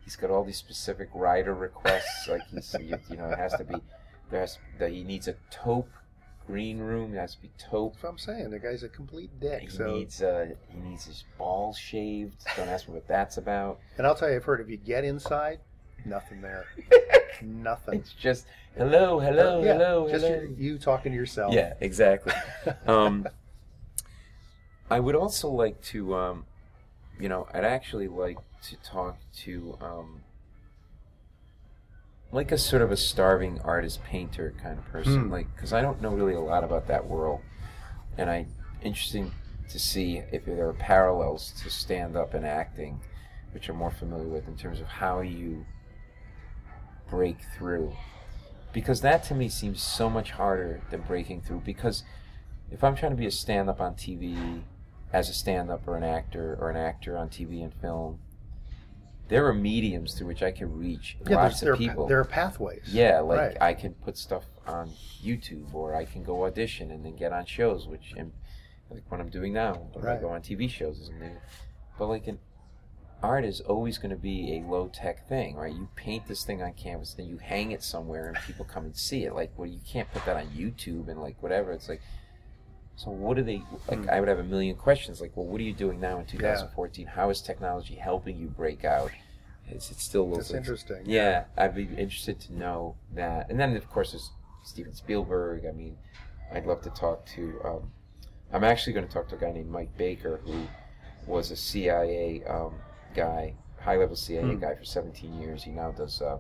he's 0.09 0.17
got 0.17 0.31
all 0.31 0.43
these 0.43 0.57
specific 0.57 1.11
rider 1.13 1.55
requests. 1.55 2.27
like 2.29 2.41
he's, 2.51 2.75
you, 2.81 2.99
you 3.11 3.17
know, 3.19 3.29
it 3.29 3.39
has 3.39 3.53
to 3.53 3.65
be 3.65 3.75
there 4.31 4.41
has 4.41 4.57
that 4.79 4.91
he 4.91 5.05
needs 5.05 5.29
a 5.29 5.35
taupe 5.51 5.91
green 6.47 6.79
room. 6.79 7.13
It 7.13 7.19
has 7.19 7.35
to 7.35 7.43
be 7.43 7.51
taupe. 7.59 7.93
That's 7.93 8.03
what 8.05 8.09
I'm 8.13 8.19
saying. 8.19 8.51
The 8.51 8.59
guy's 8.59 8.83
a 8.83 8.89
complete 8.89 9.39
dick. 9.39 9.61
He 9.65 9.69
so, 9.69 9.85
needs 9.97 10.23
uh, 10.23 10.47
he 10.73 10.79
needs 10.81 11.05
his 11.05 11.25
balls 11.37 11.77
shaved. 11.77 12.43
Don't 12.57 12.69
ask 12.69 12.89
me 12.89 12.95
what 12.95 13.07
that's 13.07 13.37
about. 13.37 13.81
and 13.99 14.07
I'll 14.07 14.15
tell 14.15 14.31
you, 14.31 14.37
I've 14.37 14.45
heard 14.45 14.63
if 14.63 14.71
you 14.71 14.79
get 14.79 15.05
inside, 15.05 15.59
nothing 16.07 16.41
there, 16.41 16.65
nothing. 17.43 17.99
It's 17.99 18.15
just 18.15 18.47
hello, 18.79 19.21
hello, 19.21 19.63
Yeah, 19.63 19.75
hello, 19.75 20.09
just 20.09 20.25
hello. 20.25 20.41
you- 20.41 20.57
you 20.59 20.79
talking 20.79 21.13
to 21.13 21.17
yourself. 21.17 21.53
Yeah, 21.53 21.75
exactly. 21.81 22.33
um, 22.87 23.29
I 24.91 25.01
would 25.01 25.15
also 25.15 25.51
like 25.51 25.83
to, 25.83 26.15
um, 26.15 26.47
you 27.19 27.29
know, 27.29 27.47
I'd 27.53 27.65
actually 27.65 28.09
like 28.09 28.39
to 28.63 28.77
talk 28.77 29.19
to, 29.45 29.77
um, 29.81 30.21
like 32.31 32.53
a 32.53 32.59
sort 32.59 32.83
of 32.83 32.93
a 32.93 32.97
starving 32.97 33.61
artist 33.63 34.03
painter 34.05 34.55
kind 34.63 34.79
of 34.79 34.85
person, 34.87 35.25
Hmm. 35.25 35.31
like 35.33 35.55
because 35.55 35.73
I 35.73 35.81
don't 35.81 36.01
know 36.03 36.11
really 36.11 36.35
a 36.35 36.41
lot 36.41 36.63
about 36.65 36.87
that 36.89 37.07
world, 37.07 37.41
and 38.19 38.29
I 38.31 38.47
interesting 38.83 39.33
to 39.71 39.79
see 39.79 40.19
if 40.33 40.45
there 40.45 40.69
are 40.69 40.73
parallels 40.75 41.53
to 41.63 41.71
stand 41.71 42.17
up 42.17 42.35
and 42.35 42.47
acting, 42.47 43.01
which 43.53 43.69
I'm 43.69 43.77
more 43.77 43.91
familiar 43.91 44.29
with 44.29 44.47
in 44.47 44.57
terms 44.57 44.81
of 44.81 44.87
how 44.87 45.21
you 45.21 45.65
break 47.11 47.39
through 47.57 47.95
because 48.73 49.01
that 49.01 49.25
to 49.25 49.35
me 49.35 49.49
seems 49.49 49.83
so 49.83 50.11
much 50.11 50.33
harder 50.33 50.83
than 50.91 51.01
breaking 51.01 51.41
through 51.41 51.59
because 51.65 52.03
if 52.71 52.85
i'm 52.85 52.95
trying 52.95 53.11
to 53.13 53.17
be 53.17 53.25
a 53.25 53.31
stand-up 53.31 53.81
on 53.81 53.95
tv 53.95 54.61
as 55.13 55.29
a 55.29 55.33
stand-up 55.35 55.87
or 55.89 55.97
an 55.97 56.03
actor 56.05 56.57
or 56.61 56.71
an 56.71 56.77
actor 56.77 57.17
on 57.17 57.29
tv 57.29 57.63
and 57.63 57.73
film 57.75 58.19
there 59.29 59.47
are 59.47 59.55
mediums 59.55 60.15
through 60.15 60.27
which 60.27 60.43
i 60.43 60.51
can 60.51 60.77
reach 60.79 61.17
Yeah, 61.27 61.37
lots 61.37 61.61
there, 61.61 61.73
of 61.73 61.79
people 61.79 62.05
pa- 62.05 62.09
there 62.09 62.21
are 62.21 62.25
pathways. 62.25 62.83
yeah 62.93 63.21
like 63.21 63.39
Right. 63.39 63.57
i 63.61 63.75
can 63.75 63.95
put 63.95 64.17
stuff 64.19 64.45
on 64.67 64.91
youtube 65.23 65.73
or 65.75 65.95
i 65.95 66.05
can 66.05 66.23
go 66.23 66.45
audition 66.45 66.91
and 66.91 67.05
then 67.05 67.17
get 67.17 67.33
on 67.33 67.45
shows 67.47 67.87
which 67.87 68.15
like 68.91 69.03
what 69.09 69.21
i'm 69.21 69.29
doing 69.31 69.53
now 69.53 69.75
when 69.93 70.07
i 70.07 70.21
go 70.21 70.29
on 70.31 70.41
tv 70.43 70.69
shows 70.69 70.99
is 70.99 71.11
new 71.11 71.37
but 71.99 72.07
like 72.07 72.27
an 72.27 72.39
art 73.23 73.45
is 73.45 73.61
always 73.63 73.99
going 73.99 74.11
to 74.11 74.17
be 74.17 74.57
a 74.57 74.71
low 74.71 74.87
tech 74.87 75.29
thing, 75.29 75.57
right? 75.57 75.73
You 75.75 75.89
paint 75.97 76.29
this 76.29 76.45
thing 76.45 76.63
on 76.63 76.73
canvas, 76.75 77.15
then 77.15 77.27
you 77.27 77.39
hang 77.39 77.73
it 77.73 77.83
somewhere, 77.83 78.29
and 78.29 78.37
people 78.47 78.65
come 78.65 78.85
and 78.85 78.97
see 78.97 79.25
it. 79.25 79.35
Like, 79.35 79.51
well, 79.57 79.67
you 79.69 79.81
can't 79.85 80.09
put 80.13 80.25
that 80.25 80.37
on 80.37 80.47
YouTube 80.51 81.09
and 81.09 81.21
like 81.21 81.35
whatever. 81.43 81.73
It's 81.73 81.89
like, 81.89 82.01
so 82.99 83.13
what 83.13 83.39
are 83.39 83.45
they? 83.45 83.63
Like, 83.89 84.01
Hmm. 84.01 84.11
I 84.11 84.19
would 84.19 84.29
have 84.29 84.41
a 84.41 84.43
million 84.45 84.75
questions. 84.75 85.21
Like, 85.21 85.37
well, 85.37 85.47
what 85.47 85.61
are 85.61 85.65
you 85.65 85.73
doing 85.73 86.01
now 86.01 86.19
in 86.19 86.27
2014? 86.27 87.07
How 87.07 87.31
is 87.31 87.41
technology 87.41 87.95
helping 87.95 88.37
you 88.37 88.49
break 88.49 88.85
out? 88.85 89.13
Is 89.71 89.89
it 89.93 89.99
still? 90.01 90.23
a 90.23 90.25
little 90.25 90.39
That's 90.39 90.49
bit- 90.51 90.59
interesting. 90.59 91.03
Yeah, 91.07 91.45
I'd 91.57 91.77
be 91.77 91.85
interested 91.85 92.41
to 92.41 92.55
know 92.55 92.97
that. 93.15 93.51
And 93.51 93.61
then, 93.61 93.77
of 93.77 93.89
course, 93.89 94.11
there's 94.13 94.33
Steven 94.65 94.93
Spielberg. 94.95 95.65
I 95.65 95.71
mean, 95.71 95.97
I'd 96.53 96.67
love 96.67 96.83
to 96.83 96.91
talk 96.91 97.25
to. 97.37 97.61
Um, 97.65 97.93
I'm 98.53 98.65
actually 98.65 98.95
going 98.95 99.07
to 99.07 99.13
talk 99.13 99.29
to 99.29 99.37
a 99.37 99.39
guy 99.39 99.53
named 99.53 99.71
Mike 99.71 99.97
Baker, 99.97 100.39
who 100.45 100.67
was 101.27 101.53
a 101.53 101.57
CIA 101.57 102.43
um, 102.47 102.75
guy, 103.15 103.55
high 103.79 103.97
level 103.97 104.17
CIA 104.17 104.55
Hmm. 104.55 104.59
guy 104.59 104.75
for 104.75 104.85
17 104.85 105.39
years. 105.41 105.63
He 105.63 105.71
now 105.71 105.93
does 105.93 106.21
uh, 106.21 106.39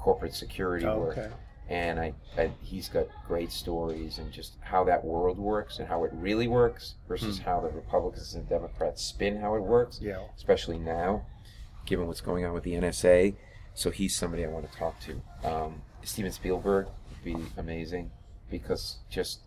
corporate 0.00 0.34
security 0.34 0.86
Oh, 0.86 0.98
work. 0.98 1.18
okay. 1.18 1.30
And 1.68 2.00
I, 2.00 2.14
I, 2.38 2.50
he's 2.62 2.88
got 2.88 3.06
great 3.26 3.52
stories 3.52 4.16
and 4.18 4.32
just 4.32 4.54
how 4.60 4.84
that 4.84 5.04
world 5.04 5.38
works 5.38 5.78
and 5.78 5.86
how 5.88 6.04
it 6.04 6.10
really 6.14 6.48
works 6.48 6.94
versus 7.06 7.38
Hmm. 7.38 7.44
how 7.44 7.60
the 7.60 7.68
Republicans 7.68 8.34
and 8.34 8.48
Democrats 8.48 9.02
spin 9.04 9.36
how 9.40 9.54
it 9.54 9.60
works. 9.62 10.00
Yeah. 10.00 10.22
Especially 10.36 10.78
now, 10.78 11.26
given 11.84 12.06
what's 12.06 12.22
going 12.22 12.46
on 12.46 12.54
with 12.54 12.64
the 12.64 12.72
NSA. 12.72 13.34
So 13.74 13.90
he's 13.90 14.16
somebody 14.16 14.44
I 14.44 14.48
want 14.48 14.70
to 14.70 14.78
talk 14.78 14.96
to. 15.00 15.20
Um, 15.44 15.82
Steven 16.04 16.32
Spielberg 16.32 16.86
would 16.86 17.22
be 17.24 17.36
amazing 17.58 18.10
because 18.50 18.96
just. 19.10 19.40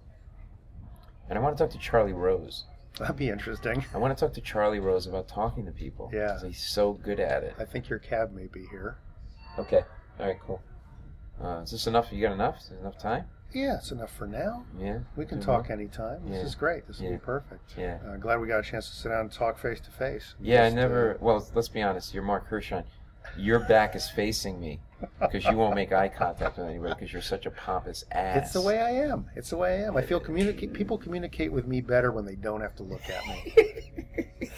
And 1.27 1.39
I 1.39 1.41
want 1.41 1.57
to 1.57 1.63
talk 1.63 1.71
to 1.71 1.77
Charlie 1.79 2.13
Rose. 2.13 2.65
That'd 2.99 3.15
be 3.15 3.29
interesting. 3.29 3.83
I 3.93 3.97
want 3.97 4.15
to 4.15 4.23
talk 4.25 4.33
to 4.35 4.41
Charlie 4.41 4.79
Rose 4.79 5.07
about 5.07 5.27
talking 5.27 5.65
to 5.65 5.71
people. 5.71 6.11
Yeah. 6.13 6.37
he's 6.45 6.61
so 6.61 6.93
good 6.93 7.19
at 7.19 7.43
it. 7.43 7.55
I 7.57 7.65
think 7.65 7.89
your 7.89 7.99
cab 7.99 8.31
may 8.33 8.47
be 8.47 8.65
here. 8.69 8.97
Okay. 9.57 9.81
All 10.19 10.27
right. 10.27 10.37
Cool. 10.45 10.61
Uh, 11.43 11.61
is 11.63 11.71
this 11.71 11.87
enough? 11.87 12.11
You 12.11 12.21
got 12.21 12.33
enough? 12.33 12.57
Is 12.59 12.71
enough 12.79 12.97
time? 12.97 13.25
Yeah, 13.53 13.75
it's 13.77 13.91
enough 13.91 14.15
for 14.15 14.27
now. 14.27 14.63
Yeah. 14.79 14.99
We 15.17 15.25
can 15.25 15.41
talk 15.41 15.67
more? 15.67 15.77
anytime. 15.77 16.21
This 16.25 16.37
Yeah. 16.37 16.43
is 16.45 16.55
great. 16.55 16.87
This 16.87 16.99
will 16.99 17.07
Yeah. 17.07 17.11
be 17.13 17.17
perfect. 17.17 17.73
Yeah. 17.77 17.97
Uh, 18.07 18.15
glad 18.15 18.39
we 18.39 18.47
got 18.47 18.59
a 18.59 18.63
chance 18.63 18.89
to 18.89 18.95
sit 18.95 19.09
down 19.09 19.21
and 19.21 19.31
talk 19.31 19.57
face 19.57 19.79
to 19.81 19.91
face. 19.91 20.35
Yeah, 20.39 20.61
I 20.63 20.65
Just, 20.67 20.77
uh, 20.77 20.79
never. 20.81 21.17
Well, 21.19 21.45
let's 21.53 21.67
be 21.67 21.81
honest. 21.81 22.13
You're 22.13 22.23
Mark 22.23 22.47
Hershon. 22.47 22.83
Your 23.37 23.59
back 23.59 23.95
is 23.95 24.09
facing 24.09 24.59
me 24.59 24.79
because 25.19 25.45
you 25.45 25.55
won't 25.57 25.75
make 25.75 25.91
eye 25.91 26.07
contact 26.09 26.57
with 26.57 26.67
anybody 26.67 26.93
because 26.93 27.13
you're 27.13 27.21
such 27.21 27.45
a 27.45 27.51
pompous 27.51 28.03
ass. 28.11 28.37
It's 28.45 28.53
the 28.53 28.61
way 28.61 28.79
I 28.81 28.91
am. 28.91 29.29
It's 29.35 29.49
the 29.51 29.57
way 29.57 29.81
I 29.83 29.87
am. 29.87 29.95
I 29.97 30.01
feel 30.01 30.19
communicate. 30.19 30.73
People 30.73 30.97
communicate 30.97 31.51
with 31.51 31.67
me 31.67 31.81
better 31.81 32.11
when 32.11 32.25
they 32.25 32.35
don't 32.35 32.61
have 32.61 32.75
to 32.77 32.83
look 32.83 33.01
at 33.09 33.25
me. 33.27 34.49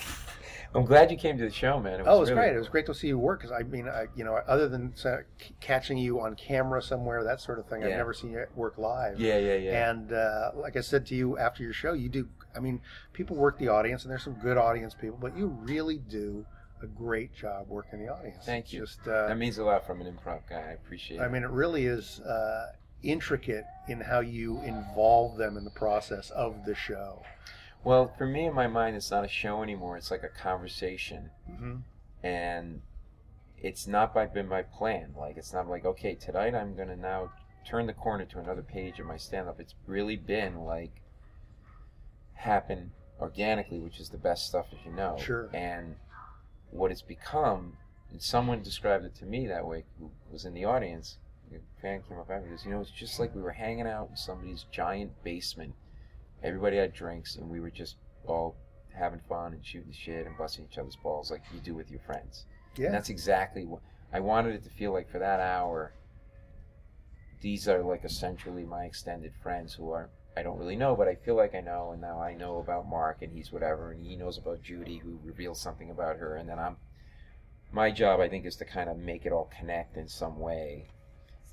I'm 0.76 0.86
glad 0.86 1.12
you 1.12 1.18
came 1.18 1.38
to 1.38 1.44
the 1.44 1.52
show, 1.52 1.80
man. 1.80 2.00
It 2.00 2.06
was 2.06 2.08
oh, 2.08 2.18
it 2.18 2.20
was 2.20 2.30
really- 2.32 2.42
great. 2.42 2.56
It 2.56 2.60
was 2.60 2.70
great 2.70 2.86
to 2.88 2.94
see 2.96 3.08
you 3.08 3.18
work 3.18 3.42
because 3.42 3.52
I 3.52 3.64
mean, 3.64 3.88
I, 3.88 4.08
you 4.16 4.24
know, 4.24 4.36
other 4.48 4.68
than 4.68 4.94
uh, 5.06 5.18
c- 5.40 5.56
catching 5.60 5.98
you 5.98 6.20
on 6.20 6.36
camera 6.36 6.82
somewhere, 6.82 7.24
that 7.24 7.42
sort 7.42 7.60
of 7.60 7.68
thing, 7.68 7.84
I've 7.84 7.92
never 7.92 8.14
seen 8.14 8.32
you 8.32 8.46
work 8.56 8.78
live. 8.78 9.20
Yeah, 9.20 9.38
yeah, 9.38 9.56
yeah. 9.56 9.90
And 9.92 10.12
uh, 10.14 10.52
like 10.56 10.76
I 10.76 10.82
said 10.82 11.06
to 11.08 11.16
you 11.16 11.38
after 11.38 11.64
your 11.64 11.74
show, 11.74 11.94
you 11.94 12.10
do. 12.10 12.28
I 12.56 12.60
mean, 12.60 12.82
people 13.14 13.36
work 13.36 13.58
the 13.58 13.68
audience, 13.70 14.04
and 14.04 14.12
there's 14.12 14.24
some 14.24 14.34
good 14.36 14.58
audience 14.58 14.94
people, 14.94 15.18
but 15.20 15.38
you 15.38 15.48
really 15.48 15.98
do 15.98 16.46
a 16.82 16.88
great 16.88 17.34
job 17.34 17.68
working 17.70 18.00
the 18.06 18.12
audience. 18.12 18.44
Thank 18.46 18.66
It's 18.66 18.74
you. 18.74 18.80
Just, 18.82 19.08
uh, 19.08 19.28
that 19.28 19.38
means 19.38 19.58
a 19.58 19.64
lot 19.64 19.88
from 19.88 20.02
an 20.02 20.08
improv 20.08 20.42
guy. 20.50 20.58
I 20.70 20.72
appreciate 20.74 21.20
it. 21.20 21.24
I 21.24 21.30
mean, 21.30 21.44
it 21.44 21.50
really 21.50 21.86
is 21.86 22.20
uh, 22.20 22.74
intricate 23.02 23.64
in 23.88 24.02
how 24.02 24.20
you 24.20 24.60
involve 24.62 25.38
them 25.38 25.58
in 25.58 25.64
the 25.64 25.72
process 25.72 26.30
of 26.32 26.66
the 26.66 26.76
show. 26.76 27.24
Well, 27.84 28.08
for 28.18 28.26
me 28.26 28.46
in 28.46 28.54
my 28.54 28.68
mind, 28.68 28.96
it's 28.96 29.12
not 29.12 29.26
a 29.26 29.30
show 29.30 29.62
anymore. 29.62 29.98
It's 29.98 30.12
like 30.12 30.24
a 30.24 30.30
conversation, 30.30 31.32
Mhm. 31.50 31.84
and 32.22 32.82
it's 33.58 33.88
not 33.88 34.14
by 34.14 34.26
been 34.26 34.48
by 34.48 34.64
plan. 34.64 35.14
Like 35.18 35.38
it's 35.38 35.54
not 35.54 35.68
like 35.68 35.86
okay, 35.86 36.16
tonight 36.16 36.56
I'm 36.56 36.76
gonna 36.76 36.96
now 36.96 37.32
turn 37.66 37.88
the 37.88 37.94
corner 37.94 38.26
to 38.26 38.40
another 38.40 38.62
page 38.62 39.00
of 39.00 39.06
my 39.06 39.18
stand-up. 39.18 39.60
It's 39.60 39.76
really 39.86 40.16
been 40.16 40.64
like 40.64 41.02
happen 42.34 42.94
organically, 43.20 43.80
which 43.80 44.00
is 44.00 44.10
the 44.10 44.18
best 44.18 44.46
stuff, 44.46 44.68
as 44.74 44.86
you 44.86 44.92
know. 44.92 45.18
Sure. 45.18 45.50
And 45.54 45.98
what 46.72 46.92
it's 46.92 47.02
become, 47.02 47.78
and 48.10 48.22
someone 48.22 48.62
described 48.62 49.06
it 49.06 49.16
to 49.16 49.26
me 49.26 49.48
that 49.48 49.66
way, 49.66 49.86
who 50.00 50.12
was 50.32 50.46
in 50.46 50.54
the 50.54 50.66
audience. 50.66 51.18
A 51.54 51.60
fan 51.82 52.02
came 52.02 52.18
up 52.18 52.32
after 52.32 52.50
this. 52.50 52.66
You 52.66 52.72
know, 52.72 52.82
it's 52.82 52.90
just 52.90 53.20
like 53.20 53.36
we 53.36 53.42
were 53.42 53.52
hanging 53.52 53.86
out 53.88 54.10
in 54.10 54.18
somebody's 54.18 54.64
giant 54.72 55.24
basement 55.24 55.76
everybody 56.44 56.78
had 56.78 56.94
drinks 56.94 57.36
and 57.36 57.50
we 57.50 57.60
were 57.60 57.72
just 57.72 57.96
all 58.28 58.56
having 58.96 59.20
fun 59.28 59.54
and 59.54 59.66
shooting 59.66 59.90
the 59.90 59.94
shit 59.96 60.28
and 60.28 60.38
busting 60.38 60.68
each 60.70 60.78
other's 60.78 60.98
balls 60.98 61.32
like 61.32 61.42
you 61.54 61.60
do 61.60 61.74
with 61.74 61.90
your 61.90 62.02
friends. 62.02 62.46
Yeah. 62.78 62.88
And 62.88 62.96
that's 62.96 63.10
exactly 63.10 63.66
what 63.66 63.82
I 64.12 64.20
wanted 64.20 64.56
it 64.56 64.64
to 64.66 64.70
feel 64.70 64.94
like 64.94 65.10
for 65.10 65.20
that 65.20 65.40
hour. 65.40 65.94
These 67.42 67.68
are 67.68 67.82
like 67.82 68.06
essentially 68.06 68.64
my 68.64 68.86
extended 68.86 69.34
friends 69.42 69.74
who 69.74 69.92
are 69.92 70.10
I 70.36 70.42
don't 70.42 70.58
really 70.58 70.76
know, 70.76 70.96
but 70.96 71.08
I 71.08 71.16
feel 71.16 71.36
like 71.36 71.54
I 71.54 71.62
know, 71.62 71.92
and 71.92 72.02
now 72.02 72.20
I 72.20 72.34
know 72.34 72.58
about 72.58 72.90
Mark, 72.90 73.22
and 73.22 73.32
he's 73.32 73.52
whatever, 73.52 73.92
and 73.92 74.04
he 74.04 74.16
knows 74.16 74.38
about 74.38 74.64
Judy, 74.64 74.98
who 74.98 75.20
reveals 75.24 75.62
something 75.62 75.92
about 75.92 76.18
her, 76.18 76.36
and 76.36 76.50
then 76.50 76.58
I'm. 76.58 76.78
My 77.72 77.92
job, 77.92 78.20
I 78.20 78.30
think, 78.30 78.46
is 78.46 78.56
to 78.58 78.66
kind 78.66 78.90
of 78.90 78.98
make 78.98 79.26
it 79.26 79.32
all 79.32 79.52
connect 79.58 79.98
in 79.98 80.08
some 80.08 80.40
way. 80.40 80.88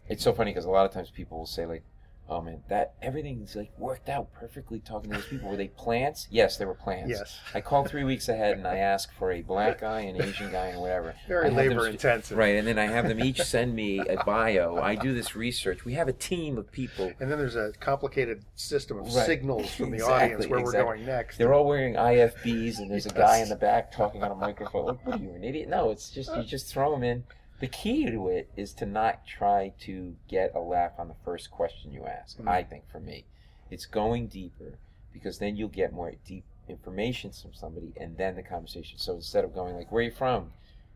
It's 0.08 0.22
so 0.22 0.32
funny 0.32 0.50
because 0.50 0.66
a 0.66 0.70
lot 0.70 0.86
of 0.86 0.92
times 0.92 1.10
people 1.10 1.38
will 1.38 1.46
say 1.46 1.66
like, 1.66 1.84
"Oh 2.30 2.40
man, 2.40 2.62
that 2.68 2.94
everything's 3.02 3.56
like 3.56 3.70
worked 3.76 4.08
out 4.08 4.32
perfectly." 4.32 4.78
Talking 4.80 5.10
to 5.10 5.16
those 5.16 5.26
people, 5.26 5.50
were 5.50 5.56
they 5.56 5.68
plants? 5.68 6.28
Yes, 6.30 6.56
they 6.56 6.64
were 6.64 6.74
plants. 6.74 7.10
Yes. 7.10 7.38
I 7.54 7.60
call 7.60 7.84
three 7.84 8.04
weeks 8.04 8.28
ahead 8.28 8.56
and 8.56 8.66
I 8.66 8.76
ask 8.76 9.12
for 9.18 9.32
a 9.32 9.42
black 9.42 9.80
guy, 9.80 10.00
an 10.00 10.22
Asian 10.22 10.50
guy, 10.50 10.66
and 10.68 10.80
whatever. 10.80 11.14
Very 11.28 11.46
I 11.46 11.48
have 11.48 11.56
them 11.56 11.66
labor 11.68 11.80
st- 11.82 11.94
intensive. 11.94 12.38
Right, 12.38 12.56
and 12.56 12.66
then 12.66 12.78
I 12.78 12.86
have 12.86 13.08
them 13.08 13.20
each 13.20 13.40
send 13.42 13.74
me 13.74 13.98
a 13.98 14.22
bio. 14.24 14.76
I 14.78 14.94
do 14.94 15.12
this 15.12 15.34
research. 15.34 15.84
We 15.84 15.94
have 15.94 16.08
a 16.08 16.12
team 16.12 16.56
of 16.56 16.70
people. 16.70 17.12
And 17.20 17.30
then 17.30 17.38
there's 17.38 17.56
a 17.56 17.72
complicated 17.80 18.44
system 18.54 18.98
of 18.98 19.06
Right. 19.14 19.26
signals 19.26 19.74
from 19.74 19.90
the 19.90 19.96
Exactly, 19.96 20.24
audience 20.24 20.46
where 20.46 20.60
exactly. 20.60 20.84
we're 20.84 20.94
going 20.96 21.06
next. 21.06 21.36
They're 21.38 21.52
all 21.52 21.66
wearing 21.66 21.94
IFBs, 21.96 22.78
and 22.78 22.90
there's 22.90 23.06
a 23.06 23.10
guy 23.12 23.38
in 23.38 23.48
the 23.48 23.56
back 23.56 23.90
talking 23.92 24.22
on 24.22 24.30
a 24.30 24.34
microphone. 24.36 24.86
Like, 24.86 25.06
what 25.06 25.20
are 25.20 25.22
you, 25.22 25.32
an 25.34 25.42
idiot? 25.44 25.68
No, 25.68 25.90
it's 25.90 26.10
just 26.10 26.30
you 26.30 26.36
uh. 26.36 26.44
just 26.44 26.68
throw 26.72 26.92
them 26.92 27.02
in. 27.02 27.24
The 27.60 27.68
key 27.68 28.06
to 28.10 28.28
it 28.28 28.50
is 28.56 28.72
to 28.74 28.86
not 28.86 29.26
try 29.26 29.74
to 29.80 30.16
get 30.28 30.54
a 30.54 30.60
laugh 30.60 30.92
on 30.98 31.08
the 31.08 31.14
first 31.24 31.50
question 31.50 31.92
you 31.92 32.06
ask. 32.06 32.38
Mhm. 32.38 32.48
I 32.48 32.62
think 32.64 32.88
for 32.88 33.00
me, 33.00 33.26
it's 33.70 33.84
going 33.86 34.28
deeper 34.28 34.78
because 35.12 35.38
then 35.38 35.56
you'll 35.56 35.68
get 35.68 35.92
more 35.92 36.12
deep 36.24 36.44
information 36.68 37.32
from 37.32 37.52
somebody, 37.52 37.92
and 37.96 38.16
then 38.16 38.36
the 38.36 38.42
conversation. 38.42 38.98
So 38.98 39.14
instead 39.16 39.44
of 39.44 39.52
going 39.54 39.74
like, 39.74 39.90
"Where 39.92 40.00
are 40.00 40.04
you 40.04 40.10
from?" 40.10 40.52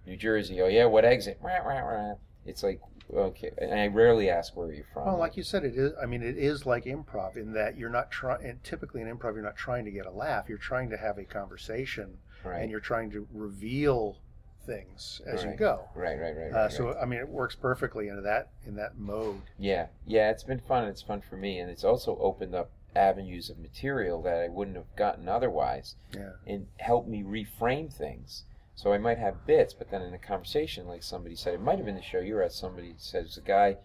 New 0.07 0.16
Jersey. 0.16 0.61
Oh 0.62 0.66
yeah, 0.69 0.85
what 0.86 1.05
exit? 1.05 1.39
Rah, 1.43 1.59
rah, 1.59 1.81
rah. 1.81 2.15
It's 2.47 2.62
like 2.62 2.81
okay, 3.12 3.51
and 3.59 3.78
I 3.78 3.86
rarely 3.89 4.31
ask 4.31 4.57
where 4.57 4.69
you're 4.69 4.77
you 4.77 4.85
from. 4.85 5.05
Well, 5.07 5.19
like 5.19 5.36
you 5.36 5.43
said, 5.43 5.65
it 5.65 5.77
is. 5.77 5.93
I 6.01 6.07
mean, 6.07 6.23
it 6.23 6.39
is 6.39 6.65
like 6.65 6.85
improv 6.85 7.36
in 7.36 7.53
that 7.53 7.77
you're 7.77 7.91
not 7.91 8.11
trying. 8.11 8.61
Typically, 8.62 9.03
in 9.03 9.09
improv, 9.09 9.35
you're 9.35 9.43
not 9.43 9.57
trying 9.57 9.85
to 9.85 9.91
get 9.91 10.07
a 10.07 10.11
laugh. 10.11 10.49
You're 10.49 10.57
trying 10.59 10.89
to 10.91 10.97
have 10.97 11.19
a 11.19 11.24
conversation, 11.24 12.19
Right. 12.43 12.62
and 12.62 12.70
you're 12.70 12.81
trying 12.81 13.11
to 13.11 13.27
reveal 13.32 14.16
things 14.65 15.20
as 15.27 15.45
you 15.45 15.53
go. 15.57 15.89
Right, 15.95 16.19
right, 16.19 16.36
right, 16.36 16.53
Uh, 16.53 16.69
so, 16.69 16.86
right. 16.89 16.97
I 17.01 17.05
mean, 17.05 17.20
it 17.20 17.28
works 17.28 17.55
perfectly 17.55 18.09
into 18.09 18.23
that 18.23 18.49
in 18.66 18.77
that 18.77 18.97
mode. 18.99 19.43
Yeah, 19.59 19.86
yeah, 20.07 20.31
it's 20.31 20.43
been 20.45 20.61
fun. 20.61 20.85
It's 20.89 21.03
fun 21.03 21.20
for 21.20 21.36
me, 21.36 21.59
and 21.59 21.70
it's 21.70 21.85
also 21.85 22.16
opened 22.19 22.55
up 22.55 22.70
avenues 22.97 23.51
of 23.51 23.59
material 23.59 24.23
that 24.23 24.36
I 24.39 24.49
wouldn't 24.49 24.77
have 24.77 24.95
gotten 24.97 25.28
otherwise, 25.28 25.97
Yeah. 26.15 26.32
and 26.47 26.69
helped 26.78 27.09
me 27.09 27.23
reframe 27.23 27.93
things. 27.93 28.45
So 28.77 28.93
I 28.93 28.99
might 28.99 29.19
have 29.19 29.47
bits, 29.47 29.73
but 29.74 29.91
then 29.91 30.03
in 30.03 30.15
a 30.15 30.19
conversation, 30.19 30.86
like 30.89 31.03
somebody 31.03 31.36
said, 31.36 31.55
it 31.55 31.61
might 31.61 31.77
have 31.77 31.86
been 31.86 31.95
the 31.97 32.03
show 32.03 32.19
you 32.20 32.35
were 32.35 32.43
at. 32.43 32.53
Somebody 32.53 32.95
says 32.97 33.36
a 33.36 33.41
guy 33.41 33.77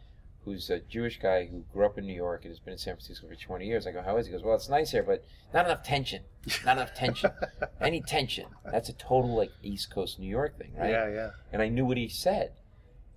who's 0.50 0.70
a 0.70 0.80
Jewish 0.80 1.20
guy 1.20 1.46
who 1.46 1.64
grew 1.72 1.86
up 1.86 1.98
in 1.98 2.06
New 2.06 2.14
York 2.16 2.44
and 2.44 2.52
has 2.52 2.60
been 2.60 2.74
in 2.74 2.78
San 2.78 2.96
Francisco 2.96 3.28
for 3.28 3.36
20 3.36 3.66
years. 3.66 3.86
I 3.86 3.92
go, 3.92 4.02
how 4.02 4.18
is 4.18 4.26
he? 4.26 4.32
He 4.32 4.38
goes, 4.38 4.44
well, 4.44 4.56
it's 4.56 4.70
nice 4.70 4.92
here, 4.92 5.04
but 5.04 5.24
not 5.54 5.66
enough 5.66 5.84
tension. 5.84 6.24
Not 6.66 6.78
enough 6.78 6.94
tension. 6.96 7.32
Any 7.82 8.02
tension. 8.02 8.48
That's 8.66 8.90
a 8.90 8.94
total 8.94 9.36
like 9.36 9.52
East 9.62 9.92
Coast 9.94 10.20
New 10.20 10.28
York 10.30 10.58
thing, 10.58 10.72
right? 10.78 10.90
Yeah, 10.90 11.10
yeah. 11.10 11.30
And 11.54 11.62
I 11.62 11.70
knew 11.70 11.86
what 11.86 11.98
he 11.98 12.10
said, 12.10 12.54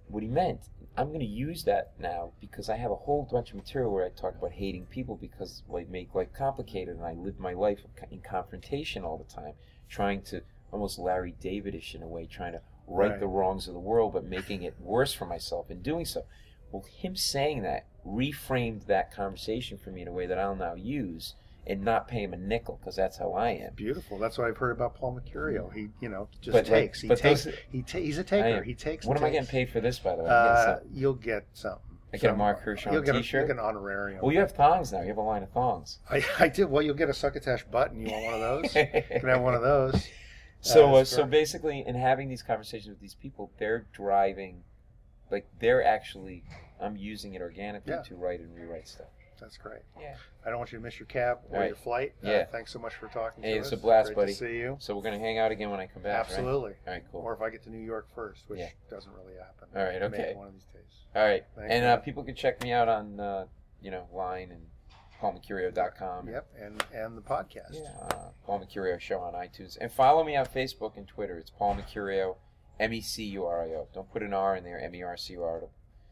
what 0.09 0.23
he 0.23 0.29
meant. 0.29 0.61
I'm 0.97 1.09
going 1.09 1.21
to 1.21 1.27
use 1.27 1.65
that 1.65 1.93
now 1.99 2.33
because 2.39 2.69
I 2.69 2.77
have 2.77 2.91
a 2.91 2.97
whole 2.97 3.27
bunch 3.31 3.51
of 3.51 3.57
material 3.57 3.91
where 3.93 4.05
I 4.05 4.11
talk 4.11 4.35
about 4.37 4.53
hating 4.53 4.85
people 4.87 5.17
because 5.17 5.63
I 5.75 5.87
make 5.89 6.15
life 6.15 6.35
complicated 6.37 6.97
and 6.97 7.05
I 7.05 7.15
live 7.15 7.39
my 7.41 7.55
life 7.55 7.79
in 8.11 8.21
confrontation 8.21 9.03
all 9.03 9.17
the 9.17 9.33
time, 9.33 9.55
trying 9.89 10.21
to 10.25 10.43
almost 10.71 10.99
Larry 10.99 11.35
Davidish 11.43 11.95
in 11.95 12.03
a 12.03 12.07
way, 12.07 12.27
trying 12.27 12.53
to 12.53 12.61
right, 12.87 13.13
Right. 13.13 13.21
the 13.21 13.27
wrongs 13.27 13.69
of 13.69 13.75
the 13.75 13.81
world, 13.81 14.13
but 14.13 14.25
making 14.25 14.65
it 14.65 14.75
worse 14.79 15.15
for 15.15 15.25
myself 15.25 15.71
in 15.71 15.81
doing 15.81 16.05
so. 16.05 16.25
Well, 16.73 16.85
him 16.91 17.15
saying 17.17 17.63
that 17.63 17.87
reframed 18.07 18.87
that 18.87 19.13
conversation 19.13 19.79
for 19.79 19.91
me 19.91 20.03
in 20.03 20.09
a 20.09 20.13
way 20.13 20.27
that 20.27 20.39
I'll 20.39 20.57
now 20.57 20.75
use 20.75 21.35
and 21.67 21.85
not 21.85 22.09
pay 22.09 22.25
him 22.25 22.33
a 22.33 22.37
nickel 22.37 22.79
because 22.81 22.97
that's 22.97 23.19
how 23.19 23.33
I 23.35 23.51
am. 23.51 23.75
Beautiful. 23.75 24.19
That's 24.19 24.37
what 24.37 24.49
I've 24.49 24.57
heard 24.57 24.73
about 24.73 24.97
Paul 24.97 25.21
Mecurio. 25.21 25.73
He, 25.73 25.89
you 26.01 26.09
know, 26.09 26.27
just 26.41 26.53
But, 26.53 26.65
like, 26.65 26.67
takes. 26.67 27.01
he 27.03 27.09
but 27.09 27.19
takes. 27.19 27.45
those- 27.45 27.55
he 27.71 27.83
ta- 27.83 27.99
he's 27.99 28.19
a 28.19 28.25
taker. 28.25 28.63
He 28.63 28.75
takes. 28.75 29.07
What 29.07 29.17
am 29.17 29.25
I 29.25 29.31
getting 29.31 29.47
paid 29.47 29.69
for 29.71 29.81
this, 29.81 29.99
by 30.01 30.17
the 30.17 30.25
way? 30.25 30.31
Uh, 30.31 30.79
you'll 30.93 31.15
get 31.15 31.47
something. 31.53 31.81
I 32.15 32.19
get 32.19 32.31
a 32.31 32.37
Mark 32.37 32.61
Hershon 32.61 32.93
you'll 32.93 33.03
get 33.03 33.15
a- 33.15 33.19
t-shirt. 33.21 33.41
You'll 33.43 33.57
get 33.57 33.63
an 33.63 33.65
honorarium. 33.65 34.21
Well, 34.23 34.33
you 34.33 34.41
have 34.41 34.53
thongs 34.53 34.93
now. 34.93 35.01
You 35.01 35.09
have 35.09 35.17
a 35.17 35.23
line 35.23 35.43
of 35.43 35.51
thongs. 35.51 36.01
I, 36.11 36.23
I 36.39 36.49
did. 36.49 36.69
Well, 36.69 36.83
you'll 36.83 36.95
get 36.95 37.09
a 37.09 37.15
succotash 37.15 37.65
button. 37.65 38.01
You 38.01 38.11
want 38.13 38.25
one 38.25 38.35
of 38.35 38.41
those? 38.41 38.75
you 38.77 38.87
can 39.21 39.29
have 39.29 39.41
one 39.41 39.55
of 39.55 39.63
those. 39.63 40.09
So, 40.61 40.91
uh, 40.95 40.99
that's 40.99 41.11
so 41.11 41.25
basically, 41.25 41.85
in 41.87 41.95
having 41.95 42.29
these 42.29 42.43
conversations 42.43 42.89
with 42.89 43.01
these 43.01 43.15
people, 43.15 43.51
they're 43.59 43.87
driving, 43.93 44.63
like 45.33 45.49
they're 45.59 45.83
actually, 45.85 46.45
I'm 46.81 46.97
using 46.97 47.35
it 47.35 47.43
organically 47.43 47.93
Yeah. 47.93 48.03
to 48.03 48.15
write 48.17 48.41
and 48.41 48.55
rewrite 48.55 48.87
stuff. 48.87 49.09
That's 49.41 49.57
great. 49.57 49.83
Yeah. 49.99 50.15
I 50.47 50.51
don't 50.51 50.59
want 50.59 50.71
you 50.71 50.79
to 50.79 50.85
miss 50.85 51.01
your 51.01 51.07
cab 51.07 51.41
or 51.51 51.59
Right. 51.59 51.67
your 51.69 51.77
flight. 51.77 52.15
Uh, 52.25 52.31
Yeah. 52.31 52.45
thanks 52.45 52.71
so 52.71 52.79
much 52.79 52.95
for 52.95 53.09
talking 53.09 53.43
Hey, 53.43 53.55
to 53.55 53.59
it's 53.59 53.69
us. 53.69 53.73
a 53.73 53.77
blast, 53.83 54.07
Great 54.09 54.17
buddy. 54.17 54.33
To 54.35 54.39
see 54.39 54.57
you. 54.59 54.77
So 54.79 54.95
we're 54.95 55.03
gonna 55.03 55.19
hang 55.19 55.39
out 55.39 55.51
again 55.51 55.71
when 55.71 55.81
I 55.81 55.89
come 55.89 56.03
back. 56.05 56.13
right? 56.13 56.21
Absolutely. 56.31 56.75
All 56.87 56.93
right, 56.93 57.05
cool. 57.11 57.23
Or 57.23 57.33
if 57.35 57.41
I 57.41 57.51
get 57.51 57.65
to 57.65 57.71
New 57.71 57.79
York 57.85 58.09
first, 58.15 58.49
which 58.49 58.61
Yeah. 58.61 58.69
doesn't 58.89 59.13
really 59.15 59.35
happen. 59.37 59.69
All 59.75 59.83
right, 59.83 60.01
Okay. 60.01 60.17
Maybe. 60.27 60.35
One 60.39 60.47
of 60.49 60.53
these 60.55 60.67
days. 60.67 60.83
All 61.17 61.23
right, 61.25 61.45
Thanks, 61.57 61.73
and 61.75 61.85
uh, 61.85 61.97
people 61.97 62.23
can 62.23 62.37
check 62.37 62.63
me 62.63 62.73
out 62.73 62.89
on, 62.89 63.19
uh, 63.19 63.47
you 63.81 63.91
know, 63.91 64.07
line 64.13 64.53
and 64.53 64.69
paulmecurio.com. 65.21 66.29
Yep, 66.29 66.47
and 66.61 66.85
and 66.93 67.17
the 67.17 67.23
podcast. 67.23 67.73
Yeah, 67.73 67.93
uh, 68.01 68.31
Paul 68.45 68.61
Mecurio 68.65 68.99
Show 69.01 69.21
on 69.21 69.35
iTunes. 69.35 69.77
And 69.81 69.91
follow 69.93 70.25
me 70.25 70.37
on 70.37 70.47
Facebook 70.47 70.97
and 70.97 71.07
Twitter. 71.07 71.39
It's 71.39 71.51
Paul 71.51 71.77
Mecurio, 71.77 72.37
M 72.83 72.93
E 72.93 73.01
C 73.01 73.25
U 73.25 73.47
R 73.47 73.63
I 73.63 73.69
O. 73.69 73.89
Don't 73.95 74.13
put 74.13 74.23
an 74.23 74.35
R 74.35 74.57
in 74.57 74.65
there, 74.65 74.81
M 74.81 74.95
E 74.95 75.03
R 75.03 75.17
C 75.17 75.35
U 75.35 75.45
R. 75.45 75.63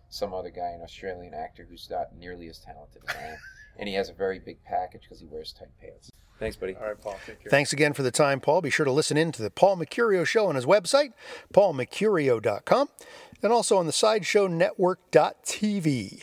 Some 0.09 0.33
other 0.33 0.51
guy, 0.51 0.71
an 0.71 0.83
Australian 0.83 1.35
actor 1.35 1.67
who's 1.69 1.89
not 1.91 2.17
nearly 2.17 2.49
as 2.49 2.59
talented 2.59 3.03
as 3.09 3.17
I 3.17 3.23
am. 3.23 3.39
and 3.79 3.89
he 3.89 3.95
has 3.95 4.09
a 4.09 4.13
very 4.13 4.39
big 4.39 4.63
package 4.65 5.03
because 5.03 5.21
he 5.21 5.27
wears 5.27 5.53
tight 5.53 5.69
pants. 5.81 6.11
Thanks, 6.39 6.57
buddy. 6.57 6.75
All 6.77 6.87
right, 6.87 7.01
Paul. 7.01 7.17
Take 7.27 7.43
care. 7.43 7.51
Thanks 7.51 7.73
again 7.73 7.93
for 7.93 8.03
the 8.03 8.11
time, 8.11 8.41
Paul. 8.41 8.63
Be 8.63 8.71
sure 8.71 8.87
to 8.87 8.93
listen 8.93 9.17
in 9.17 9.31
to 9.33 9.43
the 9.43 9.51
Paul 9.51 9.77
Mecurio 9.77 10.27
Show 10.27 10.47
on 10.47 10.55
his 10.55 10.65
website, 10.65 11.13
paulmecurio.com, 11.53 12.89
and 13.43 13.53
also 13.53 13.77
on 13.77 13.87
the 13.87 13.93
sideshownetwork.tv. 13.93 16.23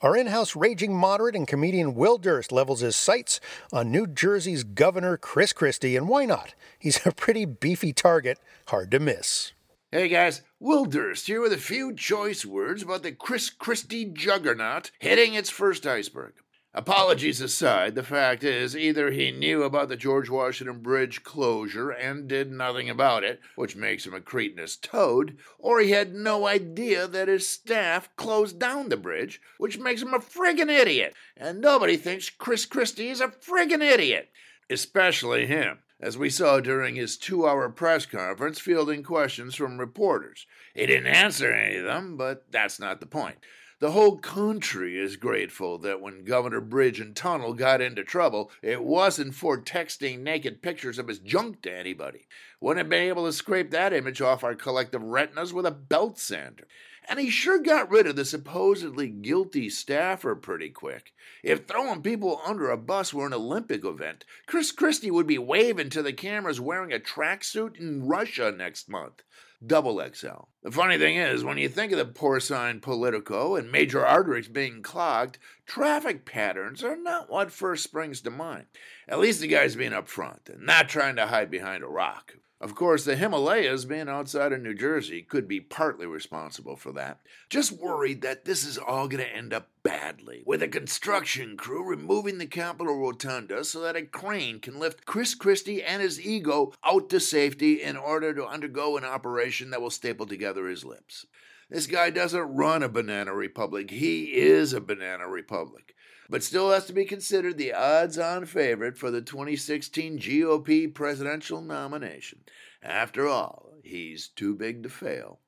Our 0.00 0.16
in 0.16 0.28
house 0.28 0.54
raging 0.54 0.94
moderate 0.94 1.34
and 1.34 1.48
comedian 1.48 1.96
Will 1.96 2.18
Durst 2.18 2.52
levels 2.52 2.80
his 2.80 2.94
sights 2.94 3.40
on 3.72 3.90
New 3.90 4.06
Jersey's 4.06 4.62
Governor 4.62 5.16
Chris 5.16 5.52
Christie, 5.52 5.96
and 5.96 6.08
why 6.08 6.24
not? 6.24 6.54
He's 6.78 7.04
a 7.04 7.10
pretty 7.10 7.44
beefy 7.44 7.92
target, 7.92 8.38
hard 8.68 8.92
to 8.92 9.00
miss. 9.00 9.52
Hey 9.90 10.06
guys, 10.06 10.42
Will 10.60 10.84
Durst 10.84 11.26
here 11.26 11.40
with 11.40 11.52
a 11.52 11.56
few 11.56 11.92
choice 11.92 12.44
words 12.44 12.84
about 12.84 13.02
the 13.02 13.10
Chris 13.10 13.50
Christie 13.50 14.04
juggernaut 14.04 14.92
hitting 15.00 15.34
its 15.34 15.50
first 15.50 15.84
iceberg. 15.84 16.34
Apologies 16.74 17.40
aside, 17.40 17.94
the 17.94 18.02
fact 18.02 18.44
is 18.44 18.76
either 18.76 19.10
he 19.10 19.32
knew 19.32 19.62
about 19.62 19.88
the 19.88 19.96
George 19.96 20.28
Washington 20.28 20.80
Bridge 20.80 21.22
closure 21.24 21.90
and 21.90 22.28
did 22.28 22.52
nothing 22.52 22.90
about 22.90 23.24
it, 23.24 23.40
which 23.56 23.74
makes 23.74 24.04
him 24.04 24.12
a 24.12 24.20
cretinous 24.20 24.76
toad, 24.76 25.38
or 25.58 25.80
he 25.80 25.92
had 25.92 26.14
no 26.14 26.46
idea 26.46 27.08
that 27.08 27.26
his 27.26 27.48
staff 27.48 28.14
closed 28.16 28.58
down 28.58 28.90
the 28.90 28.98
bridge, 28.98 29.40
which 29.56 29.78
makes 29.78 30.02
him 30.02 30.12
a 30.12 30.18
friggin' 30.18 30.68
idiot. 30.68 31.14
And 31.38 31.60
nobody 31.60 31.96
thinks 31.96 32.28
Chris 32.28 32.66
Christie 32.66 33.08
is 33.08 33.22
a 33.22 33.28
friggin' 33.28 33.82
idiot, 33.82 34.30
especially 34.68 35.46
him. 35.46 35.78
as 36.00 36.16
we 36.16 36.30
saw 36.30 36.60
during 36.60 36.94
his 36.94 37.16
two 37.16 37.46
hour 37.46 37.68
press 37.68 38.06
conference 38.06 38.60
fielding 38.60 39.02
questions 39.02 39.54
from 39.54 39.78
reporters. 39.78 40.46
He 40.74 40.86
didn't 40.86 41.08
answer 41.08 41.52
any 41.52 41.78
of 41.78 41.84
them, 41.84 42.16
but 42.16 42.50
that's 42.52 42.78
not 42.78 43.00
the 43.00 43.06
point. 43.06 43.38
The 43.80 43.92
whole 43.92 44.18
country 44.18 44.98
is 44.98 45.14
grateful 45.14 45.78
that 45.78 46.00
when 46.00 46.24
Governor 46.24 46.60
Bridge 46.60 46.98
and 46.98 47.14
Tunnel 47.14 47.54
got 47.54 47.80
into 47.80 48.02
trouble, 48.02 48.50
it 48.60 48.82
wasn't 48.82 49.36
for 49.36 49.62
texting 49.62 50.18
naked 50.18 50.62
pictures 50.62 50.98
of 50.98 51.06
his 51.06 51.20
junk 51.20 51.62
to 51.62 51.72
anybody. 51.72 52.26
Wouldn't 52.60 52.78
have 52.78 52.90
been 52.90 53.08
able 53.08 53.24
to 53.26 53.32
scrape 53.32 53.70
that 53.70 53.92
image 53.92 54.20
off 54.20 54.42
our 54.42 54.56
collective 54.56 55.04
retinas 55.04 55.52
with 55.52 55.64
a 55.64 55.70
belt 55.70 56.18
sander. 56.18 56.66
And 57.08 57.20
he 57.20 57.30
sure 57.30 57.60
got 57.60 57.88
rid 57.88 58.08
of 58.08 58.16
the 58.16 58.24
supposedly 58.24 59.06
guilty 59.08 59.70
staffer 59.70 60.34
pretty 60.34 60.70
quick. 60.70 61.12
If 61.44 61.66
throwing 61.68 62.02
people 62.02 62.40
under 62.44 62.70
a 62.70 62.76
bus 62.76 63.14
were 63.14 63.26
an 63.26 63.32
Olympic 63.32 63.84
event, 63.84 64.24
Chris 64.46 64.72
Christie 64.72 65.12
would 65.12 65.28
be 65.28 65.38
waving 65.38 65.90
to 65.90 66.02
the 66.02 66.12
cameras 66.12 66.60
wearing 66.60 66.92
a 66.92 66.98
tracksuit 66.98 67.78
in 67.78 68.08
Russia 68.08 68.50
next 68.50 68.88
month. 68.88 69.22
Double 69.64 70.02
XL. 70.12 70.48
The 70.68 70.74
funny 70.74 70.98
thing 70.98 71.16
is, 71.16 71.42
when 71.42 71.56
you 71.56 71.70
think 71.70 71.92
of 71.92 71.98
the 71.98 72.04
porcine 72.04 72.82
Politico 72.82 73.56
and 73.56 73.72
major 73.72 74.04
arteries 74.04 74.48
being 74.48 74.82
clogged, 74.82 75.38
traffic 75.64 76.26
patterns 76.26 76.84
are 76.84 76.94
not 76.94 77.30
what 77.30 77.50
first 77.50 77.82
springs 77.82 78.20
to 78.20 78.30
mind. 78.30 78.66
At 79.08 79.18
least 79.18 79.40
the 79.40 79.46
guy's 79.46 79.76
being 79.76 79.92
upfront 79.92 80.50
and 80.50 80.66
not 80.66 80.90
trying 80.90 81.16
to 81.16 81.28
hide 81.28 81.50
behind 81.50 81.82
a 81.82 81.86
rock. 81.86 82.34
Of 82.60 82.74
course, 82.74 83.04
the 83.04 83.14
Himalayas 83.14 83.84
being 83.84 84.08
outside 84.08 84.52
of 84.52 84.60
New 84.60 84.74
Jersey 84.74 85.22
could 85.22 85.46
be 85.46 85.60
partly 85.60 86.06
responsible 86.06 86.74
for 86.74 86.90
that. 86.92 87.20
Just 87.48 87.70
worried 87.70 88.20
that 88.22 88.46
this 88.46 88.66
is 88.66 88.76
all 88.76 89.06
going 89.06 89.22
to 89.22 89.32
end 89.32 89.52
up 89.52 89.68
badly, 89.84 90.42
with 90.44 90.60
a 90.60 90.68
construction 90.68 91.56
crew 91.56 91.84
removing 91.84 92.38
the 92.38 92.46
Capitol 92.46 92.98
Rotunda 92.98 93.62
so 93.62 93.80
that 93.82 93.94
a 93.94 94.02
crane 94.02 94.58
can 94.58 94.80
lift 94.80 95.06
Chris 95.06 95.36
Christie 95.36 95.84
and 95.84 96.02
his 96.02 96.20
ego 96.20 96.72
out 96.84 97.08
to 97.10 97.20
safety 97.20 97.80
in 97.80 97.96
order 97.96 98.34
to 98.34 98.44
undergo 98.44 98.96
an 98.96 99.04
operation 99.04 99.70
that 99.70 99.80
will 99.80 99.88
staple 99.88 100.26
together 100.26 100.66
his 100.66 100.84
lips. 100.84 101.26
This 101.70 101.86
guy 101.86 102.10
doesn't 102.10 102.56
run 102.56 102.82
a 102.82 102.88
banana 102.88 103.34
republic, 103.34 103.90
he 103.90 104.34
is 104.34 104.72
a 104.72 104.80
banana 104.80 105.28
republic 105.28 105.94
but 106.28 106.42
still 106.42 106.70
has 106.70 106.86
to 106.86 106.92
be 106.92 107.04
considered 107.04 107.56
the 107.56 107.72
odds 107.72 108.18
on 108.18 108.44
favorite 108.44 108.96
for 108.96 109.10
the 109.10 109.22
2016 109.22 110.18
GOP 110.18 110.92
presidential 110.92 111.60
nomination. 111.60 112.40
After 112.82 113.26
all, 113.26 113.72
he's 113.82 114.28
too 114.28 114.54
big 114.54 114.82
to 114.82 114.88
fail. 114.88 115.40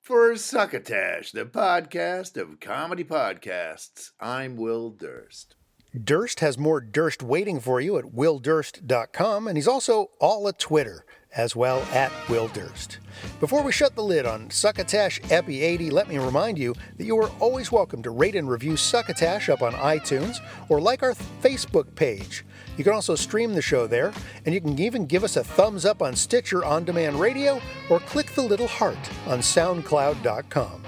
For 0.00 0.34
Succotash, 0.36 1.32
the 1.32 1.44
podcast 1.44 2.36
of 2.36 2.60
comedy 2.60 3.04
podcasts, 3.04 4.10
I'm 4.18 4.56
Will 4.56 4.90
Durst. 4.90 5.56
Durst 5.92 6.40
has 6.40 6.56
more 6.56 6.80
Durst 6.80 7.22
waiting 7.22 7.60
for 7.60 7.80
you 7.80 7.98
at 7.98 8.06
willdurst.com, 8.06 9.48
and 9.48 9.56
he's 9.56 9.68
also 9.68 10.10
all 10.20 10.48
at 10.48 10.58
Twitter 10.58 11.04
as 11.36 11.54
well 11.54 11.82
at 11.92 12.12
Will 12.28 12.48
Durst. 12.48 12.98
Before 13.38 13.62
we 13.62 13.72
shut 13.72 13.94
the 13.94 14.02
lid 14.02 14.26
on 14.26 14.50
Succotash 14.50 15.20
Epi 15.30 15.62
80, 15.62 15.90
let 15.90 16.08
me 16.08 16.18
remind 16.18 16.58
you 16.58 16.74
that 16.96 17.04
you 17.04 17.18
are 17.18 17.30
always 17.40 17.70
welcome 17.70 18.02
to 18.02 18.10
rate 18.10 18.34
and 18.34 18.48
review 18.48 18.76
Succotash 18.76 19.48
up 19.48 19.62
on 19.62 19.72
iTunes 19.72 20.38
or 20.68 20.80
like 20.80 21.02
our 21.02 21.14
Facebook 21.42 21.94
page. 21.94 22.44
You 22.76 22.84
can 22.84 22.94
also 22.94 23.14
stream 23.14 23.54
the 23.54 23.62
show 23.62 23.86
there, 23.86 24.12
and 24.46 24.54
you 24.54 24.60
can 24.60 24.78
even 24.78 25.06
give 25.06 25.24
us 25.24 25.36
a 25.36 25.44
thumbs 25.44 25.84
up 25.84 26.02
on 26.02 26.16
Stitcher 26.16 26.64
On 26.64 26.84
Demand 26.84 27.20
Radio 27.20 27.60
or 27.90 28.00
click 28.00 28.32
the 28.34 28.42
little 28.42 28.68
heart 28.68 28.96
on 29.26 29.40
SoundCloud.com. 29.40 30.82